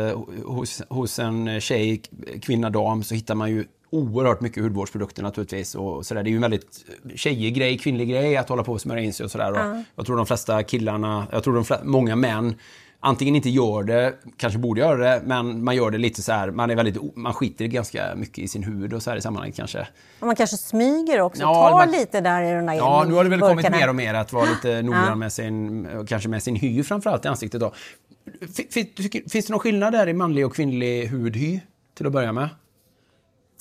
hos, 0.46 0.82
hos 0.90 1.20
en 1.20 1.62
tjej, 1.62 2.02
kvinna, 2.42 2.70
dam 2.70 3.04
så 3.04 3.16
hittar 3.16 3.36
man 3.36 3.50
ju 3.52 3.66
oerhört 3.90 4.42
mycket 4.42 4.64
hudvårdsprodukter 4.64 5.24
naturligtvis. 5.24 5.76
Och 5.76 6.06
sådär. 6.06 6.24
Det 6.24 6.30
är 6.30 6.32
ju 6.32 6.36
en 6.36 6.42
väldigt 6.42 6.86
tjejig 7.16 7.56
grej, 7.56 7.78
kvinnlig 7.78 8.10
grej 8.10 8.38
att 8.38 8.50
hålla 8.50 8.64
på 8.64 8.72
och 8.74 8.82
smörja 8.82 9.04
in 9.04 9.14
sig 9.14 9.24
och 9.24 9.32
sådär. 9.32 9.52
Och 9.52 9.84
Jag 9.96 10.06
tror 10.06 10.18
de 10.18 10.26
flesta 10.26 10.64
killarna, 10.64 11.28
jag 11.32 11.44
tror 11.44 11.56
de 11.56 11.66
flesta, 11.66 11.86
många 11.86 12.16
män 12.16 12.56
antingen 13.02 13.36
inte 13.36 13.50
gör 13.50 13.84
det, 13.84 14.14
kanske 14.38 14.60
borde 14.60 14.82
göra 14.82 14.98
det, 14.98 15.22
men 15.26 15.64
man 15.64 15.76
gör 15.76 15.92
det 15.92 15.98
lite 15.98 16.22
så 16.22 16.32
här, 16.32 16.52
man 16.52 16.70
är 16.72 16.76
väldigt, 16.76 17.16
man 17.16 17.34
skiter 17.34 17.66
ganska 17.66 18.16
mycket 18.16 18.38
i 18.40 18.48
sin 18.48 18.64
hud 18.64 18.94
och 18.94 19.04
så 19.04 19.10
här 19.10 19.18
i 19.18 19.22
sammanhanget 19.22 19.56
kanske. 19.56 19.88
Och 20.20 20.28
man 20.28 20.36
kanske 20.36 20.58
smyger 20.58 21.22
också, 21.22 21.42
Ja, 21.42 21.70
tar 21.70 21.78
man- 21.78 21.92
lite 21.92 22.22
där 22.22 22.44
i 22.44 22.54
de 22.56 22.66
där 22.66 22.74
Ja, 22.74 23.06
nu 23.08 23.14
har 23.14 23.24
det 23.24 23.30
väl 23.30 23.40
kommit 23.40 23.56
burkarna. 23.56 23.78
mer 23.78 23.90
och 23.90 23.96
mer 23.96 24.14
att 24.14 24.34
vara 24.34 24.46
lite 24.50 24.82
noggrann 24.82 25.06
Ja. 25.08 25.16
med 25.16 25.34
sin, 25.34 25.88
kanske 26.08 26.30
med 26.30 26.44
sin 26.44 26.56
hy 26.56 26.84
framförallt 26.84 27.26
i 27.26 27.28
ansiktet 27.28 27.62
då. 27.62 27.74
Finns 29.30 29.46
det 29.46 29.50
någon 29.50 29.60
skillnad 29.60 29.94
där 29.94 30.08
i 30.10 30.14
manlig 30.14 30.46
och 30.46 30.56
kvinnlig 30.56 31.08
hudhy 31.08 31.60
till 31.98 32.06
att 32.06 32.12
börja 32.12 32.32
med? 32.32 32.50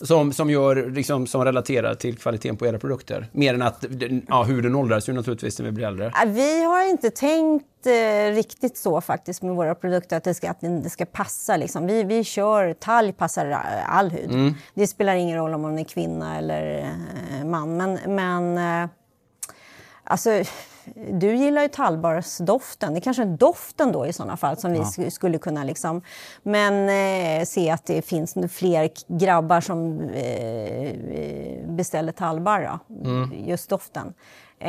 Som, 0.02 0.32
som, 0.32 0.50
gör, 0.50 0.90
liksom, 0.90 1.26
som 1.26 1.44
relaterar 1.44 1.94
till 1.94 2.16
kvaliteten 2.16 2.56
på 2.56 2.66
era 2.66 2.78
produkter? 2.78 3.26
Mer 3.32 3.54
än 3.54 3.62
att 3.62 3.84
ja, 4.28 4.42
huden 4.42 4.74
åldras 4.74 5.08
ju 5.08 5.12
naturligtvis 5.12 5.58
när 5.58 5.66
vi 5.66 5.72
blir 5.72 5.86
äldre. 5.86 6.12
Vi 6.26 6.64
har 6.64 6.90
inte 6.90 7.10
tänkt 7.10 7.86
eh, 7.86 8.34
riktigt 8.34 8.76
så 8.76 9.00
faktiskt 9.00 9.42
med 9.42 9.54
våra 9.54 9.74
produkter, 9.74 10.16
att 10.16 10.24
det 10.24 10.34
ska, 10.34 10.50
att 10.50 10.60
det 10.60 10.90
ska 10.90 11.04
passa. 11.04 11.56
Liksom. 11.56 11.86
Vi, 11.86 12.02
vi 12.02 12.24
kör 12.24 12.72
talg 12.72 13.12
passar 13.12 13.46
all 13.86 14.10
hud. 14.10 14.30
Mm. 14.30 14.54
Det 14.74 14.86
spelar 14.86 15.14
ingen 15.14 15.36
roll 15.38 15.54
om 15.54 15.62
man 15.62 15.78
är 15.78 15.84
kvinna 15.84 16.38
eller 16.38 16.78
eh, 16.78 17.44
man. 17.46 17.76
Men, 17.76 17.98
men 18.06 18.58
eh, 18.58 18.90
alltså, 20.04 20.30
du 21.12 21.34
gillar 21.36 21.62
ju 21.62 21.68
tallbarsdoften. 21.68 22.92
Det 22.94 22.98
är 22.98 23.00
kanske 23.00 23.22
är 23.22 23.26
doften 23.26 23.92
då 23.92 24.06
i 24.06 24.12
sådana 24.12 24.36
fall 24.36 24.56
som 24.56 24.72
vi 24.72 24.78
sk- 24.78 25.10
skulle 25.10 25.38
kunna 25.38 25.64
liksom... 25.64 26.02
Men 26.42 26.88
eh, 27.40 27.44
se 27.44 27.70
att 27.70 27.86
det 27.86 28.02
finns 28.02 28.34
fler 28.52 28.90
grabbar 29.18 29.60
som 29.60 30.00
eh, 30.00 30.92
beställer 31.68 32.12
tallbar 32.12 32.60
då. 32.60 33.28
Just 33.46 33.70
doften. 33.70 34.14
Eh, 34.60 34.68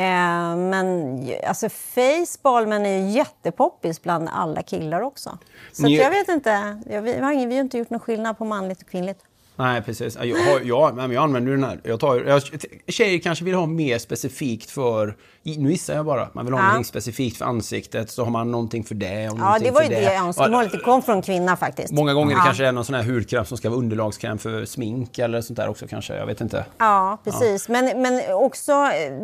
men 0.56 1.18
alltså 1.48 1.70
facebalmen 1.70 2.86
är 2.86 2.98
ju 3.00 3.10
jättepoppis 3.10 4.02
bland 4.02 4.30
alla 4.32 4.62
killar 4.62 5.02
också. 5.02 5.38
Så 5.74 5.84
Ni- 5.84 5.98
jag 5.98 6.12
vet 6.12 6.30
inte. 6.30 6.82
Jag, 6.90 7.02
vi, 7.02 7.20
har 7.20 7.48
vi 7.48 7.56
har 7.56 7.64
inte 7.64 7.78
gjort 7.78 7.90
någon 7.90 8.00
skillnad 8.00 8.38
på 8.38 8.46
manligt 8.46 8.82
och 8.82 8.90
kvinnligt. 8.90 9.20
Nej, 9.56 9.82
precis. 9.82 10.18
Jag, 10.22 10.64
ja, 10.64 10.92
men 10.96 11.12
jag 11.12 11.24
använder 11.24 11.52
den 11.52 11.64
här. 11.64 11.80
Jag 11.84 12.00
tar, 12.00 12.16
jag, 12.22 12.42
tjejer 12.88 13.20
kanske 13.20 13.46
vill 13.46 13.54
ha 13.54 13.66
mer 13.66 13.98
specifikt 13.98 14.72
för... 14.72 15.18
Nu 15.58 15.72
gissar 15.72 15.94
jag 15.94 16.06
bara. 16.06 16.30
Man 16.34 16.46
vill 16.46 16.54
ha 16.54 16.60
Ja. 16.62 16.66
någonting 16.66 16.86
specifikt 16.86 17.38
för 17.38 17.46
ansiktet. 17.46 18.12
Så 18.12 18.24
har 18.24 18.32
man 18.32 18.52
någonting 18.52 18.84
för 18.84 18.96
det 18.96 19.30
och 19.30 19.40
Ja, 19.40 19.58
det 19.60 19.72
var 19.72 19.82
ju 19.82 19.88
för 19.88 19.96
det 19.96 20.16
önskemålet. 20.16 20.72
Det 20.72 20.78
kom 20.78 21.02
från 21.02 21.22
kvinna 21.22 21.58
faktiskt. 21.58 21.94
Många 21.94 22.14
gånger 22.14 22.36
ja. 22.36 22.42
kanske 22.46 22.64
det 22.64 22.70
är 22.70 22.72
någon 22.72 22.86
sån 22.86 22.96
här 22.96 23.04
hudkräm 23.04 23.46
som 23.46 23.58
ska 23.58 23.70
vara 23.70 23.80
underlagskräm 23.80 24.38
för 24.38 24.66
smink 24.66 25.20
eller 25.20 25.42
sånt 25.42 25.58
där 25.58 25.70
också 25.70 25.88
kanske. 25.88 26.16
Jag 26.16 26.26
vet 26.26 26.42
inte. 26.42 26.66
Ja, 26.78 27.18
precis. 27.24 27.70
Men, 27.70 28.02
men 28.02 28.34
också, 28.34 28.74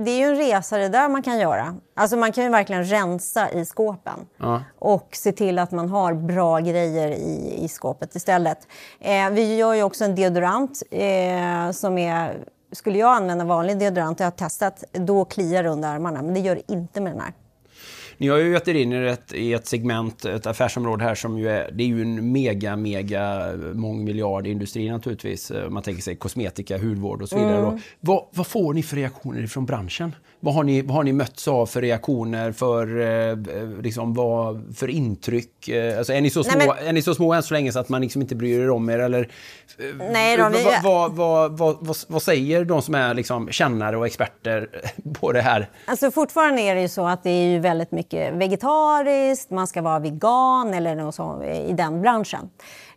det 0.05 0.11
är 0.11 0.17
ju 0.17 0.23
en 0.25 0.35
resa 0.37 0.77
det 0.77 0.89
där 0.89 1.09
man 1.09 1.23
kan 1.23 1.39
göra. 1.39 1.75
Alltså 1.97 2.17
man 2.17 2.31
kan 2.31 2.43
ju 2.43 2.49
verkligen 2.49 2.83
rensa 2.85 3.51
i 3.51 3.65
skåpen. 3.65 4.19
Ja. 4.37 4.63
Och 4.79 5.09
se 5.11 5.31
till 5.31 5.59
att 5.59 5.71
man 5.71 5.89
har 5.89 6.13
bra 6.13 6.59
grejer 6.59 7.07
i, 7.07 7.59
i 7.61 7.67
skåpet 7.67 8.15
istället. 8.15 8.57
Eh, 8.99 9.29
vi 9.29 9.55
gör 9.55 9.73
ju 9.73 9.83
också 9.83 10.03
en 10.03 10.15
deodorant 10.15 10.83
eh, 10.91 11.71
som 11.71 11.97
är... 11.97 12.37
Skulle 12.75 12.97
jag 12.97 13.15
använda 13.15 13.45
vanlig 13.45 13.79
deodorant, 13.79 14.19
jag 14.19 14.25
har 14.27 14.31
testat, 14.31 14.83
då 14.91 15.25
kliar 15.25 15.63
det 15.63 15.69
under 15.69 15.89
armarna. 15.89 16.21
Men 16.21 16.33
det 16.33 16.39
gör 16.39 16.55
det 16.55 16.73
inte 16.73 17.01
med 17.01 17.11
den 17.11 17.21
här. 17.21 17.33
Ni 18.17 18.27
har 18.27 18.37
ju 18.37 18.51
gett 18.51 18.67
er 18.67 18.73
in 18.73 18.93
i 18.93 19.07
ett, 19.07 19.33
i 19.33 19.53
ett 19.53 19.67
segment, 19.67 20.25
ett 20.25 20.45
affärsområde 20.45 21.03
här 21.03 21.15
som 21.15 21.39
ju 21.39 21.49
är, 21.49 21.71
det 21.71 21.83
är 21.83 21.87
ju 21.87 22.01
en 22.01 22.31
mega, 22.31 22.75
mega 22.75 23.53
mångmiljardindustri 23.73 24.89
naturligtvis. 24.89 25.51
Eh, 25.51 25.69
Man 25.69 25.83
tänker 25.83 26.01
sig 26.01 26.15
kosmetika, 26.15 26.77
hudvård 26.77 27.21
och 27.21 27.29
så 27.29 27.37
vidare. 27.37 27.57
Mm. 27.57 27.79
Vad, 27.99 28.25
vad 28.31 28.47
får 28.47 28.73
ni 28.73 28.83
för 28.83 28.95
reaktioner 28.95 29.47
från 29.47 29.65
branschen? 29.65 30.15
Vad 30.39 30.53
har 30.53 30.63
ni, 30.63 30.81
vad 30.81 30.95
har 30.95 31.03
ni 31.03 31.13
mötts 31.13 31.47
av 31.47 31.65
för 31.65 31.81
reaktioner, 31.81 32.51
för, 32.51 32.99
eh, 33.01 33.37
liksom, 33.83 34.13
vad, 34.13 34.75
för 34.77 34.87
intryck? 34.89 35.67
Eh, 35.69 35.97
Alltså, 35.97 36.13
är, 36.13 36.21
ni 36.21 36.29
så 36.29 36.43
små, 36.43 36.57
Nej, 36.57 36.67
men- 36.67 36.87
är 36.87 36.93
ni 36.93 37.01
så 37.01 37.15
små 37.15 37.33
än 37.33 37.43
så 37.43 37.53
länge 37.53 37.71
så 37.71 37.79
att 37.79 37.89
man 37.89 38.01
liksom 38.01 38.21
inte 38.21 38.35
bryr 38.35 38.59
er 38.59 38.69
om 38.69 38.89
er? 38.89 38.99
Eller, 38.99 39.19
eh, 39.79 39.85
Nej 40.11 40.37
då, 40.37 40.49
vi- 40.49 40.65
vad, 40.83 41.11
vad, 41.11 41.57
vad, 41.57 41.97
vad, 42.07 42.21
säger 42.21 42.65
de 42.65 42.81
som 42.81 42.95
är 42.95 43.13
liksom 43.13 43.49
kännare 43.51 43.97
och 43.97 44.05
experter 44.05 44.69
på 45.19 45.31
det 45.31 45.41
här? 45.41 45.69
Alltså 45.85 46.11
fortfarande 46.11 46.61
är 46.61 46.75
det 46.75 46.81
ju 46.81 46.87
så 46.89 47.07
att 47.07 47.23
det 47.23 47.29
är 47.29 47.47
ju 47.47 47.59
väldigt 47.59 47.91
mycket 47.91 48.33
vegetariskt, 48.33 49.49
man 49.49 49.67
ska 49.67 49.81
vara 49.81 49.99
vegan 49.99 50.73
eller 50.73 50.95
något 50.95 51.15
så, 51.15 51.43
i 51.69 51.73
den 51.73 52.01
branschen. 52.01 52.49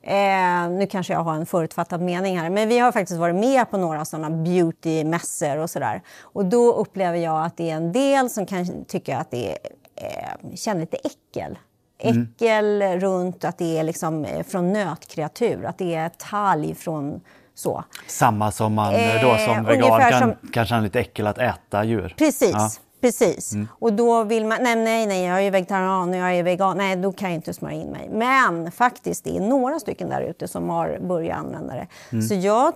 Eh, 0.02 0.68
nu 0.70 0.86
kanske 0.90 1.12
jag 1.12 1.20
har 1.20 1.34
en 1.34 1.46
förutfattad 1.46 2.00
mening 2.00 2.38
här, 2.38 2.50
men 2.50 2.68
vi 2.68 2.78
har 2.78 2.92
faktiskt 2.92 3.20
varit 3.20 3.34
med 3.36 3.70
på 3.70 3.76
några 3.78 4.04
sådana 4.04 4.30
beautymässor 4.30 5.56
och 5.58 5.70
sådär. 5.70 6.02
Och 6.22 6.44
då 6.44 6.72
upplever 6.72 7.18
jag 7.18 7.44
att 7.44 7.56
det 7.56 7.70
är 7.70 7.74
en 7.74 7.92
del 7.92 8.30
som 8.30 8.46
kan 8.46 8.84
tycka 8.84 9.18
att 9.18 9.30
det 9.30 9.50
är, 9.52 9.58
eh, 9.96 10.54
känner 10.56 10.80
lite 10.80 10.96
äckel. 10.96 11.58
Äckel 12.00 12.82
runt 13.00 13.44
att 13.44 13.58
det 13.58 13.78
är 13.78 13.82
liksom 13.82 14.24
eh, 14.24 14.42
från 14.42 14.72
nötkreatur, 14.72 15.64
att 15.64 15.78
det 15.78 15.94
är 15.94 16.08
talg 16.08 16.74
från 16.74 17.20
så. 17.54 17.84
Samma 18.06 18.50
som 18.52 18.74
man 18.74 18.94
eh, 18.94 19.22
då 19.22 19.28
Eh, 19.28 19.46
som 19.46 19.64
vegan 19.64 19.82
ungefär 19.84 20.10
kan, 20.10 20.20
som- 20.20 20.50
kan 20.52 20.66
känna 20.66 20.80
lite 20.80 21.00
äckel 21.00 21.26
att 21.26 21.38
äta 21.38 21.84
djur. 21.84 22.14
Precis. 22.18 22.52
Ja. 22.52 22.70
Precis. 23.00 23.52
Och 23.68 23.92
då 23.92 24.24
vill 24.24 24.46
man, 24.46 24.58
nej, 24.62 24.76
nej, 24.76 25.06
nej, 25.06 25.24
jag 25.24 25.42
är 25.42 25.50
vegetarian 25.50 26.08
och 26.10 26.16
jag 26.16 26.34
är 26.36 26.42
vegan, 26.42 26.76
nej, 26.78 26.96
då 26.96 27.12
kan 27.12 27.28
jag 27.30 27.34
inte 27.34 27.54
smörja 27.54 27.76
in 27.76 27.88
mig. 27.90 28.08
Men 28.12 28.72
faktiskt, 28.72 29.24
det 29.24 29.36
är 29.36 29.40
några 29.40 29.80
stycken 29.80 30.08
där 30.08 30.22
ute 30.22 30.48
som 30.48 30.68
har 30.68 30.98
börjat 31.02 31.38
använda 31.38 31.74
det. 31.74 31.86
Så 32.22 32.34
jag, 32.34 32.72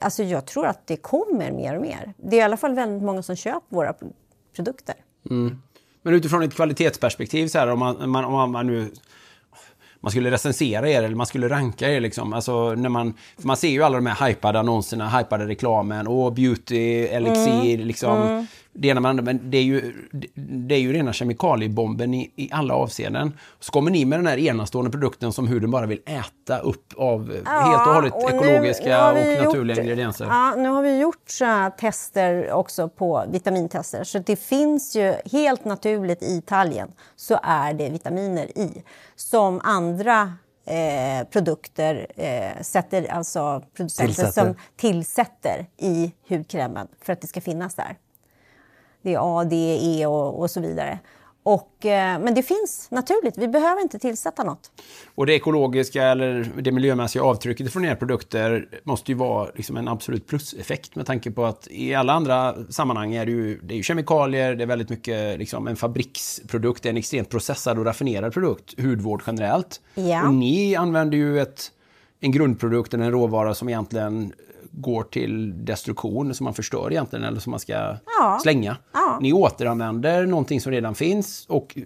alltså 0.00 0.22
jag 0.22 0.46
tror 0.46 0.66
att 0.66 0.86
det 0.86 0.96
kommer 0.96 1.52
mer 1.52 1.76
och 1.76 1.82
mer. 1.82 2.14
Det 2.16 2.36
är 2.36 2.40
i 2.40 2.42
alla 2.42 2.56
fall 2.56 2.74
väldigt 2.74 3.02
många 3.02 3.22
som 3.22 3.36
köper 3.36 3.76
våra 3.76 3.92
pro- 3.92 4.12
produkter. 4.56 4.94
Men 6.02 6.14
utifrån 6.14 6.42
ett 6.42 6.54
kvalitetsperspektiv, 6.54 7.48
så 7.48 7.58
här, 7.58 7.68
om, 7.70 7.78
man, 7.78 7.96
om 8.02 8.10
man, 8.10 8.24
om 8.24 8.52
man 8.52 8.66
nu 8.66 8.90
man 10.02 10.10
skulle 10.10 10.30
recensera 10.30 10.88
er 10.88 11.02
eller 11.02 11.16
man 11.16 11.26
skulle 11.26 11.48
ranka 11.48 11.90
er. 11.90 12.00
Liksom. 12.00 12.32
Alltså, 12.32 12.74
när 12.74 12.88
man, 12.88 13.14
man 13.36 13.56
ser 13.56 13.68
ju 13.68 13.82
alla 13.82 13.96
de 13.96 14.06
här 14.06 14.28
hypade 14.28 14.58
annonserna, 14.58 15.08
hypade 15.08 15.46
reklamen, 15.46 16.06
och 16.06 16.32
beauty, 16.32 17.06
elixir, 17.06 17.78
liksom. 17.78 18.46
Det 18.74 18.88
ena 18.88 19.00
med 19.00 19.08
andra, 19.08 19.22
men 19.22 19.50
det 19.50 19.58
är 19.58 19.62
ju, 19.62 19.92
det 20.34 20.74
är 20.74 20.78
ju 20.78 20.92
rena 20.92 21.12
kemikaliebomben 21.12 22.14
i, 22.14 22.32
i 22.36 22.48
alla 22.52 22.74
avseenden. 22.74 23.38
Så 23.60 23.72
kommer 23.72 23.90
ni 23.90 24.04
med 24.04 24.18
den 24.18 24.26
här 24.26 24.38
enastående 24.38 24.90
produkten 24.90 25.32
som 25.32 25.46
huden 25.46 25.70
bara 25.70 25.86
vill 25.86 26.00
äta 26.06 26.58
upp 26.58 26.92
av 26.96 27.32
helt 27.46 27.86
och 27.86 27.94
hållet 27.94 28.14
och 28.14 28.30
ekologiska 28.30 29.08
och 29.08 29.44
naturliga 29.44 29.76
gjort, 29.76 29.84
ingredienser. 29.84 30.24
Ja, 30.24 30.54
nu 30.56 30.68
har 30.68 30.82
vi 30.82 30.98
gjort 30.98 31.30
så 31.30 31.70
tester 31.78 32.52
också 32.52 32.88
på 32.88 33.24
vitamintester. 33.28 34.04
Så 34.04 34.18
det 34.18 34.36
finns 34.36 34.96
ju 34.96 35.14
helt 35.32 35.64
naturligt 35.64 36.22
i 36.22 36.40
talgen 36.40 36.88
så 37.16 37.38
är 37.42 37.74
det 37.74 37.88
vitaminer 37.88 38.58
i. 38.58 38.82
Som 39.16 39.60
andra 39.92 40.34
eh, 40.64 41.26
produkter 41.28 42.06
eh, 42.16 42.62
sätter, 42.62 43.12
alltså 43.12 43.62
producenter 43.74 44.06
Tillsätter. 44.06 44.32
som 44.32 44.54
tillsätter 44.76 45.66
i 45.76 46.12
hudkrämen 46.28 46.88
för 47.00 47.12
att 47.12 47.20
det 47.20 47.26
ska 47.26 47.40
finnas 47.40 47.74
där. 47.74 47.96
Det 49.02 49.14
är 49.14 49.40
A, 49.40 49.44
D, 49.44 49.78
E 49.80 50.06
och, 50.06 50.40
och 50.40 50.50
så 50.50 50.60
vidare. 50.60 50.98
Och, 51.44 51.86
eh, 51.86 52.18
men 52.20 52.34
det 52.34 52.42
finns 52.42 52.90
naturligt, 52.90 53.38
vi 53.38 53.48
behöver 53.48 53.82
inte 53.82 53.98
tillsätta 53.98 54.44
något. 54.44 54.70
Och 55.14 55.26
det 55.26 55.34
ekologiska 55.34 56.04
eller 56.04 56.52
det 56.62 56.72
miljömässiga 56.72 57.22
avtrycket 57.22 57.72
från 57.72 57.84
era 57.84 57.96
produkter 57.96 58.68
måste 58.84 59.12
ju 59.12 59.18
vara 59.18 59.48
liksom 59.54 59.76
en 59.76 59.88
absolut 59.88 60.26
pluseffekt 60.26 60.96
med 60.96 61.06
tanke 61.06 61.30
på 61.30 61.44
att 61.44 61.68
i 61.70 61.94
alla 61.94 62.12
andra 62.12 62.54
sammanhang 62.68 63.14
är 63.14 63.26
det 63.26 63.32
ju, 63.32 63.58
det 63.62 63.74
är 63.74 63.76
ju 63.76 63.82
kemikalier, 63.82 64.54
det 64.54 64.64
är 64.64 64.66
väldigt 64.66 64.88
mycket 64.88 65.38
liksom 65.38 65.66
en 65.68 65.76
fabriksprodukt, 65.76 66.82
det 66.82 66.88
är 66.88 66.90
en 66.90 66.96
extremt 66.96 67.30
processad 67.30 67.78
och 67.78 67.84
raffinerad 67.84 68.32
produkt, 68.32 68.80
hudvård 68.80 69.22
generellt. 69.26 69.80
Ja. 69.94 70.26
Och 70.26 70.34
ni 70.34 70.76
använder 70.76 71.18
ju 71.18 71.40
ett, 71.40 71.70
en 72.20 72.32
grundprodukt, 72.32 72.94
eller 72.94 73.04
en 73.04 73.10
råvara 73.10 73.54
som 73.54 73.68
egentligen 73.68 74.32
går 74.74 75.02
till 75.02 75.64
destruktion, 75.64 76.34
som 76.34 76.44
man 76.44 76.54
förstör 76.54 76.90
egentligen, 76.92 77.24
eller 77.24 77.40
som 77.40 77.50
man 77.50 77.60
ska 77.60 77.72
Ja. 77.72 78.38
slänga. 78.42 78.76
Ja. 78.92 79.18
Ni 79.22 79.32
återanvänder 79.32 80.26
någonting 80.26 80.60
som 80.60 80.72
redan 80.72 80.94
finns 80.94 81.46
och 81.48 81.78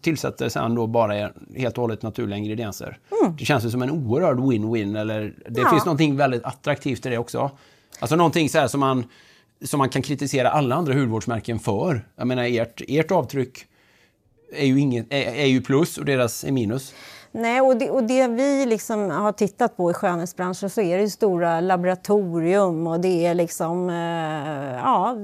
tillsätter 0.00 0.48
sen 0.48 0.74
då 0.74 0.86
bara 0.86 1.30
helt 1.56 1.78
och 1.78 1.82
hållet 1.82 2.02
naturliga 2.02 2.38
ingredienser. 2.38 2.98
Det 3.38 3.44
känns 3.44 3.64
ju 3.64 3.70
som 3.70 3.82
en 3.82 3.90
oerhörd 3.90 4.38
win-win. 4.38 4.98
Eller 5.00 5.20
det 5.20 5.48
Mm. 5.48 5.62
Ja. 5.62 5.70
finns 5.70 5.84
någonting 5.84 6.16
väldigt 6.16 6.44
attraktivt 6.44 7.06
i 7.06 7.08
det 7.10 7.18
också. 7.18 7.50
Alltså 8.00 8.16
någonting 8.16 8.48
så 8.48 8.58
här 8.58 8.68
som 8.68 8.80
man, 8.80 9.04
som 9.64 9.78
man 9.78 9.88
kan 9.88 10.02
kritisera 10.02 10.50
alla 10.50 10.74
andra 10.74 10.94
hudvårdsmärken 10.94 11.58
för. 11.58 12.06
Jag 12.16 12.26
menar 12.26 12.44
ert, 12.44 12.82
ert 12.88 13.10
avtryck 13.10 13.66
är 14.52 14.66
ju, 14.66 14.80
inget, 14.80 15.06
är, 15.12 15.22
är 15.34 15.46
ju 15.46 15.60
plus 15.60 15.98
och 15.98 16.04
deras 16.04 16.44
är 16.44 16.52
minus. 16.52 16.94
Nej, 17.32 17.60
och 17.60 17.76
det, 17.76 17.90
och 17.90 18.02
det 18.02 18.28
vi 18.28 18.66
liksom 18.66 19.10
har 19.10 19.32
tittat 19.32 19.76
på 19.76 19.90
i 19.90 19.94
skönhetsbranschen 19.94 20.70
så 20.70 20.80
är 20.80 20.98
det 20.98 21.10
stora 21.10 21.60
laboratorium 21.60 22.86
och 22.86 23.00
det 23.00 23.26
är 23.26 23.34
liksom, 23.34 23.90
eh, 23.90 24.76
ja, 24.76 25.16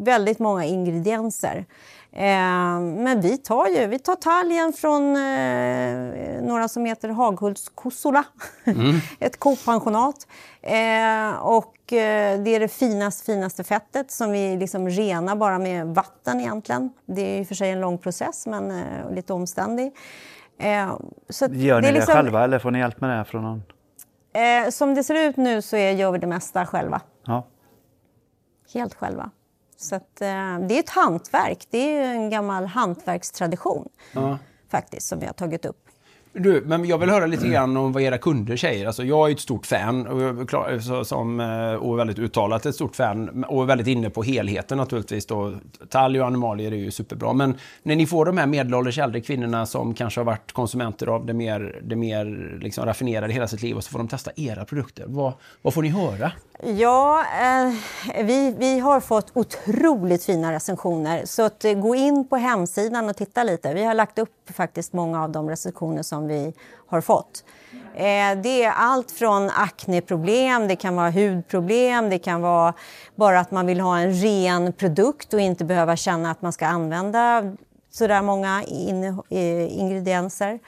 väldigt 0.00 0.38
många 0.38 0.64
ingredienser. 0.64 1.66
Eh, 2.12 2.80
men 2.80 3.20
vi 3.20 3.38
tar 3.38 3.66
ju 3.66 3.86
vi 3.86 3.98
tar 3.98 4.14
talgen 4.14 4.72
från 4.72 5.16
eh, 5.16 6.42
några 6.42 6.68
som 6.68 6.84
heter 6.84 7.08
Haghults 7.08 7.68
Kossola, 7.74 8.24
ett 9.18 9.38
kopensionat. 9.38 10.26
Eh, 10.62 11.30
och 11.40 11.92
eh, 11.92 12.40
det 12.40 12.54
är 12.54 12.60
det 12.60 12.68
finaste, 12.68 13.24
finaste 13.24 13.64
fettet 13.64 14.10
som 14.10 14.30
vi 14.30 14.56
liksom 14.56 14.88
renar 14.88 15.36
bara 15.36 15.58
med 15.58 15.86
vatten 15.86 16.40
egentligen. 16.40 16.90
Det 17.06 17.22
är 17.22 17.40
i 17.40 17.42
och 17.42 17.48
för 17.48 17.54
sig 17.54 17.70
en 17.70 17.80
lång 17.80 17.98
process 17.98 18.46
men 18.46 18.70
eh, 18.70 19.14
lite 19.14 19.32
omständig. 19.32 19.92
Eh, 20.58 20.66
Gör 20.66 21.50
ni 21.50 21.68
är 21.68 21.80
det, 21.80 21.92
liksom- 21.92 22.14
själva 22.14 22.44
eller 22.44 22.58
får 22.58 22.70
ni 22.70 22.78
hjälp 22.78 23.00
med 23.00 23.18
det 23.18 23.24
från 23.24 23.42
någon? 23.42 23.62
Eh, 24.32 24.70
som 24.70 24.94
det 24.94 25.04
ser 25.04 25.14
ut 25.28 25.36
nu 25.36 25.62
så 25.62 25.76
är, 25.76 25.92
gör 25.92 26.12
vi 26.12 26.18
det 26.18 26.26
mesta 26.26 26.66
själva. 26.66 27.00
Ja. 27.26 27.46
Helt 28.74 28.94
själva. 28.94 29.30
Så 29.76 29.94
att, 29.94 30.20
eh, 30.20 30.58
det 30.58 30.74
är 30.74 30.78
ett 30.80 30.90
hantverk. 30.90 31.66
Det 31.70 31.96
är 31.96 32.02
en 32.14 32.30
gammal 32.30 32.66
hantverkstradition 32.66 33.88
Ja. 34.12 34.38
faktiskt 34.70 35.08
som 35.08 35.18
vi 35.18 35.26
har 35.26 35.32
tagit 35.32 35.64
upp. 35.64 35.87
Du, 36.38 36.62
men 36.66 36.84
jag 36.84 36.98
vill 36.98 37.10
höra 37.10 37.26
lite 37.26 37.48
grann 37.48 37.76
om 37.76 37.92
vad 37.92 38.02
era 38.02 38.18
kunder 38.18 38.56
säger. 38.56 38.86
Alltså, 38.86 39.04
jag 39.04 39.28
är 39.28 39.32
ett 39.34 39.40
stort 39.40 39.66
fan 39.66 40.06
och, 40.06 40.22
är 40.22 40.46
klar- 40.46 40.78
så- 40.78 41.04
som, 41.04 41.40
eh, 41.40 41.72
och 41.74 41.98
väldigt 41.98 42.18
uttalat 42.18 42.66
ett 42.66 42.74
stort 42.74 42.96
fan 42.96 43.44
och 43.44 43.62
är 43.62 43.66
väldigt 43.66 43.86
inne 43.86 44.10
på 44.10 44.22
helheten 44.22 44.78
naturligtvis. 44.78 45.26
Då. 45.26 45.54
Talg 45.90 46.20
och 46.20 46.26
animalier 46.26 46.72
är 46.72 46.76
ju 46.76 46.90
superbra. 46.90 47.32
Men 47.32 47.54
när 47.82 47.96
ni 47.96 48.06
får 48.06 48.24
de 48.24 48.38
här 48.38 48.46
medelålders 48.46 48.98
äldre 48.98 49.20
kvinnorna 49.20 49.66
som 49.66 49.94
kanske 49.94 50.20
har 50.20 50.24
varit 50.24 50.52
konsumenter 50.52 51.06
av 51.06 51.26
det 51.26 51.34
mer, 51.34 51.80
det 51.84 51.96
mer 51.96 52.58
liksom 52.62 52.86
raffinerade 52.86 53.32
hela 53.32 53.48
sitt 53.48 53.62
liv 53.62 53.76
och 53.76 53.84
så 53.84 53.90
får 53.90 53.98
de 53.98 54.08
testa 54.08 54.30
era 54.36 54.64
produkter. 54.64 55.04
Vad, 55.08 55.32
vad 55.62 55.74
får 55.74 55.82
ni 55.82 55.88
höra? 55.88 56.32
Ja, 56.78 57.24
eh, 57.42 58.24
vi, 58.24 58.54
vi 58.58 58.78
har 58.78 59.00
fått 59.00 59.30
otroligt 59.34 60.24
fina 60.24 60.52
recensioner. 60.52 61.22
Så 61.24 61.42
att, 61.42 61.64
eh, 61.64 61.72
gå 61.72 61.94
in 61.94 62.28
på 62.28 62.36
hemsidan 62.36 63.08
och 63.08 63.16
titta 63.16 63.42
lite. 63.44 63.74
Vi 63.74 63.84
har 63.84 63.94
lagt 63.94 64.18
upp 64.18 64.28
faktiskt 64.54 64.92
många 64.92 65.22
av 65.24 65.30
de 65.32 65.48
recensioner 65.50 66.02
som 66.02 66.27
vi 66.28 66.52
har 66.86 67.00
fått. 67.00 67.44
Eh, 67.94 68.42
det 68.42 68.64
är 68.64 68.70
allt 68.70 69.10
från 69.10 69.50
akneproblem, 69.50 70.68
det 70.68 70.76
kan 70.76 70.96
vara 70.96 71.10
hudproblem, 71.10 72.10
det 72.10 72.18
kan 72.18 72.40
vara 72.40 72.74
bara 73.14 73.40
att 73.40 73.50
man 73.50 73.66
vill 73.66 73.80
ha 73.80 73.98
en 73.98 74.12
ren 74.12 74.72
produkt 74.72 75.34
och 75.34 75.40
inte 75.40 75.64
behöva 75.64 75.96
känna 75.96 76.30
att 76.30 76.42
man 76.42 76.52
ska 76.52 76.66
använda 76.66 77.52
sådär 77.90 78.22
många 78.22 78.62
in, 78.62 79.04
eh, 79.30 79.78
ingredienser. 79.78 80.58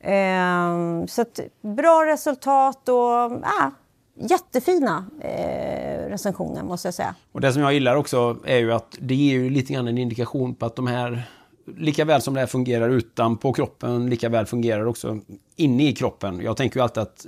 Eh, 0.00 1.06
så 1.06 1.22
att, 1.22 1.40
bra 1.62 2.06
resultat 2.06 2.88
och 2.88 2.98
ah, 3.42 3.70
jättefina 4.14 5.06
eh, 5.20 6.08
recensioner 6.08 6.62
måste 6.62 6.88
jag 6.88 6.94
säga. 6.94 7.14
Och 7.32 7.40
det 7.40 7.52
som 7.52 7.62
jag 7.62 7.74
gillar 7.74 7.96
också 7.96 8.36
är 8.44 8.58
ju 8.58 8.72
att 8.72 8.96
det 9.00 9.14
ger 9.14 9.34
ju 9.34 9.50
lite 9.50 9.72
grann 9.72 9.88
en 9.88 9.98
indikation 9.98 10.54
på 10.54 10.66
att 10.66 10.76
de 10.76 10.86
här 10.86 11.22
Lika 11.76 12.04
väl 12.04 12.22
som 12.22 12.34
det 12.34 12.40
här 12.40 12.46
fungerar 12.46 12.88
utanpå 12.88 13.52
kroppen, 13.52 14.10
lika 14.10 14.28
väl 14.28 14.46
fungerar 14.46 14.80
det 14.80 14.86
också 14.86 15.20
inne 15.56 15.88
i 15.88 15.92
kroppen. 15.92 16.40
Jag 16.40 16.56
tänker 16.56 16.76
ju 16.76 16.82
alltid 16.82 17.02
att 17.02 17.26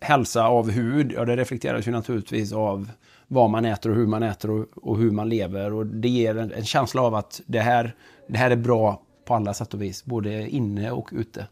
hälsa 0.00 0.46
av 0.46 0.70
hud, 0.70 1.12
ja 1.12 1.24
det 1.24 1.36
reflekteras 1.36 1.88
ju 1.88 1.90
naturligtvis 1.90 2.52
av 2.52 2.90
vad 3.28 3.50
man 3.50 3.64
äter 3.64 3.90
och 3.90 3.96
hur 3.96 4.06
man 4.06 4.22
äter 4.22 4.50
och, 4.50 4.66
och 4.74 4.98
hur 4.98 5.10
man 5.10 5.28
lever. 5.28 5.72
Och 5.72 5.86
det 5.86 6.08
ger 6.08 6.36
en, 6.36 6.52
en 6.52 6.64
känsla 6.64 7.02
av 7.02 7.14
att 7.14 7.40
det 7.46 7.60
här, 7.60 7.94
det 8.28 8.38
här 8.38 8.50
är 8.50 8.56
bra 8.56 9.02
på 9.24 9.34
alla 9.34 9.54
sätt 9.54 9.74
och 9.74 9.82
vis, 9.82 10.04
både 10.04 10.48
inne 10.48 10.90
och 10.90 11.08
ute 11.12 11.46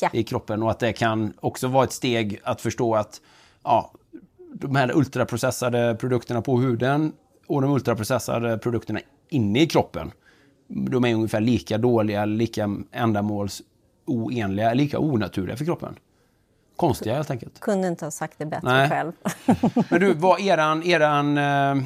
Ja. 0.00 0.10
i 0.12 0.22
kroppen. 0.24 0.62
Och 0.62 0.70
att 0.70 0.78
det 0.78 0.92
kan 0.92 1.32
också 1.40 1.68
vara 1.68 1.84
ett 1.84 1.92
steg 1.92 2.40
att 2.42 2.60
förstå 2.60 2.94
att 2.94 3.20
ja, 3.64 3.92
de 4.54 4.76
här 4.76 4.96
ultraprocessade 4.96 5.96
produkterna 6.00 6.42
på 6.42 6.60
huden 6.60 7.12
och 7.46 7.62
de 7.62 7.70
ultraprocessade 7.70 8.58
produkterna 8.58 9.00
inne 9.28 9.62
i 9.62 9.66
kroppen, 9.66 10.10
de 10.74 11.04
är 11.04 11.14
ungefär 11.14 11.40
lika 11.40 11.78
dåliga, 11.78 12.24
lika 12.24 12.76
ändamålsoenliga, 12.92 14.74
lika 14.74 14.98
onaturliga 14.98 15.56
för 15.56 15.64
kroppen. 15.64 15.94
Konstiga 16.76 17.14
helt 17.14 17.30
enkelt. 17.30 17.60
Kunde 17.60 17.88
inte 17.88 18.04
ha 18.04 18.10
sagt 18.10 18.34
det 18.38 18.46
bättre 18.46 18.68
Nej. 18.72 18.88
själv. 18.90 19.12
Men 19.90 20.00
du, 20.00 20.14
vad 20.14 20.40
eran, 20.40 20.82
eran, 20.82 21.38
eh, 21.38 21.84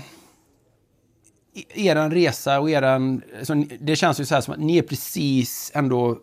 eran 1.75 2.11
resa 2.11 2.61
och 2.61 2.71
eran... 2.71 3.23
Så 3.43 3.55
ni- 3.55 3.79
det 3.81 3.97
känns 3.97 4.21
ju 4.21 4.25
så 4.25 4.35
här 4.35 4.41
som 4.43 4.55
att 4.55 4.61
ni 4.61 4.79
är 4.79 4.83
precis 4.83 5.73
ändå... 5.75 6.19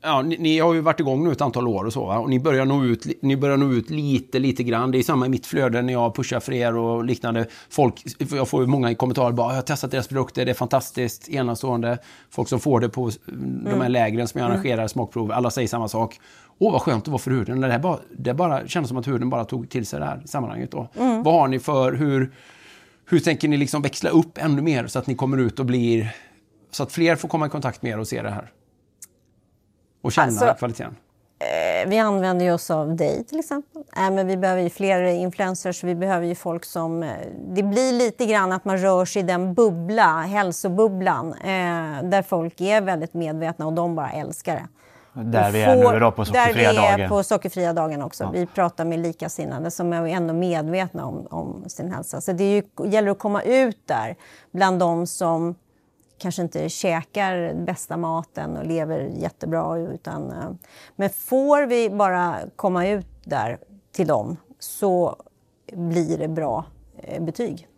Ja, 0.00 0.22
ni, 0.22 0.36
ni 0.38 0.58
har 0.58 0.74
ju 0.74 0.80
varit 0.80 1.00
igång 1.00 1.24
nu 1.24 1.32
ett 1.32 1.40
antal 1.40 1.68
år 1.68 1.84
och 1.84 1.92
så, 1.92 2.04
va? 2.06 2.18
och 2.18 2.30
ni 2.30 2.40
börjar, 2.40 2.64
nå 2.64 2.84
ut, 2.84 3.22
ni 3.22 3.36
börjar 3.36 3.56
nå 3.56 3.72
ut 3.72 3.90
lite, 3.90 4.38
lite 4.38 4.62
grann. 4.62 4.90
Det 4.90 4.98
är 4.98 5.02
samma 5.02 5.26
i 5.26 5.28
mitt 5.28 5.46
flöde 5.46 5.82
när 5.82 5.92
jag 5.92 6.14
pushar 6.14 6.40
för 6.40 6.52
er 6.52 6.76
och 6.76 7.04
liknande. 7.04 7.46
Folk, 7.70 8.02
jag 8.32 8.48
får 8.48 8.60
ju 8.60 8.66
många 8.66 8.90
i 8.90 8.94
kommentarer 8.94 9.32
bara, 9.32 9.48
jag 9.48 9.54
har 9.54 9.62
testat 9.62 9.90
deras 9.90 10.08
produkter, 10.08 10.44
det 10.44 10.52
är 10.52 10.54
fantastiskt, 10.54 11.28
enastående. 11.28 11.98
Folk 12.30 12.48
som 12.48 12.60
får 12.60 12.80
det 12.80 12.88
på 12.88 13.10
de 13.64 13.80
här 13.80 13.88
lägren 13.88 14.28
som 14.28 14.40
jag 14.40 14.50
arrangerar, 14.50 14.86
smakprov, 14.86 15.32
alla 15.32 15.50
säger 15.50 15.68
samma 15.68 15.88
sak. 15.88 16.20
Åh, 16.58 16.72
vad 16.72 16.82
skönt 16.82 17.04
det 17.04 17.10
var 17.10 17.18
för 17.18 17.30
huden. 17.30 17.60
Det, 17.60 17.68
här 17.68 17.78
bara, 17.78 17.98
det 18.18 18.34
bara 18.34 18.68
kändes 18.68 18.88
som 18.88 18.98
att 18.98 19.08
huden 19.08 19.30
bara 19.30 19.44
tog 19.44 19.70
till 19.70 19.86
sig 19.86 20.00
det 20.00 20.06
här 20.06 20.22
sammanhanget. 20.26 20.70
Då. 20.70 20.88
Vad 20.94 21.34
har 21.34 21.48
ni 21.48 21.58
för, 21.58 21.92
hur, 21.92 22.32
hur 23.08 23.20
tänker 23.20 23.48
ni 23.48 23.56
liksom 23.56 23.82
växla 23.82 24.10
upp 24.10 24.38
ännu 24.38 24.62
mer 24.62 24.86
så 24.86 24.98
att 24.98 25.06
ni 25.06 25.14
kommer 25.14 25.38
ut 25.38 25.58
och 25.58 25.66
blir, 25.66 26.16
så 26.70 26.82
att 26.82 26.92
fler 26.92 27.16
får 27.16 27.28
komma 27.28 27.46
i 27.46 27.50
kontakt 27.50 27.82
med 27.82 27.92
er 27.92 27.98
och 27.98 28.08
se 28.08 28.22
det 28.22 28.30
här? 28.30 28.50
Och 30.04 30.12
känna 30.12 30.26
Alltså- 30.26 30.54
kvaliteten. 30.58 30.96
Eh, 31.38 31.88
Vi 31.88 31.98
använder 31.98 32.44
ju 32.44 32.52
oss 32.52 32.70
av 32.70 32.96
dig 32.96 33.24
till 33.24 33.38
exempel. 33.38 33.82
Äh, 33.96 34.10
men 34.10 34.26
vi 34.26 34.36
behöver 34.36 34.62
ju 34.62 34.70
fler 34.70 35.02
influencers, 35.02 35.84
vi 35.84 35.94
behöver 35.94 36.26
ju 36.26 36.34
folk 36.34 36.64
som... 36.64 37.02
eh, 37.02 37.10
Det 37.48 37.62
blir 37.62 37.92
lite 37.92 38.26
grann 38.26 38.52
att 38.52 38.64
man 38.64 38.78
rör 38.78 39.04
sig 39.04 39.22
i 39.22 39.24
den 39.24 39.54
bubbla, 39.54 40.20
hälsobubblan, 40.20 41.32
eh, 41.32 42.02
där 42.10 42.22
folk 42.22 42.60
är 42.60 42.80
väldigt 42.80 43.14
medvetna 43.14 43.66
och 43.66 43.72
de 43.72 43.94
bara 43.94 44.10
älskar 44.12 44.54
det. 44.54 44.66
Där 45.22 45.50
vi 45.50 45.62
är 45.62 45.92
nu 45.92 46.00
då 46.00 46.10
på 46.10 46.24
sockerfria 46.24 46.72
Där 46.72 46.80
vi 46.80 46.86
är 46.86 46.98
dagen. 46.98 47.08
på 47.08 47.22
sockerfria 47.22 47.72
dagen 47.72 48.02
också. 48.02 48.30
Vi 48.32 48.46
pratar 48.46 48.84
med 48.84 48.98
likasinnade 48.98 49.70
som 49.70 49.92
är 49.92 50.06
ändå 50.06 50.34
medvetna 50.34 51.06
om, 51.06 51.26
om 51.30 51.64
sin 51.68 51.92
hälsa. 51.92 52.20
Så 52.20 52.32
det 52.32 52.44
är 52.44 52.50
ju, 52.82 52.90
gäller 52.90 53.10
att 53.10 53.18
komma 53.18 53.42
ut 53.42 53.78
där 53.86 54.16
bland 54.52 54.78
de 54.78 55.06
som 55.06 55.54
kanske 56.24 56.42
inte 56.42 56.68
käkar 56.68 57.54
bästa 57.54 57.96
maten 57.96 58.56
och 58.56 58.66
lever 58.66 58.98
jättebra. 59.16 59.78
Utan, 59.78 60.30
eh, 60.30 60.50
men 60.96 61.10
får 61.10 61.66
vi 61.66 61.90
bara 61.90 62.36
komma 62.56 62.86
ut 62.88 63.06
där 63.24 63.58
till 63.92 64.06
dem 64.06 64.36
så 64.58 65.16
blir 65.72 66.18
det 66.18 66.28
bra 66.28 66.64
eh, 66.96 67.22
betyg. 67.22 67.68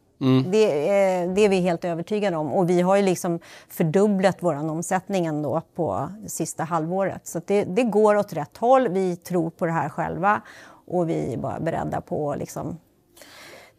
Det, 0.51 0.89
är- 0.91 1.29
det 1.29 1.41
är 1.41 1.49
vi 1.49 1.61
helt 1.61 1.85
övertygade 1.85 2.37
om. 2.37 2.53
Och 2.53 2.71
vi 2.71 2.81
har 2.81 2.97
ju 2.97 3.03
liksom 3.03 3.39
fördubblat 3.69 4.37
vår 4.41 4.55
omsättning 4.71 5.27
ändå 5.27 5.63
på 5.75 6.09
sista 6.27 6.65
halvåret. 6.65 7.27
Så 7.27 7.41
det, 7.47 7.65
det 7.65 7.83
går 7.83 8.17
åt 8.17 8.33
rätt 8.33 8.57
håll. 8.57 8.89
Vi 8.89 9.17
tror 9.17 9.51
på 9.51 9.67
det 9.67 9.73
här 9.73 9.89
själva 9.89 10.41
och 10.87 11.09
vi 11.09 11.33
är 11.33 11.37
bara 11.39 11.61
beredda 11.61 12.01
på 12.01 12.33
att 12.33 12.39
liksom 12.39 12.79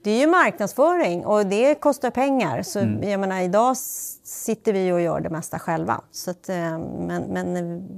det 0.08 0.12
är 0.12 0.20
ju 0.20 0.28
marknadsföring 0.28 1.26
och 1.26 1.46
det 1.46 1.76
kostar 1.76 2.10
pengar. 2.12 2.62
Så 2.64 2.80
jag 3.02 3.20
menar, 3.20 3.42
idag 3.42 3.78
sitter 4.24 4.74
vi 4.74 4.92
och 4.92 5.02
gör 5.02 5.20
det 5.22 5.30
mesta 5.30 5.60
själva. 5.60 6.02
Så 6.12 6.32
att, 6.32 6.50
eh, 6.50 6.56
men, 7.08 7.24
men 7.24 7.56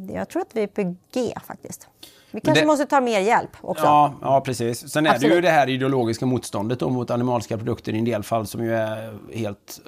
eh, 0.10 0.16
jag 0.16 0.30
tror 0.30 0.41
att 0.41 0.49
vi 0.53 0.64
är 0.64 0.68
på 0.68 0.95
G 1.14 1.34
faktiskt. 1.47 1.88
Vi 2.32 2.41
kanske 2.41 2.64
det- 2.64 2.68
måste 2.68 2.86
ta 2.86 3.01
mer 3.01 3.20
hjälp 3.20 3.49
också. 3.62 3.84
Ja, 3.86 4.14
ja, 4.22 4.41
precis. 4.41 4.89
Sen 4.91 5.05
är 5.05 5.10
det 5.10 5.16
ju 5.16 5.26
Absolut. 5.26 5.43
det 5.43 5.49
här 5.49 5.70
ideologiska 5.70 6.26
motståndet 6.26 6.80
då 6.80 6.89
mot 6.89 7.12
animaliska 7.12 7.57
produkter 7.57 7.93
i 7.93 7.97
en 7.99 8.05
del 8.05 8.24
fall 8.24 8.47
som 8.47 8.64
ju 8.64 8.76
är 8.76 9.18
helt 9.34 9.82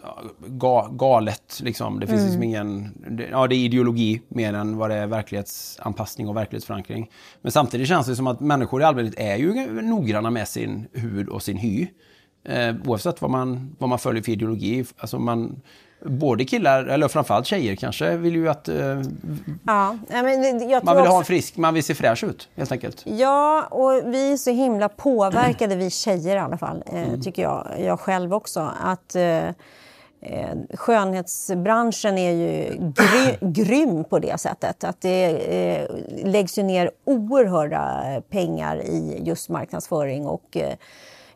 ga, 0.47 0.87
galet. 0.91 1.59
Liksom. 1.63 1.99
Det 1.99 2.07
finns 2.07 2.19
Mm. 2.19 2.25
liksom 2.25 2.43
ingen... 2.43 3.27
Ja, 3.31 3.47
det 3.47 3.55
är 3.55 3.57
ideologi 3.57 4.21
mer 4.27 4.53
än 4.53 4.77
vad 4.77 4.89
det 4.89 4.95
är 4.95 5.07
verklighetsanpassning 5.07 6.29
och 6.29 6.37
verklighetsförankring. 6.37 7.11
Men 7.41 7.51
samtidigt 7.51 7.87
känns 7.87 8.07
det 8.07 8.15
som 8.15 8.27
att 8.27 8.39
människor 8.39 8.81
i 8.81 8.85
allmänhet 8.85 9.13
är 9.17 9.35
ju 9.35 9.81
noggranna 9.81 10.29
med 10.29 10.47
sin 10.47 10.87
hud 10.93 11.29
och 11.29 11.43
sin 11.43 11.57
hy. 11.57 11.87
Eh, 12.43 12.75
oavsett 12.85 13.21
vad 13.21 13.31
man, 13.31 13.75
vad 13.79 13.89
man 13.89 13.99
följer 13.99 14.23
för 14.23 14.31
ideologi. 14.31 14.85
Alltså 14.97 15.19
man, 15.19 15.61
både 16.05 16.45
killar, 16.45 16.83
eller 16.85 17.07
framförallt 17.07 17.45
tjejer 17.47 17.75
kanske, 17.75 18.17
vill 18.17 18.35
ju 18.35 18.49
att... 18.49 18.67
Eh, 18.67 19.01
Ja, 19.67 19.97
men 20.09 20.69
jag 20.69 20.83
man 20.83 20.95
vill 20.95 21.05
ha 21.05 21.11
en 21.13 21.17
också- 21.19 21.23
frisk, 21.27 21.57
man 21.57 21.73
vill 21.73 21.83
se 21.83 21.95
fräsch 21.95 22.23
ut 22.23 22.49
helt 22.55 22.71
enkelt. 22.71 23.01
Ja, 23.05 23.63
och 23.71 24.13
vi 24.13 24.33
är 24.33 24.37
så 24.37 24.51
himla 24.51 24.89
påverkade, 24.89 25.75
vi 25.75 25.89
tjejer 25.89 26.35
i 26.35 26.39
alla 26.39 26.57
fall, 26.57 26.83
eh, 26.93 27.19
tycker 27.19 27.41
jag, 27.41 27.67
jag 27.79 27.99
själv 27.99 28.33
också, 28.33 28.71
att 28.83 29.15
eh, 29.15 29.47
eh, 30.21 30.55
skönhetsbranschen 30.73 32.17
är 32.17 32.31
ju 32.31 32.69
gry, 32.79 33.37
grym 33.51 34.03
på 34.03 34.19
det 34.19 34.39
sättet. 34.39 34.83
Att 34.83 35.01
det 35.01 35.25
eh, 35.25 35.87
läggs 36.25 36.57
ju 36.57 36.63
ner 36.63 36.91
oerhörda 37.05 38.03
pengar 38.29 38.77
i 38.77 39.21
just 39.25 39.49
marknadsföring 39.49 40.25
och 40.27 40.57
eh, 40.57 40.73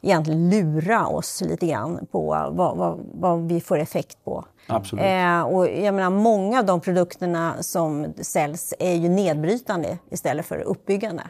egentligen 0.05 0.49
lura 0.49 1.07
oss 1.07 1.41
lite 1.41 1.67
grann 1.67 2.07
på 2.11 2.51
vad, 2.51 2.77
vad, 2.77 2.99
vad 3.13 3.47
vi 3.47 3.61
får 3.61 3.79
effekt 3.79 4.17
på. 4.25 4.45
Absolut. 4.67 5.05
Eh, 5.05 5.41
och 5.41 5.67
jag 5.67 5.93
menar, 5.93 6.09
många 6.09 6.59
av 6.59 6.65
de 6.65 6.81
produkterna 6.81 7.53
som 7.59 8.13
säljs 8.21 8.73
är 8.79 8.93
ju 8.93 9.09
nedbrytande 9.09 9.97
istället 10.11 10.45
för 10.45 10.59
uppbyggande. 10.59 11.23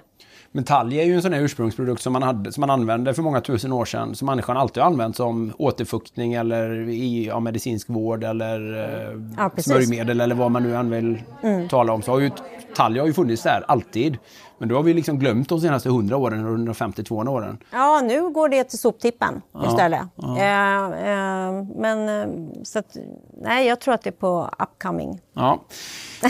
Men 0.52 0.64
talg 0.64 1.00
är 1.00 1.04
ju 1.04 1.16
en 1.16 1.22
sån 1.22 1.34
här 1.34 1.42
ursprungsprodukt 1.42 2.02
som 2.02 2.14
man, 2.14 2.24
hade, 2.24 2.52
som 2.52 2.62
man 2.62 2.70
använde 2.70 3.14
för 3.14 3.22
många 3.22 3.42
tusen 3.42 3.72
år 3.74 3.86
sedan. 3.86 4.16
Som 4.16 4.26
människan 4.26 4.58
alltid 4.58 4.84
har 4.84 4.90
använt 4.90 5.16
som 5.16 5.54
återfuktning 5.58 6.34
eller 6.34 6.90
i 6.90 7.26
ja, 7.28 7.40
medicinsk 7.40 7.90
vård 7.90 8.24
eller 8.24 8.74
eh, 8.74 9.22
Ja. 9.38 9.44
Mm. 9.44 9.52
smörjmedel 9.58 10.22
eller 10.22 10.36
vad 10.36 10.52
man 10.52 10.64
nu 10.64 10.76
än 10.76 10.90
vill 10.90 11.22
tala 11.70 11.94
om. 11.94 12.02
Så 12.02 12.12
har 12.12 12.20
ju, 12.20 12.32
talg 12.76 13.00
har 13.00 13.08
ju 13.08 13.14
funnits 13.14 13.44
där 13.44 13.64
alltid. 13.68 14.18
Men 14.58 14.70
då 14.70 14.76
har 14.76 14.84
vi 14.84 14.94
liksom 14.94 15.20
glömt 15.20 15.50
de 15.50 15.62
senaste 15.62 15.90
100 15.90 16.18
åren, 16.18 16.40
eller 16.40 16.74
150-200 16.74 17.28
åren. 17.30 17.58
Ja, 17.72 18.02
nu 18.04 18.30
går 18.30 18.50
det 18.50 18.64
till 18.64 18.80
soptippen 18.80 19.42
istället. 19.66 20.02
Eh, 20.38 20.84
eh, 21.10 21.64
men 21.76 22.10
eh, 22.10 22.28
så 22.64 22.80
att, 22.80 22.98
nej, 23.42 23.68
jag 23.68 23.80
tror 23.80 23.94
att 23.94 24.02
det 24.04 24.10
är 24.10 24.12
på 24.12 24.50
upcoming. 24.60 25.20
Ja. 25.36 25.66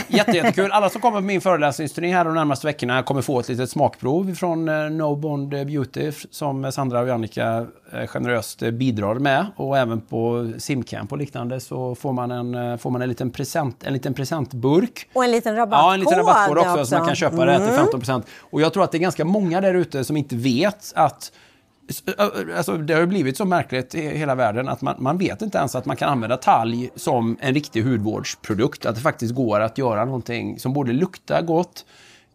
Jätte, 0.07 0.31
jättekul. 0.31 0.71
Alla 0.71 0.89
som 0.89 1.01
kommer 1.01 1.17
på 1.17 1.25
min 1.25 1.41
föreläsningsturné 1.41 2.13
här 2.13 2.25
de 2.25 2.35
närmaste 2.35 2.67
veckorna 2.67 3.03
kommer 3.03 3.21
få 3.21 3.39
ett 3.39 3.49
litet 3.49 3.69
smakprov 3.69 4.35
från 4.35 4.69
eh, 4.69 4.89
No 4.89 5.15
Bond 5.15 5.49
Beauty 5.49 6.11
som 6.31 6.71
Sandra 6.71 6.99
och 6.99 7.07
Jannica 7.07 7.67
eh, 7.93 8.07
generöst 8.07 8.59
bidrar 8.59 9.15
med. 9.15 9.45
Och 9.55 9.77
även 9.77 10.01
på 10.01 10.51
simcamp 10.57 11.11
och 11.11 11.17
liknande 11.17 11.59
så 11.59 11.95
får 11.95 12.13
man 12.13 12.31
en, 12.31 12.55
eh, 12.55 12.77
får 12.77 12.89
man 12.89 13.01
en, 13.01 13.09
liten, 13.09 13.31
present, 13.31 13.83
en 13.83 13.93
liten 13.93 14.13
presentburk. 14.13 15.09
Och 15.13 15.23
en 15.23 15.31
liten 15.31 15.55
rabattkod. 15.55 15.89
Ja, 15.89 15.93
en 15.93 15.99
liten 15.99 16.17
rabattkod 16.17 16.57
också, 16.57 16.71
också. 16.71 16.85
så 16.85 16.97
man 16.97 17.07
kan 17.07 17.15
köpa 17.15 17.45
det 17.45 17.57
till 17.57 17.99
15%. 17.99 18.23
Och 18.39 18.61
jag 18.61 18.73
tror 18.73 18.83
att 18.83 18.91
det 18.91 18.97
är 18.97 18.99
ganska 18.99 19.25
många 19.25 19.61
där 19.61 19.73
ute 19.73 20.03
som 20.03 20.17
inte 20.17 20.35
vet 20.35 20.93
att 20.95 21.31
Alltså, 22.57 22.77
det 22.77 22.93
har 22.93 23.05
blivit 23.05 23.37
så 23.37 23.45
märkligt 23.45 23.95
i 23.95 24.01
hela 24.01 24.35
världen 24.35 24.69
att 24.69 24.81
man, 24.81 24.95
man 24.99 25.17
vet 25.17 25.41
inte 25.41 25.57
ens 25.57 25.75
att 25.75 25.85
man 25.85 25.95
kan 25.95 26.09
använda 26.09 26.37
talg 26.37 26.89
som 26.95 27.37
en 27.39 27.53
riktig 27.53 27.83
hudvårdsprodukt. 27.83 28.85
Att 28.85 28.95
det 28.95 29.01
faktiskt 29.01 29.35
går 29.35 29.59
att 29.59 29.77
göra 29.77 30.05
någonting 30.05 30.59
som 30.59 30.73
både 30.73 30.93
luktar 30.93 31.41
gott, 31.41 31.85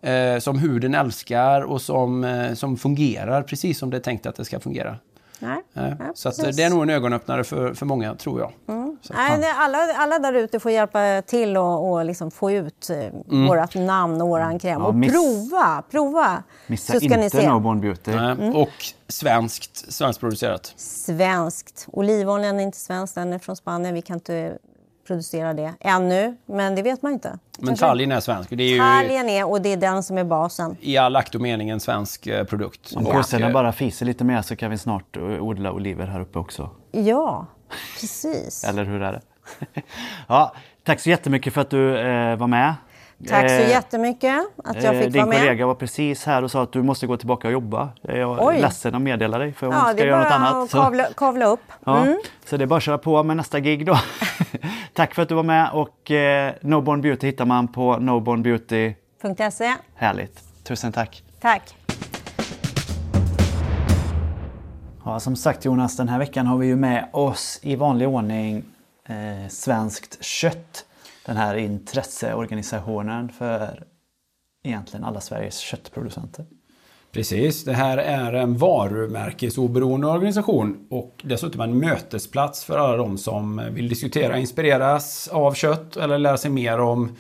eh, 0.01 0.39
som 0.39 0.59
huden 0.59 0.95
älskar 0.95 1.61
och 1.63 1.83
som, 1.83 2.25
eh, 2.25 2.55
som 2.55 2.77
fungerar 2.77 3.43
precis 3.43 3.79
som 3.79 3.91
det 3.91 3.97
är 3.97 4.01
tänkt 4.01 4.27
att 4.27 4.37
det 4.37 4.45
ska 4.45 4.61
fungera. 4.61 4.97
Nej, 5.39 5.63
Eh, 5.75 5.93
så 6.15 6.29
eh, 6.29 6.49
det 6.57 6.63
är 6.63 6.71
nog 6.71 6.83
en 6.83 6.91
ögonöppnare 6.91 7.45
för, 7.45 7.75
för 7.75 7.87
många, 7.87 8.15
tror 8.15 8.41
jag. 8.41 8.53
Att, 8.67 8.90
Nej, 9.11 9.39
nej, 9.39 9.51
alla, 9.57 9.79
alla 9.97 10.19
där 10.19 10.33
ute 10.33 10.61
får 10.61 10.71
hjälpa 10.73 11.23
till 11.27 11.57
och, 11.57 11.91
och 11.93 12.05
liksom 12.05 12.31
få 12.31 12.51
ut 12.53 12.91
eh, 12.91 12.97
vårt 13.49 13.75
namn 13.75 14.21
och 14.23 14.29
våran 14.29 14.59
kräm. 14.59 14.81
Ja, 14.81 14.87
och 14.87 14.95
miss- 14.95 15.13
prova, 15.13 15.83
prova. 15.91 16.43
Missa 16.67 16.93
så 16.93 16.99
ska 17.01 17.09
ni 17.17 17.25
inte 17.25 17.37
se. 17.37 17.49
No 17.49 17.61
Born 17.61 17.81
Beauty. 17.81 18.11
eh, 18.13 18.57
Och 18.57 18.69
svenskt, 19.09 19.93
svenskproducerat. 19.93 20.73
Svenskt. 20.77 21.87
Olivoljan 21.93 22.61
är 22.61 22.65
inte 22.65 22.79
svensk, 22.79 23.15
den 23.15 23.33
är 23.33 23.39
från 23.39 23.57
Spanien. 23.57 23.95
Vi 23.95 24.03
kan 24.03 24.17
inte 24.17 24.59
producera 25.07 25.55
det 25.55 25.73
ännu, 25.81 26.37
men 26.47 26.75
det 26.75 26.83
vet 26.83 27.03
man 27.03 27.13
inte. 27.13 27.39
Men 27.59 27.77
talgen 27.77 28.13
är 28.13 28.21
svensk. 28.21 28.51
Det 28.51 28.63
är 28.63 28.69
ju 28.69 28.79
Talgen 28.79 29.29
är, 29.29 29.49
och 29.51 29.61
det 29.63 29.73
är 29.73 29.77
den 29.77 30.03
som 30.03 30.19
är 30.19 30.25
basen. 30.25 30.77
i 30.81 30.97
all 30.97 31.17
akt 31.17 31.35
och 31.35 31.41
mening 31.41 31.71
en 31.71 31.81
svensk 31.81 32.27
eh, 32.27 32.45
produkt. 32.45 32.93
Om 32.97 33.07
eh, 33.07 33.53
bara 33.53 33.73
fiser 33.73 34.07
lite 34.07 34.25
mer 34.25 34.43
så 34.43 34.57
kan 34.57 34.71
vi 34.71 34.79
snart 34.79 35.17
eh, 35.17 35.23
odla 35.23 35.73
oliver 35.73 36.07
här 36.07 36.21
uppe 36.21 36.39
också. 36.39 36.71
Ja, 36.93 37.47
precis. 38.01 38.65
Eller 38.65 38.85
hur 38.85 39.03
är 39.03 39.13
det? 39.13 39.21
ja, 40.29 40.53
tack 40.85 41.01
så 41.01 41.11
jättemycket 41.11 41.55
för 41.55 41.61
att 41.61 41.71
du 41.71 41.99
eh, 41.99 42.37
var 42.37 42.47
med. 42.47 42.75
Tack 43.29 43.51
så 43.51 43.57
Eh, 43.57 43.69
jättemycket 43.69 44.41
att 44.65 44.83
jag 44.83 44.95
eh, 44.95 45.01
fick 45.03 45.13
Din 45.13 45.23
vara 45.23 45.27
med. 45.31 45.39
kollega 45.39 45.67
var 45.67 45.75
precis 45.75 46.25
här 46.27 46.45
och 46.45 46.51
sa 46.51 46.63
att 46.63 46.73
du 46.73 46.83
måste 46.83 47.07
gå 47.07 47.17
tillbaka 47.17 47.49
och 47.49 47.53
jobba. 47.53 47.89
Jag 48.03 48.17
är 48.19 48.39
Oj. 48.49 48.61
ledsen 48.61 48.95
att 48.95 49.03
meddela 49.03 49.39
dig 49.39 49.53
för 49.53 49.67
hon 49.67 49.77
Ja, 49.77 49.83
ska 49.83 49.93
det 49.95 50.03
är 50.03 50.07
göra 50.07 50.19
något 50.19 50.29
bara 50.29 50.35
annat. 50.35 50.55
att 50.65 50.71
Så, 50.71 50.83
kavla, 50.83 51.05
kavla 51.17 51.45
upp. 51.47 51.61
ja, 51.85 51.99
Mm. 52.03 52.19
så 52.45 52.57
det 52.57 52.65
är 52.65 52.67
bara 52.67 52.77
att 52.77 52.83
köra 52.83 52.99
på 52.99 53.23
med 53.23 53.37
nästa 53.37 53.61
gig 53.61 53.87
då. 53.87 53.99
Tack 54.95 55.15
för 55.15 55.23
att 55.23 55.29
du 55.29 55.35
var 55.35 55.43
med 55.43 55.71
och 55.73 56.11
eh, 56.11 56.53
No 56.61 56.81
Born 56.81 57.01
Beauty 57.01 57.27
hittar 57.27 57.45
man 57.45 57.69
på 57.69 57.97
No 57.97 58.21
Born 58.21 58.43
Beauty. 58.43 58.95
.se. 59.53 59.75
Härligt. 59.95 60.41
Tusen 60.65 60.93
tack. 60.93 61.23
Tack. 61.41 61.75
Ja, 65.05 65.21
som 65.21 65.37
sagt 65.37 65.65
Jonas, 65.65 65.97
den 65.97 66.09
här 66.09 66.19
veckan 66.19 66.47
har 66.47 66.59
vi 66.59 66.67
ju 66.67 66.77
med 66.77 67.09
oss 67.13 67.61
i 67.63 67.77
vanlig 67.77 68.09
ordning 68.09 68.65
eh, 69.05 69.49
Svenskt 69.49 70.25
kött. 70.25 70.85
Den 71.27 71.37
här 71.37 71.55
intresseorganisationen 71.55 73.29
för 73.29 73.85
egentligen 74.65 75.05
alla 75.05 75.21
Sveriges 75.21 75.59
köttproducenter. 75.59 76.47
Precis, 77.13 77.65
det 77.65 77.73
här 77.73 77.99
är 77.99 78.33
en 78.33 78.57
varumärkesoberoende 78.57 80.07
organisation 80.07 80.87
och 80.91 81.21
dessutom 81.25 81.61
en 81.61 81.79
mötesplats 81.79 82.65
för 82.65 82.79
alla 82.79 82.97
de 82.97 83.19
som 83.19 83.63
vill 83.75 83.89
diskutera, 83.89 84.39
inspireras 84.39 85.29
av 85.29 85.55
kött 85.55 85.97
eller 85.97 86.19
lära 86.19 86.37
sig 86.37 86.51
mer 86.51 86.81
om 86.81 87.17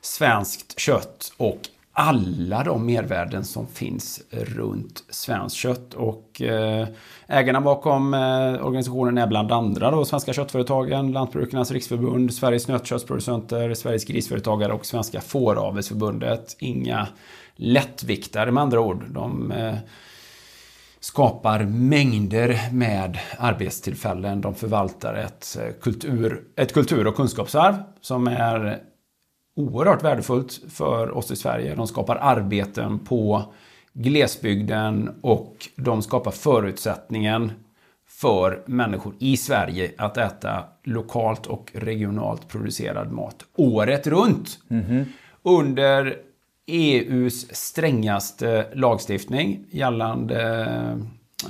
svenskt 0.00 0.78
kött 0.78 1.32
och 1.36 1.60
alla 1.92 2.64
de 2.64 2.86
mervärden 2.86 3.44
som 3.44 3.66
finns 3.66 4.22
runt 4.30 5.04
svenskt 5.10 5.56
kött. 5.56 5.94
Och 5.94 6.42
eh, 6.42 6.88
ägarna 7.26 7.60
bakom 7.60 8.14
eh, 8.14 8.66
organisationen 8.66 9.18
är 9.18 9.26
bland 9.26 9.52
andra 9.52 9.90
då 9.90 10.04
Svenska 10.04 10.32
köttföretagen, 10.32 11.12
Lantbrukarnas 11.12 11.70
riksförbund, 11.70 12.34
Sveriges 12.34 12.68
nötköttsproducenter, 12.68 13.74
Sveriges 13.74 14.04
grisföretagare 14.04 14.72
och 14.72 14.86
Svenska 14.86 15.20
fåravelsförbundet. 15.20 16.56
Inga 16.58 17.08
lättviktare 17.56 18.50
med 18.50 18.62
andra 18.62 18.80
ord. 18.80 19.04
De 19.08 19.52
eh, 19.52 19.74
skapar 21.00 21.64
mängder 21.64 22.72
med 22.72 23.18
arbetstillfällen. 23.38 24.40
De 24.40 24.54
förvaltar 24.54 25.14
ett 25.14 25.58
eh, 25.60 25.72
kultur, 25.80 26.44
ett 26.56 26.74
kultur 26.74 27.06
och 27.06 27.16
kunskapsarv 27.16 27.74
som 28.00 28.26
är 28.26 28.78
oerhört 29.56 30.04
värdefullt 30.04 30.60
för 30.68 31.10
oss 31.10 31.30
i 31.30 31.36
Sverige. 31.36 31.74
De 31.74 31.86
skapar 31.86 32.16
arbeten 32.16 32.98
på 32.98 33.52
glesbygden 33.94 35.18
och 35.20 35.68
de 35.76 36.02
skapar 36.02 36.30
förutsättningen 36.30 37.52
för 38.06 38.62
människor 38.66 39.14
i 39.18 39.36
Sverige 39.36 39.92
att 39.98 40.16
äta 40.16 40.64
lokalt 40.82 41.46
och 41.46 41.70
regionalt 41.74 42.48
producerad 42.48 43.12
mat 43.12 43.44
året 43.54 44.06
runt. 44.06 44.58
Under 45.42 46.16
EUs 46.66 47.54
strängaste 47.54 48.66
lagstiftning 48.74 49.64
gällande 49.70 50.60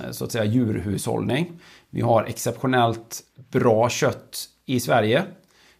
eh, 0.03 0.11
så 0.11 0.25
att 0.25 0.33
säga 0.33 0.45
djurhushållning. 0.45 1.53
Vi 1.91 2.01
har 2.01 2.25
exceptionellt 2.25 3.23
bra 3.51 3.89
kött 3.89 4.49
i 4.67 4.81
Sverige. 4.81 5.23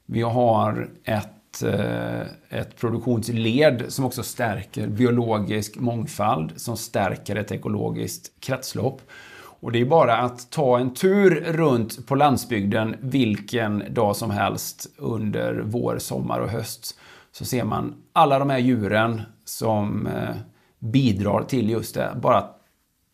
Vi 0.07 0.23
har 0.23 0.89
ett, 1.05 1.29
Eh, 1.63 2.21
ett 2.49 2.77
produktionsled 2.77 3.85
som 3.89 4.05
också 4.05 4.23
stärker 4.23 4.87
biologisk 4.87 5.77
mångfald, 5.77 6.53
som 6.57 6.77
stärker 6.77 7.37
ett 7.37 7.53
ekologiskt 7.53 8.41
kretslopp. 8.41 9.03
Och 9.37 9.73
det 9.73 9.81
är 9.81 9.85
bara 9.85 10.17
att 10.17 10.51
ta 10.51 10.79
en 10.79 10.95
tur 10.95 11.31
runt 11.41 12.07
på 12.07 12.15
landsbygden 12.15 12.97
vilken 13.01 13.95
dag 13.95 14.17
som 14.17 14.31
helst 14.31 14.87
under 14.99 15.63
vår, 15.65 15.99
sommar 15.99 16.41
och 16.41 16.49
höst. 16.49 16.99
Så 17.33 17.45
ser 17.45 17.65
man 17.65 17.95
alla 18.13 18.39
de 18.39 18.51
här 18.51 18.59
djuren 18.59 19.23
som 19.45 20.07
eh, 20.07 20.37
bidrar 20.79 21.43
till 21.43 21.71
just 21.71 21.95
det. 21.95 22.17
Bara 22.23 22.45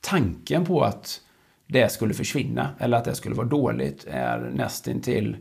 tanken 0.01 0.65
på 0.65 0.83
att 0.83 1.21
det 1.67 1.93
skulle 1.93 2.15
försvinna 2.15 2.69
eller 2.79 2.97
att 2.97 3.05
det 3.05 3.15
skulle 3.15 3.35
vara 3.35 3.47
dåligt 3.47 4.07
är 4.11 4.51
nästintill 4.55 5.37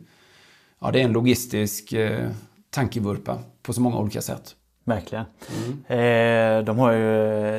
Ja, 0.82 0.92
det 0.92 1.02
är 1.02 1.04
en 1.04 1.14
logistisk 1.14 1.94
eh, 1.94 2.30
tankevurpa 2.70 3.38
på 3.64 3.74
så 3.74 3.82
många 3.82 3.98
olika 3.98 4.22
sätt. 4.22 4.56
Verkligen. 4.84 5.26
Eh, 5.88 6.64
de 6.64 6.80
har 6.80 6.92
ju 6.92 7.04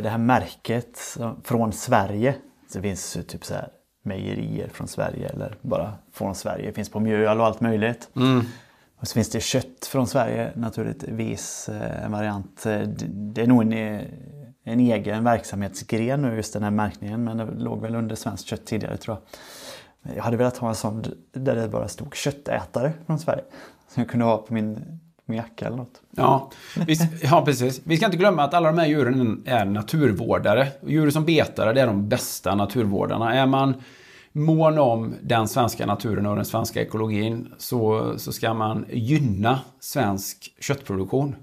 det 0.00 0.08
här 0.08 0.18
märket 0.18 1.16
från 1.44 1.72
Sverige. 1.72 2.34
Det 2.72 2.82
finns 2.82 3.16
ju 3.16 3.22
typ 3.22 3.44
så 3.44 3.54
här 3.54 3.68
mejerier 4.04 4.68
från 4.68 4.88
Sverige 4.88 5.28
eller 5.28 5.56
bara 5.62 5.92
från 6.12 6.34
Sverige. 6.34 6.66
Det 6.66 6.72
finns 6.72 6.88
på 6.90 7.00
mjöl 7.00 7.40
och 7.40 7.46
allt 7.46 7.60
möjligt. 7.60 8.08
Och 9.00 9.08
så 9.08 9.14
finns 9.14 9.30
det 9.30 9.40
kött 9.40 9.86
från 9.86 10.06
Sverige 10.06 10.52
naturligtvis. 10.56 11.68
eh, 11.68 12.04
En 12.04 12.12
variant. 12.12 12.66
Eh, 12.66 12.80
Det 13.08 13.42
är 13.42 13.46
nog 13.46 13.62
en, 13.62 13.72
eh, 13.72 14.00
en 14.64 14.80
egen 14.80 15.24
verksamhetsgren 15.24 16.22
nu 16.22 16.36
just 16.36 16.52
den 16.52 16.62
här 16.62 16.70
märkningen. 16.70 17.24
Men 17.24 17.36
det 17.36 17.44
låg 17.58 17.82
väl 17.82 17.94
under 17.94 18.16
svenskt 18.16 18.46
kött 18.46 18.66
tidigare 18.66 18.96
tror 18.96 19.16
jag. 19.16 20.16
Jag 20.16 20.22
hade 20.22 20.36
velat 20.36 20.56
ha 20.56 20.68
en 20.68 20.74
sån 20.74 21.02
där 21.32 21.56
det 21.56 21.68
bara 21.68 21.88
stod 21.88 22.14
köttätare 22.14 22.92
från 23.06 23.18
Sverige. 23.18 23.42
Som 23.94 24.00
jag 24.00 24.08
kunde 24.08 24.24
ha 24.24 24.36
på 24.38 24.54
min, 24.54 25.00
min 25.24 25.38
jacka 25.38 25.66
eller 25.66 25.76
något. 25.76 26.02
Ja, 26.10 26.50
vi, 26.86 26.96
ja, 27.22 27.42
precis. 27.44 27.80
Vi 27.84 27.96
ska 27.96 28.06
inte 28.06 28.18
glömma 28.18 28.42
att 28.42 28.54
alla 28.54 28.72
de 28.72 28.78
här 28.78 28.86
djuren 28.86 29.42
är 29.46 29.64
naturvårdare. 29.64 30.68
Djur 30.86 31.10
som 31.10 31.24
betare, 31.24 31.72
det 31.72 31.80
är 31.80 31.86
de 31.86 32.08
bästa 32.08 32.54
naturvårdarna. 32.54 33.34
Är 33.34 33.46
man 33.46 33.74
mån 34.32 34.78
om 34.78 35.14
den 35.22 35.48
svenska 35.48 35.86
naturen 35.86 36.26
och 36.26 36.36
den 36.36 36.44
svenska 36.44 36.82
ekologin 36.82 37.48
så, 37.58 38.12
så 38.18 38.32
ska 38.32 38.54
man 38.54 38.84
gynna 38.92 39.60
svensk 39.80 40.54
köttproduktion. 40.60 41.36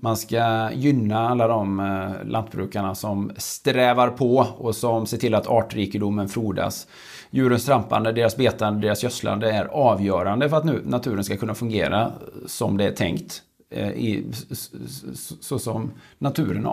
Man 0.00 0.16
ska 0.16 0.70
gynna 0.72 1.28
alla 1.28 1.48
de 1.48 1.80
eh, 1.80 2.28
lantbrukarna 2.30 2.94
som 2.94 3.32
strävar 3.36 4.08
på 4.08 4.46
och 4.58 4.76
som 4.76 5.06
ser 5.06 5.18
till 5.18 5.34
att 5.34 5.46
artrikedomen 5.46 6.28
frodas. 6.28 6.86
Djurens 7.30 7.64
trampande, 7.64 8.12
deras 8.12 8.36
betande, 8.36 8.80
deras 8.86 9.02
gödslande 9.02 9.52
är 9.52 9.64
avgörande 9.64 10.48
för 10.48 10.56
att 10.56 10.64
nu 10.64 10.82
naturen 10.86 11.24
ska 11.24 11.36
kunna 11.36 11.54
fungera 11.54 12.12
som 12.46 12.76
det 12.76 12.84
är 12.84 12.92
tänkt. 12.92 13.42
eh, 13.70 13.88
I, 13.90 14.24
s- 14.30 14.46
s- 14.50 15.04
s- 15.12 15.32
så 15.40 15.58
som 15.58 15.90
naturen 16.18 16.66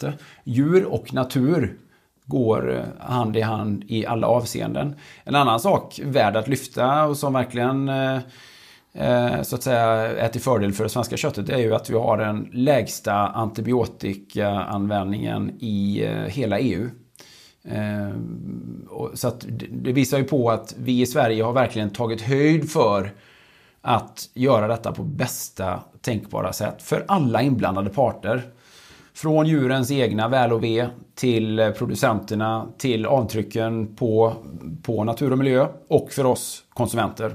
det. 0.00 0.12
Djur 0.44 0.84
och 0.84 1.14
natur 1.14 1.76
går 2.26 2.74
eh, 2.74 2.82
hand 2.98 3.36
i 3.36 3.40
hand 3.40 3.84
i 3.88 4.06
alla 4.06 4.26
avseenden. 4.26 4.94
En 5.24 5.34
annan 5.34 5.60
sak 5.60 6.00
värd 6.04 6.36
att 6.36 6.48
lyfta 6.48 7.04
och 7.04 7.16
som 7.16 7.32
verkligen 7.32 7.88
eh, 7.88 8.18
eh, 8.92 9.42
så 9.42 9.56
att 9.56 9.62
säga 9.62 9.82
är 10.16 10.28
till 10.28 10.40
fördel 10.40 10.72
för 10.72 10.84
det 10.84 10.90
svenska 10.90 11.16
köttet 11.16 11.48
är 11.48 11.58
ju 11.58 11.74
att 11.74 11.90
vi 11.90 11.94
har 11.94 12.18
den 12.18 12.48
lägsta 12.52 13.14
antibiotikaanvändningen 13.14 15.50
i 15.60 16.08
hela 16.26 16.58
EU. 16.58 16.90
Så 19.14 19.28
att 19.28 19.46
det 19.70 19.92
visar 19.92 20.18
ju 20.18 20.24
på 20.24 20.50
att 20.50 20.74
vi 20.78 21.00
i 21.00 21.06
Sverige 21.06 21.42
har 21.42 21.52
verkligen 21.52 21.90
tagit 21.90 22.20
höjd 22.20 22.70
för 22.70 23.12
att 23.80 24.30
göra 24.34 24.68
detta 24.68 24.92
på 24.92 25.02
bästa 25.02 25.80
tänkbara 26.00 26.52
sätt 26.52 26.82
för 26.82 27.04
alla 27.08 27.42
inblandade 27.42 27.90
parter. 27.90 28.42
Från 29.16 29.46
djurens 29.46 29.90
egna 29.90 30.28
väl 30.28 30.52
och 30.52 30.64
ve 30.64 30.88
till 31.14 31.72
producenterna, 31.78 32.66
till 32.78 33.06
avtrycken 33.06 33.96
på, 33.96 34.34
på 34.82 35.04
natur 35.04 35.32
och 35.32 35.38
miljö 35.38 35.66
och 35.88 36.12
för 36.12 36.26
oss 36.26 36.64
konsumenter. 36.74 37.34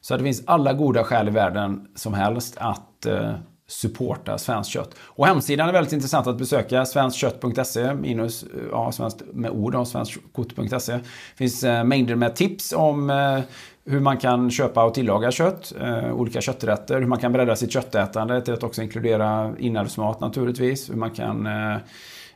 Så 0.00 0.16
det 0.16 0.24
finns 0.24 0.42
alla 0.46 0.72
goda 0.72 1.04
skäl 1.04 1.28
i 1.28 1.30
världen 1.30 1.88
som 1.94 2.14
helst 2.14 2.56
att 2.58 3.06
eh, 3.06 3.30
supporta 3.68 4.38
svenskt 4.38 4.72
kött. 4.72 4.94
Och 5.00 5.26
hemsidan 5.26 5.68
är 5.68 5.72
väldigt 5.72 5.92
intressant 5.92 6.26
att 6.26 6.38
besöka. 6.38 6.84
Svenskkött.se 6.84 7.94
minus, 7.94 8.42
eh, 8.42 8.48
ja, 8.70 8.92
svenskt 8.92 9.22
med 9.32 9.50
ord 9.50 9.74
om 9.74 9.86
svenskkort.se. 9.86 10.92
Det 10.92 11.02
finns 11.36 11.64
eh, 11.64 11.84
mängder 11.84 12.14
med 12.14 12.36
tips 12.36 12.72
om 12.72 13.10
eh, 13.10 13.40
hur 13.84 14.00
man 14.00 14.16
kan 14.16 14.50
köpa 14.50 14.84
och 14.84 14.94
tillaga 14.94 15.30
kött, 15.30 15.72
eh, 15.80 16.12
olika 16.12 16.40
kötträtter, 16.40 17.00
hur 17.00 17.06
man 17.06 17.18
kan 17.18 17.32
bredda 17.32 17.56
sitt 17.56 17.72
köttätande 17.72 18.40
till 18.40 18.54
att 18.54 18.62
också 18.62 18.82
inkludera 18.82 19.52
inälvsmat 19.58 20.20
naturligtvis, 20.20 20.90
hur 20.90 20.96
man 20.96 21.10
kan 21.10 21.46
eh, 21.46 21.76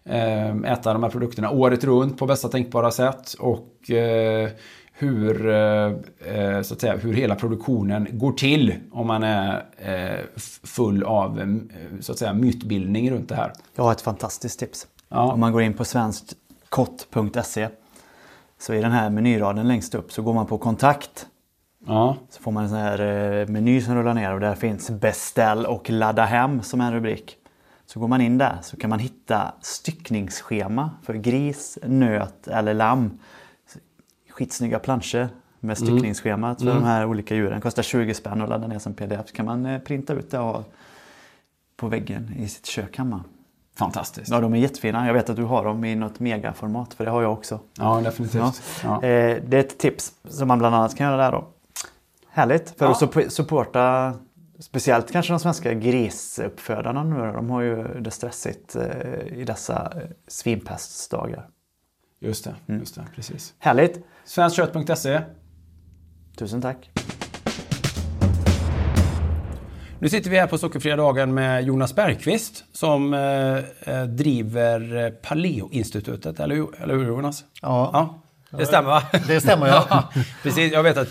eh 0.04 0.72
äta 0.72 0.92
de 0.92 1.02
här 1.02 1.10
produkterna 1.10 1.50
året 1.50 1.84
runt 1.84 2.18
på 2.18 2.26
bästa 2.26 2.48
tänkbara 2.48 2.90
sätt 2.90 3.34
och 3.38 3.90
eh, 3.90 4.50
hur, 5.02 5.48
eh, 5.48 5.92
eh, 6.34 6.62
så 6.62 6.74
att 6.74 6.80
säga, 6.80 6.96
hur 6.96 7.12
hela 7.12 7.34
produktionen 7.34 8.08
går 8.12 8.32
till 8.32 8.74
om 8.92 9.06
man 9.06 9.22
är 9.22 9.64
eh, 9.78 10.40
full 10.64 11.02
av 11.02 11.58
så 12.00 12.12
att 12.12 12.18
säga, 12.18 12.32
mytbildning 12.32 13.10
runt 13.10 13.28
det 13.28 13.34
här. 13.34 13.52
Jag 13.74 13.84
har 13.84 13.92
ett 13.92 14.00
fantastiskt 14.00 14.58
tips. 14.58 14.86
Ja. 15.08 15.32
Om 15.32 15.40
man 15.40 15.52
går 15.52 15.62
in 15.62 15.74
på 15.74 15.84
svenskkott.se 15.84 17.68
så 18.58 18.74
i 18.74 18.80
den 18.80 18.92
här 18.92 19.10
menyraden 19.10 19.68
längst 19.68 19.94
upp 19.94 20.12
så 20.12 20.22
går 20.22 20.34
man 20.34 20.46
på 20.46 20.58
kontakt. 20.58 21.26
Ja, 21.86 22.16
Så 22.30 22.42
får 22.42 22.52
man 22.52 22.62
en 22.62 22.68
sån 22.68 22.78
här 22.78 23.46
meny 23.46 23.80
som 23.80 23.94
rullar 23.94 24.14
ner 24.14 24.34
och 24.34 24.40
där 24.40 24.54
finns 24.54 24.90
beställ 24.90 25.66
och 25.66 25.90
ladda 25.90 26.24
hem 26.24 26.62
som 26.62 26.80
en 26.80 26.92
rubrik. 26.92 27.36
Så 27.86 28.00
går 28.00 28.08
man 28.08 28.20
in 28.20 28.38
där 28.38 28.58
så 28.62 28.76
kan 28.76 28.90
man 28.90 28.98
hitta 28.98 29.52
styckningsschema 29.60 30.90
för 31.02 31.14
gris, 31.14 31.78
nöt 31.82 32.48
eller 32.48 32.74
lamm. 32.74 33.18
Skitsnygga 34.32 34.78
planscher 34.78 35.28
med 35.60 35.78
styckningsschemat 35.78 36.58
för 36.58 36.66
de 36.74 36.84
här 36.84 37.06
olika 37.06 37.34
djuren. 37.34 37.60
Kostar 37.60 37.82
20 37.82 38.14
spänn 38.14 38.40
att 38.40 38.48
ladda 38.48 38.66
ner 38.66 38.78
som 38.78 38.94
pdf. 38.94 39.28
Så 39.28 39.34
kan 39.34 39.46
man 39.46 39.66
eh, 39.66 39.78
printa 39.78 40.12
ut 40.12 40.30
det 40.30 40.38
och 40.38 40.44
ha 40.44 40.64
på 41.76 41.88
väggen 41.88 42.34
i 42.38 42.48
sitt 42.48 42.66
kök 42.66 42.98
hemma. 42.98 43.24
fantastiskt. 43.78 44.30
Ja, 44.30 44.40
de 44.40 44.52
är 44.54 44.58
jättefina. 44.58 45.06
Jag 45.06 45.14
vet 45.14 45.30
att 45.30 45.36
du 45.36 45.42
har 45.44 45.64
dem 45.64 45.84
i 45.84 45.94
något 45.94 46.20
megaformat, 46.20 46.94
för 46.94 47.04
det 47.04 47.10
har 47.10 47.22
jag 47.22 47.32
också. 47.32 47.60
Ja, 47.78 48.00
definitivt. 48.04 48.62
Ja. 48.84 48.94
Eh, 48.94 49.42
det 49.46 49.56
är 49.56 49.60
ett 49.60 49.78
tips 49.78 50.12
som 50.28 50.48
man 50.48 50.58
bland 50.58 50.74
annat 50.74 50.96
kan 50.96 51.06
göra 51.06 51.16
där 51.16 51.32
då. 51.32 51.44
Härligt, 52.28 52.78
för 52.78 52.84
Ja. 52.86 52.90
att 52.92 53.00
supp- 53.00 53.28
supporta 53.28 54.14
speciellt 54.58 55.12
kanske 55.12 55.32
de 55.32 55.38
svenska 55.40 55.74
grisuppfödarna 55.74 57.04
nu. 57.04 57.32
De 57.32 57.50
har 57.50 57.60
ju 57.60 57.84
det 58.00 58.10
stressigt 58.10 58.76
eh, 58.76 59.38
i 59.38 59.44
dessa 59.46 59.92
svinpestdagar. 60.28 61.48
Just 62.22 62.44
det, 62.44 62.54
just 62.66 62.94
det, 62.94 63.04
precis. 63.14 63.54
Härligt! 63.58 64.00
Svenskkött.se. 64.24 65.20
Tusen 66.36 66.62
tack! 66.62 66.90
Nu 69.98 70.08
sitter 70.08 70.30
vi 70.30 70.38
här 70.38 70.46
på 70.46 70.58
Sockerfria 70.58 70.96
dagen 70.96 71.34
med 71.34 71.64
Jonas 71.64 71.94
Bergqvist 71.94 72.64
som 72.72 73.14
eh, 73.14 73.56
eh, 73.94 74.04
driver 74.04 75.10
Paleo-institutet, 75.10 76.40
eller, 76.40 76.82
eller 76.82 76.94
hur 76.94 77.06
Jonas? 77.06 77.44
Ja. 77.62 77.90
ja. 77.92 78.21
Det 78.58 78.66
stämmer 78.66 78.88
va? 78.90 79.02
Det 79.26 79.40
stämmer, 79.40 79.66
ja. 79.90 80.08
Precis, 80.42 80.72
jag 80.72 80.82
vet 80.82 80.96
att 80.96 81.08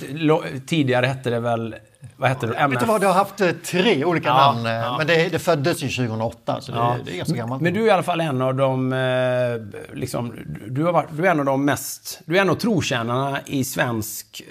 tidigare 0.67 1.05
hette 1.05 1.29
det 1.29 1.39
väl, 1.39 1.75
vad 2.17 2.29
hette 2.29 2.47
det? 2.47 2.67
Vet 2.67 2.79
du 2.79 2.85
vad, 2.85 3.01
det 3.01 3.07
har 3.07 3.13
haft 3.13 3.41
eh, 3.41 3.51
tre 3.51 4.05
olika 4.05 4.27
Ja, 4.29 4.35
namn. 4.53 4.65
eh, 4.65 4.71
ja. 4.71 4.95
Men 4.97 5.07
det, 5.07 5.29
det 5.29 5.39
föddes 5.39 5.83
ju 5.83 5.87
2008, 5.89 6.61
så 6.61 6.71
det, 6.71 6.77
Ja. 6.77 6.95
det 7.05 7.11
är 7.13 7.17
ganska 7.17 7.35
gammalt. 7.35 7.61
Men 7.61 7.73
du 7.73 7.81
är 7.83 7.87
i 7.87 7.89
alla 7.91 8.03
fall 8.03 8.21
en 8.21 8.41
av 8.41 8.55
de, 8.55 8.93
eh, 8.93 9.97
liksom, 9.97 10.33
du, 10.67 10.83
har 10.83 10.91
varit, 10.93 11.07
du 11.11 11.27
är 11.27 11.31
en 11.31 11.39
av 11.39 11.45
de 11.45 11.65
mest, 11.65 12.21
du 12.25 12.37
är 12.37 12.41
en 12.41 12.49
av 12.49 12.55
trotjänarna 12.55 13.39
i 13.45 13.63
svensk 13.63 14.41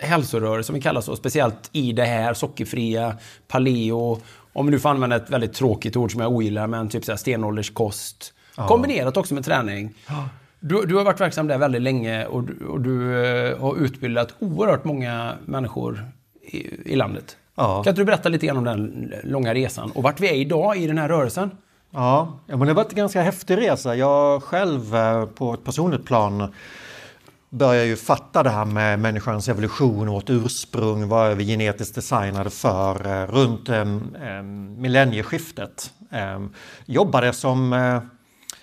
hälsorörelse, 0.00 0.66
som 0.66 0.74
vi 0.74 0.80
kallar 0.80 1.00
så, 1.00 1.16
speciellt 1.16 1.68
i 1.72 1.92
det 1.92 2.04
här 2.04 2.34
sockerfria, 2.34 3.16
paleo, 3.48 4.20
om 4.52 4.70
nu 4.70 4.78
får 4.78 4.88
använda 4.88 5.16
ett 5.16 5.30
väldigt 5.30 5.52
tråkigt 5.54 5.96
ord 5.96 6.12
som 6.12 6.20
jag 6.20 6.32
ogillar, 6.32 6.66
men 6.66 6.88
typ 6.88 7.04
stenålderskost. 7.18 8.32
Kombinerat 8.68 9.16
också 9.16 9.34
med 9.34 9.44
träning. 9.44 9.94
Du, 10.66 10.86
du 10.86 10.96
har 10.96 11.04
varit 11.04 11.20
verksam 11.20 11.46
där 11.46 11.58
väldigt 11.58 11.82
länge 11.82 12.26
och 12.26 12.42
du, 12.42 12.66
och 12.66 12.80
du 12.80 13.24
eh, 13.26 13.58
har 13.60 13.76
utbildat 13.76 14.34
oerhört 14.38 14.84
många 14.84 15.32
människor 15.44 16.04
i, 16.42 16.92
i 16.92 16.96
landet. 16.96 17.36
Ja. 17.54 17.82
Kan 17.82 17.90
inte 17.90 18.00
du 18.00 18.04
berätta 18.04 18.28
lite 18.28 18.46
grann 18.46 18.56
om 18.56 18.64
den 18.64 19.12
långa 19.24 19.54
resan 19.54 19.90
och 19.90 20.02
vart 20.02 20.20
vi 20.20 20.28
är 20.28 20.34
idag 20.34 20.76
i 20.76 20.86
den 20.86 20.98
här 20.98 21.08
rörelsen? 21.08 21.50
Ja, 21.90 22.38
ja, 22.46 22.56
men 22.56 22.60
det 22.60 22.72
har 22.72 22.74
varit 22.74 22.92
en 22.92 22.96
ganska 22.96 23.22
häftig 23.22 23.56
resa. 23.56 23.96
Jag 23.96 24.42
själv 24.42 24.94
eh, 24.96 25.26
på 25.26 25.54
ett 25.54 25.64
personligt 25.64 26.04
plan 26.04 26.52
börjar 27.50 27.84
ju 27.84 27.96
fatta 27.96 28.42
det 28.42 28.50
här 28.50 28.64
med 28.64 28.98
människans 28.98 29.48
evolution 29.48 30.08
och 30.08 30.14
vårt 30.14 30.30
ursprung. 30.30 31.08
Vad 31.08 31.30
är 31.30 31.34
vi 31.34 31.44
genetiskt 31.46 31.94
designade 31.94 32.50
för? 32.50 33.06
eh, 33.06 33.26
Runt 33.26 33.68
millennieskiftet. 34.78 35.90
Jobbade 36.86 37.32
som 37.32 37.72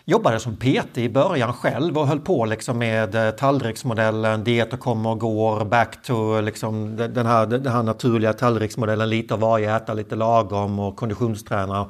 Jobbade 0.05 0.39
som 0.39 0.55
PT 0.55 0.97
i 0.97 1.09
början 1.09 1.53
själv 1.53 1.97
och 1.97 2.07
höll 2.07 2.19
på 2.19 2.45
liksom 2.45 2.77
med 2.77 3.15
eh, 3.15 3.31
tallriksmodellen, 3.31 4.43
dieter 4.43 4.77
kommer 4.77 5.09
och 5.09 5.19
går, 5.19 5.65
back 5.65 6.03
to 6.03 6.41
liksom 6.41 6.95
den 6.95 7.25
här, 7.25 7.45
den 7.45 7.73
här 7.73 7.83
naturliga 7.83 8.33
tallriksmodellen, 8.33 9.09
lite 9.09 9.33
av 9.33 9.39
varje, 9.39 9.75
äta 9.75 9.93
lite 9.93 10.15
lagom 10.15 10.79
och 10.79 10.95
konditionsträna 10.95 11.89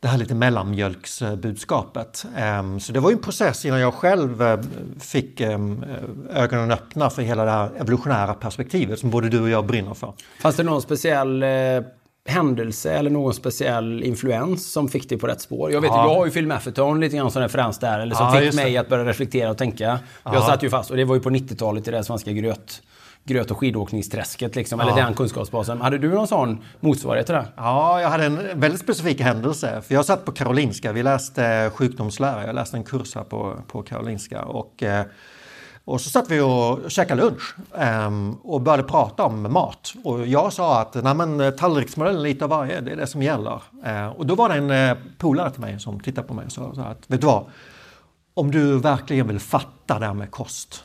det 0.00 0.08
här 0.08 0.18
lite 0.18 0.34
mellanmjölksbudskapet. 0.34 2.26
Ehm, 2.36 2.80
så 2.80 2.92
det 2.92 3.00
var 3.00 3.10
ju 3.10 3.16
en 3.16 3.22
process 3.22 3.64
innan 3.64 3.80
jag 3.80 3.94
själv 3.94 4.42
eh, 4.42 4.60
fick 5.00 5.40
ehm, 5.40 5.82
eh, 5.82 6.42
ögonen 6.42 6.70
öppna 6.70 7.10
för 7.10 7.22
hela 7.22 7.44
det 7.44 7.50
här 7.50 7.70
evolutionära 7.76 8.34
perspektivet 8.34 8.98
som 8.98 9.10
både 9.10 9.28
du 9.28 9.40
och 9.40 9.48
jag 9.48 9.66
brinner 9.66 9.94
för. 9.94 10.12
Fanns 10.40 10.56
det 10.56 10.62
någon 10.62 10.82
speciell 10.82 11.44
händelse 12.26 12.92
eller 12.92 13.10
någon 13.10 13.34
speciell 13.34 14.02
influens 14.02 14.72
som 14.72 14.88
fick 14.88 15.08
dig 15.08 15.18
på 15.18 15.26
rätt 15.26 15.40
spår? 15.40 15.72
Jag 15.72 15.80
vet 15.80 15.90
Ja. 15.90 16.08
jag 16.08 16.14
har 16.14 16.26
ju 16.26 16.32
Phil 16.32 16.46
Mafferton 16.46 17.00
lite 17.00 17.16
grann 17.16 17.30
som 17.30 17.42
referens 17.42 17.78
där, 17.78 18.00
eller 18.00 18.14
som 18.14 18.26
Ja, 18.26 18.40
fick 18.40 18.54
mig 18.54 18.72
det. 18.72 18.78
att 18.78 18.88
börja 18.88 19.04
reflektera 19.04 19.50
och 19.50 19.58
tänka. 19.58 19.98
Jag 20.24 20.34
Ja. 20.34 20.40
satt 20.42 20.62
ju 20.62 20.70
fast, 20.70 20.90
och 20.90 20.96
det 20.96 21.04
var 21.04 21.14
ju 21.14 21.20
på 21.20 21.30
90-talet 21.30 21.88
i 21.88 21.90
det 21.90 22.04
svenska 22.04 22.32
gröt, 22.32 22.82
gröt 23.24 23.50
och 23.50 23.58
skidåkningsträsket, 23.58 24.56
liksom, 24.56 24.80
eller 24.80 24.96
den 24.96 25.14
kunskapsbasen. 25.14 25.80
Hade 25.80 25.98
du 25.98 26.08
någon 26.14 26.28
sån 26.28 26.58
motsvarighet 26.80 27.26
till 27.26 27.34
det? 27.34 27.44
Ja, 27.56 28.00
jag 28.00 28.08
hade 28.08 28.24
en 28.24 28.60
väldigt 28.60 28.80
specifik 28.80 29.20
händelse. 29.20 29.82
För 29.86 29.94
jag 29.94 30.04
satt 30.04 30.24
på 30.24 30.32
Karolinska, 30.32 30.92
vi 30.92 31.02
läste 31.02 31.70
sjukdomslära. 31.74 32.46
Jag 32.46 32.54
läste 32.54 32.76
en 32.76 32.84
kurs 32.84 33.14
här 33.14 33.22
på, 33.24 33.54
på 33.66 33.82
Karolinska. 33.82 34.42
Och, 34.42 34.82
eh, 34.82 35.04
och 35.86 36.00
så 36.00 36.10
satt 36.10 36.30
vi 36.30 36.40
och 36.40 36.90
käkade 36.90 37.22
lunch 37.22 37.54
um, 37.72 38.34
och 38.34 38.60
började 38.60 38.82
prata 38.82 39.24
om 39.24 39.52
mat. 39.52 39.94
Och 40.04 40.26
jag 40.26 40.52
sa 40.52 40.80
att 40.80 40.94
Nej, 40.94 41.14
men, 41.14 41.40
eh, 41.40 41.50
tallriksmodellen 41.50 42.22
lite 42.22 42.44
av 42.44 42.50
varje, 42.50 42.80
det 42.80 42.92
är 42.92 42.96
det 42.96 43.06
som 43.06 43.22
gäller. 43.22 43.62
Uh, 43.86 44.06
och 44.06 44.26
då 44.26 44.34
var 44.34 44.48
det 44.48 44.54
en 44.54 44.70
uh, 44.70 45.04
polare 45.18 45.50
till 45.50 45.60
mig 45.60 45.80
som 45.80 46.00
tittade 46.00 46.28
på 46.28 46.34
mig 46.34 46.46
och 46.46 46.52
sa 46.52 46.62
att, 46.62 47.10
vet 47.10 47.20
du 47.20 47.26
vad? 47.26 47.44
Om 48.34 48.50
du 48.50 48.78
verkligen 48.78 49.28
vill 49.28 49.40
fatta 49.40 49.98
det 49.98 50.06
här 50.06 50.14
med 50.14 50.30
kost 50.30 50.84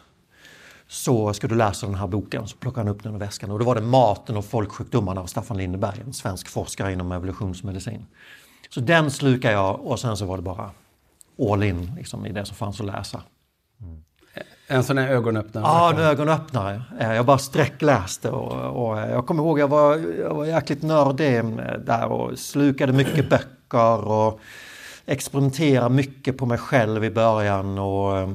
så 0.88 1.34
ska 1.34 1.48
du 1.48 1.56
läsa 1.56 1.86
den 1.86 1.96
här 1.96 2.08
boken. 2.08 2.48
Så 2.48 2.58
plockade 2.58 2.88
han 2.88 2.96
upp 2.96 3.04
den 3.04 3.16
ur 3.16 3.20
väskan 3.20 3.52
och 3.52 3.60
då 3.60 3.66
var 3.66 3.76
det 3.76 3.82
Maten 3.82 4.38
och 4.38 4.46
folksjukdomarna 4.46 5.22
av 5.22 5.26
Staffan 5.26 5.58
Lindeberg, 5.58 6.02
en 6.06 6.14
svensk 6.14 6.48
forskare 6.48 6.94
inom 6.94 7.12
evolutionsmedicin. 7.12 8.06
Så 8.70 8.80
den 8.80 9.12
slukade 9.12 9.54
jag 9.54 9.86
och 9.86 10.00
sen 10.00 10.18
så 10.18 10.26
var 10.26 10.38
det 10.38 10.44
bara 10.44 10.72
all 11.52 11.64
in 11.64 11.92
liksom, 11.98 12.26
i 12.26 12.32
det 12.32 12.46
som 12.46 12.56
fanns 12.56 12.80
att 12.80 12.86
läsa. 12.86 13.22
Mm. 13.82 14.04
En 14.72 14.84
sån 14.84 14.98
här 14.98 15.08
ögonöppnare? 15.08 15.66
Ja, 15.66 15.92
en 15.94 16.00
ögonöppnare. 16.00 16.82
Eh, 17.00 17.14
jag 17.14 17.26
bara 17.26 17.38
sträckläste 17.38 18.30
och, 18.30 18.86
och 18.86 19.00
eh, 19.00 19.12
jag 19.12 19.26
kommer 19.26 19.44
ihåg 19.44 19.60
jag 19.60 19.68
var, 19.68 19.98
jag 20.20 20.34
var 20.34 20.46
jäkligt 20.46 20.82
nördig 20.82 21.38
eh, 21.38 21.44
där 21.86 22.12
och 22.12 22.40
slukade 22.40 22.94
mycket 22.94 23.30
böcker 23.30 24.08
och 24.08 24.40
experimenterade 25.06 25.90
mycket 25.90 26.38
på 26.38 26.46
mig 26.46 26.58
själv 26.58 27.04
i 27.04 27.10
början. 27.10 27.78
Och, 27.78 28.30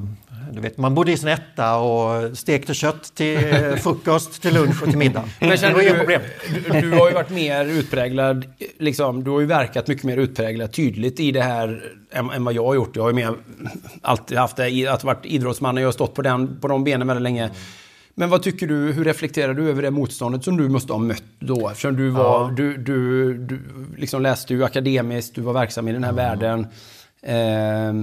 du 0.51 0.61
vet, 0.61 0.77
man 0.77 0.95
bodde 0.95 1.11
i 1.11 1.17
sin 1.17 1.29
etta 1.29 1.75
och 1.75 2.37
stekte 2.37 2.73
kött 2.73 3.15
till 3.15 3.37
eh, 3.37 3.75
frukost, 3.83 4.41
till 4.41 4.53
lunch 4.53 4.83
och 4.83 4.89
till 4.89 4.97
middag. 4.97 5.23
Men 5.39 5.49
det 5.49 5.73
var 5.73 5.97
problem. 5.97 6.21
du, 6.71 6.81
du 6.81 6.91
har 6.91 7.07
ju 7.07 7.13
varit 7.13 7.29
mer 7.29 7.65
utpräglad, 7.65 8.45
liksom, 8.79 9.23
du 9.23 9.31
har 9.31 9.39
ju 9.39 9.45
verkat 9.45 9.87
mycket 9.87 10.03
mer 10.03 10.17
utpräglad 10.17 10.71
tydligt 10.71 11.19
i 11.19 11.31
det 11.31 11.41
här 11.41 11.93
än, 12.11 12.29
än 12.29 12.43
vad 12.43 12.53
jag 12.53 12.65
har 12.65 12.75
gjort. 12.75 12.95
Jag 12.95 13.03
har 13.03 13.09
ju 13.09 13.15
mer 13.15 13.33
alltid 14.01 14.37
haft 14.37 14.55
det, 14.55 14.87
att 14.87 15.03
varit 15.03 15.25
idrottsman 15.25 15.77
och 15.77 15.81
jag 15.81 15.87
har 15.87 15.91
stått 15.91 16.13
på, 16.13 16.21
den, 16.21 16.59
på 16.59 16.67
de 16.67 16.83
benen 16.83 17.07
väldigt 17.07 17.23
länge. 17.23 17.49
Men 18.19 18.29
vad 18.29 18.43
tycker 18.43 18.67
du, 18.67 18.91
hur 18.91 19.03
reflekterar 19.03 19.53
du 19.53 19.69
över 19.69 19.81
det 19.81 19.91
motståndet 19.91 20.43
som 20.43 20.57
du 20.57 20.69
måste 20.69 20.93
ha 20.93 20.99
mött 20.99 21.23
då? 21.39 21.69
Eftersom 21.69 21.97
du 21.97 22.09
var, 22.09 22.51
du, 22.51 22.77
du, 22.77 23.33
du 23.33 23.59
liksom 23.97 24.21
läste 24.21 24.53
ju 24.53 24.63
akademiskt, 24.63 25.35
du 25.35 25.41
var 25.41 25.53
verksam 25.53 25.87
i 25.87 25.93
den 25.93 26.03
här 26.03 26.13
världen. 26.13 26.67
Eh, 27.21 27.93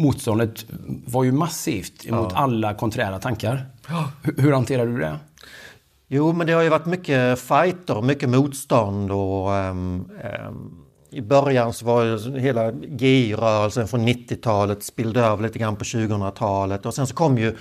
motståndet 0.00 0.66
var 1.06 1.24
ju 1.24 1.32
massivt 1.32 2.06
emot 2.06 2.32
alla 2.32 2.74
konträra 2.74 3.18
tankar. 3.18 3.66
Hur, 4.22 4.42
hur 4.42 4.52
hanterar 4.52 4.86
du 4.86 4.98
det? 4.98 5.16
Jo, 6.08 6.32
men 6.32 6.46
det 6.46 6.52
har 6.52 6.62
ju 6.62 6.68
varit 6.68 6.86
mycket 6.86 7.40
fighter, 7.40 8.02
mycket 8.02 8.28
motstånd 8.28 9.12
och 9.12 9.54
ehm, 9.54 10.04
ehm, 10.22 10.70
i 11.10 11.20
början 11.20 11.72
så 11.72 11.86
var 11.86 12.04
ju 12.04 12.38
hela 12.38 12.72
GI-rörelsen 12.72 13.88
från 13.88 14.08
90-talet 14.08 14.82
spillde 14.82 15.20
över 15.20 15.42
lite 15.42 15.58
grann 15.58 15.76
på 15.76 15.84
2000-talet 15.84 16.86
och 16.86 16.94
sen 16.94 17.06
så 17.06 17.14
kom 17.14 17.38
ju 17.38 17.56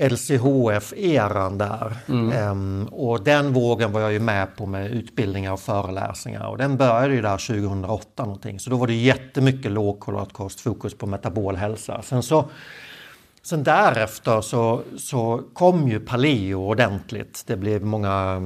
LCHF-eran 0.00 1.58
där. 1.58 1.96
Ehm, 2.34 2.88
och 2.90 3.24
den 3.24 3.52
vågen 3.52 3.92
var 3.92 4.00
jag 4.00 4.12
ju 4.12 4.20
med 4.20 4.56
på 4.56 4.66
med 4.66 4.90
utbildningar 4.90 5.52
och 5.52 5.60
föreläsningar 5.60 6.46
och 6.46 6.58
den 6.58 6.76
började 6.76 7.14
ju 7.14 7.22
där 7.22 7.38
2008 7.38 8.22
någonting. 8.22 8.60
Så 8.60 8.70
då 8.70 8.76
var 8.76 8.86
det 8.86 8.94
jättemycket 8.94 9.72
lågkolhydratkost, 9.72 10.60
fokus 10.60 10.94
på 10.94 11.06
metabol 11.06 11.56
hälsa. 11.56 12.02
Sen 12.02 12.22
så 12.22 12.48
Sen 13.42 13.62
därefter 13.62 14.40
så, 14.40 14.82
så 14.96 15.42
kom 15.52 15.88
ju 15.88 16.00
paleo 16.00 16.54
ordentligt. 16.54 17.44
Det 17.46 17.56
blev 17.56 17.84
många 17.84 18.42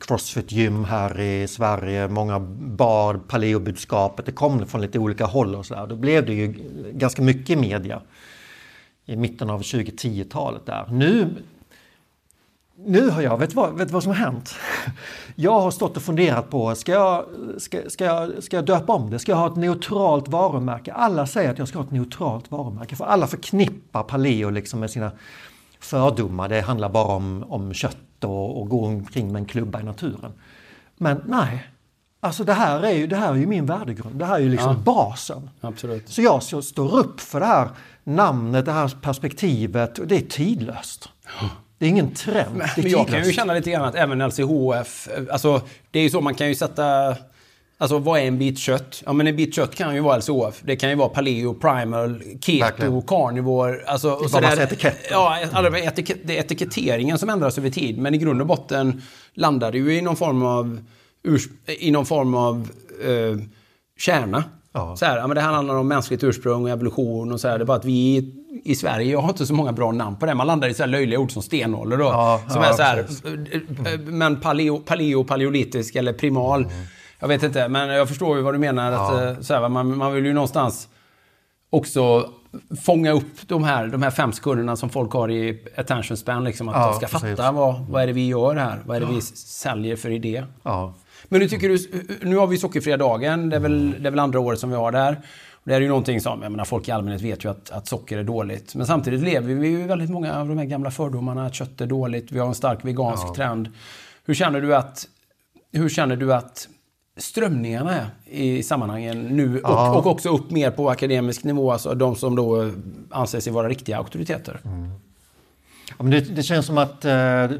crossfit-gym 0.00 0.84
här 0.84 1.20
i 1.20 1.48
Sverige, 1.48 2.08
många 2.08 2.40
bar 2.40 3.14
paleobudskapet. 3.28 4.26
Det 4.26 4.32
kom 4.32 4.66
från 4.66 4.80
lite 4.80 4.98
olika 4.98 5.24
håll 5.24 5.54
och 5.54 5.66
sådär. 5.66 5.86
Då 5.86 5.96
blev 5.96 6.26
det 6.26 6.32
ju 6.32 6.54
ganska 6.92 7.22
mycket 7.22 7.50
i 7.50 7.56
media 7.56 8.02
i 9.06 9.16
mitten 9.16 9.50
av 9.50 9.62
2010-talet 9.62 10.66
där. 10.66 10.86
Nu, 10.90 11.34
nu 12.76 13.10
har 13.10 13.22
jag, 13.22 13.38
vet 13.38 13.54
vad, 13.54 13.78
vet 13.78 13.90
vad 13.90 14.02
som 14.02 14.12
har 14.12 14.16
hänt? 14.16 14.54
Jag 15.34 15.60
har 15.60 15.70
stått 15.70 15.96
och 15.96 16.02
funderat 16.02 16.50
på, 16.50 16.74
ska 16.74 16.92
jag, 16.92 17.24
ska, 17.58 17.78
ska, 17.90 18.04
jag, 18.04 18.42
ska 18.42 18.56
jag 18.56 18.66
döpa 18.66 18.92
om 18.92 19.10
det? 19.10 19.18
Ska 19.18 19.32
jag 19.32 19.36
ha 19.36 19.46
ett 19.46 19.56
neutralt 19.56 20.28
varumärke? 20.28 20.92
Alla 20.92 21.26
säger 21.26 21.50
att 21.50 21.58
jag 21.58 21.68
ska 21.68 21.78
ha 21.78 21.84
ett 21.84 21.90
neutralt 21.90 22.50
varumärke, 22.50 22.96
för 22.96 23.04
alla 23.04 23.26
förknippar 23.26 24.02
paleo 24.02 24.50
liksom 24.50 24.80
med 24.80 24.90
sina 24.90 25.10
fördomar. 25.80 26.48
Det 26.48 26.60
handlar 26.60 26.88
bara 26.88 27.04
om, 27.04 27.44
om 27.48 27.74
kött 27.74 28.24
och, 28.24 28.60
och 28.60 28.68
gå 28.68 28.84
omkring 28.86 29.32
med 29.32 29.40
en 29.40 29.46
klubba 29.46 29.80
i 29.80 29.82
naturen. 29.82 30.32
Men 30.96 31.22
nej, 31.26 31.66
alltså 32.20 32.44
det 32.44 32.52
här 32.52 32.82
är 32.82 32.92
ju, 32.92 33.06
det 33.06 33.16
här 33.16 33.30
är 33.30 33.36
ju 33.36 33.46
min 33.46 33.66
värdegrund. 33.66 34.18
Det 34.18 34.24
här 34.24 34.34
är 34.34 34.40
ju 34.40 34.48
liksom 34.48 34.82
basen. 34.82 35.50
Absolut. 35.60 36.08
Så 36.08 36.22
jag 36.22 36.42
står 36.42 36.98
upp 36.98 37.20
för 37.20 37.40
det 37.40 37.46
här 37.46 37.68
namnet, 38.04 38.64
det 38.64 38.72
här 38.72 38.92
perspektivet 39.02 40.08
det 40.08 40.16
är 40.16 40.20
tidlöst. 40.20 41.08
Det 41.78 41.84
är 41.86 41.90
ingen 41.90 42.14
trend. 42.14 42.58
det 42.58 42.80
är 42.80 42.82
Men 42.82 42.90
jag 42.90 43.08
kan 43.08 43.24
ju 43.24 43.32
känna 43.32 43.54
lite 43.54 43.70
grann 43.70 43.84
att 43.84 43.94
även 43.94 44.18
LCHF, 44.28 45.08
alltså 45.30 45.60
det 45.90 45.98
är 45.98 46.02
ju 46.02 46.10
så 46.10 46.20
man 46.20 46.34
kan 46.34 46.48
ju 46.48 46.54
sätta 46.54 47.16
Alltså 47.78 47.98
vad 47.98 48.20
är 48.20 48.24
en 48.24 48.38
bit 48.38 48.58
kött? 48.58 49.02
Ja 49.06 49.12
men 49.12 49.26
en 49.26 49.36
bit 49.36 49.54
kött 49.54 49.74
kan 49.74 49.94
ju 49.94 50.00
vara 50.00 50.16
LCHF. 50.18 50.60
Det 50.62 50.76
kan 50.76 50.90
ju 50.90 50.96
vara 50.96 51.08
paleo, 51.08 51.54
primal, 51.54 52.22
keto, 52.40 52.64
Verkligen. 52.64 53.02
carnivore. 53.02 53.84
Alltså, 53.86 54.10
och 54.10 54.30
sådär. 54.30 54.48
massa 54.48 54.62
etiketter. 54.62 55.08
Ja, 55.10 55.38
alla 55.52 55.78
etikett, 55.78 56.18
det 56.24 56.36
är 56.36 56.40
etiketteringen 56.40 57.18
som 57.18 57.28
ändras 57.28 57.58
över 57.58 57.70
tid. 57.70 57.98
Men 57.98 58.14
i 58.14 58.18
grund 58.18 58.40
och 58.40 58.46
botten 58.46 59.02
landar 59.34 59.72
det 59.72 59.78
ju 59.78 59.94
i 59.96 60.02
någon 60.02 60.16
form 60.16 60.42
av, 60.42 60.80
i 61.66 61.90
någon 61.90 62.06
form 62.06 62.34
av 62.34 62.68
eh, 63.04 63.38
kärna. 63.98 64.44
Ja. 64.76 64.96
Så 64.96 65.04
här, 65.04 65.16
ja, 65.16 65.26
men 65.26 65.34
det 65.34 65.40
här 65.40 65.52
handlar 65.52 65.74
om 65.74 65.88
mänskligt 65.88 66.24
ursprung 66.24 66.64
och 66.64 66.70
evolution 66.70 67.32
och 67.32 67.40
så 67.40 67.48
här. 67.48 67.58
Det 67.58 67.64
är 67.64 67.66
bara 67.66 67.76
att 67.76 67.84
vi 67.84 68.32
i 68.64 68.74
Sverige, 68.74 69.12
jag 69.12 69.20
har 69.20 69.28
inte 69.28 69.46
så 69.46 69.54
många 69.54 69.72
bra 69.72 69.92
namn 69.92 70.16
på 70.16 70.26
det. 70.26 70.34
Man 70.34 70.46
landar 70.46 70.68
i 70.68 70.74
så 70.74 70.82
här 70.82 70.90
löjliga 70.90 71.18
ord 71.18 71.32
som 71.32 71.42
stenålder 71.42 71.96
då. 71.96 72.04
Ja, 72.04 72.40
som 72.48 72.62
ja, 72.62 72.68
är 72.68 72.72
så 72.72 72.82
här, 72.82 72.98
eh, 72.98 73.98
men 73.98 74.40
paleo, 74.40 74.80
paleo, 74.80 75.24
paleolitisk 75.24 75.94
eller 75.94 76.12
primal. 76.12 76.66
Jag 77.20 77.28
vet 77.28 77.42
inte, 77.42 77.68
men 77.68 77.88
jag 77.88 78.08
förstår 78.08 78.36
ju 78.36 78.42
vad 78.42 78.54
du 78.54 78.58
menar. 78.58 78.92
Att, 78.92 79.36
eh, 79.36 79.40
så 79.42 79.54
här, 79.54 79.68
man, 79.68 79.96
man 79.96 80.12
vill 80.12 80.26
ju 80.26 80.32
någonstans 80.32 80.88
också 81.70 82.30
fånga 82.84 83.12
upp 83.12 83.48
de 83.48 83.64
här, 83.64 83.86
de 83.86 84.02
här 84.02 84.10
fem 84.10 84.32
sekunderna 84.32 84.76
som 84.76 84.90
folk 84.90 85.12
har 85.12 85.30
i 85.30 85.64
attention 85.76 86.16
span. 86.16 86.44
Liksom, 86.44 86.68
att 86.68 86.74
de 86.74 86.94
ska 86.94 87.18
precis. 87.18 87.38
fatta 87.38 87.52
vad, 87.52 87.86
vad 87.88 88.02
är 88.02 88.06
det 88.06 88.12
vi 88.12 88.28
gör 88.28 88.56
här? 88.56 88.78
Vad 88.84 88.96
är 88.96 89.00
det 89.00 89.06
vi 89.06 89.20
säljer 89.20 89.96
för 89.96 90.10
idé? 90.10 90.44
Ja. 90.62 90.94
Men 91.28 91.40
nu 91.40 91.48
tycker 91.48 91.68
du, 91.68 91.78
nu 92.22 92.36
har 92.36 92.46
vi 92.46 92.58
sockerfria 92.58 92.96
dagen, 92.96 93.50
det 93.50 93.56
är 93.56 93.60
väl, 93.60 93.90
det 94.02 94.08
är 94.08 94.10
väl 94.10 94.18
andra 94.20 94.40
året 94.40 94.58
som 94.60 94.70
vi 94.70 94.76
har 94.76 94.92
där. 94.92 95.20
Det 95.64 95.74
är 95.74 95.80
ju 95.80 95.88
någonting 95.88 96.20
som, 96.20 96.42
jag 96.42 96.52
menar 96.52 96.64
folk 96.64 96.88
i 96.88 96.90
allmänhet 96.92 97.22
vet 97.22 97.44
ju 97.44 97.50
att, 97.50 97.70
att 97.70 97.88
socker 97.88 98.18
är 98.18 98.24
dåligt. 98.24 98.74
Men 98.74 98.86
samtidigt 98.86 99.20
lever 99.22 99.54
vi 99.54 99.68
ju 99.68 99.86
väldigt 99.86 100.10
många 100.10 100.40
av 100.40 100.48
de 100.48 100.58
här 100.58 100.64
gamla 100.64 100.90
fördomarna 100.90 101.46
att 101.46 101.54
kött 101.54 101.80
är 101.80 101.86
dåligt. 101.86 102.32
Vi 102.32 102.38
har 102.38 102.48
en 102.48 102.54
stark 102.54 102.84
vegansk 102.84 103.34
trend. 103.34 103.68
Hur 104.24 104.34
känner 104.34 104.60
du 104.60 104.76
att, 104.76 105.08
hur 105.72 105.88
känner 105.88 106.16
du 106.16 106.34
att 106.34 106.68
strömningarna 107.16 107.92
är 108.30 108.42
i 108.42 108.62
sammanhangen 108.62 109.22
nu 109.22 109.56
och, 109.56 109.70
Ja. 109.70 109.94
och 109.98 110.06
också 110.06 110.28
upp 110.28 110.50
mer 110.50 110.70
på 110.70 110.90
akademisk 110.90 111.44
nivå, 111.44 111.72
alltså 111.72 111.94
de 111.94 112.16
som 112.16 112.36
då 112.36 112.62
eh, 112.62 112.68
anser 113.10 113.40
sig 113.40 113.52
vara 113.52 113.68
riktiga 113.68 113.96
auktoriteter? 113.98 114.60
Ja, 115.88 116.02
men 116.02 116.10
det, 116.10 116.20
det 116.20 116.42
känns 116.42 116.66
som 116.66 116.78
att 116.78 117.04
eh, 117.04 117.50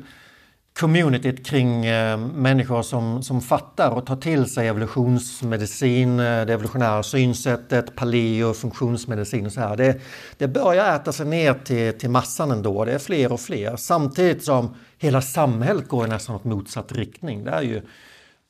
communityt 0.80 1.46
kring 1.46 1.86
eh, 1.86 2.18
människor 2.18 2.82
som, 2.82 3.22
som 3.22 3.40
fattar 3.40 3.90
och 3.90 4.06
tar 4.06 4.16
till 4.16 4.50
sig 4.50 4.68
evolutionsmedicin, 4.68 6.20
eh, 6.20 6.46
det 6.46 6.52
evolutionära 6.52 7.02
synsättet, 7.02 7.96
paleo, 7.96 8.54
funktionsmedicin 8.54 9.46
och 9.46 9.52
så 9.52 9.60
här. 9.60 9.76
Det, 9.76 10.00
det 10.38 10.48
börjar 10.48 10.96
äta 10.96 11.12
sig 11.12 11.26
ner 11.26 11.54
till, 11.54 11.98
till 11.98 12.10
massan 12.10 12.50
ändå. 12.50 12.84
Det 12.84 12.92
är 12.92 12.98
fler 12.98 13.32
och 13.32 13.40
fler. 13.40 13.76
Samtidigt 13.76 14.44
som 14.44 14.74
hela 14.98 15.22
samhället 15.22 15.88
går 15.88 16.06
i 16.06 16.08
nästan 16.08 16.36
åt 16.36 16.44
motsatt 16.44 16.92
riktning. 16.92 17.44
Det 17.44 17.50
är 17.50 17.62
ju 17.62 17.82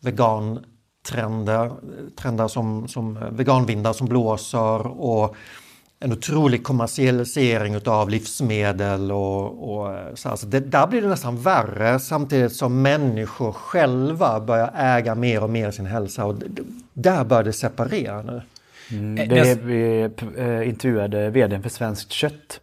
vegantrender, 0.02 1.72
trender 2.16 2.48
som, 2.48 2.88
som 2.88 3.18
veganvindar 3.30 3.92
som 3.92 4.06
blåser 4.06 4.86
och 4.86 5.36
en 6.00 6.12
otrolig 6.12 6.64
kommersialisering 6.64 7.76
av 7.86 8.10
livsmedel 8.10 9.12
och, 9.12 9.76
och 9.76 10.18
så, 10.18 10.28
här. 10.28 10.36
så 10.36 10.46
det, 10.46 10.60
där 10.60 10.86
blir 10.86 11.02
det 11.02 11.08
nästan 11.08 11.36
värre 11.36 11.98
samtidigt 11.98 12.52
som 12.52 12.82
människor 12.82 13.52
själva 13.52 14.40
börjar 14.40 14.70
äga 14.74 15.14
mer 15.14 15.42
och 15.42 15.50
mer 15.50 15.70
sin 15.70 15.86
hälsa 15.86 16.24
och 16.24 16.34
där 16.92 17.24
börjar 17.24 17.44
det 17.44 17.52
separera 17.52 18.22
nu. 18.22 18.42
Mm, 18.90 19.28
det, 19.28 19.62
vi 19.62 20.10
eh, 20.36 20.68
intervjuade 20.68 21.30
vdn 21.30 21.62
för 21.62 21.70
Svenskt 21.70 22.12
Kött. 22.12 22.60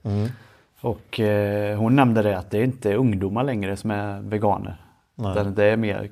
Och 0.81 1.19
eh, 1.19 1.77
hon 1.77 1.95
nämnde 1.95 2.21
det 2.21 2.37
att 2.37 2.51
det 2.51 2.57
är 2.57 2.63
inte 2.63 2.95
ungdomar 2.95 3.43
längre 3.43 3.77
som 3.77 3.91
är 3.91 4.21
veganer. 4.21 4.77
Nej. 5.15 5.31
Utan 5.31 5.55
det 5.55 5.65
är 5.65 5.77
mer 5.77 6.09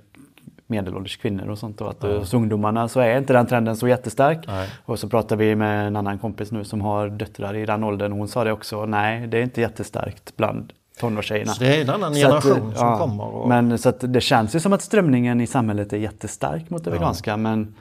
medelålders 0.70 1.18
kvinnor 1.18 1.50
och 1.50 1.58
sånt. 1.58 1.82
Och 1.82 1.90
att 1.90 2.04
hos 2.04 2.34
ungdomarna 2.34 2.88
så 2.88 3.00
är 3.00 3.18
inte 3.18 3.34
den 3.34 3.48
trenden 3.48 3.76
så 3.78 3.88
jättestark. 3.88 4.40
Nej. 4.48 4.70
Och 4.86 5.00
så 5.00 5.10
pratade 5.10 5.46
vi 5.46 5.56
med 5.56 5.88
en 5.88 5.96
annan 5.96 6.18
kompis 6.20 6.52
nu 6.52 6.64
som 6.64 6.82
har 6.82 7.10
döttrar 7.10 7.56
i 7.56 7.66
den 7.66 7.84
åldern. 7.84 8.12
Hon 8.12 8.28
sa 8.28 8.44
det 8.44 8.52
också, 8.52 8.86
nej 8.86 9.28
det 9.28 9.38
är 9.38 9.42
inte 9.42 9.62
jättestarkt 9.62 10.38
bland 10.38 10.74
tonårstjejerna. 11.00 11.52
Så 11.52 11.64
det 11.64 11.76
är 11.78 11.82
en 11.82 11.90
annan 11.90 12.16
Så 12.16 12.28
att, 12.36 12.44
generation 12.44 12.76
som 12.76 12.88
ja, 12.88 12.98
kommer. 12.98 13.24
Och, 13.24 13.50
Men 13.50 13.78
så 13.78 13.90
att 13.90 14.14
det 14.14 14.22
känns 14.22 14.56
ju 14.56 14.60
som 14.60 14.74
att 14.74 14.82
strömningen 14.82 15.42
i 15.42 15.48
samhället 15.48 15.94
är 15.94 15.98
jättestark 15.98 16.70
mot 16.70 16.84
det 16.84 16.90
Ja. 16.90 16.94
veganska. 16.94 17.38
Men 17.38 17.76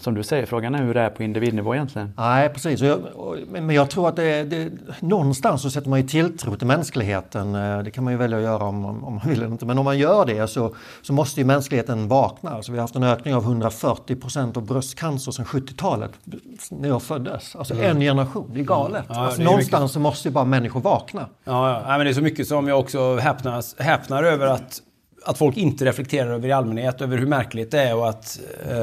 som 0.00 0.14
du 0.14 0.22
säger, 0.22 0.46
frågan 0.46 0.74
är 0.74 0.82
hur 0.82 0.94
det 0.94 1.00
är 1.00 1.10
på 1.10 1.22
individnivå 1.22 1.74
egentligen. 1.74 2.12
Nej, 2.16 2.48
precis. 2.48 2.80
Jag, 2.80 3.00
men 3.48 3.70
jag 3.70 3.90
tror 3.90 4.08
att 4.08 4.16
det, 4.16 4.44
det, 4.44 4.70
någonstans 5.00 5.62
så 5.62 5.70
sätter 5.70 5.88
man 5.90 6.00
ju 6.00 6.08
tilltro 6.08 6.56
till 6.56 6.66
mänskligheten. 6.66 7.54
Eh, 7.54 7.78
Det 7.82 7.90
kan 7.90 8.04
man 8.04 8.12
ju 8.12 8.16
välja 8.16 8.36
att 8.36 8.42
göra 8.42 8.64
om, 8.64 8.84
om 8.84 9.14
man 9.14 9.20
vill 9.28 9.38
eller 9.38 9.46
inte. 9.52 9.66
Men 9.66 9.78
om 9.78 9.84
man 9.84 9.98
gör 9.98 10.24
det 10.26 10.48
så, 10.48 10.74
så 11.02 11.12
måste 11.12 11.40
ju 11.40 11.46
mänskligheten 11.46 12.08
vakna. 12.08 12.50
Alltså 12.50 12.72
vi 12.72 12.78
har 12.78 12.82
haft 12.82 12.96
en 12.96 13.02
ökning 13.02 13.34
av 13.34 13.42
140 13.42 14.16
procent 14.16 14.56
av 14.56 14.66
bröstcancer 14.66 15.32
sedan 15.32 15.44
70-talet. 15.44 16.10
När 16.70 16.88
jag 16.88 17.02
föddes. 17.02 17.56
Alltså 17.56 17.74
en 17.74 18.00
generation. 18.00 18.50
Det 18.54 18.60
är 18.60 18.64
galet. 18.64 19.04
Ja, 19.08 19.14
alltså 19.14 19.38
det 19.38 19.42
är 19.42 19.44
någonstans 19.44 19.92
så 19.92 20.00
måste 20.00 20.28
ju 20.28 20.32
bara 20.32 20.44
människor 20.44 20.80
vakna. 20.80 21.26
Ja, 21.44 21.70
ja. 21.72 21.82
Nej, 21.86 21.98
men 21.98 22.04
det 22.06 22.10
är 22.10 22.14
så 22.14 22.22
mycket 22.22 22.48
som 22.48 22.68
jag 22.68 22.80
också 22.80 23.16
häpnas, 23.16 23.76
häpnar 23.78 24.22
över 24.22 24.46
att, 24.46 24.82
att 25.26 25.38
folk 25.38 25.56
inte 25.56 25.84
reflekterar 25.84 26.30
över 26.30 26.48
i 26.48 26.52
allmänhet, 26.52 27.00
över 27.00 27.18
hur 27.18 27.26
märkligt 27.26 27.70
det 27.70 27.80
är 27.82 27.96
och 27.96 28.08
att 28.08 28.40
eh, 28.68 28.74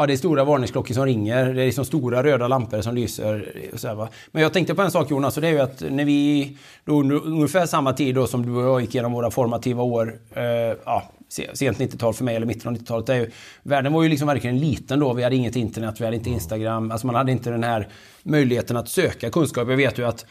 ja, 0.00 0.06
det 0.06 0.12
är 0.12 0.16
stora 0.16 0.44
varningsklockor 0.44 0.94
som 0.94 1.06
ringer. 1.06 1.54
Det 1.54 1.62
är 1.62 1.66
liksom 1.66 1.84
stora 1.84 2.22
röda 2.22 2.48
lampor 2.48 2.80
som 2.80 2.94
lyser. 2.94 3.54
och 3.72 3.80
Så 3.80 3.88
här, 3.88 3.94
va? 3.94 4.08
Men 4.32 4.42
jag 4.42 4.52
tänkte 4.52 4.74
på 4.74 4.82
en 4.82 4.90
sak 4.90 5.10
Jonas, 5.10 5.36
och 5.36 5.40
det 5.40 5.48
är 5.48 5.52
ju 5.52 5.60
att 5.60 5.80
när 5.90 6.04
vi, 6.04 6.56
då, 6.84 7.00
under 7.00 7.26
ungefär 7.26 7.66
samma 7.66 7.92
tid 7.92 8.14
då 8.14 8.26
som 8.26 8.46
du 8.46 8.52
och 8.52 8.62
jag 8.62 8.80
gick 8.80 8.94
igenom 8.94 9.12
våra 9.12 9.30
formativa 9.30 9.82
år, 9.82 10.18
eh, 10.34 10.44
ja, 10.84 11.10
sent 11.28 11.78
90-tal 11.78 12.14
för 12.14 12.24
mig, 12.24 12.36
eller 12.36 12.46
mitten 12.46 12.68
av 12.68 12.74
90-talet, 12.74 13.06
det 13.06 13.14
är 13.14 13.18
ju, 13.18 13.30
världen 13.62 13.92
var 13.92 14.02
ju 14.02 14.08
liksom 14.08 14.28
verkligen 14.28 14.58
liten 14.58 15.00
då. 15.00 15.12
Vi 15.12 15.22
hade 15.22 15.36
inget 15.36 15.56
internet, 15.56 16.00
vi 16.00 16.04
hade 16.04 16.16
inte 16.16 16.30
Instagram, 16.30 16.90
alltså 16.90 17.06
man 17.06 17.16
hade 17.16 17.32
inte 17.32 17.50
den 17.50 17.64
här 17.64 17.88
möjligheten 18.22 18.76
att 18.76 18.88
söka 18.88 19.30
kunskap. 19.30 19.68
Jag 19.68 19.76
vet 19.76 19.98
ju 19.98 20.06
att 20.06 20.26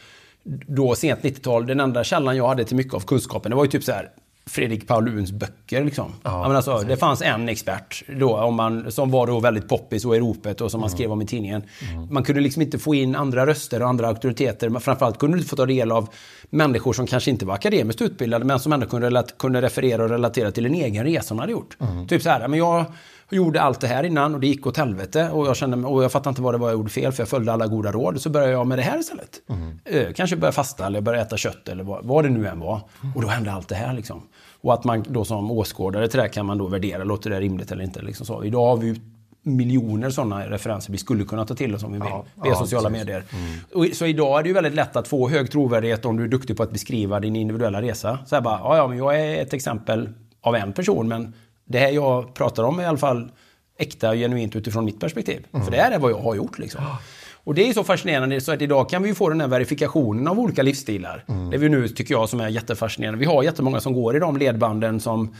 då 0.66 0.94
sent 0.94 1.20
90-tal, 1.22 1.66
den 1.66 1.80
enda 1.80 2.04
källan 2.04 2.36
jag 2.36 2.48
hade 2.48 2.64
till 2.64 2.76
mycket 2.76 2.94
av 2.94 3.00
kunskapen, 3.00 3.50
det 3.50 3.56
var 3.56 3.64
ju 3.64 3.70
typ 3.70 3.84
så 3.84 3.92
här 3.92 4.10
Fredrik 4.50 4.88
Pauluns 4.88 5.32
böcker. 5.32 5.84
Liksom. 5.84 6.12
Ja, 6.22 6.48
men 6.48 6.56
alltså, 6.56 6.78
det 6.78 6.96
fanns 6.96 7.22
en 7.22 7.48
expert 7.48 8.02
då, 8.18 8.36
om 8.36 8.54
man, 8.54 8.92
som 8.92 9.10
var 9.10 9.26
då 9.26 9.40
väldigt 9.40 9.68
poppis 9.68 10.04
och 10.04 10.16
i 10.16 10.20
ropet 10.20 10.60
och 10.60 10.70
som 10.70 10.80
man 10.80 10.90
skrev 10.90 11.12
om 11.12 11.22
i 11.22 11.26
tidningen. 11.26 11.62
Man 12.10 12.22
kunde 12.24 12.40
liksom 12.40 12.62
inte 12.62 12.78
få 12.78 12.94
in 12.94 13.16
andra 13.16 13.46
röster 13.46 13.82
och 13.82 13.88
andra 13.88 14.08
auktoriteter. 14.08 14.68
Men 14.68 14.80
framförallt 14.80 15.18
kunde 15.18 15.36
du 15.36 15.38
inte 15.38 15.50
få 15.50 15.56
ta 15.56 15.66
del 15.66 15.92
av 15.92 16.08
människor 16.50 16.92
som 16.92 17.06
kanske 17.06 17.30
inte 17.30 17.46
var 17.46 17.54
akademiskt 17.54 18.02
utbildade 18.02 18.44
men 18.44 18.60
som 18.60 18.72
ändå 18.72 18.86
kunde, 18.86 19.24
kunde 19.38 19.62
referera 19.62 20.02
och 20.02 20.10
relatera 20.10 20.52
till 20.52 20.66
en 20.66 20.74
egen 20.74 21.04
resa 21.04 21.34
hon 21.34 21.38
hade 21.38 21.52
gjort. 21.52 21.76
Typ 22.08 22.22
så 22.22 22.30
här, 22.30 22.48
men 22.48 22.58
jag 22.58 22.84
gjorde 23.32 23.62
allt 23.62 23.80
det 23.80 23.86
här 23.86 24.04
innan 24.04 24.34
och 24.34 24.40
det 24.40 24.46
gick 24.46 24.66
åt 24.66 24.76
helvete 24.76 25.30
och 25.30 25.46
jag, 25.46 25.56
kände, 25.56 25.86
och 25.86 26.04
jag 26.04 26.12
fattade 26.12 26.28
inte 26.28 26.42
vad 26.42 26.54
det 26.54 26.58
var 26.58 26.68
jag 26.68 26.76
gjorde 26.76 26.90
fel 26.90 27.12
för 27.12 27.22
jag 27.22 27.28
följde 27.28 27.52
alla 27.52 27.66
goda 27.66 27.92
råd. 27.92 28.20
Så 28.20 28.30
började 28.30 28.52
jag 28.52 28.66
med 28.66 28.78
det 28.78 28.82
här 28.82 28.98
istället. 28.98 29.40
Eh, 29.84 30.12
kanske 30.12 30.36
börja 30.36 30.52
fasta 30.52 30.86
eller 30.86 31.00
börja 31.00 31.20
äta 31.20 31.36
kött 31.36 31.68
eller 31.68 31.84
vad, 31.84 32.04
vad 32.04 32.24
det 32.24 32.30
nu 32.30 32.46
än 32.46 32.60
var. 32.60 32.80
Och 33.14 33.22
då 33.22 33.28
hände 33.28 33.52
allt 33.52 33.68
det 33.68 33.74
här 33.74 33.92
liksom. 33.94 34.22
Och 34.60 34.74
att 34.74 34.84
man 34.84 35.04
då 35.08 35.24
som 35.24 35.50
åskådare 35.50 36.08
till 36.08 36.16
det 36.16 36.22
här 36.22 36.32
kan 36.32 36.46
man 36.46 36.58
då 36.58 36.66
värdera, 36.66 37.04
låter 37.04 37.30
det 37.30 37.40
rimligt 37.40 37.72
eller 37.72 37.84
inte. 37.84 38.02
Liksom 38.02 38.26
så. 38.26 38.44
Idag 38.44 38.66
har 38.66 38.76
vi 38.76 38.86
ju 38.86 38.96
miljoner 39.42 40.10
sådana 40.10 40.50
referenser 40.50 40.92
vi 40.92 40.98
skulle 40.98 41.24
kunna 41.24 41.46
ta 41.46 41.54
till 41.54 41.74
oss 41.74 41.82
om 41.82 41.92
vi 41.92 41.98
vill. 41.98 42.08
Ja, 42.10 42.24
via 42.34 42.52
ja, 42.52 42.58
sociala 42.58 42.90
precis. 42.90 43.06
medier. 43.06 43.24
Och, 43.74 43.86
så 43.96 44.06
idag 44.06 44.38
är 44.38 44.42
det 44.42 44.48
ju 44.48 44.54
väldigt 44.54 44.74
lätt 44.74 44.96
att 44.96 45.08
få 45.08 45.28
hög 45.28 45.50
trovärdighet 45.50 46.04
om 46.04 46.16
du 46.16 46.24
är 46.24 46.28
duktig 46.28 46.56
på 46.56 46.62
att 46.62 46.70
beskriva 46.72 47.20
din 47.20 47.36
individuella 47.36 47.82
resa. 47.82 48.18
Så 48.26 48.34
här 48.34 48.42
bara, 48.42 48.58
ja, 48.58 48.76
ja, 48.76 48.88
men 48.88 48.98
jag 48.98 49.20
är 49.20 49.42
ett 49.42 49.52
exempel 49.52 50.08
av 50.40 50.54
en 50.54 50.72
person, 50.72 51.08
men 51.08 51.34
det 51.64 51.78
här 51.78 51.88
jag 51.90 52.34
pratar 52.34 52.62
om 52.62 52.78
är 52.78 52.82
i 52.82 52.86
alla 52.86 52.98
fall 52.98 53.30
äkta 53.78 54.10
och 54.10 54.16
genuint 54.16 54.56
utifrån 54.56 54.84
mitt 54.84 55.00
perspektiv. 55.00 55.46
För 55.52 55.70
det 55.70 55.76
här 55.76 55.92
är 55.92 55.98
vad 55.98 56.10
jag 56.10 56.20
har 56.20 56.34
gjort 56.34 56.58
liksom. 56.58 56.84
Och 57.44 57.54
det 57.54 57.68
är 57.68 57.72
så 57.72 57.84
fascinerande 57.84 58.40
så 58.40 58.52
att 58.52 58.62
idag 58.62 58.88
kan 58.88 59.02
vi 59.02 59.14
få 59.14 59.28
den 59.28 59.40
här 59.40 59.48
verifikationen 59.48 60.28
av 60.28 60.40
olika 60.40 60.62
livsstilar. 60.62 61.24
Det 61.50 61.56
är 61.56 61.58
vi 61.58 61.68
nu, 61.68 61.88
tycker 61.88 62.14
jag, 62.14 62.28
som 62.28 62.40
är 62.40 62.48
jättefascinerande. 62.48 63.18
Vi 63.18 63.24
har 63.24 63.42
jättemånga 63.42 63.80
som 63.80 63.92
går 63.92 64.16
i 64.16 64.18
de 64.18 64.36
ledbanden 64.36 65.00
som 65.00 65.34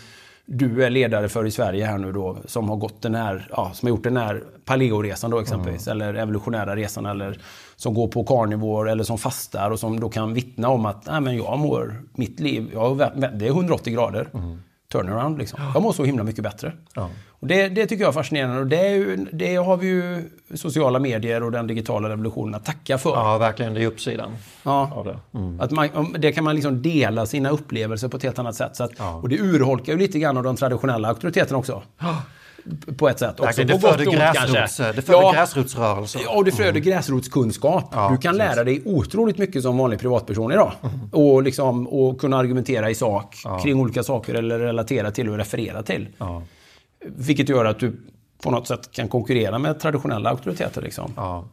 du 0.46 0.84
är 0.84 0.90
ledare 0.90 1.28
för 1.28 1.46
i 1.46 1.50
Sverige 1.50 1.84
här 1.84 1.98
nu 1.98 2.12
då, 2.12 2.36
som 2.44 2.68
har 2.68 2.76
gått 2.76 3.02
den 3.02 3.14
här, 3.14 3.48
ja, 3.50 3.70
som 3.74 3.86
har 3.86 3.96
gjort 3.96 4.04
den 4.04 4.16
här 4.16 4.42
paleoresan 4.64 5.30
då 5.30 5.38
exempelvis, 5.40 5.88
eller 5.88 6.14
evolutionära 6.14 6.76
resan, 6.76 7.06
eller 7.06 7.38
som 7.76 7.94
går 7.94 8.08
på 8.08 8.24
karnivor 8.24 8.88
eller 8.88 9.04
som 9.04 9.18
fastar 9.18 9.70
och 9.70 9.80
som 9.80 10.00
då 10.00 10.08
kan 10.08 10.34
vittna 10.34 10.68
om 10.68 10.86
att, 10.86 11.06
nej 11.06 11.20
men 11.20 11.36
jag 11.36 11.58
mår, 11.58 12.02
mitt 12.14 12.40
liv, 12.40 12.70
jag, 12.72 12.98
det 12.98 13.46
är 13.46 13.50
180 13.50 13.92
grader. 13.92 14.28
Turnaround 14.92 15.38
liksom. 15.38 15.60
Jag 15.74 15.82
mår 15.82 15.92
så 15.92 16.04
himla 16.04 16.22
mycket 16.24 16.44
bättre. 16.44 16.72
Och 17.28 17.46
det, 17.46 17.68
det 17.68 17.86
tycker 17.86 18.02
jag 18.04 18.08
är 18.08 18.12
fascinerande 18.12 18.60
och 18.60 18.66
det, 18.66 18.86
är 18.86 18.90
ju, 18.94 19.16
det 19.32 19.56
har 19.56 19.76
vi 19.76 19.86
ju 19.86 20.30
sociala 20.54 20.98
medier 20.98 21.42
och 21.42 21.52
den 21.52 21.66
digitala 21.66 22.08
revolutionen 22.08 22.54
att 22.54 22.64
tacka 22.64 22.98
för. 22.98 23.10
Ja, 23.10 23.38
verkligen. 23.38 23.74
Det 23.74 23.82
är 23.82 23.86
uppsidan 23.86 24.36
Ja. 24.62 24.90
av 24.94 25.04
det. 25.04 25.18
Att 25.64 25.70
man, 25.70 25.88
det 26.18 26.32
kan 26.32 26.44
man 26.44 26.54
liksom 26.54 26.82
dela 26.82 27.26
sina 27.26 27.50
upplevelser 27.50 28.08
på 28.08 28.16
ett 28.16 28.22
helt 28.22 28.38
annat 28.38 28.54
sätt. 28.56 28.80
Att, 28.80 28.90
Och 29.22 29.28
det 29.28 29.38
urholkar 29.38 29.92
ju 29.92 29.98
lite 29.98 30.18
grann 30.18 30.36
av 30.36 30.42
de 30.42 30.56
traditionella 30.56 31.08
auktoriteterna 31.08 31.58
också. 31.58 31.82
På 32.96 33.08
ett 33.08 33.18
sätt. 33.18 33.40
Också. 33.40 33.64
Det 33.64 33.78
föder 33.80 34.04
gräsrots, 34.04 34.76
det 34.76 35.02
föder 35.02 35.22
Ja. 35.22 35.32
gräsrotsrörelser. 35.32 36.20
Ja, 36.24 36.36
och 36.36 36.44
det 36.44 36.52
föder 36.52 36.80
gräsrotskunskap. 36.80 37.88
Ja, 37.92 38.08
du 38.10 38.16
kan 38.18 38.36
precis. 38.38 38.56
lära 38.56 38.64
dig 38.64 38.82
otroligt 38.84 39.38
mycket 39.38 39.62
som 39.62 39.78
vanlig 39.78 40.00
privatperson 40.00 40.52
idag. 40.52 40.72
Och, 41.12 41.42
liksom, 41.42 41.86
och 41.88 42.20
kunna 42.20 42.36
argumentera 42.36 42.90
i 42.90 42.94
sak 42.94 43.36
kring 43.62 43.80
olika 43.80 44.02
saker 44.02 44.34
eller 44.34 44.58
relatera 44.58 45.10
till 45.10 45.28
och 45.28 45.36
referera 45.36 45.82
till. 45.82 46.08
Vilket 47.06 47.48
gör 47.48 47.64
att 47.64 47.78
du 47.80 48.00
på 48.42 48.50
något 48.50 48.66
sätt 48.68 48.92
kan 48.92 49.08
konkurrera 49.08 49.58
med 49.58 49.80
traditionella 49.80 50.30
auktoriteter. 50.30 50.82
Liksom. 50.82 51.12
Ja. 51.16 51.44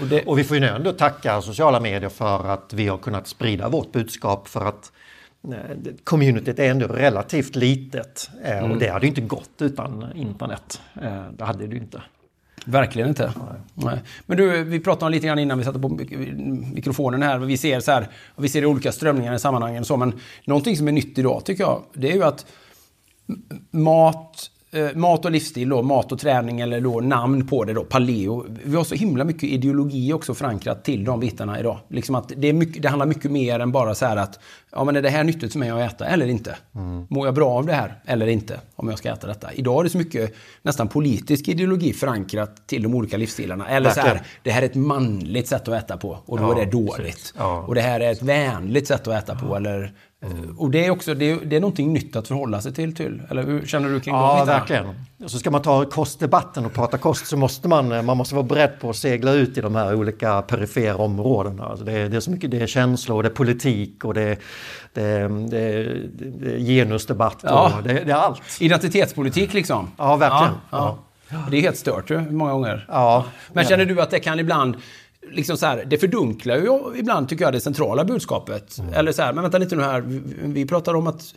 Och 0.00 0.06
det, 0.06 0.22
Och 0.22 0.38
vi 0.38 0.44
får 0.44 0.56
ju 0.56 0.64
ändå 0.66 0.92
tacka 0.92 1.42
sociala 1.42 1.80
medier 1.80 2.08
för 2.10 2.48
att 2.48 2.72
vi 2.72 2.88
har 2.88 2.98
kunnat 2.98 3.26
sprida 3.26 3.68
vårt 3.68 3.92
budskap 3.92 4.48
för 4.48 4.64
att 4.64 4.92
communityt 6.04 6.58
är 6.58 6.70
ändå 6.70 6.86
relativt 6.86 7.56
litet 7.56 8.30
eh, 8.44 8.58
Mm. 8.58 8.70
och 8.70 8.78
det 8.78 8.88
hade 8.88 9.06
ju 9.06 9.08
inte 9.08 9.20
gått 9.20 9.50
utan 9.62 10.12
internet. 10.14 10.80
Eh, 11.02 11.24
Det 11.38 11.44
hade 11.44 11.66
det 11.66 11.74
ju 11.74 11.80
inte. 11.80 12.02
Verkligen 12.64 13.08
inte. 13.08 13.32
Nej. 13.74 13.98
Men 14.26 14.36
du, 14.36 14.64
vi 14.64 14.80
pratade 14.80 15.06
om 15.06 15.12
lite 15.12 15.26
grann 15.26 15.38
innan 15.38 15.58
vi 15.58 15.64
satte 15.64 15.78
på 15.78 15.88
mik- 15.88 16.72
mikrofonen 16.74 17.22
här. 17.22 17.38
Vi 17.38 17.56
ser 17.56 17.80
så 17.80 17.92
här, 17.92 18.08
vi 18.36 18.48
ser 18.48 18.64
olika 18.66 18.92
strömningar 18.92 19.34
i 19.34 19.38
sammanhangen 19.38 19.80
och 19.80 19.86
så, 19.86 19.96
men 19.96 20.12
någonting 20.44 20.76
som 20.76 20.88
är 20.88 20.92
nytt 20.92 21.18
idag 21.18 21.44
tycker 21.44 21.64
jag, 21.64 21.82
det 21.94 22.10
är 22.10 22.14
ju 22.14 22.24
att 22.24 22.46
mat, 23.70 24.50
eh, 24.76 24.94
mat 24.94 25.24
och 25.24 25.30
livsstil 25.30 25.68
då, 25.68 25.82
mat 25.82 26.12
och 26.12 26.18
träning 26.18 26.60
eller 26.60 26.80
då 26.80 27.00
namn 27.00 27.46
på 27.46 27.64
det 27.64 27.72
då, 27.72 27.84
paleo. 27.84 28.46
Vi 28.64 28.76
har 28.76 28.84
så 28.84 28.94
himla 28.94 29.24
mycket 29.24 29.42
ideologi 29.42 30.12
också 30.12 30.34
förankrat 30.34 30.84
till 30.84 31.04
de 31.04 31.20
bitarna 31.20 31.60
idag. 31.60 31.78
Liksom 31.88 32.14
att 32.14 32.32
det, 32.36 32.48
är 32.48 32.52
mycket, 32.52 32.82
det 32.82 32.88
handlar 32.88 33.06
mycket 33.06 33.30
mer 33.30 33.60
än 33.60 33.72
bara 33.72 33.94
så 33.94 34.06
här 34.06 34.16
att, 34.16 34.40
ja 34.72 34.84
men 34.84 34.96
är 34.96 35.02
det 35.02 35.10
här 35.10 35.24
nyttigt 35.24 35.52
för 35.52 35.58
mig 35.58 35.70
att 35.70 35.92
äta 35.92 36.06
eller 36.06 36.26
inte? 36.26 36.56
Mår 37.08 37.26
jag 37.26 37.34
bra 37.34 37.50
av 37.50 37.66
det 37.66 37.72
här 37.72 37.94
eller 38.04 38.26
inte? 38.26 38.60
Om 38.76 38.88
jag 38.88 38.98
ska 38.98 39.12
äta 39.12 39.26
detta. 39.26 39.52
Idag 39.52 39.80
är 39.80 39.84
det 39.84 39.90
så 39.90 39.98
mycket 39.98 40.34
nästan 40.62 40.88
politisk 40.88 41.48
ideologi 41.48 41.92
förankrat 41.92 42.66
till 42.68 42.82
de 42.82 42.94
olika 42.94 43.16
livsstilarna. 43.16 43.68
Eller 43.68 43.90
så 43.90 44.00
här, 44.00 44.22
det 44.42 44.50
här 44.50 44.62
är 44.62 44.66
ett 44.66 44.74
manligt 44.74 45.48
sätt 45.48 45.68
att 45.68 45.84
äta 45.84 45.96
på 45.96 46.18
och 46.26 46.38
då 46.38 46.44
Ja, 46.44 46.60
är 46.60 46.64
det 46.64 46.70
dåligt. 46.70 47.34
Ja. 47.36 47.64
Och 47.68 47.74
det 47.74 47.80
här 47.80 48.00
är 48.00 48.12
ett 48.12 48.22
vänligt 48.22 48.86
sätt 48.86 49.08
att 49.08 49.22
äta 49.22 49.34
på. 49.34 49.56
Eller, 49.56 49.92
Och 50.56 50.70
det 50.70 50.86
är 50.86 50.90
också 50.90 51.14
det 51.14 51.30
är, 51.30 51.38
det 51.44 51.56
är 51.56 51.60
någonting 51.60 51.92
nytt 51.92 52.16
att 52.16 52.28
förhålla 52.28 52.60
sig 52.60 52.72
till. 52.74 52.94
till. 52.94 53.22
Eller 53.30 53.42
hur 53.42 53.66
känner 53.66 53.88
du 53.88 54.00
kring 54.00 54.14
de 54.14 54.20
Ja, 54.20 54.44
verkligen. 54.44 54.86
Och 55.24 55.30
så 55.30 55.38
ska 55.38 55.50
man 55.50 55.62
ta 55.62 55.84
kostdebatten 55.84 56.66
och 56.66 56.72
prata 56.74 56.98
kost 56.98 57.26
så 57.26 57.36
måste 57.36 57.68
man, 57.68 57.92
eh, 57.92 58.02
man 58.02 58.16
måste 58.16 58.34
vara 58.34 58.46
beredd 58.46 58.80
på 58.80 58.90
att 58.90 58.96
segla 58.96 59.32
ut 59.32 59.58
i 59.58 59.60
de 59.60 59.74
här 59.74 59.94
olika 59.94 60.42
perifera 60.42 60.96
områdena. 60.96 61.64
Alltså 61.64 61.84
det, 61.84 61.92
är, 61.92 62.08
det 62.08 62.16
är 62.16 62.20
så 62.20 62.30
mycket, 62.30 62.50
det 62.50 62.60
är 62.60 62.66
känslor, 62.66 63.22
det 63.22 63.28
är 63.28 63.30
politik 63.30 64.04
och 64.04 64.14
det 64.14 64.22
är, 64.22 64.38
det 64.92 65.28
det 65.28 65.84
det 66.40 66.54
är 66.54 66.58
genusdebatt 66.58 67.38
Ja. 67.42 67.72
och 67.76 67.82
det, 67.82 67.92
det 67.92 68.12
är 68.12 68.16
allt. 68.16 68.42
Identitetspolitik 68.60 69.52
liksom. 69.54 69.90
Ja, 69.96 70.16
verkligen. 70.16 70.54
Ja, 70.70 70.98
ja. 71.28 71.38
Det 71.50 71.56
är 71.56 71.60
helt 71.60 71.76
stört 71.78 72.10
ju, 72.10 72.20
många 72.30 72.52
gånger. 72.52 72.86
Ja, 72.88 73.24
Men 73.52 73.64
känner 73.64 73.84
du 73.84 74.00
att 74.00 74.10
det 74.10 74.20
kan 74.20 74.38
ibland, 74.38 74.76
liksom 75.30 75.56
så 75.56 75.66
här, 75.66 75.84
det 75.84 75.98
fördunklar 75.98 76.56
ju 76.56 76.98
ibland 76.98 77.28
tycker 77.28 77.44
jag 77.44 77.52
det 77.52 77.60
centrala 77.60 78.04
budskapet. 78.04 78.78
Mm. 78.78 78.94
Eller 78.94 79.12
så 79.12 79.22
här, 79.22 79.32
men 79.32 79.42
vänta 79.42 79.58
lite 79.58 79.76
nu 79.76 79.82
här, 79.82 80.00
vi, 80.42 80.66
pratar 80.66 80.94
om 80.94 81.06
att 81.06 81.34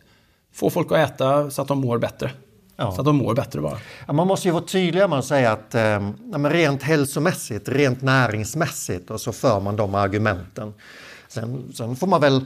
få 0.53 0.70
folk 0.70 0.91
att 0.91 0.98
äta 0.98 1.52
så 1.52 1.61
att 1.61 1.68
de 1.68 1.80
mår 1.80 1.98
bättre. 1.98 2.32
Ja. 2.76 2.91
Så 2.91 3.02
att 3.02 3.06
de 3.06 3.16
mår 3.16 3.36
bättre 3.36 3.61
bara. 3.61 3.78
Ja, 4.07 4.14
man 4.14 4.28
måste 4.28 4.48
ju 4.48 4.52
vara 4.52 4.64
tydlig 4.64 5.10
med 5.10 5.20
att 5.20 5.26
säga 5.26 5.52
att 5.52 5.76
eh, 5.76 6.11
rent 6.34 6.84
hälsomässigt, 6.84 7.70
rent 7.70 8.02
näringsmässigt 8.02 9.11
och 9.11 9.22
så 9.22 9.32
för 9.32 9.60
man 9.60 9.76
de 9.76 9.95
argumenten. 9.95 10.74
Sen, 11.28 11.72
sen 11.74 11.95
får 11.95 12.07
man 12.07 12.22
väl 12.22 12.45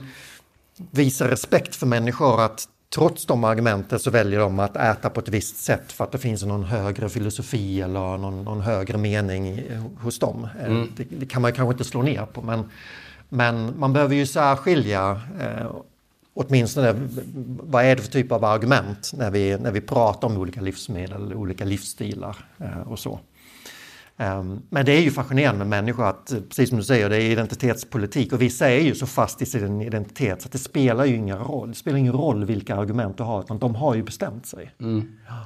visa 0.90 1.30
respekt 1.30 1.76
för 1.76 1.86
människor 1.86 2.40
att 2.40 2.68
trots 2.94 3.26
de 3.26 3.44
argumenten 3.44 3.98
så 3.98 4.10
väljer 4.10 4.40
de 4.40 4.58
att 4.58 4.76
äta 4.76 5.10
på 5.10 5.20
ett 5.20 5.28
visst 5.28 5.56
sätt 5.56 5.92
för 5.92 6.04
att 6.04 6.12
det 6.12 6.18
finns 6.18 6.42
någon 6.44 6.64
högre 6.64 7.08
filosofi 7.08 7.80
eller 7.80 8.18
någon, 8.18 8.44
någon 8.44 8.60
högre 8.60 8.98
mening 8.98 9.62
hos 10.00 10.18
dem. 10.18 10.48
Eh, 10.60 10.82
Det, 10.96 11.04
det 11.04 11.26
kan 11.26 11.42
man 11.42 11.52
kanske 11.52 11.72
inte 11.72 11.84
slå 11.84 12.02
ner 12.02 12.26
på 12.26 12.42
men, 12.42 12.70
men 13.28 13.78
man 13.78 13.92
behöver 13.92 14.14
ju 14.14 14.26
särskilja 14.26 15.20
eh, 15.40 15.70
åtminstone 16.34 16.94
vad 17.62 17.84
är 17.84 17.96
det 17.96 18.02
för 18.02 18.10
typ 18.10 18.32
av 18.32 18.44
argument 18.44 19.10
när 19.14 19.30
vi, 19.30 19.58
när 19.58 19.72
vi 19.72 19.80
pratar 19.80 20.28
om 20.28 20.36
olika 20.36 20.60
livsmedel, 20.60 21.34
olika 21.34 21.64
livsstilar 21.64 22.36
eh, 22.58 22.80
och 22.80 22.98
så. 22.98 23.20
Ehm, 24.16 24.62
Men 24.70 24.84
det 24.86 24.92
är 24.92 25.00
ju 25.00 25.10
fascinerande 25.10 25.58
med 25.58 25.68
människor 25.68 26.06
att, 26.06 26.32
eh, 26.32 26.40
precis 26.40 26.68
som 26.68 26.78
du 26.78 26.84
säger, 26.84 27.10
det 27.10 27.16
är 27.16 27.30
identitetspolitik 27.30 28.32
och 28.32 28.42
vissa 28.42 28.70
är 28.70 28.80
ju 28.80 28.94
så 28.94 29.06
fast 29.06 29.42
i 29.42 29.46
sin 29.46 29.80
identitet 29.80 30.42
så 30.42 30.48
att 30.48 30.52
det 30.52 30.58
spelar 30.58 31.04
ju 31.04 31.16
ingen 31.16 31.38
roll. 31.38 31.68
Det 31.68 31.74
spelar 31.74 31.98
ingen 31.98 32.12
roll 32.12 32.44
vilka 32.44 32.76
argument 32.76 33.16
du 33.16 33.22
har 33.22 33.40
utan 33.40 33.58
de 33.58 33.74
har 33.74 33.94
ju 33.94 34.02
bestämt 34.02 34.46
sig. 34.46 34.74
Ja. 34.78 35.44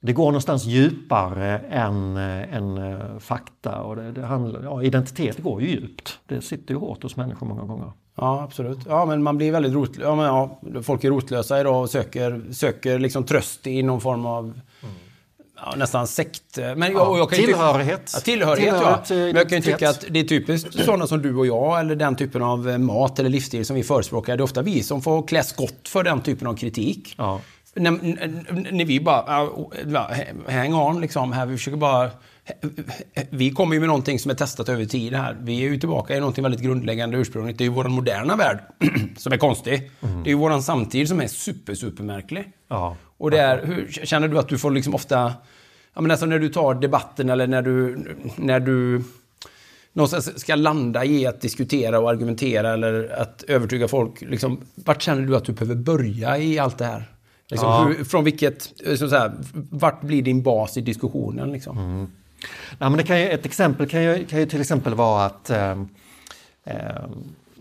Det 0.00 0.12
går 0.12 0.24
någonstans 0.24 0.64
djupare 0.64 1.58
än, 1.58 2.16
eh, 2.16 2.54
än 2.56 2.78
eh, 2.78 3.18
fakta 3.18 3.82
och 3.82 3.96
det, 3.96 4.12
det 4.12 4.26
handlar, 4.26 4.62
ja, 4.62 4.82
identitet 4.82 5.38
går 5.38 5.62
ju 5.62 5.68
djupt. 5.68 6.18
Det 6.26 6.40
sitter 6.42 6.74
ju 6.74 6.80
hårt 6.80 7.02
hos 7.02 7.16
människor 7.16 7.46
många 7.46 7.62
gånger. 7.62 7.92
Ja, 8.16 8.42
absolut. 8.42 8.78
Ja, 8.86 9.06
men 9.06 9.22
man 9.22 9.36
blir 9.36 9.52
väldigt 9.52 9.72
rotlös. 9.72 10.04
Ja, 10.04 10.14
men 10.14 10.24
ja, 10.24 10.60
folk 10.82 11.04
är 11.04 11.10
rotlösa 11.10 11.60
idag 11.60 11.82
och 11.82 11.90
söker, 11.90 12.52
söker 12.52 12.98
liksom 12.98 13.24
tröst 13.24 13.66
i 13.66 13.82
någon 13.82 14.00
form 14.00 14.26
av 14.26 14.60
ja, 15.64 15.74
nästan 15.76 16.06
sekt. 16.06 16.58
Men 16.76 16.92
jag, 16.92 17.18
jag 17.18 17.30
kan 17.30 17.38
ju 17.38 17.46
tycka- 17.46 17.56
tillhörighet. 17.58 18.10
Ja, 18.14 18.20
tillhörighet, 18.20 18.74
Tillhörighet, 18.74 19.10
ja. 19.10 19.14
eh, 19.16 19.20
Men 19.20 19.34
jag 19.36 19.48
kan 19.48 19.58
ju 19.58 19.64
tycka 19.64 19.90
att 19.90 20.04
det 20.10 20.18
är 20.20 20.24
typiskt 20.24 20.84
sådana 20.84 21.06
som 21.06 21.22
du 21.22 21.34
och 21.36 21.46
jag 21.46 21.80
eller 21.80 21.96
den 21.96 22.16
typen 22.16 22.42
av 22.42 22.68
eh, 22.70 22.78
mat 22.78 23.18
eller 23.18 23.30
livsstil 23.30 23.66
som 23.66 23.76
vi 23.76 23.82
förespråkar. 23.82 24.36
Det 24.36 24.40
är 24.40 24.44
ofta 24.44 24.62
vi 24.62 24.82
som 24.82 25.02
får 25.02 25.26
klä 25.26 25.42
skott 25.42 25.88
för 25.88 26.02
den 26.04 26.22
typen 26.22 26.46
av 26.46 26.54
kritik. 26.56 27.14
Ja. 27.18 27.40
När, 27.74 27.90
när- 28.72 28.84
vi 28.84 29.00
bara, 29.00 29.48
ja, 29.86 30.10
hang 30.48 30.74
on 30.74 31.00
liksom, 31.00 31.32
här, 31.32 31.46
vi 31.46 31.56
försöker 31.56 31.76
bara... 31.78 32.10
Vi 33.30 33.50
kommer 33.50 33.74
ju 33.74 33.80
med 33.80 33.86
någonting 33.88 34.18
som 34.18 34.30
är 34.30 34.34
testat 34.34 34.68
över 34.68 34.84
tid 34.84 35.14
här. 35.14 35.36
Vi 35.40 35.56
är 35.64 35.68
ju 35.70 35.78
tillbaka 35.80 36.16
i 36.16 36.20
någonting 36.20 36.42
väldigt 36.42 36.60
grundläggande 36.60 37.16
ursprungligt. 37.18 37.58
Det 37.58 37.64
är 37.64 37.66
ju 37.66 37.72
vår 37.72 37.84
moderna 37.84 38.36
värld 38.36 38.58
som 39.16 39.32
är 39.32 39.36
konstig. 39.36 39.90
Det 40.00 40.06
är 40.06 40.28
ju 40.28 40.34
vår 40.34 40.60
samtid 40.60 41.08
som 41.08 41.20
är 41.20 41.26
super, 41.28 41.74
super 41.74 42.02
märklig. 42.04 42.44
Ja. 42.68 42.96
Och 43.18 43.30
det 43.30 43.38
är, 43.38 43.66
hur, 43.66 43.88
känner 44.04 44.28
du 44.28 44.38
att 44.38 44.48
du 44.48 44.58
får 44.58 44.70
liksom 44.70 44.94
ofta... 44.94 45.32
Ja, 45.94 46.00
men 46.00 46.10
alltså 46.10 46.26
när 46.26 46.38
du 46.38 46.48
tar 46.48 46.74
debatten 46.74 47.30
eller 47.30 47.46
när 47.46 47.62
du... 47.62 47.98
När 48.36 48.60
du 48.60 49.02
någonstans 49.92 50.40
ska 50.40 50.54
landa 50.54 51.04
i 51.04 51.26
att 51.26 51.40
diskutera 51.40 52.00
och 52.00 52.10
argumentera 52.10 52.72
eller 52.72 53.20
att 53.20 53.42
övertyga 53.42 53.88
folk. 53.88 54.20
Liksom, 54.20 54.60
vart 54.74 55.02
känner 55.02 55.22
du 55.26 55.36
att 55.36 55.44
du 55.44 55.52
behöver 55.52 55.74
börja 55.74 56.38
i 56.38 56.58
allt 56.58 56.78
det 56.78 56.84
här? 56.84 57.04
Liksom, 57.48 57.68
Ja. 57.68 57.84
hur, 57.84 58.04
från 58.04 58.24
vilket, 58.24 58.72
liksom 58.76 59.08
så 59.08 59.16
här, 59.16 59.32
vart 59.52 60.00
blir 60.00 60.22
din 60.22 60.42
bas 60.42 60.76
i 60.76 60.80
diskussionen? 60.80 61.52
Liksom? 61.52 61.76
Nej, 62.78 62.90
men 62.90 62.96
det 62.96 63.02
kan 63.02 63.20
ju, 63.20 63.28
ett 63.28 63.46
exempel 63.46 63.88
kan 63.88 64.02
ju, 64.02 64.26
kan 64.26 64.38
ju 64.40 64.46
till 64.46 64.60
exempel 64.60 64.94
vara 64.94 65.24
att 65.24 65.50
eh, 65.50 65.70
eh, 66.64 67.04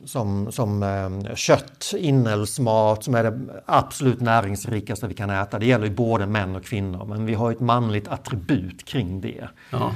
som, 0.08 0.52
som 0.52 0.84
eh, 0.84 1.36
kött, 1.36 1.94
inälvsmat 1.98 3.04
som 3.04 3.16
är 3.16 3.24
det 3.24 3.40
absolut 3.66 4.22
näringsrikaste 4.22 5.08
vi 5.08 5.14
kan 5.14 5.30
äta. 5.30 5.60
Det 5.60 5.66
gäller 5.66 5.86
ju 5.86 5.96
både 5.96 6.26
män 6.26 6.56
och 6.56 6.66
kvinnor 6.66 7.06
men 7.06 7.26
vi 7.26 7.34
har 7.34 7.52
ett 7.52 7.60
manligt 7.60 8.08
attribut 8.08 8.86
kring 8.86 9.22
det. 9.22 9.48
Ja. 9.72 9.92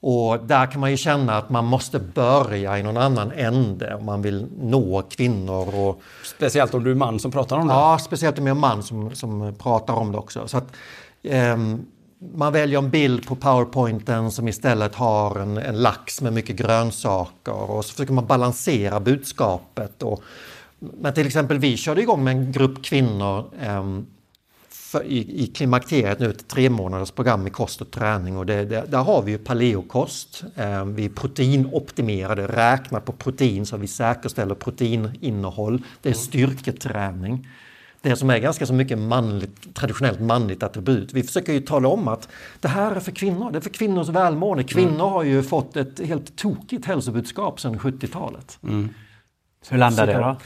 Och 0.00 0.46
där 0.46 0.66
kan 0.66 0.80
man 0.80 0.90
ju 0.90 0.96
känna 0.96 1.36
att 1.38 1.50
man 1.50 1.64
måste 1.64 1.98
börja 1.98 2.78
i 2.78 2.82
någon 2.82 2.96
annan 2.96 3.32
ände 3.32 3.94
om 3.94 4.04
man 4.04 4.22
vill 4.22 4.46
nå 4.60 5.02
kvinnor. 5.02 5.74
Och, 5.74 6.02
Speciellt 6.24 6.74
om 6.74 6.84
du 6.84 6.90
är 6.90 6.94
man 6.94 7.20
som 7.20 7.30
pratar 7.30 7.56
om 7.56 7.66
det. 7.66 7.74
ja, 7.74 7.98
speciellt 7.98 8.38
om 8.38 8.46
jag 8.46 8.56
är 8.56 8.60
man 8.60 8.82
som, 8.82 9.14
som 9.14 9.54
pratar 9.58 9.94
om 9.94 10.12
det 10.12 10.18
också. 10.18 10.48
Så 10.48 10.58
att, 10.58 10.72
ehm, 11.22 11.86
man 12.18 12.52
väljer 12.52 12.78
en 12.78 12.90
bild 12.90 13.26
på 13.26 13.36
powerpointen 13.36 14.30
som 14.30 14.48
istället 14.48 14.94
har 14.94 15.38
en, 15.38 15.56
en 15.56 15.82
lax 15.82 16.20
med 16.20 16.32
mycket 16.32 16.56
grönsaker 16.56 17.70
och 17.70 17.84
så 17.84 17.92
försöker 17.92 18.12
man 18.12 18.26
balansera 18.26 19.00
budskapet. 19.00 20.02
Och, 20.02 20.22
men 20.78 21.14
till 21.14 21.26
exempel 21.26 21.58
vi 21.58 21.76
körde 21.76 22.02
igång 22.02 22.24
med 22.24 22.36
en 22.36 22.52
grupp 22.52 22.84
kvinnor 22.84 23.44
ehm, 23.60 24.06
för, 24.68 25.02
i, 25.04 25.42
i 25.42 25.46
klimakteriet 25.46 26.18
nu 26.18 26.30
ett 26.30 26.48
tre 26.48 26.70
månaders 26.70 27.10
program 27.10 27.46
i 27.46 27.50
kost 27.50 27.80
och 27.80 27.90
träning 27.90 28.36
och 28.36 28.46
det, 28.46 28.64
det, 28.64 28.84
där 28.88 29.02
har 29.02 29.22
vi 29.22 29.32
ju 29.32 29.38
paleokost. 29.38 30.44
Eh, 30.54 30.84
vi 30.84 31.04
är 31.04 31.08
proteinoptimerade, 31.08 32.46
räknar 32.46 33.00
på 33.00 33.12
protein 33.12 33.66
så 33.66 33.76
vi 33.76 33.86
säkerställer 33.86 34.54
proteininnehåll. 34.54 35.82
Det 36.02 36.08
är 36.08 36.14
styrketräning. 36.14 37.48
Det 38.06 38.16
som 38.16 38.30
är 38.30 38.38
ganska 38.38 38.66
så 38.66 38.74
mycket 38.74 38.98
manligt, 38.98 39.74
traditionellt 39.74 40.20
manligt 40.20 40.62
attribut. 40.62 41.12
Vi 41.12 41.22
försöker 41.22 41.52
ju 41.52 41.60
tala 41.60 41.88
om 41.88 42.08
att 42.08 42.28
det 42.60 42.68
här 42.68 42.96
är 42.96 43.00
för 43.00 43.12
kvinnor, 43.12 43.50
det 43.50 43.58
är 43.58 43.60
för 43.60 43.70
kvinnors 43.70 44.08
välmående. 44.08 44.64
Kvinnor 44.64 45.08
har 45.08 45.22
ju 45.22 45.42
fått 45.42 45.76
ett 45.76 46.00
helt 46.00 46.36
tokigt 46.36 46.86
hälsobudskap 46.86 47.60
sedan 47.60 47.78
70-talet. 47.78 48.58
Hur 49.70 49.78
landar 49.78 50.06
Så 50.06 50.12
det 50.12 50.18
då? 50.18 50.36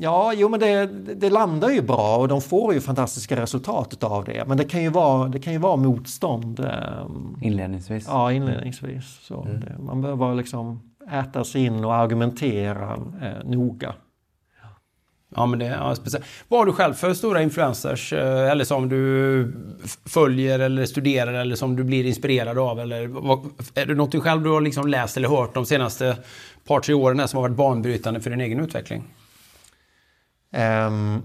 Ja, 0.00 0.32
jo 0.36 0.48
men 0.48 0.60
det, 0.60 0.86
det 1.14 1.30
landar 1.30 1.68
ju 1.68 1.82
bra 1.82 2.16
och 2.16 2.28
de 2.28 2.40
får 2.40 2.74
ju 2.74 2.80
fantastiska 2.80 3.36
resultat 3.40 4.04
av 4.04 4.24
det. 4.24 4.44
Men 4.46 4.56
det 4.56 4.64
kan 4.64 4.82
ju 4.82 4.88
vara, 4.88 5.28
det 5.28 5.40
kan 5.40 5.52
ju 5.52 5.58
vara 5.58 5.76
motstånd. 5.76 6.60
ehm, 6.60 7.38
Inledningsvis. 7.42 8.04
Ja, 8.08 8.32
inledningsvis. 8.32 9.18
Så 9.22 9.44
det, 9.44 9.82
man 9.82 10.02
behöver 10.02 10.34
liksom 10.34 10.80
äta 11.12 11.44
sig 11.44 11.64
in 11.64 11.84
och 11.84 11.94
argumentera 11.94 12.92
eh, 13.22 13.48
noga. 13.50 13.94
Ja, 15.36 15.46
men 15.46 15.58
det, 15.58 15.64
ja, 15.66 15.94
speciellt. 15.94 16.24
Vad 16.48 16.60
har 16.60 16.66
du 16.66 16.72
själv 16.72 16.94
för 16.94 17.14
stora 17.14 17.42
influencers? 17.42 18.12
eh, 18.12 18.50
Eller 18.50 18.64
som 18.64 18.88
du 18.88 19.52
följer 20.06 20.58
eller 20.58 20.86
studerar 20.86 21.32
eller 21.32 21.56
som 21.56 21.76
du 21.76 21.84
blir 21.84 22.04
inspirerad 22.06 22.58
av? 22.58 22.80
Eller 22.80 23.06
vad, 23.06 23.38
är 23.74 23.86
det 23.86 23.94
något 23.94 24.12
du 24.12 24.20
själv 24.20 24.42
du 24.42 24.50
har 24.50 24.60
liksom 24.60 24.88
läst 24.88 25.16
eller 25.16 25.28
hört 25.28 25.54
de 25.54 25.66
senaste 25.66 26.16
par, 26.66 26.80
tre 26.80 26.94
åren 26.94 27.28
som 27.28 27.36
har 27.36 27.48
varit 27.48 27.56
banbrytande 27.56 28.20
för 28.20 28.30
din 28.30 28.40
egen 28.40 28.60
utveckling? 28.60 29.04
Ehm, 30.52 31.22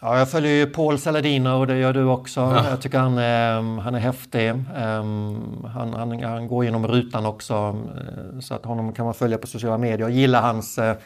ja, 0.00 0.18
jag 0.18 0.30
följer 0.30 0.52
ju 0.52 0.66
Paul 0.66 0.98
Saladino 0.98 1.48
och 1.48 1.66
det 1.66 1.78
gör 1.78 1.92
du 1.92 2.04
också. 2.04 2.40
Jag 2.70 2.80
tycker 2.80 2.98
han, 2.98 3.18
är- 3.18 3.80
han 3.80 3.94
är 3.94 3.98
häftig. 3.98 4.48
Ehm, 4.48 5.36
han, 5.74 5.92
han, 5.94 6.22
han 6.22 6.48
går 6.48 6.64
igenom 6.64 6.86
rutan 6.88 7.26
också. 7.26 7.54
eh, 7.96 8.40
Så 8.40 8.54
att 8.54 8.64
honom 8.64 8.92
kan 8.92 9.04
man 9.04 9.14
följa 9.14 9.38
på 9.38 9.46
sociala 9.46 9.78
medier. 9.78 9.98
Jag 9.98 10.10
gillar 10.10 10.42
hans 10.42 10.78
eh, 10.78 10.96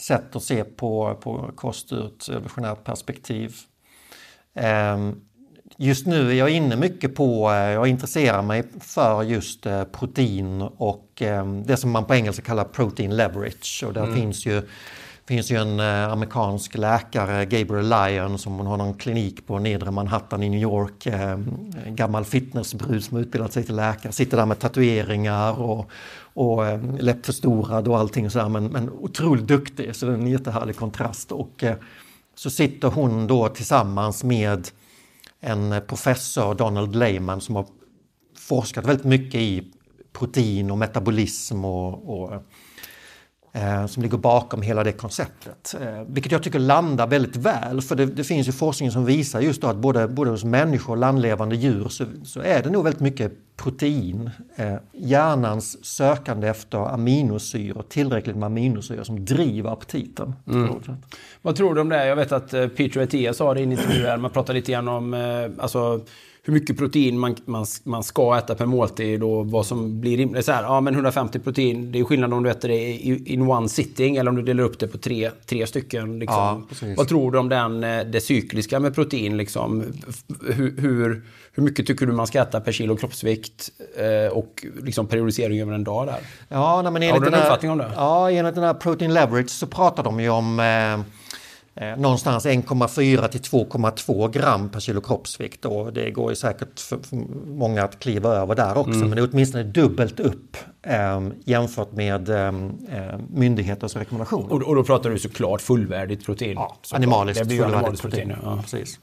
sätt 0.00 0.36
att 0.36 0.42
se 0.42 0.64
på, 0.64 1.18
på 1.20 1.50
kost 1.54 1.92
ur 1.92 2.06
ett 2.06 2.28
evolutionärt 2.28 2.84
perspektiv. 2.84 3.54
Ehm, 4.54 5.20
Just 5.78 6.06
nu 6.06 6.30
är 6.30 6.34
jag 6.34 6.50
inne 6.50 6.76
mycket 6.76 7.14
på, 7.14 7.50
eh, 7.50 7.56
jag 7.56 7.86
intresserar 7.86 8.42
mig 8.42 8.64
för 8.80 9.22
just 9.22 9.66
eh, 9.66 9.84
protein 9.84 10.62
och 10.62 11.22
eh, 11.22 11.46
det 11.46 11.76
som 11.76 11.90
man 11.90 12.04
på 12.04 12.14
engelska 12.14 12.42
kallar 12.42 12.64
protein 12.64 13.16
leverage. 13.16 13.84
Och 13.86 13.92
där 13.92 14.14
finns 14.14 14.46
ju 14.46 14.62
finns 15.26 15.50
ju 15.50 15.56
en 15.56 15.80
eh, 15.80 16.12
amerikansk 16.12 16.74
läkare, 16.78 17.44
Gabriel 17.44 17.88
Lyon, 17.88 18.38
som 18.38 18.66
har 18.66 18.76
någon 18.76 18.94
klinik 18.94 19.46
på 19.46 19.58
nedre 19.58 19.90
Manhattan 19.90 20.42
i 20.42 20.48
New 20.48 20.60
York. 20.60 21.06
Eh, 21.06 21.30
en 21.86 21.96
gammal 21.96 22.24
fitnessbrud 22.24 23.04
som 23.04 23.18
utbildat 23.18 23.52
sig 23.52 23.64
till 23.64 23.76
läkare, 23.76 24.12
sitter 24.12 24.36
där 24.36 24.46
med 24.46 24.58
tatueringar 24.58 25.60
och, 25.60 25.90
och 26.36 26.66
eh, 26.66 26.80
läppförstorad 26.98 27.88
och 27.88 27.98
allting 27.98 28.30
sådär, 28.30 28.48
men, 28.48 28.66
men 28.66 28.90
otroligt 28.90 29.46
duktig, 29.46 29.96
så 29.96 30.06
det 30.06 30.12
är 30.12 30.16
en 30.16 30.26
jättehärlig 30.26 30.76
kontrast. 30.76 31.32
Och 31.32 31.64
eh, 31.64 31.76
så 32.34 32.50
sitter 32.50 32.88
hon 32.88 33.26
då 33.26 33.48
tillsammans 33.48 34.24
med 34.24 34.68
en 35.40 35.74
professor, 35.86 36.54
Donald 36.54 36.96
Lehman, 36.96 37.40
som 37.40 37.56
har 37.56 37.66
forskat 38.38 38.86
väldigt 38.86 39.04
mycket 39.04 39.40
i 39.40 39.72
protein 40.12 40.70
och 40.70 40.78
metabolism 40.78 41.64
och, 41.64 42.20
och 42.20 42.42
som 43.88 44.02
ligger 44.02 44.18
bakom 44.18 44.62
hela 44.62 44.84
det 44.84 44.92
konceptet. 44.92 45.74
Eh, 45.80 46.02
vilket 46.08 46.32
jag 46.32 46.42
tycker 46.42 46.58
landar 46.58 47.06
väldigt 47.06 47.36
väl, 47.36 47.80
för 47.80 47.96
det, 47.96 48.06
det 48.06 48.24
finns 48.24 48.48
ju 48.48 48.52
forskning 48.52 48.90
som 48.90 49.04
visar 49.04 49.40
just 49.40 49.60
då 49.62 49.68
att 49.68 49.76
både, 49.76 50.08
både 50.08 50.30
hos 50.30 50.44
människor 50.44 50.92
och 50.92 50.98
landlevande 50.98 51.56
djur 51.56 51.88
så, 51.88 52.04
så 52.24 52.40
är 52.40 52.62
det 52.62 52.70
nog 52.70 52.84
väldigt 52.84 53.00
mycket 53.00 53.32
protein. 53.56 54.30
Eh, 54.56 54.74
hjärnans 54.92 55.84
sökande 55.84 56.48
efter 56.48 56.78
aminosyror, 56.78 57.82
tillräckligt 57.88 58.36
med 58.36 58.46
aminosyror 58.46 59.04
som 59.04 59.24
driver 59.24 59.70
aptiten. 59.70 60.34
Vad 61.42 61.56
tror 61.56 61.74
du 61.74 61.80
om 61.80 61.88
det? 61.88 62.06
Jag 62.06 62.16
vet 62.16 62.32
att 62.32 62.54
eh, 62.54 62.68
Peter 62.68 63.00
Etia 63.00 63.34
sa 63.34 63.54
det 63.54 63.60
i 63.60 63.62
en 63.62 63.72
intervju 63.72 64.06
här. 64.06 64.16
Man 64.16 64.30
pratar 64.30 64.54
lite 64.54 64.72
grann 64.72 64.88
om 64.88 65.14
eh, 65.14 65.62
alltså, 65.62 66.00
hur 66.46 66.52
mycket 66.52 66.78
protein 66.78 67.18
man, 67.18 67.36
man, 67.44 67.66
man 67.84 68.02
ska 68.02 68.38
äta 68.38 68.54
per 68.54 68.66
måltid 68.66 69.22
och 69.22 69.46
vad 69.46 69.66
som 69.66 70.00
blir 70.00 70.16
rimligt. 70.16 70.44
Så 70.44 70.52
här, 70.52 70.62
ja, 70.62 70.80
men 70.80 70.94
150 70.94 71.38
protein, 71.38 71.92
det 71.92 71.98
är 71.98 72.04
skillnad 72.04 72.32
om 72.34 72.42
du 72.42 72.50
äter 72.50 72.68
det 72.68 72.92
in 73.30 73.42
one 73.42 73.68
sitting 73.68 74.16
eller 74.16 74.30
om 74.30 74.36
du 74.36 74.42
delar 74.42 74.64
upp 74.64 74.78
det 74.78 74.88
på 74.88 74.98
tre, 74.98 75.30
tre 75.46 75.66
stycken. 75.66 76.18
Liksom. 76.18 76.66
Ja, 76.80 76.86
vad 76.96 77.08
tror 77.08 77.32
du 77.32 77.38
om 77.38 77.48
den, 77.48 77.84
eh, 77.84 78.04
det 78.04 78.20
cykliska 78.20 78.80
med 78.80 78.94
protein? 78.94 79.36
Liksom? 79.36 79.84
Hur, 80.46 80.80
hur, 80.80 81.22
hur 81.52 81.62
mycket 81.62 81.86
tycker 81.86 82.06
du 82.06 82.12
man 82.12 82.26
ska 82.26 82.42
äta 82.42 82.60
per 82.60 82.72
kilo 82.72 82.96
kroppsvikt 82.96 83.70
eh, 83.96 84.32
och 84.32 84.66
liksom 84.82 85.06
periodisering 85.06 85.60
över 85.60 85.72
en 85.72 85.84
dag 85.84 86.06
där? 86.06 86.18
Ja, 86.48 86.82
nej, 86.82 86.92
men 86.92 87.10
Har 87.10 87.20
du 87.20 87.26
en 87.26 87.34
uppfattning 87.34 87.70
om 87.70 87.78
det? 87.78 87.92
Ja, 87.96 88.30
enligt 88.30 88.54
den 88.54 88.64
här 88.64 88.74
Protein 88.74 89.14
Leverage 89.14 89.50
så 89.50 89.66
pratar 89.66 90.02
de 90.02 90.20
ju 90.20 90.28
om 90.28 90.60
eh, 90.60 91.00
eh, 91.76 91.96
någonstans 91.96 92.46
1,4 92.46 93.28
till 93.28 93.40
2,2 93.40 94.28
gram 94.32 94.68
per 94.68 94.80
kilo 94.80 95.00
kroppsvikt. 95.00 95.64
Och 95.64 95.92
det 95.92 96.10
går 96.10 96.30
ju 96.30 96.36
säkert 96.36 96.80
för, 96.80 96.98
för 96.98 97.16
många 97.46 97.84
att 97.84 97.98
kliva 97.98 98.28
över 98.34 98.54
där 98.54 98.78
också, 98.78 98.90
Mm. 98.94 99.08
men 99.08 99.16
det 99.16 99.22
är 99.22 99.28
åtminstone 99.32 99.64
dubbelt 99.64 100.20
upp 100.20 100.56
eh, 100.82 101.20
jämfört 101.44 101.92
med 101.92 102.28
eh, 102.28 102.52
myndigheters 103.30 103.96
rekommendationer. 103.96 104.52
Och, 104.52 104.62
och 104.62 104.74
då 104.76 104.84
pratar 104.84 105.10
du 105.10 105.18
såklart 105.18 105.60
fullvärdigt 105.60 106.26
protein. 106.26 106.52
Ja, 106.56 106.76
Såklart. 106.82 106.98
animaliskt 106.98 107.40
Det 107.40 107.46
blir 107.46 107.62
fullvärdigt 107.62 108.02
protein. 108.02 108.28
protein. 108.28 108.44
Ja. 108.56 108.62
Precis. 108.62 108.98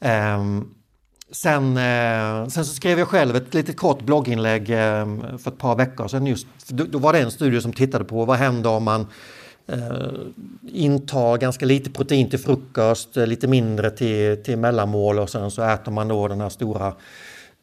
Ehm, 0.00 0.64
sen, 1.32 1.76
eh, 1.76 2.48
sen 2.48 2.64
så 2.64 2.74
skrev 2.74 2.98
jag 2.98 3.08
själv 3.08 3.36
ett 3.36 3.54
litet 3.54 3.76
kort 3.76 4.02
blogginlägg 4.02 4.70
eh, 4.70 5.06
för 5.38 5.48
ett 5.50 5.58
par 5.58 5.76
veckor 5.76 6.08
sedan. 6.08 6.26
Just, 6.26 6.46
då, 6.68 6.84
då 6.84 6.98
var 6.98 7.12
det 7.12 7.18
en 7.20 7.30
studie 7.30 7.60
som 7.60 7.72
tittade 7.72 8.04
på 8.04 8.24
vad 8.24 8.36
händer 8.38 8.70
om 8.70 8.84
man 8.84 9.06
eh, 9.66 10.08
intar 10.68 11.38
ganska 11.38 11.66
lite 11.66 11.90
protein 11.90 12.30
till 12.30 12.38
frukost, 12.38 13.16
eh, 13.16 13.26
lite 13.26 13.48
mindre 13.48 13.90
till, 13.90 14.42
till 14.42 14.58
mellanmål 14.58 15.18
och 15.18 15.30
sen 15.30 15.50
så 15.50 15.62
äter 15.62 15.92
man 15.92 16.08
då 16.08 16.28
den 16.28 16.40
här 16.40 16.48
stora 16.48 16.94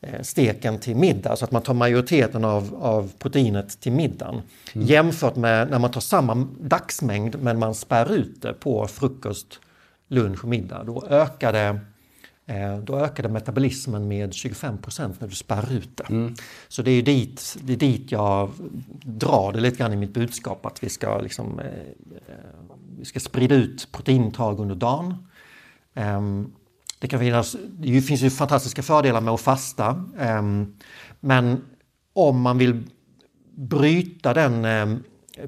eh, 0.02 0.22
steken 0.22 0.80
till 0.80 0.96
middag 0.96 1.36
så 1.36 1.46
att 1.46 1.52
man 1.52 1.62
tar 1.62 1.74
majoriteten 1.74 2.46
av, 2.46 2.76
av 2.82 3.12
proteinet 3.20 3.80
till 3.80 3.92
middagen. 3.92 4.42
Jämfört 4.74 5.36
med 5.36 5.70
när 5.70 5.80
man 5.80 5.92
tar 5.92 6.02
samma 6.02 6.48
dagsmängd 6.62 7.36
men 7.42 7.60
man 7.60 7.76
spär 7.76 8.14
ut 8.14 8.42
det 8.42 8.54
på 8.54 8.88
frukost, 8.88 9.60
lunch 10.08 10.44
och 10.44 10.50
middag. 10.50 10.84
Då 10.84 11.06
ökar 11.10 11.54
det 11.54 11.80
då 12.84 13.00
ökade 13.00 13.30
metabolismen 13.30 14.08
med 14.08 14.32
25% 14.32 15.16
när 15.20 15.28
du 15.28 15.36
spär 15.36 15.74
ut 15.74 15.98
det. 15.98 16.34
Så 16.68 16.82
det 16.82 16.92
är 16.92 16.96
ju 16.96 17.02
dit, 17.02 17.58
det 17.62 17.74
är 17.74 17.78
dit 17.78 18.12
jag 18.12 18.52
drar 19.06 19.52
det 19.52 19.60
lite 19.60 19.78
grann 19.78 19.94
i 19.94 19.96
mitt 19.96 20.14
budskap 20.14 20.66
att 20.66 20.84
vi 20.84 20.90
ska, 20.90 21.18
liksom, 21.22 21.60
eh, 21.60 21.66
eh, 21.66 22.76
vi 23.00 23.06
ska 23.06 23.20
sprida 23.20 23.56
ut 23.56 23.88
proteinintag 23.92 24.60
under 24.60 24.76
dagen. 24.76 25.16
Ehm, 25.94 26.52
det, 27.00 27.08
kan 27.08 27.20
finnas, 27.20 27.56
det 27.70 28.02
finns 28.02 28.22
ju 28.22 28.30
fantastiska 28.30 28.84
fördelar 28.84 29.22
med 29.22 29.34
att 29.34 29.42
fasta. 29.42 30.06
ehm, 30.20 30.76
men 31.20 31.62
om 32.14 32.42
man 32.42 32.58
vill 32.58 32.84
bryta 33.56 34.34
den 34.34 34.66
eh, 34.66 34.98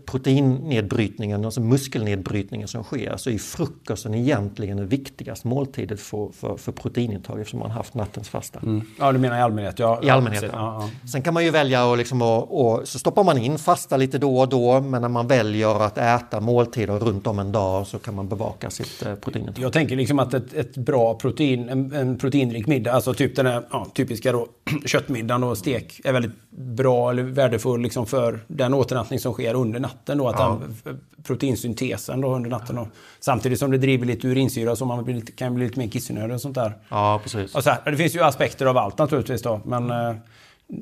proteinnedbrytningen, 0.06 1.46
alltså 1.46 1.62
muskelnedbrytningen 1.62 2.68
som 2.68 2.84
sker, 2.84 3.18
så 3.18 3.30
är 3.30 3.38
frukosten 3.38 4.14
egentligen 4.14 4.78
det 4.78 4.86
viktigaste 4.86 5.48
måltidet 5.48 6.00
för, 6.00 6.30
för, 6.32 6.58
för 6.58 6.72
proteinintag 6.72 7.40
eftersom 7.40 7.60
man 7.60 7.72
haft 7.72 7.94
nattens 7.94 8.30
fasta. 8.30 8.62
Ja, 9.00 9.12
du 9.12 9.20
menar 9.20 9.38
i 9.38 9.42
allmänhet? 9.42 9.80
Ja, 9.80 10.00
I 10.04 10.10
allmänhet. 10.10 10.44
Ja. 10.44 10.90
Ja, 11.04 11.08
Sen 11.12 11.22
kan 11.22 11.34
man 11.34 11.44
ju 11.44 11.52
välja 11.52 11.86
och, 11.86 11.98
liksom 11.98 12.22
och, 12.22 12.66
och 12.66 12.88
så 12.88 13.00
stoppar 13.00 13.24
man 13.24 13.38
in 13.38 13.58
fasta 13.58 13.98
lite 13.98 14.18
då 14.18 14.40
och 14.40 14.50
då 14.50 14.82
men 14.82 15.02
när 15.02 15.10
man 15.10 15.28
väljer 15.28 15.86
att 15.86 15.98
äta 15.98 16.40
måltider 16.40 17.00
runt 17.00 17.28
om 17.28 17.40
en 17.40 17.52
dag 17.52 17.88
så 17.88 18.00
kan 18.00 18.16
man 18.16 18.28
bevaka 18.28 18.70
sitt 18.70 19.06
eh, 19.06 19.16
proteinintag. 19.16 19.64
Jag 19.64 19.74
tänker 19.74 19.96
liksom 19.96 20.20
att 20.20 20.34
ett, 20.34 20.54
ett 20.54 20.78
bra 20.78 21.14
protein, 21.14 21.70
en, 21.70 21.94
en 21.94 22.18
proteinrik 22.18 22.68
middag, 22.68 22.92
alltså 22.92 23.14
typ 23.14 23.36
den 23.36 23.46
här 23.46 23.64
ja, 23.72 23.88
typiska 23.94 24.32
då, 24.32 24.48
köttmiddagen 24.86 25.44
och 25.44 25.58
stek 25.58 26.02
är 26.04 26.14
väldigt 26.14 26.50
bra 26.50 27.12
eller 27.12 27.24
värdefull 27.24 27.82
liksom 27.82 28.06
för 28.06 28.40
den 28.48 28.74
återhämtning 28.74 29.20
som 29.20 29.34
sker 29.34 29.54
under 29.54 29.75
under 29.76 29.90
natten 29.90 30.18
då, 30.18 30.28
att 30.30 30.40
Ja. 30.40 30.62
den, 30.84 31.00
proteinsyntesen 31.24 32.22
då 32.22 32.36
under 32.36 32.50
natten. 32.50 32.76
Då. 32.76 32.88
Samtidigt 33.20 33.60
som 33.60 33.72
det 33.72 33.78
driver 33.78 34.06
lite 34.06 34.28
urinsyra 34.28 34.76
så 34.76 34.86
man 34.86 35.04
blir 35.04 35.16
lite, 35.16 35.32
kan 35.32 35.56
bli 35.56 35.66
lite 35.68 35.80
mer 35.80 35.88
kissnödig 35.88 36.34
och 36.36 36.42
sånt 36.42 36.56
där. 36.56 36.78
Ja, 36.90 37.20
precis. 37.24 37.56
Och 37.56 37.64
så 37.64 37.70
här, 37.70 37.92
det 37.92 37.98
finns 37.98 38.16
ju 38.16 38.22
aspekter 38.24 38.66
av 38.66 38.78
allt 38.78 38.98
naturligtvis 38.98 39.42
då, 39.42 39.62
men 39.66 39.90
eh, 39.92 40.16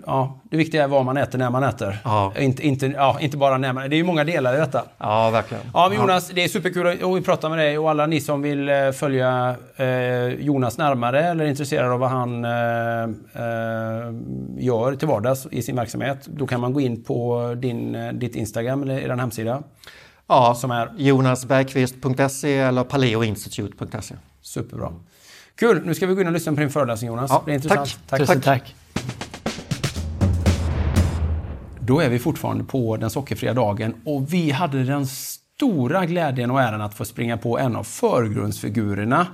ja, 0.05 0.39
det 0.43 0.57
viktiga 0.57 0.84
är 0.84 0.88
vad 0.88 1.05
man 1.05 1.18
äter 1.18 1.39
när 1.39 1.49
man 1.49 1.64
äter. 1.64 1.97
Ja. 2.03 2.34
Inte, 2.39 2.68
inte, 2.68 2.85
ja, 2.85 3.18
inte 3.19 3.38
bara 3.38 3.57
när 3.57 3.73
man... 3.73 3.89
Det 3.89 3.95
är 3.95 3.97
ju 3.97 4.03
många 4.03 4.23
delar 4.23 4.55
i 4.55 4.57
detta. 4.57 4.84
Ja, 4.97 5.30
verkligen. 5.30 5.64
Ja, 5.73 5.89
men 5.89 5.97
Jonas, 5.97 6.30
det 6.30 6.43
är 6.43 6.47
superkul 6.47 7.18
att 7.18 7.26
prata 7.26 7.49
med 7.49 7.57
dig 7.57 7.77
och 7.77 7.89
alla 7.89 8.05
ni 8.05 8.22
som 8.22 8.41
vill 8.41 8.69
eh, 8.69 8.91
följa 8.91 9.55
eh, 9.76 10.27
Jonas 10.27 10.77
närmare 10.77 11.23
eller 11.23 11.45
är 11.45 11.49
intresserade 11.49 11.93
av 11.93 11.99
vad 11.99 12.10
han 12.10 12.45
eh, 12.45 12.51
eh, 12.53 14.14
gör 14.57 14.95
till 14.95 15.07
vardags 15.07 15.47
i 15.51 15.61
sin 15.61 15.76
verksamhet. 15.76 16.27
Då 16.27 16.47
kan 16.47 16.61
man 16.61 16.73
gå 16.73 16.81
in 16.81 17.03
på 17.03 17.53
din, 17.57 17.95
eh, 17.95 18.14
ditt 18.14 18.35
Instagram 18.35 18.84
eller 18.84 18.97
er 18.97 19.10
hemsida. 19.18 19.64
Ja, 20.27 20.55
Som 20.55 20.72
är 20.72 20.91
jonasbergqvist.se 20.97 22.57
eller 22.57 22.84
paleoinstitute.se. 22.84 24.15
superbra. 24.41 24.93
Kul! 25.55 25.81
Nu 25.85 25.93
ska 25.95 26.07
vi 26.07 26.14
gå 26.14 26.22
in 26.22 26.27
och 26.27 26.34
lyssna 26.34 26.53
på 26.53 26.60
din 26.60 26.69
föreläsning 26.69 27.07
Jonas. 27.07 27.31
Ja, 27.31 27.43
det 27.45 27.51
är 27.51 27.55
intressant. 27.55 27.99
tack. 28.07 28.19
Tusen 28.19 28.41
tack. 28.41 28.76
Då 31.85 31.99
är 31.99 32.10
vi 32.10 32.19
fortfarande 32.19 32.64
på 32.64 32.97
den 32.97 33.10
sockerfria 33.10 33.53
dagen 33.53 33.95
och 34.05 34.34
vi 34.34 34.51
hade 34.51 34.84
den 34.84 35.07
stora 35.07 36.05
glädjen 36.05 36.51
och 36.51 36.61
äran 36.61 36.81
att 36.81 36.93
få 36.93 37.05
springa 37.05 37.38
på 37.38 37.60
en 37.60 37.76
av 37.76 37.84
förgrundsfigurerna 37.84 39.27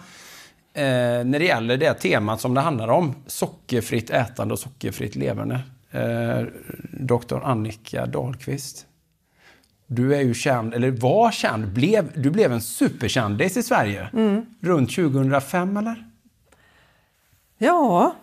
eh, 0.74 0.84
när 1.26 1.40
det 1.40 1.46
gäller 1.46 1.78
det 1.78 1.94
temat 1.94 2.42
som 2.42 2.54
det 2.54 2.62
handlar 2.62 2.88
om. 2.88 3.16
Sockerfritt 3.28 4.10
ätande 4.10 4.54
och 4.54 4.60
sockerfritt 4.60 5.16
levande. 5.16 5.60
Eh, 5.92 6.46
Dr. 6.92 7.40
Annika 7.44 8.06
Dahlqvist. 8.06 8.86
Du 9.88 10.16
är 10.16 10.22
ju 10.22 10.34
känd, 10.34 10.74
eller 10.74 10.92
var 10.92 11.32
känd, 11.32 11.68
blev, 11.68 12.22
du 12.22 12.30
blev 12.30 12.54
en 12.54 12.62
superkändis 12.62 13.58
i 13.58 13.64
Sverige. 13.64 14.10
Runt 14.62 14.96
2005 14.96 15.78
eller? 15.78 16.06
Ja, 17.58 18.16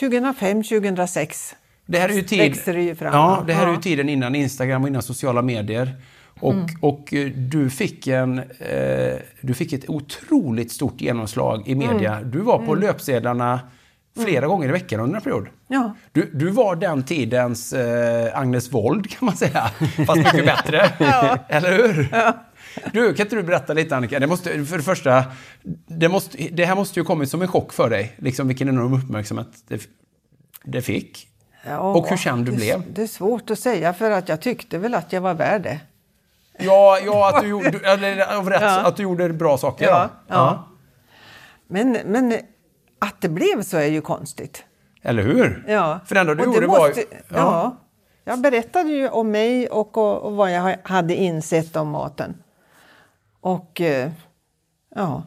2005, 0.00 0.62
2006. 0.62 1.54
Det 1.86 1.98
här 1.98 2.08
är 2.08 2.12
ju 2.12 2.22
tid... 2.22 2.56
Ja, 3.00 3.44
det 3.46 3.52
här 3.52 3.66
är 3.66 3.72
Ja. 3.72 3.80
tiden 3.80 4.08
innan 4.08 4.34
Instagram 4.34 4.82
och 4.82 4.88
innan 4.88 5.02
sociala 5.02 5.42
medier. 5.42 5.94
Och, 6.40 6.52
Mm. 6.52 6.66
och 6.80 7.14
eh, 7.14 7.26
du, 7.30 7.70
fick 7.70 8.06
en, 8.06 8.38
eh, 8.38 9.14
du 9.40 9.54
fick 9.54 9.72
ett 9.72 9.88
otroligt 9.90 10.72
stort 10.72 11.00
genomslag 11.00 11.62
i 11.68 11.74
media. 11.74 12.16
Mm. 12.16 12.30
Du 12.30 12.38
var 12.40 12.58
på 12.58 12.72
Mm. 12.72 12.80
löpsedlarna 12.80 13.60
flera 14.24 14.46
gånger 14.46 14.68
i 14.68 14.72
veckan 14.72 15.00
under 15.00 15.16
en 15.16 15.22
period. 15.22 15.46
Ja. 15.68 15.96
Du, 16.12 16.30
du 16.34 16.48
var 16.50 16.76
den 16.76 17.04
tidens 17.04 17.72
eh, 17.72 18.38
Agnes 18.38 18.72
Wold 18.72 19.10
kan 19.10 19.26
man 19.26 19.36
säga. 19.36 19.70
Fast 20.06 20.16
mycket 20.16 20.46
bättre. 20.46 20.90
Ja. 20.98 21.38
Eller 21.48 21.70
hur? 21.76 22.08
Du, 22.92 23.14
kan 23.14 23.26
inte 23.26 23.36
du 23.36 23.42
berätta 23.42 23.72
lite 23.72 23.96
Annika? 23.96 24.18
Det 24.20 24.26
måste, 24.26 24.64
för 24.64 24.76
det 24.76 24.82
första, 24.82 25.24
det, 25.86 26.08
måste, 26.08 26.38
det 26.52 26.64
här 26.64 26.74
måste 26.76 27.00
ju 27.00 27.04
kommit 27.04 27.30
som 27.30 27.42
en 27.42 27.48
chock 27.48 27.72
för 27.72 27.90
dig. 27.90 28.12
Liksom 28.18 28.48
vilken 28.48 28.68
enorm 28.68 28.92
uppmärksamhet 28.94 29.48
det, 29.68 29.88
det 30.64 30.82
fick. 30.82 31.28
Ja, 31.66 31.78
Och 31.78 32.08
hur 32.08 32.16
känd 32.16 32.44
du 32.46 32.50
det, 32.52 32.56
blev. 32.56 32.92
Det 32.92 33.02
är 33.02 33.06
svårt 33.06 33.50
att 33.50 33.58
säga 33.58 33.92
för 33.92 34.10
att 34.10 34.28
jag 34.28 34.40
tyckte 34.40 34.78
väl 34.78 34.94
att 34.94 35.12
jag 35.12 35.20
var 35.20 35.34
värd 35.34 35.62
det. 35.62 35.80
Ja, 36.58 36.98
ja 37.04 37.28
att, 37.34 37.42
du 37.42 37.48
gjorde, 37.48 37.68
eller, 37.84 38.16
rätt, 38.50 38.62
Ja. 38.62 38.80
att 38.86 38.96
du 38.96 39.02
gjorde 39.02 39.28
bra 39.32 39.58
saker. 39.58 39.86
Ja, 39.86 40.08
ja. 40.28 40.64
Men, 41.66 41.92
men 42.04 42.38
att 42.98 43.20
det 43.20 43.28
blev 43.28 43.62
så 43.62 43.76
är 43.76 43.86
ju 43.86 44.00
konstigt. 44.00 44.64
Eller 45.02 45.22
hur? 45.22 45.64
Ja. 45.68 46.00
För 46.06 46.14
det 46.14 46.20
enda 46.20 46.34
du 46.34 46.42
Och 46.46 46.54
gjorde 46.54 46.66
var 46.66 46.80
ju... 46.80 46.88
måste- 46.88 47.04
Ja. 47.28 47.76
Jag 48.24 48.40
berättade 48.40 48.88
ju 48.90 49.08
om 49.08 49.30
mig 49.30 49.68
och, 49.68 49.96
och, 49.98 50.22
och 50.22 50.32
vad 50.36 50.52
jag 50.52 50.76
hade 50.84 51.14
insett 51.14 51.76
om 51.76 51.88
maten. 51.88 52.34
Och 53.40 53.80
eh, 53.80 54.10
ja, 54.94 55.22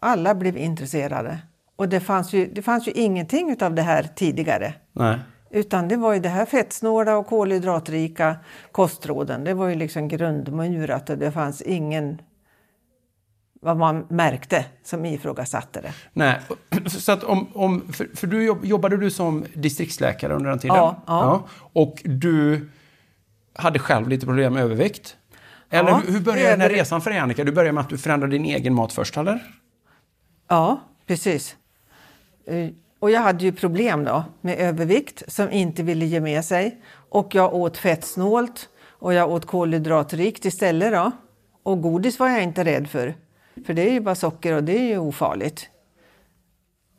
alla 0.00 0.34
blev 0.34 0.56
intresserade. 0.56 1.38
Och 1.76 1.88
det 1.88 2.00
fanns 2.00 2.32
ju, 2.32 2.46
det 2.54 2.62
fanns 2.62 2.88
ju 2.88 2.92
ingenting 2.92 3.56
av 3.62 3.74
det 3.74 3.82
här 3.82 4.02
tidigare. 4.14 4.74
Nej. 4.92 5.18
Utan 5.54 5.88
det 5.88 5.96
var 5.96 6.14
ju 6.14 6.20
det 6.20 6.28
här 6.28 6.46
fettsnåla 6.46 7.16
och 7.16 7.26
kolhydratrika 7.26 8.36
kostråden. 8.72 9.44
Det 9.44 9.54
var 9.54 9.68
ju 9.68 9.74
liksom 9.74 10.08
grundmurat 10.08 11.10
och 11.10 11.18
det 11.18 11.32
fanns 11.32 11.62
ingen 11.62 12.22
vad 13.60 13.76
man 13.76 14.06
märkte 14.10 14.64
som 14.82 15.04
ifrågasatte 15.04 15.80
det. 15.80 15.92
Nej. 16.12 16.40
Så 16.86 17.12
att 17.12 17.24
om, 17.24 17.48
om, 17.54 17.92
för, 17.92 18.08
för 18.14 18.26
du 18.26 18.44
jobb, 18.44 18.64
jobbade 18.64 18.96
du 18.96 19.10
som 19.10 19.44
distriktsläkare 19.54 20.34
under 20.34 20.50
den 20.50 20.58
tiden? 20.58 20.76
Ja, 20.76 21.02
ja. 21.06 21.44
Och 21.72 22.02
du 22.04 22.68
hade 23.54 23.78
själv 23.78 24.08
lite 24.08 24.26
problem 24.26 24.52
med 24.52 24.62
övervikt? 24.62 25.16
Eller 25.70 25.90
Ja, 25.90 26.02
hur, 26.06 26.20
började 26.20 26.50
den 26.50 26.60
här 26.60 26.70
resan 26.70 27.00
för 27.00 27.10
dig 27.10 27.18
Annika? 27.18 27.44
Du 27.44 27.52
började 27.52 27.72
med 27.72 27.80
att 27.80 27.88
du 27.90 27.98
förändrade 27.98 28.32
din 28.32 28.44
egen 28.44 28.74
mat 28.74 28.92
först, 28.92 29.16
eller? 29.16 29.40
Ja, 30.48 30.80
precis. 31.06 31.56
Och 33.04 33.10
jag 33.10 33.20
hade 33.20 33.44
ju 33.44 33.52
problem 33.52 34.04
då 34.04 34.24
med 34.40 34.58
övervikt 34.58 35.22
som 35.28 35.50
inte 35.50 35.82
ville 35.82 36.04
ge 36.04 36.20
med 36.20 36.44
sig. 36.44 36.80
Och 37.08 37.34
jag 37.34 37.54
åt 37.54 37.76
fettsnålt 37.76 38.68
och 38.98 39.14
jag 39.14 39.30
åt 39.30 39.46
kolhydratrikt 39.46 40.44
istället 40.44 40.92
då. 40.92 41.10
Och 41.62 41.82
godis 41.82 42.18
var 42.18 42.28
jag 42.28 42.42
inte 42.42 42.64
rädd 42.64 42.88
för. 42.88 43.14
För 43.66 43.74
det 43.74 43.88
är 43.88 43.92
ju 43.92 44.00
bara 44.00 44.14
socker 44.14 44.52
och 44.52 44.64
det 44.64 44.78
är 44.78 44.82
ju 44.82 44.98
ofarligt. 44.98 45.68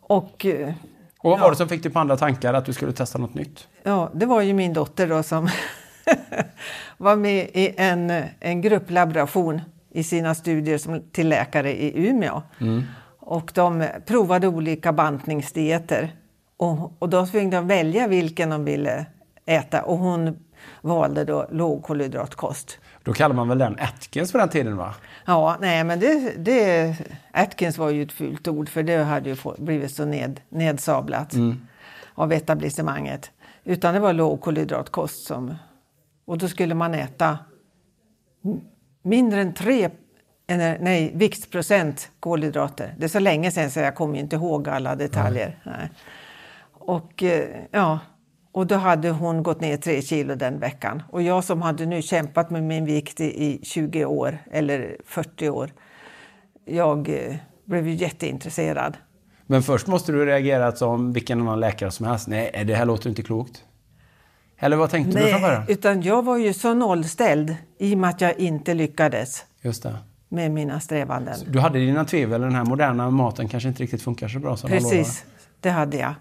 Och 0.02 0.46
eh, 0.46 0.74
Och 1.20 1.32
vad 1.32 1.40
var 1.40 1.50
det 1.50 1.56
som 1.56 1.70
fick 1.70 1.84
dig 1.84 1.92
på 1.92 2.00
andra 2.00 2.18
tankar 2.18 2.54
att 2.54 2.66
du 2.66 2.74
skulle 2.74 2.92
testa 2.92 3.18
något 3.18 3.34
nytt? 3.34 3.68
ja, 3.84 4.12
det 4.14 4.26
var 4.26 4.42
ju 4.42 4.54
min 4.54 4.74
dotter 4.74 5.08
då 5.08 5.24
som 5.24 5.50
var 6.98 7.16
med 7.16 7.50
i 7.54 7.74
en, 7.78 8.24
en 8.40 8.62
grupplaboration 8.62 9.62
i 9.92 10.04
sina 10.04 10.36
studier 10.36 10.78
som, 10.78 11.02
till 11.12 11.30
läkare 11.30 11.82
i 11.82 12.08
Umeå. 12.10 12.42
Och 13.26 13.52
de 13.56 13.88
provade 14.06 14.48
olika 14.48 14.94
bantningsdieter. 14.94 16.16
Och, 16.58 16.94
och 17.00 17.10
då 17.10 17.26
fick 17.26 17.52
de 17.52 17.68
välja 17.68 18.08
vilken 18.08 18.50
de 18.50 18.66
ville 18.66 19.06
äta. 19.46 19.82
Och 19.82 19.98
hon 19.98 20.40
valde 20.82 21.26
då 21.26 21.48
lågkolhydratkost. 21.52 22.80
Då 23.04 23.14
kallar 23.14 23.36
man 23.36 23.50
väl 23.50 23.58
den 23.58 23.80
Atkins 23.80 24.32
på 24.32 24.38
den 24.38 24.50
tiden, 24.50 24.78
va? 24.78 24.96
Ja, 25.26 25.58
nej 25.62 25.84
men 25.84 26.00
det, 26.00 26.34
det, 26.38 26.96
Atkins 27.32 27.78
var 27.78 27.90
ju 27.90 28.04
ett 28.04 28.12
fult 28.12 28.48
ord 28.48 28.70
för 28.70 28.84
det 28.84 29.04
hade 29.04 29.30
ju 29.30 29.36
få, 29.36 29.56
blivit 29.58 29.92
så 29.92 30.06
ned, 30.06 30.42
nedsablat 30.50 31.34
av 32.16 32.32
etablissemanget. 32.32 33.32
Utan 33.64 33.94
det 33.94 34.00
var 34.00 34.14
lågkolhydratkost 34.14 35.26
som... 35.26 35.56
Och 36.26 36.38
då 36.38 36.48
skulle 36.48 36.76
man 36.76 36.94
äta 36.94 37.38
mindre 39.02 39.42
än 39.42 39.54
tre 39.54 39.90
eller, 40.48 40.80
nej, 40.80 41.12
viktsprocent 41.16 42.12
kolhydrater. 42.20 42.96
Det 42.98 43.06
är 43.06 43.10
så 43.10 43.20
länge 43.20 43.52
sedan 43.52 43.72
så 43.72 43.80
jag 43.80 43.96
kommer 43.96 44.20
inte 44.20 44.36
ihåg 44.36 44.70
alla 44.70 44.96
detaljer. 44.96 45.60
Nej. 45.64 45.90
Och, 46.74 47.24
eh, 47.24 47.48
ja, 47.72 48.00
och 48.52 48.68
då 48.68 48.76
hade 48.76 49.10
hon 49.10 49.44
gått 49.44 49.62
ner 49.62 49.78
tre 49.78 50.02
kilo 50.02 50.36
den 50.36 50.60
veckan. 50.60 51.04
Och 51.12 51.22
jag 51.22 51.44
som 51.44 51.62
hade 51.62 51.86
nu 51.86 52.02
kämpat 52.02 52.50
med 52.50 52.64
min 52.64 52.86
vikt 52.86 53.22
i, 53.22 53.46
i 53.46 53.60
20 53.64 54.06
år, 54.06 54.38
eller 54.52 54.98
40 55.06 55.50
år, 55.50 55.72
jag 56.66 57.10
eh, 57.10 57.36
blev 57.66 57.88
ju 57.88 57.94
jätteintresserad. 57.94 58.98
Men 59.46 59.64
först 59.64 59.88
måste 59.88 60.12
du 60.12 60.26
reagera 60.26 60.72
som 60.72 61.14
vilken 61.14 61.42
annan 61.42 61.60
läkare 61.60 61.92
som 61.92 62.06
helst. 62.06 62.28
Nej, 62.28 62.64
det 62.68 62.76
här 62.76 62.86
låter 62.86 63.10
inte 63.10 63.24
klokt. 63.24 63.64
Eller 64.58 64.78
vad 64.78 64.90
tänkte 64.90 65.20
du 65.20 65.28
från 65.28 65.42
början? 65.42 65.64
utan 65.68 66.02
jag 66.02 66.26
var 66.26 66.38
ju 66.38 66.54
så 66.54 66.74
nollställd 66.74 67.56
i 67.80 67.94
och 67.94 67.98
med 67.98 68.10
att 68.10 68.22
jag 68.22 68.40
inte 68.40 68.74
lyckades 68.74 69.46
Just 69.62 69.84
det. 69.84 69.98
Med 70.36 70.52
mina 70.52 70.80
strävanden. 70.80 71.36
Du 71.48 71.60
hade 71.60 71.80
dina 71.80 72.06
tvivel, 72.06 72.42
den 72.42 72.56
här 72.56 72.66
moderna 72.66 73.10
maten 73.10 73.50
kanske 73.50 73.70
inte 73.70 73.84
riktigt 73.84 74.02
funkar 74.02 74.28
så 74.28 74.40
bra 74.40 74.58
som. 74.58 74.70
Precis, 74.70 75.26
det 75.60 75.70
hade 75.70 75.98
jag. 75.98 76.14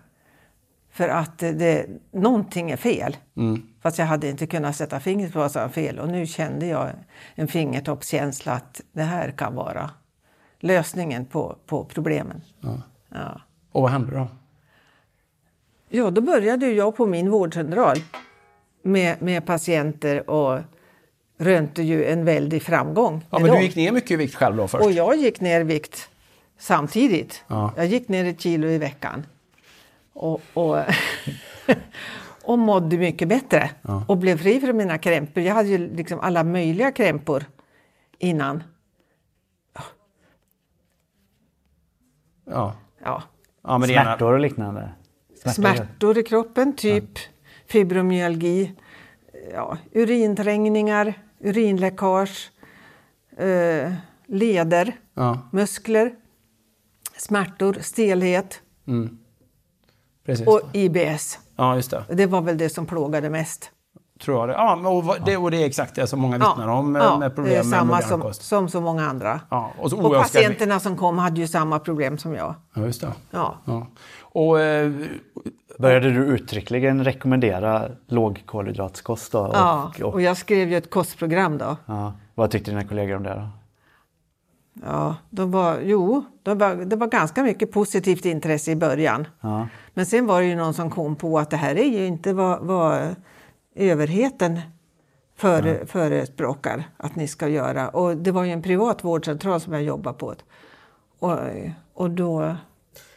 För 0.90 1.08
att 1.08 1.38
det, 1.38 1.86
någonting 2.12 2.70
är 2.70 2.76
fel. 2.76 3.16
Mm. 3.36 3.62
Fast 3.82 3.98
jag 3.98 4.06
hade 4.06 4.28
inte 4.28 4.46
kunnat 4.46 4.76
sätta 4.76 5.00
fingret 5.00 5.32
på 5.32 5.38
vad 5.38 5.52
som 5.52 5.62
var 5.62 5.68
fel. 5.68 5.98
Och 5.98 6.08
nu 6.08 6.26
kände 6.26 6.66
jag 6.66 6.90
en 7.34 7.48
fingertoppskänsla 7.48 8.52
att 8.52 8.80
det 8.92 9.02
här 9.02 9.30
kan 9.30 9.54
vara 9.54 9.90
lösningen 10.60 11.26
på, 11.26 11.56
på 11.66 11.84
problemen. 11.84 12.40
Ja. 12.60 12.80
Ja. 13.08 13.40
Och 13.72 13.82
vad 13.82 13.90
hände 13.90 14.16
då? 14.16 14.28
Ja, 15.88 16.10
då 16.10 16.20
började 16.20 16.66
jag 16.66 16.96
på 16.96 17.06
min 17.06 17.30
vårdcentral 17.30 17.96
med, 18.82 19.22
med 19.22 19.46
patienter 19.46 20.30
och 20.30 20.60
rönte 21.38 21.82
ju 21.82 22.04
en 22.04 22.24
väldig 22.24 22.62
framgång. 22.62 23.24
Ja, 23.30 23.38
men 23.38 23.48
dem. 23.48 23.56
du 23.56 23.64
gick 23.64 23.76
ner 23.76 23.92
mycket 23.92 24.10
i 24.10 24.16
vikt 24.16 24.34
själv 24.34 24.56
då 24.56 24.68
först? 24.68 24.84
Och 24.84 24.92
jag 24.92 25.16
gick 25.16 25.40
ner 25.40 25.60
i 25.60 25.64
vikt 25.64 26.08
samtidigt. 26.58 27.44
Ja. 27.46 27.72
Jag 27.76 27.86
gick 27.86 28.08
ner 28.08 28.24
ett 28.24 28.40
kilo 28.40 28.68
i 28.68 28.78
veckan. 28.78 29.26
Och, 30.12 30.40
och, 30.54 30.78
och 32.44 32.58
mådde 32.58 32.98
mycket 32.98 33.28
bättre. 33.28 33.70
Ja. 33.82 34.04
Och 34.08 34.16
blev 34.16 34.38
fri 34.38 34.60
från 34.60 34.76
mina 34.76 34.98
krämpor. 34.98 35.42
Jag 35.42 35.54
hade 35.54 35.68
ju 35.68 35.78
liksom 35.78 36.20
alla 36.20 36.44
möjliga 36.44 36.92
krämpor 36.92 37.44
innan. 38.18 38.62
Ja. 42.50 42.74
Ja. 43.04 43.22
ja 43.62 43.78
men 43.78 43.88
Smärtor 43.88 44.32
och 44.32 44.40
liknande? 44.40 44.90
Smärtor 45.54 46.18
i 46.18 46.22
kroppen, 46.22 46.76
typ 46.76 47.18
fibromyalgi, 47.66 48.72
ja, 49.52 49.78
urinträngningar, 49.92 51.14
urinläckage, 51.44 52.50
eh, 53.36 53.92
leder, 54.26 54.92
Ja. 55.14 55.38
muskler, 55.52 56.12
smärtor, 57.16 57.76
stelhet 57.80 58.60
Precis. 60.26 60.46
och 60.46 60.60
IBS. 60.72 61.38
ja, 61.56 61.76
just 61.76 61.90
det. 61.90 62.04
Det 62.08 62.26
var 62.26 62.40
väl 62.40 62.58
det 62.58 62.68
som 62.68 62.86
plågade 62.86 63.30
mest. 63.30 63.70
Tror 64.20 64.38
jag 64.38 64.48
det. 64.48 64.52
Ja, 64.52 64.88
och, 64.88 65.16
det, 65.26 65.36
och 65.36 65.50
det 65.50 65.56
är 65.62 65.66
exakt 65.66 65.94
det 65.94 66.06
som 66.06 66.20
många 66.20 66.38
vittnar 66.38 66.68
om 66.68 66.92
med, 66.92 67.02
ja, 67.02 67.18
med 67.18 67.30
det 67.30 67.32
är 67.32 67.36
problem 67.36 67.54
med 67.56 67.66
samma 67.66 67.84
modern 67.96 68.22
som, 68.22 68.34
som 68.34 68.68
så 68.68 68.80
många 68.80 69.06
andra. 69.06 69.40
Ja, 69.50 69.72
och 69.78 69.90
så 69.90 70.00
och 70.00 70.12
patienterna 70.12 70.80
som 70.80 70.96
kom 70.96 71.18
hade 71.18 71.40
ju 71.40 71.48
samma 71.48 71.78
problem 71.78 72.18
som 72.18 72.34
jag. 72.34 72.54
Ja, 72.74 72.82
just 72.82 73.00
det. 73.00 73.12
Ja. 73.30 73.54
Ja. 73.64 73.86
Och, 74.20 74.60
eh, 74.60 74.92
Började 75.78 76.10
du 76.10 76.24
uttryckligen 76.24 77.04
rekommendera 77.04 77.88
lågkolhydratskost 78.06 79.32
då? 79.32 79.50
Ja, 79.52 79.92
Och, 79.96 80.00
och, 80.00 80.14
och 80.14 80.22
jag 80.22 80.36
skrev 80.36 80.68
ju 80.70 80.76
ett 80.76 80.90
kostprogram 80.90 81.58
då. 81.58 81.76
ja. 81.86 82.12
Vad 82.34 82.50
tyckte 82.50 82.70
dina 82.70 82.84
kollegor 82.84 83.16
om 83.16 83.22
det 83.22 83.34
då? 83.34 83.48
Ja, 84.86 85.16
de 85.30 85.50
var, 85.50 85.78
jo, 85.82 86.24
de 86.42 86.58
var, 86.58 86.74
det 86.74 86.96
var 86.96 87.06
ganska 87.06 87.42
mycket 87.42 87.72
positivt 87.72 88.24
intresse 88.24 88.70
i 88.70 88.76
början. 88.76 89.26
Ja. 89.40 89.68
Men 89.94 90.06
sen 90.06 90.26
var 90.26 90.40
det 90.40 90.46
ju 90.46 90.56
någon 90.56 90.74
som 90.74 90.90
kom 90.90 91.16
på 91.16 91.38
att 91.38 91.50
det 91.50 91.56
här 91.56 91.78
är 91.78 91.84
ju 91.84 92.06
inte 92.06 92.32
vad, 92.32 92.60
vad 92.60 93.14
överheten 93.74 94.60
före, 95.36 95.86
förespråkar 95.86 96.84
att 96.96 97.16
ni 97.16 97.28
ska 97.28 97.48
göra. 97.48 97.88
Och 97.88 98.16
det 98.16 98.30
var 98.32 98.44
ju 98.44 98.52
en 98.52 98.62
privat 98.62 99.04
vårdcentral 99.04 99.60
som 99.60 99.72
jag 99.72 99.82
jobbade 99.82 100.18
på. 100.18 100.34
Och, 101.18 101.38
och 101.94 102.10
då 102.10 102.56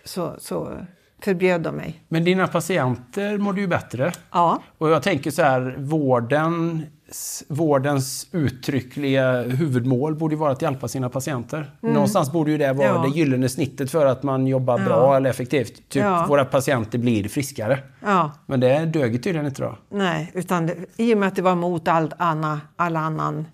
så, 0.04 0.36
så 0.40 0.78
förbjöd 1.23 1.61
de 1.61 1.76
mig. 1.76 2.03
men 2.07 2.23
dina 2.23 2.48
patienter 2.48 3.38
mådde 3.38 3.61
ju 3.61 3.68
bättre. 3.68 4.11
Ja, 4.31 4.61
Och 4.77 4.89
jag 4.89 5.03
tänker 5.03 5.31
så 5.31 5.41
här, 5.41 5.76
vårdens, 5.77 7.44
vårdens 7.48 8.27
uttryckliga 8.31 9.41
huvudmål 9.41 10.15
borde 10.15 10.35
ju 10.35 10.39
vara 10.39 10.52
att 10.52 10.61
hjälpa 10.61 10.88
sina 10.88 11.10
patienter. 11.10 11.72
Någonstans 11.81 12.31
borde 12.31 12.52
ju 12.52 12.57
det 12.57 12.73
vara 12.73 12.89
Mm. 12.89 13.02
Ja. 13.02 13.07
det 13.10 13.18
gyllene 13.18 13.49
snittet 13.49 13.91
för 13.91 14.06
att 14.06 14.23
man 14.23 14.48
jobbar 14.48 14.77
bra 14.80 15.15
eller 15.18 15.30
effektivt. 15.30 15.76
Typ 15.89 16.03
Ja. 16.03 16.26
våra 16.30 16.45
patienter 16.45 16.98
blir 16.98 17.27
friskare. 17.30 17.80
ja. 18.06 18.31
Men 18.45 18.60
det 18.60 18.85
dög 18.85 19.23
tydligen 19.23 19.45
inte 19.45 19.61
då. 19.61 19.77
Nej, 19.89 20.31
utan 20.34 20.65
det, 20.65 20.76
i 20.98 21.14
och 21.14 21.18
med 21.18 21.27
att 21.27 21.35
det 21.35 21.41
var 21.41 21.56
mot 21.56 21.88
all, 21.88 22.14
anna, 22.18 22.61
all 22.76 22.95
annan 22.95 23.45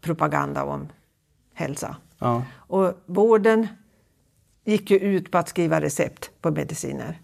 propaganda 0.00 0.64
om 0.64 0.88
hälsa. 1.54 1.96
Ja. 2.18 2.42
Och 2.56 2.92
vården 3.06 3.68
gick 4.64 4.90
ju 4.90 4.98
ut 4.98 5.30
på 5.30 5.38
att 5.38 5.48
skriva 5.48 5.80
recept 5.80 6.30
på 6.40 6.50
mediciner. 6.50 7.20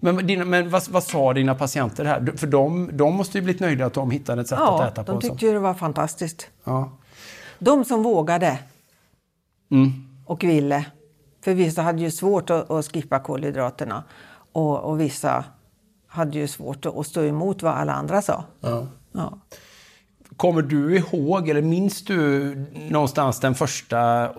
Men, 0.00 0.26
dina, 0.26 0.44
men 0.44 0.70
vad, 0.70 0.88
vad 0.88 1.02
sa 1.04 1.32
dina 1.32 1.54
patienter 1.54 2.04
här? 2.04 2.32
För 2.36 2.46
de, 2.46 2.90
de 2.92 3.14
måste 3.14 3.38
ju 3.38 3.44
blivit 3.44 3.60
nöjda 3.60 3.86
att 3.86 3.94
de 3.94 4.10
hittade 4.10 4.40
ett 4.42 4.48
sätt 4.48 4.58
Ja, 4.62 4.82
att 4.84 4.92
äta 4.92 5.04
på. 5.04 5.12
de 5.12 5.16
och 5.16 5.22
så. 5.22 5.28
tyckte 5.28 5.46
ju 5.46 5.52
det 5.52 5.58
var 5.58 5.74
fantastiskt. 5.74 6.46
Ja. 6.64 6.92
De 7.58 7.84
som 7.84 8.02
vågade 8.02 8.58
Mm. 9.70 9.90
och 10.26 10.44
ville. 10.44 10.84
För 11.44 11.54
vissa 11.54 11.82
hade 11.82 12.02
ju 12.02 12.10
svårt 12.10 12.50
att, 12.50 12.70
att 12.70 12.92
skippa 12.92 13.18
kolhydraterna 13.18 14.04
och, 14.52 14.78
och 14.80 15.00
vissa 15.00 15.44
hade 16.06 16.38
ju 16.38 16.48
svårt 16.48 16.86
att, 16.86 16.96
att 16.96 17.06
stå 17.06 17.22
emot 17.24 17.62
vad 17.62 17.72
alla 17.74 17.92
andra 17.92 18.22
sa. 18.22 18.44
Ja. 18.60 18.86
Ja. 19.12 19.38
Kommer 20.36 20.62
du 20.62 20.96
ihåg, 20.96 21.48
eller 21.48 21.62
minns 21.62 22.04
du 22.04 22.54
någonstans 22.90 23.40
den 23.40 23.54
första 23.54 24.30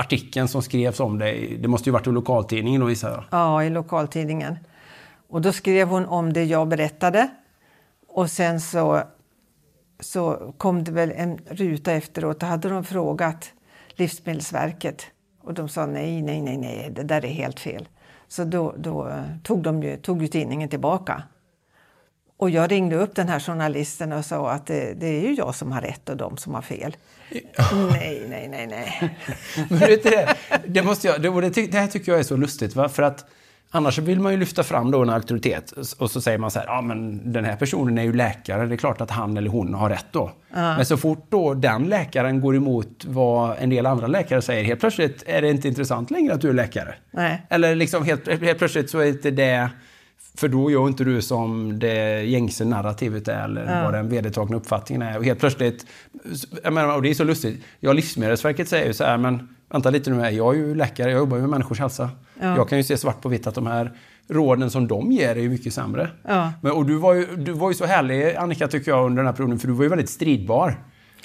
artikeln 0.00 0.48
som 0.48 0.62
skrevs 0.62 1.00
om 1.00 1.18
dig? 1.18 1.58
Det 1.60 1.68
måste 1.68 1.88
ju 1.88 1.92
varit 1.92 2.06
i 2.06 2.10
lokaltidningen 2.10 2.80
då 2.80 2.90
gissar 2.90 3.10
jag. 3.10 3.24
Ja, 3.30 3.64
i 3.64 3.70
lokaltidningen. 3.70 4.56
Och 5.28 5.40
då 5.40 5.52
skrev 5.52 5.88
hon 5.88 6.06
om 6.06 6.32
det 6.32 6.44
jag 6.44 6.68
berättade. 6.68 7.28
Och 8.08 8.30
sen 8.30 8.60
så, 8.60 9.02
så 10.00 10.54
kom 10.58 10.84
det 10.84 10.92
väl 10.92 11.12
en 11.16 11.38
ruta 11.50 11.92
efteråt. 11.92 12.40
Då 12.40 12.46
hade 12.46 12.68
de 12.68 12.84
frågat 12.84 13.52
Livsmedelsverket. 13.88 15.06
Och 15.42 15.54
de 15.54 15.68
sa 15.68 15.86
nej, 15.86 16.22
nej, 16.22 16.40
nej, 16.42 16.56
nej, 16.56 16.90
det 16.96 17.02
där 17.02 17.24
är 17.24 17.28
helt 17.28 17.60
fel. 17.60 17.88
Så 18.28 18.44
då, 18.44 18.74
då 18.76 19.08
eh, 19.08 19.24
tog, 19.42 19.62
de 19.62 19.82
ju, 19.82 19.96
tog 19.96 20.22
ju 20.22 20.28
tidningen 20.28 20.68
tillbaka. 20.68 21.22
Och 22.40 22.50
jag 22.50 22.70
ringde 22.70 22.96
upp 22.96 23.14
den 23.14 23.28
här 23.28 23.40
journalisten 23.40 24.12
och 24.12 24.24
sa 24.24 24.50
att 24.50 24.66
det, 24.66 24.94
det 24.94 25.06
är 25.06 25.20
ju 25.20 25.34
jag 25.34 25.54
som 25.54 25.72
har 25.72 25.80
rätt 25.80 26.08
och 26.08 26.16
de 26.16 26.36
som 26.36 26.54
har 26.54 26.62
fel. 26.62 26.96
Nej, 27.90 28.26
nej, 28.28 28.48
nej, 28.48 28.66
nej. 28.66 29.16
Men 29.68 29.78
vet 29.78 30.02
du 30.02 30.10
det, 30.10 30.36
det, 30.66 30.82
måste 30.82 31.08
jag, 31.08 31.22
det, 31.22 31.50
det, 31.50 31.78
här 31.78 31.86
tycker 31.86 32.12
jag 32.12 32.18
är 32.18 32.24
så 32.24 32.36
lustigt. 32.36 32.76
Va? 32.76 32.88
För 32.88 33.02
att 33.02 33.24
annars 33.70 33.98
vill 33.98 34.20
man 34.20 34.32
ju 34.32 34.38
lyfta 34.38 34.62
fram 34.62 34.90
då 34.90 35.02
en 35.02 35.10
auktoritet. 35.10 35.72
Och 35.98 36.10
så 36.10 36.20
säger 36.20 36.38
man 36.38 36.50
så 36.50 36.58
här, 36.58 36.66
ja 36.66 36.80
men 36.80 37.32
den 37.32 37.44
här 37.44 37.56
personen 37.56 37.98
är 37.98 38.02
ju 38.02 38.12
läkare. 38.12 38.66
Det 38.66 38.74
är 38.74 38.76
klart 38.76 39.00
att 39.00 39.10
han 39.10 39.36
eller 39.36 39.50
hon 39.50 39.74
har 39.74 39.88
rätt 39.88 40.06
då. 40.10 40.32
Men 40.50 40.86
så 40.86 40.96
fort 40.96 41.26
då 41.28 41.54
den 41.54 41.84
läkaren 41.84 42.40
går 42.40 42.56
emot 42.56 43.04
vad 43.06 43.56
en 43.58 43.70
del 43.70 43.86
andra 43.86 44.06
läkare 44.06 44.42
säger, 44.42 44.64
helt 44.64 44.80
plötsligt 44.80 45.22
är 45.26 45.42
det 45.42 45.50
inte 45.50 45.68
intressant 45.68 46.10
längre 46.10 46.34
att 46.34 46.40
du 46.40 46.48
är 46.48 46.54
läkare. 46.54 46.94
Nej. 47.10 47.46
Eller 47.48 47.74
liksom 47.74 48.04
helt, 48.04 48.28
helt 48.28 48.58
plötsligt 48.58 48.90
så 48.90 48.98
är 48.98 49.06
inte 49.06 49.30
det... 49.30 49.70
För 50.40 50.48
då 50.48 50.70
gör 50.70 50.88
inte 50.88 51.04
du 51.04 51.22
som 51.22 51.78
det 51.78 52.22
gängse 52.22 52.64
narrativet 52.64 53.28
är 53.28 53.44
eller 53.44 53.84
vad 53.84 53.94
den 53.94 54.08
vedertagna 54.08 54.56
uppfattningen 54.56 55.02
är. 55.02 55.18
Och 55.18 55.24
helt 55.24 55.40
plötsligt... 55.40 55.86
Jag 56.64 56.72
menar, 56.72 56.96
och 56.96 57.02
det 57.02 57.10
är 57.10 57.14
så 57.14 57.24
lustigt. 57.24 57.64
Ja, 57.80 57.92
Livsmedelsverket 57.92 58.68
säger 58.68 58.86
ju 58.86 58.92
så 58.92 59.04
här, 59.04 59.18
men 59.18 59.48
vänta 59.72 59.90
lite 59.90 60.10
nu 60.10 60.20
här. 60.20 60.30
Jag 60.30 60.54
är 60.54 60.58
ju 60.58 60.74
läkare, 60.74 61.10
jag 61.10 61.18
jobbar 61.18 61.36
ju 61.36 61.40
med 61.40 61.50
människors 61.50 61.78
hälsa. 61.80 62.10
Jag 62.40 62.68
kan 62.68 62.78
ju 62.78 62.84
se 62.84 62.96
svart 62.96 63.20
på 63.22 63.28
vitt 63.28 63.46
att 63.46 63.54
de 63.54 63.66
här 63.66 63.92
råden 64.28 64.70
som 64.70 64.88
de 64.88 65.12
ger 65.12 65.28
är 65.36 65.40
ju 65.40 65.48
mycket 65.50 65.74
sämre. 65.74 66.10
Ja. 66.28 66.52
Men, 66.62 66.72
och 66.72 66.86
du 66.86 66.96
var, 66.96 67.14
ju, 67.14 67.26
du 67.36 67.52
var 67.52 67.70
ju 67.70 67.74
så 67.74 67.84
härlig, 67.84 68.34
Annika, 68.36 68.68
tycker 68.68 68.90
jag, 68.90 69.06
under 69.06 69.16
den 69.22 69.26
här 69.26 69.32
perioden, 69.32 69.58
för 69.58 69.66
du 69.68 69.72
var 69.74 69.82
ju 69.82 69.88
väldigt 69.88 70.10
stridbar. 70.10 70.74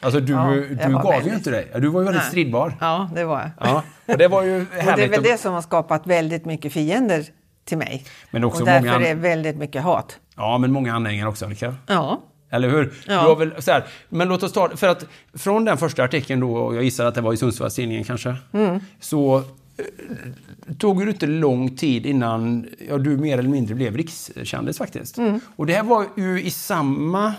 Alltså 0.01 0.19
du, 0.19 0.33
Ja, 0.33 0.49
du 0.49 0.53
gav 0.53 0.59
ju 0.61 1.11
väldigt- 1.11 1.33
inte 1.33 1.51
dig. 1.51 1.71
Du 1.79 1.87
var 1.87 1.99
ju 2.01 2.05
väldigt 2.05 2.21
Nej. 2.23 2.29
stridbar. 2.29 2.77
Ja, 2.79 3.09
det 3.15 3.23
var 3.23 3.39
jag. 3.39 3.49
Ja, 3.69 3.83
och 4.05 4.17
det 4.17 4.27
var 4.27 4.43
ju 4.43 4.59
Och 4.61 4.65
det 4.95 5.03
är 5.03 5.09
väl 5.09 5.23
det 5.23 5.37
som 5.37 5.53
har 5.53 5.61
skapat 5.61 6.07
väldigt 6.07 6.45
mycket 6.45 6.73
fiender 6.73 7.25
till 7.65 7.77
mig. 7.77 8.05
Men 8.31 8.43
också 8.43 8.59
och 8.61 8.65
därför 8.65 8.87
många 8.87 8.95
är 9.07 9.15
det 9.15 9.21
väldigt 9.21 9.55
mycket 9.57 9.83
hat. 9.83 10.19
Ja, 10.35 10.57
men 10.57 10.71
många 10.71 10.93
anhängare 10.93 11.29
också, 11.29 11.45
Annika. 11.45 11.75
Ja. 11.87 12.21
Eller 12.49 12.69
hur? 12.69 12.93
Ja. 13.07 13.35
Väl, 13.35 13.53
så 13.61 13.71
här, 13.71 13.83
men 14.09 14.27
låt 14.27 14.43
oss 14.43 14.51
ta 14.53 14.69
för 14.77 14.87
att 14.87 15.05
från 15.33 15.65
den 15.65 15.77
första 15.77 16.03
artikeln 16.03 16.39
då, 16.41 16.55
och 16.57 16.75
jag 16.75 16.83
gissar 16.83 17.05
att 17.05 17.15
det 17.15 17.21
var 17.21 17.33
i 17.33 17.37
Sundsvallstidningen 17.37 18.03
kanske, 18.03 18.35
Mm. 18.53 18.79
så 18.99 19.37
eh, 19.77 20.73
tog 20.79 21.05
det 21.05 21.11
inte 21.11 21.27
lång 21.27 21.75
tid 21.75 22.05
innan 22.05 22.67
ja, 22.89 22.97
du 22.97 23.17
mer 23.17 23.37
eller 23.37 23.49
mindre 23.49 23.75
blev 23.75 23.97
rikskändis 23.97 24.77
faktiskt. 24.77 25.17
Mm. 25.17 25.39
Och 25.55 25.65
det 25.65 25.73
här 25.73 25.83
var 25.83 26.05
ju 26.17 26.41
i 26.43 26.49
samma 26.51 27.33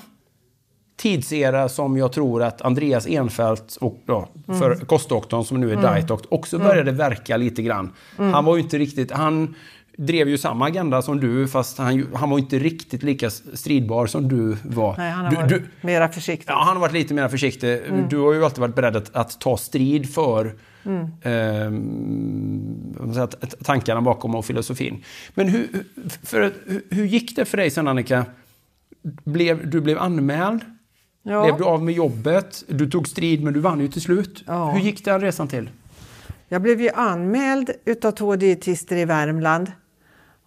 tidsera 0.97 1.69
som 1.69 1.97
jag 1.97 2.13
tror 2.13 2.43
att 2.43 2.63
Andreas 2.63 3.07
Enfeldt 3.07 3.77
och 3.77 3.99
för 4.47 4.73
Mm. 4.73 4.87
kostdoktorn 4.87 5.45
som 5.45 5.61
nu 5.61 5.73
är 5.73 5.77
Diet 5.95 6.09
Doctor 6.09 6.35
också 6.35 6.59
började 6.59 6.93
verka 6.93 7.37
lite 7.37 7.63
grann. 7.63 7.93
Mm. 8.19 8.33
Han 8.33 8.45
var 8.45 8.57
ju 8.57 8.63
inte 8.63 8.79
riktigt, 8.79 9.11
han 9.11 9.55
drev 9.97 10.29
ju 10.29 10.39
samma 10.39 10.67
agenda 10.67 11.03
som 11.03 11.21
du 11.21 11.49
fast 11.49 11.79
han, 11.79 12.07
han 12.15 12.31
var 12.31 12.39
inte 12.39 12.59
riktigt 12.59 13.03
lika 13.03 13.31
stridbar 13.31 14.07
som 14.07 14.29
du 14.29 14.57
var. 14.65 14.97
Nej, 14.97 15.11
han 15.11 15.25
har 15.25 15.31
du, 15.31 15.37
varit 15.37 15.49
du, 15.49 15.63
mera 15.81 16.09
försiktig. 16.09 16.51
Ja, 16.53 16.63
han 16.65 16.77
har 16.77 16.81
varit 16.81 16.93
lite 16.93 17.15
mer 17.15 17.29
försiktig. 17.29 17.79
Mm. 17.89 18.09
Du 18.09 18.17
har 18.19 18.33
ju 18.35 18.45
alltid 18.45 18.59
varit 18.61 18.75
beredd 18.75 18.97
att, 18.97 19.17
att 19.17 19.41
ta 19.41 19.57
strid 19.57 20.15
för 20.15 20.55
att- 23.23 23.43
att 23.45 23.65
tankarna 23.65 24.01
bakom 24.03 24.35
och 24.35 24.45
filosofin. 24.45 25.03
Men 25.35 25.49
hur, 25.49 25.69
för, 26.23 26.53
hur, 26.67 26.83
hur 26.91 27.05
gick 27.05 27.37
det 27.37 27.45
för 27.45 27.57
dig 27.57 27.71
sen 27.71 27.89
Annika? 27.89 28.25
Blev, 29.25 29.71
du 29.71 29.81
blev 29.81 29.99
anmäld? 29.99 30.61
Ja. 31.23 31.43
Blev 31.45 31.59
du 31.59 31.65
av 31.65 31.83
med 31.83 31.95
jobbet? 31.95 32.65
Du 32.69 32.91
tog 32.91 33.09
strid 33.09 33.43
men 33.43 33.53
du 33.55 33.61
vann 33.61 33.81
ju 33.81 33.89
till 33.89 34.03
slut. 34.03 34.45
Ja. 34.47 34.71
Hur 34.71 34.81
gick 34.81 35.05
den 35.05 35.21
resan 35.21 35.49
till? 35.49 35.71
Jag 36.49 36.63
blev 36.63 36.81
ju 36.81 36.91
anmäld 36.91 37.71
utav 37.85 38.11
två 38.13 38.37
dietister 38.37 38.97
i 38.97 39.05
Värmland. 39.05 39.73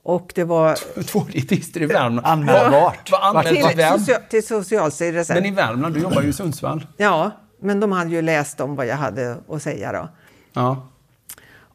Och 0.09 0.31
det 0.35 0.43
var 0.43 0.75
Två 1.03 1.19
dietister 1.31 1.81
i 1.81 1.85
Värmland. 1.85 2.21
Anmäld 2.25 2.71
vart? 2.71 3.11
Var 3.11 3.19
anmäld 3.19 3.47
till, 3.55 3.65
av 3.65 3.71
vem? 3.75 3.97
socia- 3.99 4.19
till 4.29 4.47
Socialstyrelsen. 4.47 5.35
Men 5.35 5.45
i 5.45 5.51
Värmland, 5.51 5.93
du 5.95 6.01
jobbar 6.01 6.21
ju 6.21 6.29
i 6.29 6.33
Sundsvall. 6.33 6.85
Ja, 6.97 7.31
men 7.61 7.79
de 7.79 7.91
hade 7.91 8.09
ju 8.11 8.21
läst 8.21 8.59
om 8.61 8.75
vad 8.75 8.87
jag 8.87 8.95
hade 8.95 9.37
att 9.49 9.61
säga 9.63 9.91
då. 9.91 10.09
Ja. 10.53 10.87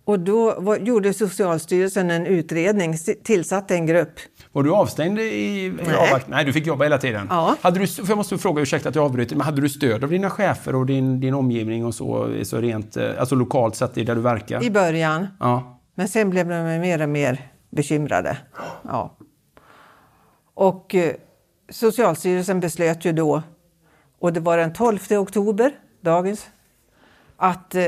Och 0.04 0.20
då 0.20 0.60
var, 0.60 0.76
gjorde 0.76 1.14
Socialstyrelsen 1.14 2.10
en 2.10 2.26
utredning, 2.26 2.96
tillsatte 3.24 3.74
en 3.74 3.86
grupp. 3.86 4.12
Var 4.52 4.62
du 4.62 4.72
avstängd 4.72 5.18
i, 5.18 5.72
Nej. 5.86 5.96
avvakt? 5.96 6.28
Nej, 6.28 6.44
du 6.44 6.52
fick 6.52 6.66
jobba 6.66 6.84
hela 6.84 6.98
tiden. 6.98 7.26
Ja. 7.30 7.56
Hade 7.60 7.78
du, 7.80 7.86
för 7.86 8.08
jag 8.08 8.16
måste 8.16 8.38
fråga, 8.38 8.62
ursäkta 8.62 8.88
att 8.88 8.94
jag 8.94 9.04
avbryter, 9.04 9.36
men 9.36 9.44
hade 9.44 9.60
du 9.60 9.68
stöd 9.68 10.04
av 10.04 10.10
dina 10.10 10.30
chefer 10.30 10.74
och 10.74 10.86
din, 10.86 11.20
din 11.20 11.34
omgivning 11.34 11.84
och 11.84 11.94
så, 11.94 12.34
så 12.44 12.60
rent, 12.60 12.96
eh, 12.96 13.10
alltså 13.18 13.34
lokalt 13.34 13.76
sett 13.76 13.94
där 13.94 14.14
du 14.14 14.20
verkar? 14.20 14.62
I 14.64 14.70
början. 14.70 15.26
Ja. 15.40 15.80
Men 15.94 16.08
sen 16.08 16.30
blev 16.30 16.48
de 16.48 16.80
mer 16.80 17.02
och 17.02 17.08
mer 17.08 17.50
bekymrade. 17.74 18.36
Ja. 18.82 19.16
Och 20.54 20.94
eh, 20.94 21.14
Socialstyrelsen 21.68 22.60
beslöt 22.60 23.04
ju 23.04 23.12
då, 23.12 23.42
och 24.18 24.32
det 24.32 24.40
var 24.40 24.56
den 24.56 24.72
12 24.72 24.98
oktober, 25.10 25.72
dagens, 26.00 26.46
att 27.36 27.74
eh, 27.74 27.86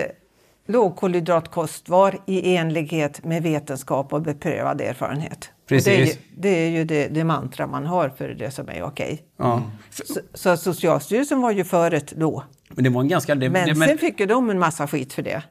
lågkolhydratkost 0.66 1.88
var 1.88 2.18
i 2.26 2.56
enlighet 2.56 3.24
med 3.24 3.42
vetenskap 3.42 4.12
och 4.12 4.22
beprövad 4.22 4.80
erfarenhet. 4.80 5.50
Precis. 5.66 5.84
det, 5.84 6.02
är 6.02 6.06
ju, 6.06 6.12
det 6.36 6.48
är 6.48 6.70
ju 6.70 6.84
det, 6.84 7.08
det 7.08 7.24
mantra 7.24 7.66
man 7.66 7.86
har 7.86 8.08
för 8.08 8.28
det 8.28 8.50
som 8.50 8.68
är 8.68 8.82
okej. 8.82 9.22
Ja. 9.36 9.62
Så, 9.90 10.20
så 10.34 10.56
Socialstyrelsen 10.56 11.40
var 11.40 11.50
ju 11.50 11.64
föret 11.64 12.12
då. 12.16 12.44
Men 12.68 12.84
det 12.84 12.90
var 12.90 13.00
en 13.00 13.08
ganska... 13.08 13.34
Det, 13.34 13.50
Men 13.50 13.68
det, 13.68 13.86
sen 13.86 13.98
fick 13.98 14.20
ju 14.20 14.26
de 14.26 14.50
en 14.50 14.58
massa 14.58 14.86
skit 14.86 15.12
för 15.12 15.22
det. 15.22 15.42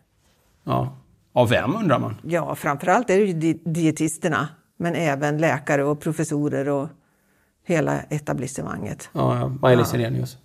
ja. 0.64 0.98
Av 1.36 1.50
vem 1.50 1.76
undrar 1.76 2.00
man? 2.00 2.16
Ja, 2.24 2.56
framförallt 2.56 3.10
är 3.10 3.18
det 3.20 3.26
ju 3.26 3.34
di- 3.34 3.62
dietisterna, 3.66 4.48
men 4.78 4.96
även 4.96 5.38
läkare 5.38 5.84
och 5.84 6.02
professorer 6.02 6.70
och 6.70 6.90
hela 7.68 8.00
etablissemanget. 8.00 9.10
Ja, 9.14 9.40
ja. 9.40 9.48
Maj-Lis 9.62 9.94
Irenius. 9.94 10.38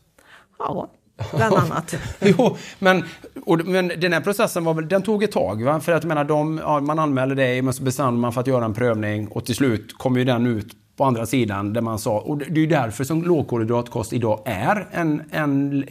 Ja, 0.59 0.91
bland 1.37 1.55
annat. 1.55 1.95
Jo, 2.21 2.57
men, 2.79 3.05
och, 3.47 3.67
men 3.67 3.89
den 3.89 4.13
här 4.13 4.21
processen 4.21 4.65
var 4.65 4.75
väl, 4.75 4.89
den 4.89 5.03
tog 5.03 5.23
ett 5.23 5.33
tag 5.33 5.63
va? 5.65 5.81
För 5.81 5.93
att 5.93 6.03
jag 6.03 6.09
menar, 6.09 6.25
de, 6.25 6.59
ja, 6.63 6.81
man 6.81 6.99
anmälde 6.99 7.35
dig, 7.35 7.63
men 7.63 7.75
så 7.75 7.83
bestämde 7.83 8.21
man 8.21 8.33
för 8.33 8.41
att 8.41 8.47
göra 8.47 8.65
en 8.65 8.75
prövning 8.75 9.29
och 9.29 9.45
till 9.45 9.55
slut 9.55 9.99
kom 9.99 10.17
ju 10.17 10.25
den 10.25 10.47
ut 10.47 10.77
på 10.97 11.05
andra 11.05 11.27
sidan 11.27 11.73
där 11.73 11.81
man 11.81 11.99
sa, 11.99 12.21
och 12.21 12.39
det 12.39 12.45
det 12.45 12.61
är 12.61 12.63
ju 12.63 12.67
därför 12.67 13.05
som 13.05 13.23
lågkolhydratkost 13.23 14.13
idag 14.13 14.43
är 14.45 14.87
en, 14.93 15.23
en 15.31 15.83
eh, 15.83 15.91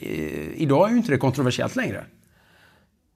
idag 0.55 0.88
är 0.88 0.91
ju 0.91 0.97
inte 0.97 1.11
det 1.11 1.17
kontroversiellt 1.17 1.76
längre. 1.76 2.03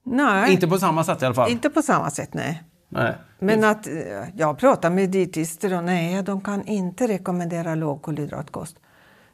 Nej, 0.06 0.54
Inte 0.54 0.68
på 0.68 0.78
samma 0.80 1.04
sätt 1.04 1.22
i 1.22 1.26
alla 1.26 1.36
fall. 1.36 1.52
inte 1.52 1.70
på 1.70 1.82
samma 1.82 2.10
sätt, 2.10 2.34
nej. 2.34 2.64
Nej. 2.90 3.16
Men 3.40 3.64
att 3.64 3.88
eh, 3.88 3.94
jag 4.36 4.58
pratar 4.58 4.90
med 4.90 5.10
dietister 5.10 5.78
och 5.78 5.84
nej, 5.84 6.24
de 6.24 6.42
kan 6.42 6.66
inte 6.68 7.08
rekommendera 7.08 7.76
lågkolhydratkost. 7.76 8.76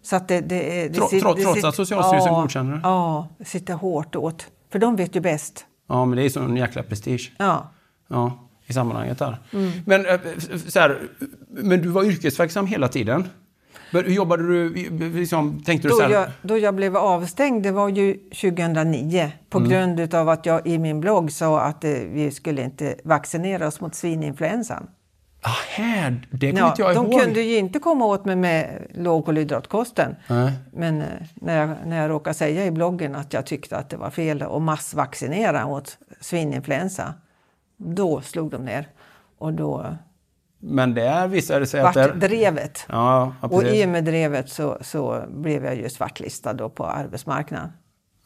Så 0.01 0.15
att 0.15 0.27
det, 0.27 0.41
det, 0.41 0.87
det, 0.87 0.93
Tro- 0.93 1.05
sit- 1.07 1.21
tro- 1.21 1.33
det 1.33 1.43
trots 1.43 1.59
sit- 1.59 1.67
att 1.67 1.75
Socialstyrelsen 1.75 2.33
ja, 2.33 2.41
godkänner 2.41 2.73
det? 2.73 2.79
Ja, 2.83 3.27
det 3.37 3.45
sitter 3.45 3.73
hårt 3.73 4.15
åt. 4.15 4.45
För 4.71 4.79
de 4.79 4.95
vet 4.95 5.15
ju 5.15 5.19
bäst. 5.19 5.65
Ja, 5.89 6.05
men 6.05 6.17
det 6.17 6.23
är 6.25 6.29
sån 6.29 6.57
jäkla 6.57 6.83
prestige. 6.83 7.31
Ja. 7.37 7.69
Ja, 8.07 8.39
i 8.65 8.73
sammanhanget 8.73 9.19
där. 9.19 9.37
Mm. 9.53 9.71
Men, 9.85 10.05
eh, 10.05 10.19
så 10.67 10.79
här, 10.79 10.99
men 11.49 11.81
du 11.81 11.89
var 11.89 12.03
yrkesverksam 12.03 12.67
hela 12.67 12.87
tiden? 12.87 13.29
Hur 13.91 14.03
jobbade 14.09 14.43
du? 14.47 14.69
Liksom, 15.09 15.63
tänkte 15.63 15.87
du 15.87 15.93
Då 15.93 16.01
här, 16.01 16.09
jag, 16.09 16.27
då 16.41 16.57
jag 16.57 16.75
blev 16.75 16.97
avstängd, 16.97 17.63
det 17.63 17.71
var 17.71 17.89
ju 17.89 18.13
2009 18.13 19.31
på 19.49 19.57
Mm. 19.57 19.69
grund 19.69 19.99
utav 19.99 20.29
att 20.29 20.45
jag 20.45 20.67
i 20.67 20.77
min 20.77 20.99
blogg 20.99 21.31
sa 21.31 21.61
att 21.61 21.83
eh, 21.83 21.91
vi 21.91 22.31
skulle 22.31 22.61
inte 22.63 22.95
vaccinera 23.03 23.67
oss 23.67 23.81
mot 23.81 23.95
svininfluensan. 23.95 24.87
Ahä, 25.41 26.15
det 26.31 26.49
kommer 26.49 26.61
Ja, 26.61 26.69
inte 26.69 26.81
jag 26.81 26.95
de 26.95 27.05
ihåg. 27.11 27.21
kunde 27.21 27.41
ju 27.41 27.57
inte 27.57 27.79
komma 27.79 28.05
åt 28.05 28.25
mig 28.25 28.35
med 28.35 28.87
lågkolhydratkosten. 28.95 30.15
Nej. 30.27 30.51
Men 30.73 31.01
eh, 31.01 31.07
när 31.35 31.57
jag, 31.59 31.69
när 31.85 32.01
jag 32.01 32.09
råkade 32.09 32.33
säga 32.33 32.65
i 32.65 32.71
bloggen 32.71 33.15
att 33.15 33.33
jag 33.33 33.45
tyckte 33.45 33.77
att 33.77 33.89
det 33.89 33.97
var 33.97 34.09
fel 34.09 34.41
att 34.41 34.61
massvaccinera 34.61 35.67
mot 35.67 35.97
svininfluensa, 36.21 37.13
då 37.77 38.21
slog 38.21 38.51
de 38.51 38.65
ner. 38.65 38.87
Och 39.37 39.53
då 39.53 39.95
Men 40.59 40.93
det 40.93 41.07
sig 41.65 41.79
att... 41.79 41.85
vart 41.85 41.93
Där, 41.95 42.13
drevet. 42.13 42.85
ja, 42.89 43.33
ja, 43.41 43.47
Och 43.47 43.63
i 43.63 43.85
och 43.85 43.89
med 43.89 44.03
drevet 44.05 44.49
så, 44.49 44.77
så 44.81 45.23
blev 45.29 45.65
jag 45.65 45.75
ju 45.75 45.89
svartlistad 45.89 46.53
då 46.53 46.69
på 46.69 46.85
arbetsmarknaden. 46.85 47.69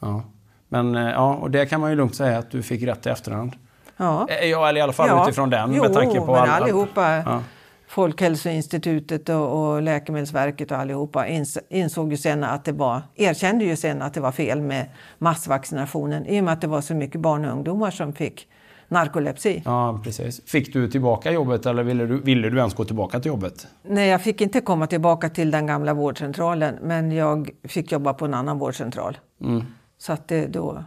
ja. 0.02 0.24
Men 0.70 0.96
eh, 0.96 1.10
ja, 1.12 1.34
och 1.36 1.52
det 1.52 1.66
kan 1.66 1.82
man 1.82 1.90
ju 1.90 1.96
lugnt 1.96 2.16
säga 2.16 2.38
att 2.38 2.52
du 2.52 2.64
fick 2.64 2.84
rätt 2.84 3.06
i 3.06 3.10
efterhand. 3.10 3.52
Ja. 3.98 4.28
Eh, 4.30 4.50
Ja, 4.50 4.70
eller 4.70 4.80
i 4.80 4.84
alla 4.84 4.94
fall 4.94 5.24
utifrån 5.28 5.50
den 5.50 5.74
jo, 5.74 5.82
med 5.84 5.94
tanke 5.94 6.20
på 6.20 6.26
men 6.26 6.36
all- 6.36 6.50
all- 6.50 6.64
allihopa, 6.64 7.16
Ja. 7.18 7.42
Folkhälsoinstitutet 7.88 9.30
och, 9.30 9.70
och 9.74 9.82
Läkemedelsverket 9.82 10.72
och 10.72 10.78
allihopa 10.78 11.28
ins, 11.28 11.58
insåg 11.70 12.12
ju 12.12 12.18
sen 12.18 12.44
att 12.44 12.66
det 12.66 12.72
var, 12.72 13.02
erkände 13.16 13.66
ju 13.66 13.76
sen 13.76 14.02
att 14.02 14.14
det 14.14 14.20
var 14.22 14.32
fel 14.32 14.62
med 14.62 14.90
massvaccinationen 15.18 16.26
i 16.26 16.40
och 16.40 16.44
med 16.44 16.54
att 16.54 16.62
det 16.62 16.68
var 16.68 16.82
så 16.82 16.94
mycket 16.96 17.22
barn 17.22 17.46
och 17.46 17.52
ungdomar 17.52 17.92
som 17.92 18.14
fick 18.14 18.48
narkolepsi. 18.88 19.62
Ja, 19.66 20.02
precis. 20.04 20.42
Fick 20.46 20.74
du 20.74 20.88
tillbaka 20.88 21.32
jobbet 21.32 21.66
eller 21.66 21.84
ville 21.84 22.06
du, 22.06 22.22
ville 22.22 22.50
du 22.50 22.58
ens 22.58 22.74
gå 22.74 22.86
tillbaka 22.86 23.20
till 23.20 23.30
jobbet? 23.30 23.68
Nej, 23.84 24.10
jag 24.10 24.22
fick 24.22 24.42
inte 24.42 24.62
komma 24.62 24.88
tillbaka 24.88 25.30
till 25.30 25.52
den 25.52 25.68
gamla 25.68 25.94
vårdcentralen 25.94 26.76
men 26.82 27.12
jag 27.12 27.50
fick 27.64 27.92
jobba 27.92 28.14
på 28.14 28.26
en 28.26 28.34
annan 28.34 28.60
vårdcentral. 28.60 29.18
Mm. 29.42 29.66
Så 29.98 30.14
att 30.14 30.28
det 30.28 30.48
då, 30.48 30.84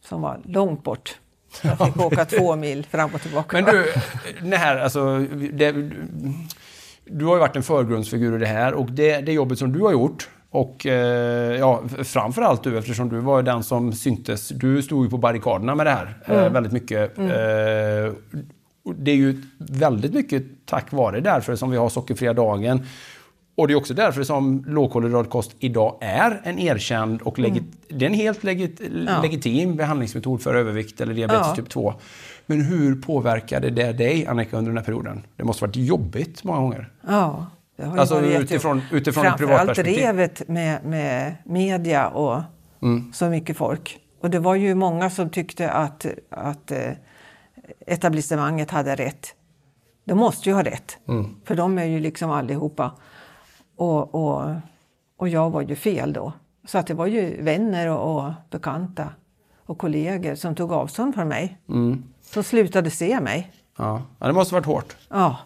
som 0.00 0.22
var 0.22 0.40
långt 0.44 0.84
bort. 0.84 1.18
Jag 1.62 1.78
fick 1.78 1.96
åka 2.06 2.24
två 2.24 2.56
mil 2.56 2.86
fram 2.86 3.10
och 3.14 3.20
tillbaka. 3.20 3.56
Men 3.56 3.74
du, 3.74 3.92
det 4.50 4.56
här, 4.56 4.76
alltså, 4.76 5.18
det, 5.52 5.72
du 7.04 7.24
har 7.24 7.34
ju 7.34 7.40
varit 7.40 7.56
en 7.56 7.62
förgrundsfigur 7.62 8.36
i 8.36 8.38
det 8.38 8.46
här 8.46 8.74
och 8.74 8.92
det, 8.92 9.20
det 9.20 9.32
jobbet 9.32 9.58
som 9.58 9.72
du 9.72 9.80
har 9.80 9.92
gjort 9.92 10.28
och 10.54 10.86
eh, 10.86 11.56
ja, 11.58 11.82
framförallt 12.04 12.62
du 12.64 12.78
eftersom 12.78 13.08
du 13.08 13.18
var 13.20 13.42
den 13.42 13.62
som 13.62 13.92
syntes. 13.92 14.48
Du 14.48 14.82
stod 14.82 15.04
ju 15.04 15.10
på 15.10 15.18
barrikaderna 15.18 15.74
med 15.74 15.86
det 15.86 15.90
här 15.90 16.18
eh, 16.26 16.38
Mm. 16.38 16.52
väldigt 16.52 16.72
mycket. 16.72 17.18
Mm. 17.18 17.30
Eh, 17.30 18.12
det 18.96 19.10
är 19.10 19.16
ju 19.16 19.42
väldigt 19.58 20.14
mycket 20.14 20.42
tack 20.66 20.92
vare 20.92 21.20
därför 21.20 21.56
som 21.56 21.70
vi 21.70 21.76
har 21.76 21.88
sockerfria 21.88 22.32
dagen. 22.32 22.86
Och 23.54 23.68
det 23.68 23.74
är 23.74 23.76
också 23.76 23.94
därför 23.94 24.22
som 24.22 24.64
lågkolhydratkost 24.68 25.56
idag 25.58 25.98
är 26.00 26.40
en 26.44 26.58
erkänd 26.58 27.22
och 27.22 27.38
legit, 27.38 27.62
det 27.88 28.04
är 28.04 28.10
en 28.10 28.14
helt 28.14 28.44
legit, 28.44 28.80
Mm. 28.80 29.04
Ja. 29.08 29.22
legitim 29.22 29.76
behandlingsmetod 29.76 30.42
för 30.42 30.54
övervikt 30.54 31.00
eller 31.00 31.14
diabetes 31.14 31.46
Ja. 31.48 31.54
typ 31.56 31.68
2. 31.68 31.94
Men 32.46 32.60
hur 32.62 32.94
påverkade 33.02 33.70
det 33.70 33.92
dig, 33.92 34.26
Annika, 34.26 34.56
under 34.56 34.70
den 34.70 34.78
här 34.78 34.84
perioden? 34.84 35.22
Det 35.36 35.44
måste 35.44 35.64
varit 35.64 35.76
jobbigt 35.76 36.44
många 36.44 36.58
gånger. 36.60 36.88
Ja, 37.08 37.46
Alltså 37.86 38.20
utifrån- 38.20 38.82
utifrån 38.92 39.26
ett 39.26 39.28
Framförallt 39.30 39.38
privatperspektiv. 39.38 39.94
drevet 39.96 40.48
med, 40.48 40.84
med 40.84 41.34
media 41.44 42.08
och 42.08 42.42
Mm. 42.82 43.12
så 43.12 43.28
mycket 43.28 43.56
folk. 43.56 43.98
Och 44.20 44.30
det 44.30 44.38
var 44.38 44.54
ju 44.54 44.74
många 44.74 45.10
som 45.10 45.30
tyckte 45.30 45.70
att, 45.70 46.06
att 46.30 46.70
eh, 46.70 46.90
etablissemanget 47.86 48.70
hade 48.70 48.94
rätt. 48.96 49.34
De 50.04 50.14
måste 50.18 50.48
ju 50.48 50.54
ha 50.54 50.62
rätt, 50.62 50.98
Mm. 51.08 51.36
för 51.44 51.54
de 51.54 51.78
är 51.78 51.84
ju 51.84 52.00
liksom 52.00 52.30
allihopa. 52.30 52.92
Och, 53.76 54.14
och, 54.14 54.50
och 55.16 55.28
jag 55.28 55.50
var 55.50 55.62
ju 55.62 55.76
fel 55.76 56.12
då. 56.12 56.32
Så 56.66 56.78
att 56.78 56.86
det 56.86 56.94
var 56.94 57.06
ju 57.06 57.42
vänner 57.42 57.88
och, 57.90 58.16
och 58.26 58.32
bekanta 58.50 59.08
och 59.66 59.78
kollegor 59.78 60.34
som 60.34 60.54
tog 60.54 60.72
avstånd 60.72 61.14
från 61.14 61.28
mig. 61.28 61.58
Mm. 61.68 62.04
Som 62.22 62.42
slutade 62.44 62.90
se 62.90 63.20
mig. 63.20 63.50
Ja. 63.78 64.02
ja, 64.18 64.26
det 64.26 64.32
måste 64.32 64.54
ha 64.54 64.60
varit 64.60 64.66
hårt. 64.66 64.96
Ja. 65.08 65.38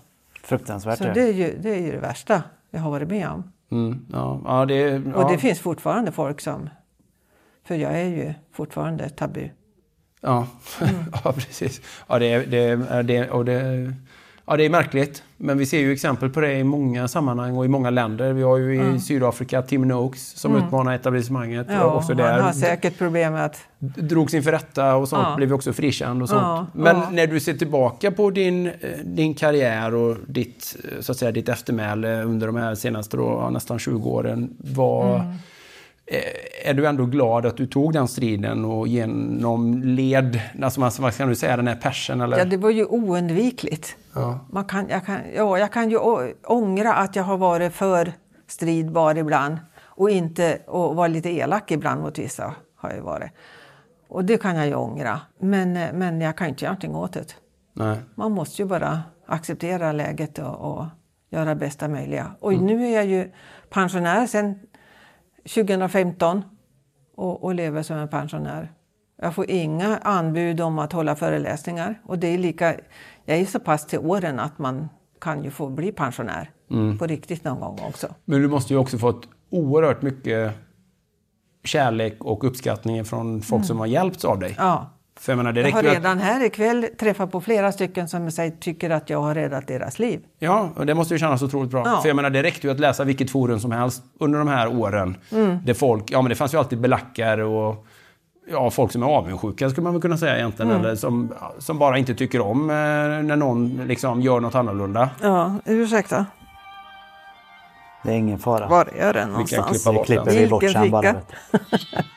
Fruktansvärt. 0.46 0.98
Så 0.98 1.04
det 1.04 1.22
är, 1.22 1.32
ju, 1.32 1.58
det 1.58 1.70
är 1.70 1.80
ju 1.80 1.92
det 1.92 1.98
värsta 1.98 2.42
jag 2.70 2.80
har 2.80 2.90
varit 2.90 3.08
med 3.08 3.28
om. 3.28 3.52
Mm. 3.70 4.06
Ja, 4.12 4.40
ja, 4.44 4.66
det, 4.66 4.74
ja. 4.74 5.24
Och 5.24 5.30
det 5.30 5.38
finns 5.38 5.60
fortfarande 5.60 6.12
folk 6.12 6.40
som... 6.40 6.70
För 7.64 7.74
jag 7.74 8.00
är 8.00 8.04
ju 8.04 8.34
fortfarande 8.52 9.08
tabu. 9.08 9.48
Ja, 10.20 10.46
ja 11.24 11.32
precis. 11.32 11.80
Ja, 12.08 12.18
det, 12.18 12.38
det, 12.38 13.02
det, 13.02 13.30
och 13.30 13.44
det, 13.44 13.92
ja, 14.46 14.56
det 14.56 14.64
är 14.64 14.70
märkligt. 14.70 15.22
Men 15.38 15.58
vi 15.58 15.66
ser 15.66 15.78
ju 15.78 15.92
exempel 15.92 16.30
på 16.30 16.40
det 16.40 16.52
i 16.52 16.64
många 16.64 17.08
sammanhang 17.08 17.56
och 17.56 17.64
i 17.64 17.68
många 17.68 17.90
länder. 17.90 18.32
Vi 18.32 18.42
har 18.42 18.56
ju 18.56 18.74
i 18.74 18.78
Mm. 18.78 19.00
Sydafrika 19.00 19.62
Tim 19.62 19.82
Noakes 19.88 20.36
som 20.38 20.52
Mm. 20.54 20.64
utmanar 20.66 20.94
etablissemanget. 20.94 21.66
Ja, 21.70 21.84
och 21.84 21.96
också 21.96 22.14
där 22.14 22.32
han 22.32 22.40
har 22.40 22.52
säkert 22.52 22.98
problem 22.98 23.32
med 23.32 23.44
att... 23.44 23.58
drogs 23.78 24.34
inför 24.34 24.52
rätta 24.52 24.96
och 24.96 25.08
sånt. 25.08 25.26
Ja. 25.30 25.36
Blev 25.36 25.52
också 25.52 25.72
frikänd 25.72 26.22
och 26.22 26.28
sånt. 26.28 26.42
Ja, 26.42 26.66
Men 26.72 26.96
ja. 26.96 27.08
när 27.12 27.26
du 27.26 27.40
ser 27.40 27.54
tillbaka 27.54 28.10
på 28.10 28.30
din, 28.30 28.66
eh, 28.66 28.72
din 29.04 29.34
karriär 29.34 29.94
och 29.94 30.16
ditt, 30.26 30.76
eh, 30.84 31.00
så 31.00 31.12
att 31.12 31.18
säga, 31.18 31.32
ditt 31.32 31.48
eftermäle 31.48 32.22
under 32.22 32.46
de 32.46 32.56
här 32.56 32.74
senaste 32.74 33.16
då, 33.16 33.48
nästan 33.52 33.78
20 33.78 34.10
åren. 34.10 34.50
Vad, 34.58 35.14
Mm. 35.20 35.32
Eh, 36.06 36.70
Är 36.70 36.74
du 36.74 36.86
ändå 36.86 37.06
glad 37.06 37.46
att 37.46 37.56
du 37.56 37.66
tog 37.66 37.92
den 37.92 38.08
striden 38.08 38.64
och 38.64 38.88
genomled, 38.88 40.40
alltså 40.62 40.80
man, 40.80 40.90
vad 40.98 41.14
ska 41.14 41.26
du 41.26 41.34
säga, 41.34 41.56
den 41.56 41.68
här 41.68 41.76
passion? 41.76 42.20
Eller? 42.20 42.38
Ja, 42.38 42.44
det 42.44 42.56
var 42.56 42.70
ju 42.70 42.84
oundvikligt. 42.84 43.96
Ja. 44.14 44.38
Man 44.50 44.64
kan, 44.64 44.88
jag, 44.88 45.06
kan, 45.06 45.18
ja, 45.36 45.58
jag 45.58 45.72
kan 45.72 45.90
ju 45.90 45.98
ångra 46.44 46.94
att 46.94 47.16
jag 47.16 47.22
har 47.22 47.36
varit 47.36 47.72
för 47.72 48.12
stridbar 48.46 49.18
ibland 49.18 49.58
och 49.82 50.10
inte 50.10 50.58
och 50.66 50.96
var 50.96 51.08
lite 51.08 51.30
elak 51.30 51.70
ibland 51.70 52.00
mot 52.02 52.18
vissa. 52.18 52.54
har 52.76 52.90
jag 52.90 53.02
varit. 53.02 53.30
Och 54.08 54.24
det 54.24 54.38
kan 54.38 54.56
jag 54.56 54.66
ju 54.66 54.74
ångra. 54.74 55.20
Men, 55.38 55.72
men 55.72 56.20
jag 56.20 56.36
kan 56.36 56.48
inte 56.48 56.64
göra 56.64 56.72
någonting 56.72 56.94
åt 56.94 57.12
det. 57.12 57.34
Nej. 57.72 57.98
Man 58.14 58.32
måste 58.32 58.62
ju 58.62 58.68
bara 58.68 59.02
acceptera 59.26 59.92
läget 59.92 60.38
och, 60.38 60.54
och 60.54 60.84
göra 61.30 61.54
bästa 61.54 61.88
möjliga. 61.88 62.34
Och 62.40 62.52
nu 62.52 62.86
är 62.86 62.94
jag 62.94 63.06
ju 63.06 63.30
pensionär 63.70 64.26
sedan 64.26 64.58
2015 65.54 66.42
och, 67.16 67.44
och 67.44 67.54
lever 67.54 67.82
som 67.82 67.96
en 67.96 68.08
pensionär. 68.08 68.72
Jag 69.22 69.34
får 69.34 69.50
inga 69.50 69.98
anbud 69.98 70.60
om 70.60 70.78
att 70.78 70.92
hålla 70.92 71.16
föreläsningar. 71.16 72.00
Och 72.04 72.18
det 72.18 72.26
är 72.26 72.38
lika, 72.38 72.74
jag 73.24 73.38
är 73.38 73.44
så 73.46 73.60
pass 73.60 73.86
till 73.86 73.98
åren 73.98 74.40
att 74.40 74.58
man 74.58 74.88
kan 75.20 75.44
ju 75.44 75.50
få 75.50 75.68
bli 75.68 75.92
pensionär 75.92 76.50
Mm. 76.70 76.98
på 76.98 77.06
riktigt 77.06 77.44
någon 77.44 77.60
gång 77.60 77.78
också. 77.88 78.06
Men 78.24 78.42
du 78.42 78.48
måste 78.48 78.72
ju 78.72 78.78
också 78.78 78.98
fått 78.98 79.28
oerhört 79.50 80.02
mycket 80.02 80.52
kärlek 81.64 82.24
och 82.24 82.44
uppskattning 82.44 83.04
från 83.04 83.42
folk 83.42 83.58
Mm. 83.60 83.64
som 83.66 83.78
har 83.78 83.86
hjälpts 83.86 84.24
av 84.24 84.38
dig. 84.38 84.54
Ja. 84.58 84.90
För 85.20 85.32
jag 85.32 85.36
menar, 85.36 85.52
det 85.52 85.60
Jag 85.60 85.70
har 85.72 85.82
ju 85.82 85.88
att- 85.88 85.94
redan 85.94 86.18
här 86.18 86.44
ikväll 86.44 86.86
träffat 87.00 87.32
på 87.32 87.40
flera 87.40 87.72
stycken 87.72 88.08
som 88.08 88.30
säger, 88.30 88.50
tycker 88.50 88.90
att 88.90 89.10
jag 89.10 89.20
har 89.22 89.34
räddat 89.34 89.66
deras 89.66 89.98
liv. 89.98 90.20
Ja, 90.38 90.70
och 90.76 90.86
det 90.86 90.94
måste 90.94 91.14
ju 91.14 91.18
kännas 91.18 91.42
otroligt 91.42 91.70
bra. 91.70 91.82
Ja. 91.86 92.00
För 92.00 92.08
jag 92.08 92.16
menar, 92.16 92.30
det 92.30 92.42
räckte 92.42 92.66
ju 92.66 92.72
att 92.72 92.80
läsa 92.80 93.04
vilket 93.04 93.30
forum 93.30 93.60
som 93.60 93.72
helst 93.72 94.02
under 94.20 94.38
de 94.38 94.48
här 94.48 94.68
åren. 94.80 95.16
Mm. 95.32 95.58
Där 95.64 95.74
folk, 95.74 96.04
ja 96.10 96.22
men 96.22 96.28
det 96.28 96.34
fanns 96.34 96.54
ju 96.54 96.58
alltid 96.58 96.80
belackare 96.80 97.44
och 97.44 97.86
ja, 98.50 98.70
folk 98.70 98.92
som 98.92 99.02
är 99.02 99.06
avundsjuka 99.06 99.70
skulle 99.70 99.82
man 99.84 99.92
väl 99.92 100.02
kunna 100.02 100.16
säga 100.18 100.36
egentligen. 100.36 100.70
Mm. 100.70 100.84
Eller 100.84 100.96
som, 100.96 101.32
som 101.58 101.78
bara 101.78 101.98
inte 101.98 102.14
tycker 102.14 102.40
om 102.40 102.70
eh, 102.70 102.74
när 102.76 103.36
någon 103.36 103.68
liksom 103.86 104.20
gör 104.22 104.40
något 104.40 104.54
annorlunda. 104.54 105.10
Ja, 105.22 105.54
ursäkta. 105.64 106.26
Det 108.02 108.10
är 108.12 108.14
ingen 108.16 108.38
fara. 108.38 108.68
Var 108.68 108.88
är 108.96 109.12
den 109.12 109.26
Vi 109.26 109.32
någonstans? 109.32 109.84
kan 109.84 110.04
klippa 110.04 110.24
Det 110.24 110.48
bort 110.48 110.62
den. 110.62 110.70
vi 110.70 110.78
Vilken 110.78 110.82
ficka? 110.84 111.14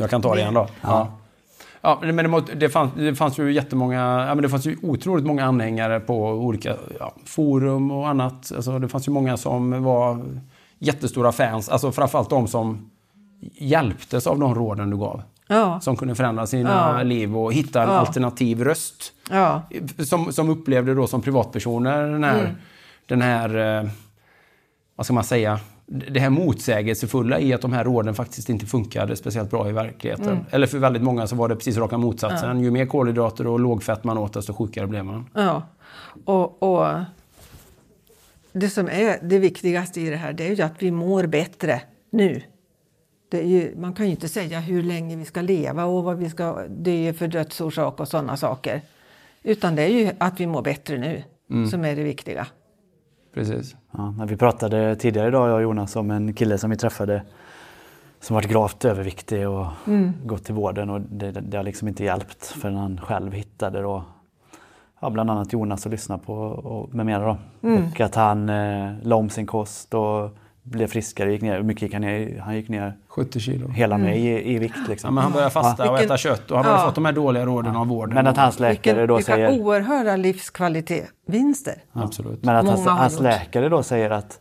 Jag 0.00 0.10
kan 0.10 0.22
ta 0.22 0.34
det 0.34 0.40
igen 0.40 0.54
då. 0.54 0.66
Ja. 0.82 1.08
Ja, 1.82 1.98
men 2.02 2.16
det, 2.16 2.54
det, 2.54 2.68
fanns, 2.68 2.92
det 2.96 3.14
fanns 3.14 3.38
ju 3.38 3.52
jättemånga, 3.52 4.26
ja, 4.28 4.34
men 4.34 4.42
det 4.42 4.48
fanns 4.48 4.66
ju 4.66 4.76
otroligt 4.82 5.26
många 5.26 5.44
anhängare 5.44 6.00
på 6.00 6.28
olika 6.28 6.76
ja, 7.00 7.14
forum 7.24 7.90
och 7.90 8.08
annat. 8.08 8.52
Alltså, 8.56 8.78
det 8.78 8.88
fanns 8.88 9.08
ju 9.08 9.12
många 9.12 9.36
som 9.36 9.82
var 9.84 10.24
jättestora 10.78 11.32
fans, 11.32 11.68
alltså 11.68 11.92
framförallt 11.92 12.30
de 12.30 12.48
som 12.48 12.90
hjälptes 13.58 14.26
av 14.26 14.38
de 14.38 14.54
råden 14.54 14.90
du 14.90 14.96
gav. 14.96 15.22
Ja, 15.48 15.80
Som 15.80 15.96
kunde 15.96 16.14
förändra 16.14 16.46
sina 16.46 16.94
Ja. 16.96 17.02
liv 17.02 17.36
och 17.36 17.52
hitta 17.52 17.82
en 17.82 17.88
Ja. 17.88 17.94
alternativ 17.94 18.64
röst. 18.64 19.12
Som, 20.08 20.32
som 20.32 20.48
upplevde 20.50 20.94
då 20.94 21.06
som 21.06 21.22
privatpersoner 21.22 22.02
den 22.02 22.24
här, 22.24 22.40
Mm. 22.40 22.52
den 23.06 23.22
här 23.22 23.78
eh, 23.84 23.90
vad 24.96 25.06
ska 25.06 25.12
man 25.14 25.24
säga, 25.24 25.60
det 25.92 26.20
här 26.20 26.30
motsägelsefulla 26.30 27.40
i 27.40 27.52
att 27.52 27.60
de 27.60 27.72
här 27.72 27.84
råden 27.84 28.14
faktiskt 28.14 28.48
inte 28.48 28.66
funkade 28.66 29.16
speciellt 29.16 29.50
bra 29.50 29.68
i 29.68 29.72
verkligheten. 29.72 30.28
Mm. 30.28 30.44
Eller 30.50 30.66
för 30.66 30.78
väldigt 30.78 31.02
många 31.02 31.26
så 31.26 31.36
var 31.36 31.48
det 31.48 31.56
precis 31.56 31.76
raka 31.76 31.98
motsatsen. 31.98 32.60
Ju 32.60 32.70
mer 32.70 32.86
kolhydrater 32.86 33.46
och 33.46 33.60
lågfett 33.60 34.04
man 34.04 34.18
åt 34.18 34.32
desto 34.32 34.54
sjukare 34.54 34.86
blev 34.86 35.04
man. 35.04 35.26
ja. 35.34 35.62
Och, 36.24 36.62
och 36.62 36.86
det 38.52 38.68
som 38.68 38.88
är 38.88 39.18
det 39.22 39.38
viktigaste 39.38 40.00
i 40.00 40.10
det 40.10 40.16
här 40.16 40.32
det 40.32 40.46
är 40.46 40.54
ju 40.54 40.62
att 40.62 40.74
vi 40.78 40.90
mår 40.90 41.26
bättre 41.26 41.82
nu. 42.10 42.42
Ju, 43.32 43.74
man 43.76 43.92
kan 43.92 44.06
ju 44.06 44.10
inte 44.10 44.28
säga 44.28 44.60
hur 44.60 44.82
länge 44.82 45.16
vi 45.16 45.24
ska 45.24 45.40
leva 45.40 45.84
och 45.84 46.04
vad 46.04 46.18
vi 46.18 46.30
ska 46.30 46.66
dö 46.68 47.12
för 47.12 47.28
dödsorsak 47.28 48.00
och 48.00 48.08
sådana 48.08 48.36
saker. 48.36 48.80
Utan 49.42 49.76
det 49.76 49.82
är 49.82 49.88
ju 49.88 50.10
att 50.18 50.40
vi 50.40 50.46
mår 50.46 50.62
bättre 50.62 50.98
nu 50.98 51.22
som 51.70 51.84
är 51.84 51.96
det 51.96 52.02
viktiga. 52.02 52.46
Precis. 53.34 53.76
Ja, 53.90 54.10
när 54.10 54.26
vi 54.26 54.36
pratade 54.36 54.96
tidigare 54.96 55.28
idag, 55.28 55.48
jag 55.48 55.54
och 55.54 55.62
Jonas, 55.62 55.96
om 55.96 56.10
en 56.10 56.34
kille 56.34 56.58
som 56.58 56.70
vi 56.70 56.76
träffade 56.76 57.22
som 58.20 58.34
varit 58.34 58.50
gravt 58.50 58.84
överviktig 58.84 59.48
och 59.48 59.66
gått 60.24 60.44
till 60.44 60.54
vården 60.54 60.90
och 60.90 61.00
det, 61.00 61.30
det 61.30 61.56
har 61.56 61.64
liksom 61.64 61.88
inte 61.88 62.04
hjälpt 62.04 62.46
förrän 62.46 62.76
han 62.76 63.00
själv 63.00 63.32
hittade 63.32 63.82
då, 63.82 64.04
ja, 65.00 65.10
bland 65.10 65.30
annat 65.30 65.52
Jonas 65.52 65.86
att 65.86 65.92
lyssna 65.92 66.18
på 66.18 66.34
och 66.34 66.94
med 66.94 67.06
mera. 67.06 67.24
Då. 67.24 67.36
Och 67.92 68.00
att 68.00 68.14
han 68.14 68.48
eh, 68.48 68.92
la 69.02 69.16
om 69.16 69.30
sin 69.30 69.46
kost 69.46 69.94
och 69.94 70.30
blev 70.70 70.86
friskare. 70.86 71.32
Gick 71.32 71.42
ner, 71.42 71.62
mycket 71.62 71.82
gick 71.82 71.92
han 71.92 72.02
ner? 72.02 72.40
Han 72.44 72.56
gick 72.56 72.68
ner 72.68 72.92
70 73.08 73.40
kilo. 73.40 73.68
hela 73.68 73.98
mig 73.98 74.26
i, 74.26 74.54
i 74.54 74.58
vikt. 74.58 74.88
Liksom. 74.88 75.08
Ja, 75.08 75.10
men 75.10 75.22
han 75.24 75.32
började 75.32 75.50
fasta 75.50 75.90
och 75.90 75.94
Vilken- 75.94 76.06
äta 76.06 76.16
kött 76.16 76.50
och 76.50 76.56
han 76.56 76.66
hade 76.66 76.78
Ja. 76.78 76.86
fått 76.86 76.94
de 76.94 77.04
här 77.04 77.12
dåliga 77.12 77.46
råden 77.46 77.76
av 77.76 77.86
vården. 77.86 78.14
Men 78.14 78.26
att 78.26 78.36
hans 78.36 78.60
läkare 78.60 78.72
Vilken, 78.94 79.08
då 79.08 79.16
vilka 79.16 79.32
säger... 79.32 79.50
oerhörda 79.60 80.16
livskvalitetsvinster. 80.16 81.74
Absolut. 81.92 82.44
Men 82.44 82.56
att 82.56 82.66
hans, 82.66 82.86
hans 82.86 83.20
läkare 83.20 83.68
då 83.68 83.82
säger 83.82 84.10
att 84.10 84.38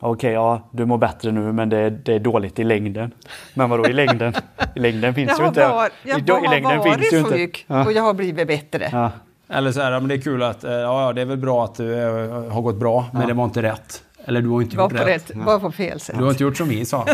Okej, 0.00 0.32
ja, 0.32 0.68
du 0.72 0.84
mår 0.86 0.98
bättre 0.98 1.32
nu 1.32 1.52
men 1.52 1.68
det, 1.68 1.90
det 1.90 2.14
är 2.14 2.18
dåligt 2.18 2.58
i 2.58 2.64
längden. 2.64 3.10
Men 3.54 3.70
vadå 3.70 3.86
i 3.88 3.92
längden? 3.92 4.34
I 4.74 4.80
längden 4.80 5.14
finns 5.14 5.30
Jag 5.30 5.40
ju 5.40 5.46
inte. 5.48 5.68
var, 5.68 5.88
jag 6.04 6.18
i 6.28 6.30
har 6.32 6.50
längden 6.50 6.78
varit 6.78 6.92
finns 6.94 7.12
ju 7.12 7.18
inte. 7.18 7.30
sjuk 7.30 7.66
och 7.68 7.92
jag 7.92 8.02
har 8.02 8.14
blivit 8.14 8.46
bättre. 8.48 8.88
Ja. 8.92 9.10
Eller 9.48 9.72
så 9.72 9.80
här, 9.80 9.92
ja, 9.92 10.00
men 10.00 10.08
det 10.08 10.14
är 10.14 10.20
kul 10.20 10.42
att, 10.42 10.64
eh, 10.64 10.72
ja, 10.72 11.06
ja 11.06 11.12
det 11.12 11.20
är 11.20 11.24
väl 11.26 11.36
bra 11.38 11.64
att 11.64 11.74
du 11.74 11.94
eh, 11.94 12.52
har 12.52 12.60
gått 12.62 12.76
bra, 12.76 13.04
men 13.12 13.26
det 13.28 13.34
var 13.34 13.44
inte 13.44 13.62
rätt. 13.62 14.02
Eller 14.28 14.42
du 14.42 14.48
har 14.48 14.62
inte 14.62 14.76
Var 14.76 14.84
gjort 14.84 14.92
på, 14.92 15.04
rätt. 15.04 15.30
rätt, 15.30 15.36
var 15.36 15.58
på 15.58 15.72
fel 15.72 16.00
sätt. 16.00 16.18
Du 16.18 16.24
har 16.24 16.30
inte 16.30 16.42
gjort 16.42 16.56
som 16.56 16.68
vi 16.68 16.84
sa. 16.84 17.06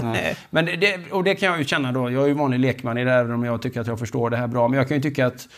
Men 0.51 0.65
det, 0.65 0.99
och 1.13 1.25
det 1.25 1.35
kan 1.35 1.49
jag 1.49 1.59
ju 1.59 1.65
känna 1.65 1.93
då. 1.93 2.11
Jag 2.11 2.23
är 2.23 2.29
ju 2.29 2.35
vanlig 2.35 2.59
lekman 2.61 2.99
i 2.99 3.05
det 3.05 3.11
här, 3.11 3.19
även 3.21 3.33
om 3.33 3.45
jag 3.45 3.63
tycker 3.63 3.81
att 3.81 3.87
jag 3.87 3.99
förstår 3.99 4.31
det 4.31 4.37
här 4.37 4.47
bra. 4.47 4.69
Men 4.69 4.79
jag 4.79 4.89
kan 4.89 4.97
ju 4.97 5.03
tycka 5.03 5.27
att 5.27 5.49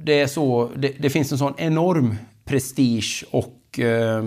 det 0.00 0.20
är 0.20 0.26
så, 0.26 0.70
det, 0.76 0.92
det 0.98 1.10
finns 1.10 1.32
en 1.32 1.38
sån 1.38 1.54
enorm 1.56 2.16
prestige 2.44 3.24
och 3.30 3.78
eh, 3.78 4.24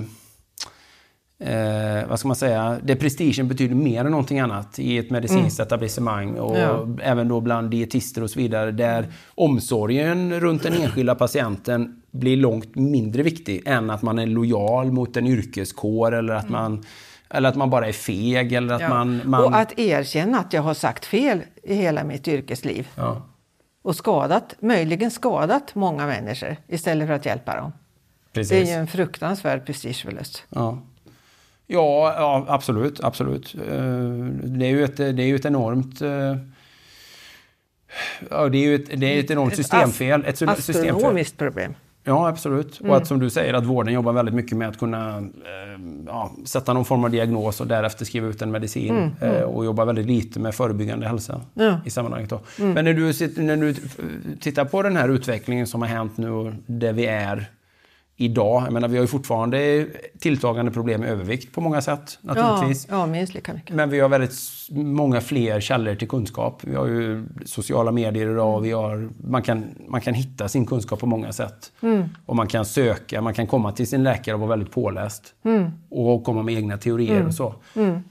Eh, 1.45 2.07
vad 2.09 2.19
ska 2.19 2.27
man 2.27 2.35
säga? 2.35 2.80
Det 2.84 2.95
prestigen 2.95 3.47
betyder 3.47 3.76
mer 3.76 4.05
än 4.05 4.11
någonting 4.11 4.39
annat 4.39 4.80
i 4.80 4.97
ett 4.97 5.09
medicinskt 5.09 5.59
etablissemang 5.59 6.35
och 6.38 6.57
Ja. 6.57 6.88
även 7.03 7.27
då 7.27 7.41
bland 7.41 7.72
dietister 7.72 8.23
och 8.23 8.30
så 8.30 8.39
vidare. 8.39 8.72
Där 8.72 9.05
omsorgen 9.35 10.39
runt 10.39 10.63
den 10.63 10.73
enskilda 10.73 11.15
patienten 11.15 12.01
blir 12.11 12.38
långt 12.38 12.76
mindre 12.76 13.23
viktig 13.23 13.63
än 13.65 13.89
att 13.89 14.01
man 14.01 14.19
är 14.19 14.26
lojal 14.27 14.91
mot 14.91 15.18
en 15.18 15.27
yrkeskår 15.27 16.15
eller 16.15 16.34
att 16.34 16.49
man 16.49 16.84
eller 17.30 17.49
att 17.49 17.55
man 17.55 17.69
bara 17.69 17.88
är 17.88 17.91
feg 17.91 18.53
eller 18.53 18.73
att 18.76 18.81
Ja. 18.81 18.89
man... 18.89 19.22
man 19.26 19.43
Och 19.43 19.55
att 19.55 19.80
erkänna 19.80 20.39
att 20.39 20.53
jag 20.53 20.61
har 20.61 20.73
sagt 20.73 21.05
fel 21.05 21.41
i 21.63 21.76
hela 21.76 22.03
mitt 22.03 22.27
yrkesliv. 22.27 22.88
ja, 22.95 23.22
Och 23.81 23.95
skadat, 23.95 24.55
möjligen 24.59 25.11
skadat 25.11 25.76
många 25.76 26.05
människor 26.05 26.55
istället 26.68 27.07
för 27.07 27.13
att 27.13 27.26
hjälpa 27.26 27.55
dem. 27.55 27.72
precis. 28.34 28.49
Det 28.49 28.57
är 28.61 28.65
ju 28.76 28.81
en 28.81 28.88
fruktansvärd 28.88 29.65
prestigeförlust. 29.65 30.43
Ja. 30.49 30.77
Ja, 31.72 32.14
ja, 32.18 32.45
absolut. 32.48 33.03
absolut. 33.03 33.56
Eh, 33.56 33.84
Det 34.43 34.65
är 34.65 34.69
ju 34.69 34.84
ett, 34.84 34.98
det 34.98 35.06
är 35.23 35.27
ju 35.27 35.35
ett 35.35 35.45
enormt... 35.45 36.02
eh, 36.02 36.35
Ja, 38.30 38.49
det 38.49 38.57
är 38.57 38.61
ju 38.61 38.76
ett, 38.76 38.99
det 39.02 39.15
är 39.15 39.19
ett 39.19 39.31
enormt 39.31 39.56
systemfel. 39.56 40.23
Ett. 40.26 40.41
Astronomiskt 40.41 41.38
problem. 41.38 41.73
Ja, 42.03 42.27
absolut. 42.27 42.80
Och 42.80 42.98
att 42.98 43.07
som 43.07 43.19
du 43.19 43.30
säger 43.30 43.53
att 43.53 43.65
vården 43.65 43.93
jobbar 43.93 44.14
väldigt 44.14 44.35
mycket 44.35 44.57
med 44.57 44.69
att 44.69 44.80
kunna 44.80 45.18
eh, 45.18 45.23
ja, 46.07 46.31
sätta 46.45 46.73
någon 46.73 46.85
form 46.85 47.03
av 47.03 47.10
diagnos 47.11 47.61
och 47.61 47.68
därefter 47.68 48.06
skriva 48.06 48.27
ut 48.27 48.41
en 48.41 48.52
medicin. 48.52 49.11
Eh, 49.22 49.41
och 49.41 49.65
jobbar 49.65 49.85
väldigt 49.85 50.06
lite 50.06 50.39
med 50.39 50.56
förebyggande 50.56 51.07
hälsa 51.07 51.41
Ja. 51.53 51.80
i 51.85 51.89
sammanhanget. 51.89 52.30
Då. 52.30 52.39
Men 52.57 52.85
när 52.85 52.93
du, 52.93 53.14
när 53.43 53.57
du 53.57 53.76
tittar 54.39 54.65
på 54.65 54.81
den 54.81 54.98
här 54.98 55.10
utvecklingen 55.10 55.68
som 55.68 55.81
har 55.81 55.89
hänt 55.89 56.18
nu 56.18 56.30
och 56.31 56.52
där 56.65 56.93
vi 56.93 57.06
är 57.06 57.45
idag. 58.16 58.64
Jag 58.66 58.74
menar, 58.74 58.88
vi 58.88 58.98
har 58.98 59.04
ju 59.04 59.08
fortfarande 59.08 59.88
tilltagande 60.20 60.72
problem 60.72 61.02
med 61.02 61.10
övervikt 61.10 61.54
på 61.54 61.62
många 61.62 61.82
sätt 61.82 62.20
Ja, 62.22 62.34
naturligtvis. 62.34 62.88
ja, 62.90 63.06
minst 63.06 63.34
lika 63.34 63.54
mycket. 63.54 63.76
Men 63.76 63.90
vi 63.90 64.00
har 64.00 64.10
väldigt 64.10 64.34
många 64.72 65.22
fler 65.22 65.60
källor 65.60 65.96
till 65.96 66.08
kunskap. 66.08 66.62
Vi 66.64 66.76
har 66.76 66.88
ju 66.88 67.26
sociala 67.46 67.92
medier 67.92 68.32
idag. 68.32 68.62
Vi 68.62 68.72
har, 68.72 69.10
man, 69.24 69.42
kan, 69.42 69.66
man 69.88 70.02
kan 70.02 70.14
hitta 70.14 70.48
sin 70.50 70.66
kunskap 70.66 71.00
på 71.00 71.06
många 71.06 71.32
sätt. 71.34 71.72
Och 72.26 72.36
man 72.36 72.48
kan 72.48 72.66
söka, 72.66 73.22
man 73.22 73.34
kan 73.34 73.48
komma 73.48 73.72
till 73.72 73.88
sin 73.88 74.04
läkare 74.04 74.34
och 74.36 74.40
vara 74.42 74.50
väldigt 74.50 74.72
påläst. 74.72 75.34
Och 75.90 76.24
komma 76.24 76.44
med 76.44 76.56
egna 76.56 76.78
teorier 76.78 77.28
och 77.28 77.34
så. 77.34 77.48
Eh, 77.48 77.54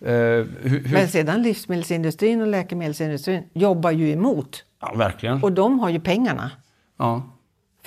hur, 0.03 0.69
hur, 0.85 0.93
Men 0.93 1.09
sedan 1.09 1.43
livsmedelsindustrin 1.43 2.41
och 2.41 2.47
läkemedelsindustrin 2.47 3.43
jobbar 3.53 3.91
ju 3.91 4.11
emot. 4.13 4.65
ja, 4.81 4.95
verkligen. 4.97 5.43
Och 5.43 5.53
de 5.53 5.79
har 5.79 5.89
ju 5.91 6.01
pengarna. 6.01 6.51
Ja. 6.99 7.23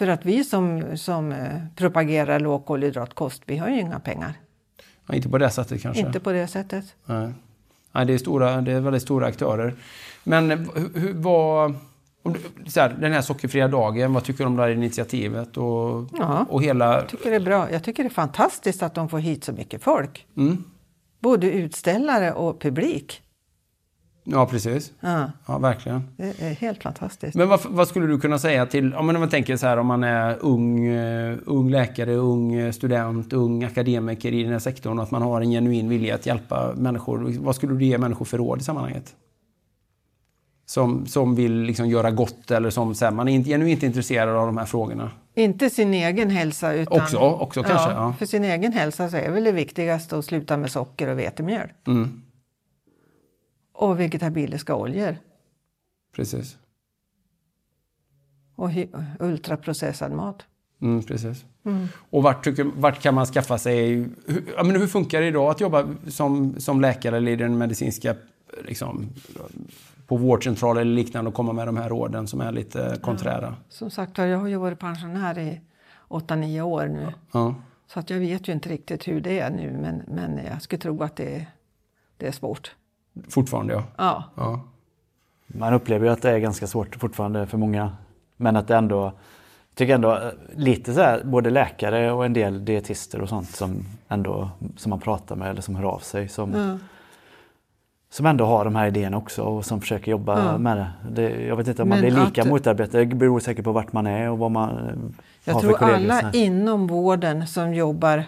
För 0.04 0.08
att 0.08 0.26
vi 0.26 0.44
som, 0.44 0.98
som 0.98 1.32
eh, 1.32 1.38
propagerar 1.76 2.40
lågkolhydratkost, 2.40 3.44
vi 3.46 3.58
har 3.58 3.70
ju 3.70 3.80
inga 3.80 4.00
pengar. 4.00 4.34
Ja, 5.08 5.16
inte 5.16 5.30
på 5.30 5.38
det 5.38 5.50
sättet 5.50 5.82
kanske. 5.82 6.02
Inte 6.02 6.20
på 6.20 6.32
det 6.32 6.48
sättet. 6.48 6.96
Nej. 7.06 7.32
Nej, 7.92 8.06
det, 8.06 8.14
är 8.14 8.18
stora, 8.18 8.62
det 8.62 8.72
är 8.72 8.80
väldigt 8.80 9.02
stora 9.02 9.26
aktörer. 9.28 9.76
Men 10.24 10.50
hur, 10.96 11.14
vad... 11.14 11.76
Så 12.68 12.80
här, 12.80 12.96
den 13.00 13.12
här 13.14 13.22
sockerfria 13.22 13.68
dagen, 13.68 14.14
vad 14.14 14.24
tycker 14.24 14.44
du 14.44 14.48
om 14.48 14.56
det 14.56 14.64
här 14.64 14.70
initiativet? 14.70 15.58
Och, 15.58 16.10
Ja. 16.20 16.46
och 16.50 16.64
hela... 16.64 16.94
Jag 16.96 17.08
tycker 17.08 17.30
det 17.30 17.36
är 17.36 17.40
bra. 17.40 17.72
Jag 17.72 17.84
tycker 17.84 18.04
det 18.04 18.08
är 18.08 18.14
fantastiskt 18.14 18.84
att 18.84 18.96
de 18.96 19.10
får 19.10 19.20
hit 19.20 19.44
så 19.44 19.52
mycket 19.52 19.84
folk. 19.84 20.28
Mm. 20.38 20.64
Både 21.20 21.52
utställare 21.52 22.32
och 22.32 22.62
publik. 22.62 23.23
Ja, 24.24 24.46
precis. 24.46 24.92
Ja, 25.00 25.32
Ja, 25.48 25.58
verkligen. 25.58 26.04
det 26.18 26.42
är 26.42 26.54
helt 26.54 26.84
fantastiskt. 26.84 27.36
Men 27.36 27.50
vad, 27.50 27.60
vad 27.66 27.88
skulle 27.88 28.08
du 28.08 28.20
kunna 28.20 28.40
säga 28.40 28.66
till, 28.66 28.94
om 28.96 29.06
man 29.06 29.30
tänker 29.30 29.58
så 29.58 29.68
här 29.68 29.78
om 29.78 29.88
man 29.88 30.04
är 30.04 30.38
ung, 30.42 30.86
eh, 30.88 31.38
ung 31.46 31.70
läkare, 31.70 32.16
ung 32.16 32.54
eh, 32.54 32.72
student, 32.72 33.34
ung 33.34 33.64
akademiker 33.64 34.32
i 34.34 34.44
den 34.44 34.52
här 34.52 34.60
sektorn 34.60 34.98
och 35.00 35.04
att 35.04 35.12
man 35.12 35.22
har 35.22 35.42
en 35.42 35.52
genuin 35.52 35.90
vilja 35.90 36.16
att 36.16 36.26
hjälpa 36.26 36.74
människor. 36.76 37.34
Vad 37.40 37.56
skulle 37.56 37.74
du 37.76 37.86
ge 37.86 37.98
människor 37.98 38.26
för 38.26 38.38
råd 38.38 38.60
i 38.62 38.64
sammanhanget? 38.64 39.16
Som, 40.66 41.06
som 41.06 41.36
vill 41.36 41.54
liksom 41.62 41.90
göra 41.90 42.12
gott 42.12 42.52
eller 42.52 42.70
som 42.70 42.96
så 42.96 43.06
här, 43.06 43.12
man 43.12 43.28
är 43.28 43.34
inte- 43.34 43.50
genuint 43.50 43.84
intresserad 43.84 44.30
av 44.36 44.46
de 44.46 44.58
här 44.58 44.66
frågorna. 44.66 45.12
Inte 45.36 45.70
sin 45.70 45.94
egen 45.94 46.30
hälsa 46.30 46.74
utan... 46.74 47.02
Också, 47.02 47.18
också 47.18 47.64
kanske, 47.64 47.92
ja. 47.92 48.14
För 48.20 48.26
sin 48.26 48.44
egen 48.44 48.74
hälsa 48.74 49.10
så 49.10 49.18
är 49.18 49.32
väl 49.32 49.44
det 49.44 49.52
viktigaste 49.52 50.18
att 50.18 50.26
sluta 50.26 50.58
med 50.58 50.72
socker 50.72 51.08
och 51.08 51.20
vetemjöl. 51.20 51.68
Mm, 51.88 52.22
Och 53.74 54.00
vegetabiliska 54.00 54.76
oljor. 54.76 55.18
precis. 56.16 56.58
Och 58.56 58.70
ultraprocessad 59.20 60.12
mat. 60.12 60.46
Mm, 60.82 61.04
precis. 61.04 61.46
Och 62.10 62.24
vart, 62.24 62.44
tycker, 62.44 62.64
vart 62.64 63.02
kan 63.02 63.14
man 63.16 63.26
skaffa 63.26 63.58
sig... 63.58 63.96
Hur, 64.28 64.44
ja, 64.58 64.64
men 64.64 64.76
hur 64.76 64.88
funkar 64.88 65.22
det 65.22 65.28
idag 65.28 65.52
att 65.52 65.62
jobba 65.62 65.88
som, 66.08 66.60
som 66.60 66.82
läkare 66.82 67.18
eller 67.18 67.32
i 67.32 67.36
den 67.36 67.58
medicinska... 67.58 68.16
Liksom, 68.64 69.10
på 70.08 70.18
vårdcentral 70.18 70.78
eller 70.78 70.92
liknande 70.92 71.30
och 71.30 71.36
komma 71.36 71.54
med 71.54 71.68
de 71.68 71.78
här 71.78 71.90
råden 71.90 72.28
som 72.28 72.42
är 72.42 72.52
lite 72.52 73.00
konträra? 73.02 73.56
Som 73.70 73.90
sagt 73.90 74.18
jag 74.18 74.38
har 74.38 74.48
ju 74.48 74.56
varit 74.56 74.80
pensionär 74.80 75.40
i 75.40 75.62
8-9 76.10 76.62
år 76.62 76.88
nu. 76.88 77.14
Ja. 77.32 77.56
Så 77.88 78.00
att 78.00 78.10
jag 78.10 78.20
vet 78.20 78.48
ju 78.48 78.54
inte 78.54 78.70
riktigt 78.70 79.08
hur 79.08 79.22
det 79.22 79.40
är 79.40 79.50
nu 79.50 79.78
men, 79.82 80.04
men 80.08 80.46
jag 80.46 80.62
skulle 80.62 80.80
tro 80.80 81.04
att 81.04 81.16
det, 81.16 81.48
det 82.18 82.28
är 82.28 82.32
svårt. 82.32 82.76
Fortfarande 83.30 83.74
ja. 83.74 83.84
Ja. 83.98 84.24
ja. 84.36 84.60
Man 85.48 85.74
upplever 85.74 86.06
ju 86.06 86.12
att 86.12 86.22
det 86.22 86.32
är 86.32 86.40
ganska 86.40 86.68
svårt 86.68 86.96
fortfarande 86.96 87.48
för 87.48 87.58
många. 87.58 87.92
Men 88.38 88.56
att 88.56 88.68
det 88.68 88.76
ändå, 88.78 89.04
jag 89.04 89.14
tycker 89.76 89.96
ändå 89.96 90.12
eh, 90.18 90.32
lite 90.56 90.94
så 90.94 91.02
här, 91.02 91.22
både 91.24 91.50
läkare 91.50 92.12
och 92.12 92.26
en 92.26 92.34
del 92.34 92.66
dietister 92.66 93.22
och 93.22 93.30
sånt 93.30 93.50
som 93.50 93.86
ändå 94.08 94.50
som 94.78 94.90
man 94.90 95.00
pratar 95.00 95.36
med 95.36 95.50
eller 95.50 95.62
som 95.62 95.76
hör 95.76 95.84
av 95.84 96.00
sig. 96.00 96.28
Som, 96.28 96.54
Ja. 96.54 96.78
som 98.10 98.26
ändå 98.26 98.46
har 98.46 98.66
de 98.66 98.76
här 98.76 98.88
idéerna 98.88 99.18
också 99.18 99.42
och 99.44 99.66
som 99.66 99.82
försöker 99.82 100.12
jobba 100.12 100.46
Ja. 100.46 100.58
med 100.58 100.78
det. 100.78 100.92
det. 101.12 101.46
Jag 101.46 101.56
vet 101.56 101.68
inte 101.68 101.82
om 101.84 101.90
man 101.90 102.00
Men 102.02 102.14
blir 102.14 102.26
lika 102.26 102.42
att- 102.42 102.48
motarbetad. 102.48 102.98
Det 102.98 103.06
beror 103.06 103.40
säkert 103.40 103.64
på 103.66 103.72
vart 103.72 103.94
man 103.94 104.08
är 104.08 104.30
och 104.30 104.38
vad 104.38 104.52
man 104.52 104.70
eh, 104.78 104.94
Jag 105.44 105.54
har 105.54 105.62
tror 105.62 105.72
för 105.72 105.78
kollegor. 105.78 105.98
alla 106.04 106.20
så 106.20 106.26
här. 106.26 106.36
inom 106.36 106.88
vården 106.88 107.48
som 107.48 107.74
jobbar 107.74 108.24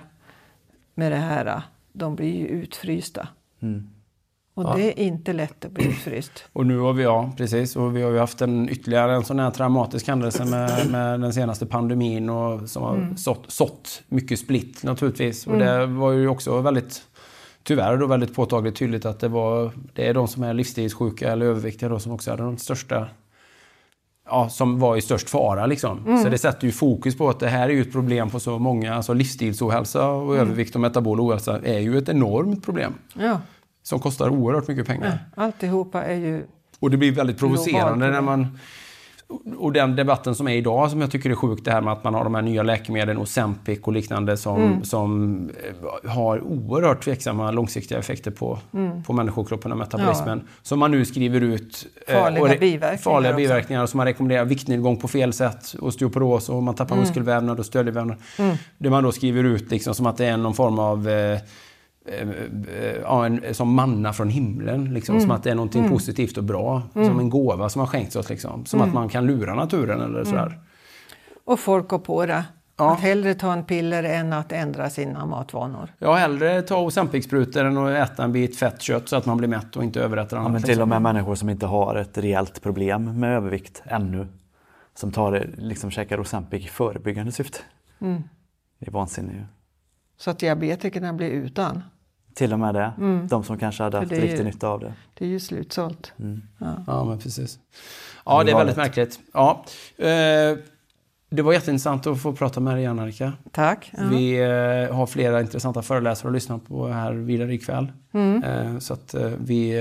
med 0.93 1.11
det 1.11 1.15
här, 1.17 1.61
de 1.93 2.15
blir 2.15 2.35
ju 2.35 2.47
utfrysta. 2.47 3.27
Mm. 3.59 3.89
Och 4.57 4.63
Ja. 4.63 4.73
det 4.75 5.01
är 5.01 5.03
inte 5.03 5.33
lätt 5.33 5.65
att 5.65 5.71
bli 5.71 5.85
utfryst. 5.87 6.31
Och 6.53 6.65
nu 6.65 6.77
har 6.77 6.93
vi, 6.93 7.03
ja 7.03 7.31
precis, 7.37 7.75
och 7.75 7.95
vi 7.97 8.01
har 8.01 8.11
ju 8.11 8.17
haft 8.19 8.41
en 8.41 8.69
ytterligare 8.69 9.15
en 9.15 9.23
sån 9.23 9.39
här 9.39 9.51
traumatisk 9.51 10.07
händelse 10.07 10.45
med, 10.45 10.91
med 10.91 11.19
den 11.21 11.33
senaste 11.33 11.65
pandemin 11.65 12.29
och 12.29 12.69
som 12.69 12.83
har 12.83 12.95
Mm. 12.95 13.17
sått, 13.17 13.43
sått 13.47 14.03
mycket 14.07 14.39
split 14.39 14.83
naturligtvis. 14.83 15.47
Och 15.47 15.53
Mm. 15.55 15.67
det 15.67 15.85
var 15.85 16.11
ju 16.11 16.27
också 16.27 16.61
väldigt, 16.61 17.01
tyvärr 17.63 17.97
då 17.97 18.07
väldigt 18.07 18.35
påtagligt 18.35 18.75
tydligt 18.75 19.05
att 19.05 19.19
det 19.19 19.27
var, 19.27 19.71
det 19.93 20.07
är 20.07 20.13
de 20.13 20.27
som 20.27 20.43
är 20.43 20.53
livsstilssjuka 20.53 21.31
eller 21.31 21.45
överviktiga 21.45 21.89
då 21.89 21.99
som 21.99 22.11
också 22.11 22.31
är 22.31 22.37
de 22.37 22.57
största 22.57 23.07
Ja, 24.29 24.49
som 24.49 24.79
var 24.79 24.95
i 24.97 25.01
störst 25.01 25.29
fara 25.29 25.65
liksom. 25.65 26.05
Mm. 26.07 26.23
Så 26.23 26.29
det 26.29 26.37
sätter 26.37 26.65
ju 26.67 26.71
fokus 26.71 27.17
på 27.17 27.29
att 27.29 27.39
det 27.39 27.47
här 27.47 27.69
är 27.69 27.73
ju 27.73 27.81
ett 27.81 27.91
problem 27.91 28.29
på 28.29 28.39
så 28.39 28.59
många, 28.59 28.93
alltså 28.95 29.13
livsstilsohälsa 29.13 30.09
och 30.09 30.35
Mm. 30.35 30.47
övervikt 30.47 30.75
och 30.75 30.81
metabol 30.81 31.19
ohälsa 31.19 31.59
är 31.63 31.79
ju 31.79 31.97
ett 31.97 32.09
enormt 32.09 32.65
problem. 32.65 32.93
Ja, 33.13 33.39
Som 33.85 33.99
kostar 33.99 34.29
oerhört 34.29 34.67
mycket 34.67 34.87
pengar. 34.87 35.19
alltihopa 35.35 36.03
är 36.03 36.15
ju... 36.15 36.43
Och 36.79 36.91
det 36.91 36.97
blir 36.97 37.11
väldigt 37.11 37.37
provocerande 37.39 38.09
när 38.11 38.21
man... 38.21 38.59
Och 39.57 39.71
den 39.73 39.95
debatten 39.95 40.35
som 40.35 40.47
är 40.47 40.55
idag 40.55 40.91
som 40.91 41.01
jag 41.01 41.11
tycker 41.11 41.29
är 41.29 41.35
sjuk, 41.35 41.59
det 41.63 41.71
här 41.71 41.81
med 41.81 41.93
att 41.93 42.03
man 42.03 42.13
har 42.13 42.23
de 42.23 42.35
här 42.35 42.41
nya 42.41 42.63
läkemedlen, 42.63 43.17
Ozempic 43.17 43.79
och 43.83 43.93
liknande 43.93 44.37
som, 44.37 44.61
Mm. 44.61 44.83
som 44.83 45.39
eh, 46.03 46.09
har 46.11 46.41
oerhört 46.41 47.03
tveksamma 47.03 47.51
långsiktiga 47.51 47.97
effekter 47.99 48.31
på, 48.31 48.59
Mm. 48.73 49.03
på 49.03 49.13
människokroppen 49.13 49.71
och 49.71 49.77
metabolismen. 49.77 50.47
Som 50.61 50.79
man 50.79 50.91
nu 50.91 51.05
skriver 51.05 51.41
ut. 51.41 51.85
eh, 52.07 52.13
Farliga 52.13 52.41
och 52.43 52.49
biverkningar 52.59 52.97
Farliga 52.97 53.31
också. 53.31 53.37
biverkningar 53.37 53.85
som 53.85 53.97
man 53.97 54.05
rekommenderar 54.05 54.45
viktnedgång 54.45 54.97
på 54.97 55.07
fel 55.07 55.33
sätt, 55.33 55.75
osteoporos 55.79 56.49
och 56.49 56.63
man 56.63 56.75
tappar 56.75 56.95
Mm. 56.95 57.07
muskelvävnad 57.07 57.59
och 57.59 57.65
stödjevävnad. 57.65 58.17
Mm. 58.39 58.55
Det 58.77 58.89
man 58.89 59.03
då 59.03 59.11
skriver 59.11 59.43
ut 59.43 59.71
liksom 59.71 59.95
som 59.95 60.05
att 60.05 60.17
det 60.17 60.25
är 60.25 60.37
någon 60.37 60.53
form 60.53 60.79
av 60.79 61.09
eh, 61.09 61.39
ja, 63.03 63.25
en, 63.25 63.53
som 63.53 63.73
manna 63.75 64.13
från 64.13 64.29
himlen. 64.29 64.93
Liksom, 64.93 65.15
Mm. 65.15 65.21
Som 65.27 65.31
att 65.31 65.43
det 65.43 65.51
är 65.51 65.55
någonting 65.55 65.81
Mm. 65.81 65.91
positivt 65.93 66.37
och 66.37 66.43
bra. 66.43 66.81
Mm. 66.95 67.07
Som 67.07 67.19
en 67.19 67.29
gåva 67.29 67.69
som 67.69 67.79
har 67.79 67.87
skänkts 67.87 68.15
oss. 68.15 68.29
Liksom. 68.29 68.65
Som 68.65 68.79
Mm. 68.79 68.89
att 68.89 68.93
man 68.95 69.09
kan 69.09 69.25
lura 69.25 69.55
naturen 69.55 70.01
eller 70.01 70.23
sådär. 70.23 70.59
Och 71.45 71.59
folk 71.59 71.87
går 71.87 71.99
på 71.99 72.25
det. 72.25 72.43
Att 72.77 72.99
hellre 72.99 73.33
ta 73.33 73.53
en 73.53 73.63
piller 73.63 74.03
än 74.03 74.33
att 74.33 74.51
ändra 74.51 74.89
sina 74.89 75.25
matvanor. 75.25 75.89
Jag 75.99 76.15
hellre 76.15 76.61
ta 76.61 76.77
Ozempic-sprutor 76.81 77.65
än 77.65 77.77
att 77.77 78.09
äta 78.09 78.23
en 78.23 78.31
bit 78.31 78.57
fett 78.59 78.81
kött 78.81 79.09
så 79.09 79.15
att 79.15 79.25
man 79.25 79.37
blir 79.37 79.47
mätt 79.47 79.75
och 79.77 79.83
inte 79.83 80.01
överäter 80.01 80.35
Ja, 80.35 80.39
annat. 80.41 80.51
men 80.51 80.61
till 80.61 80.81
och 80.81 80.87
med 80.87 81.01
människor 81.01 81.35
som 81.35 81.49
inte 81.49 81.65
har 81.65 81.95
ett 81.95 82.17
reellt 82.17 82.61
problem 82.61 83.19
med 83.19 83.35
övervikt 83.35 83.83
ännu. 83.85 84.27
Som 84.95 85.11
tar 85.11 85.31
det, 85.31 85.47
liksom 85.57 85.91
käkar 85.91 86.19
Ozempic 86.19 86.65
i 86.65 86.67
förebyggande 86.67 87.31
syfte. 87.31 87.57
Mm. 88.01 88.23
Det 88.79 88.87
är 88.87 88.91
vansinne 88.91 89.31
ju. 89.33 89.43
Så 90.17 90.29
att 90.31 90.39
diabetikerna 90.39 91.13
blir 91.13 91.29
utan. 91.29 91.83
Till 92.35 92.53
och 92.53 92.59
med 92.59 92.75
det. 92.75 92.91
Mm. 92.97 93.27
De 93.27 93.43
som 93.43 93.57
kanske 93.57 93.83
hade 93.83 93.97
haft 93.97 94.11
är 94.11 94.15
riktig 94.21 94.37
ju- 94.37 94.43
nytta 94.43 94.67
av 94.67 94.79
det. 94.79 94.93
Det 95.13 95.25
är 95.25 95.29
ju 95.29 95.39
slutsålt. 95.39 96.13
Mm. 96.19 96.41
Ja. 96.57 96.67
Ja, 96.87 97.03
men 97.03 97.19
precis. 97.19 97.59
Ja, 98.25 98.43
det 98.43 98.51
är 98.51 98.55
väldigt 98.57 98.77
märkligt. 98.77 99.19
Ja. 99.33 99.65
Eh, 99.97 100.05
det 101.29 101.41
var 101.41 101.53
jätteintressant 101.53 102.07
att 102.07 102.21
få 102.21 102.33
prata 102.33 102.59
med 102.59 102.73
dig 102.73 102.81
igen, 102.81 102.99
Annika. 102.99 103.33
Tack. 103.51 103.91
Ja. 103.97 104.03
Vi 104.11 104.39
eh, 104.89 104.95
har 104.95 105.05
flera 105.07 105.41
intressanta 105.41 105.81
föreläsare 105.81 106.27
att 106.29 106.33
lyssna 106.33 106.59
på 106.59 106.87
här 106.87 107.13
vidare 107.13 107.53
ikväll. 107.53 107.91
Mm. 108.13 108.43
Eh, 108.43 108.79
så 108.79 108.93
att 108.93 109.15
vi, 109.37 109.73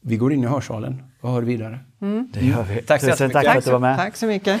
vi 0.00 0.16
går 0.16 0.32
in 0.32 0.44
i 0.44 0.46
hörsalen 0.46 1.02
och 1.20 1.30
hör 1.32 1.42
vidare. 1.42 1.78
Mm. 2.00 2.28
Det 2.32 2.46
gör 2.46 2.62
vi. 2.62 2.82
Tack 2.82 3.00
så 3.00 3.06
Tusen 3.10 3.28
jättemycket. 3.28 3.32
tack 3.44 3.52
för 3.52 3.58
att 3.58 3.64
du 3.64 3.70
var 3.70 3.78
med. 3.78 3.96
Tack 3.96 4.16
så 4.16 4.26
mycket. 4.26 4.60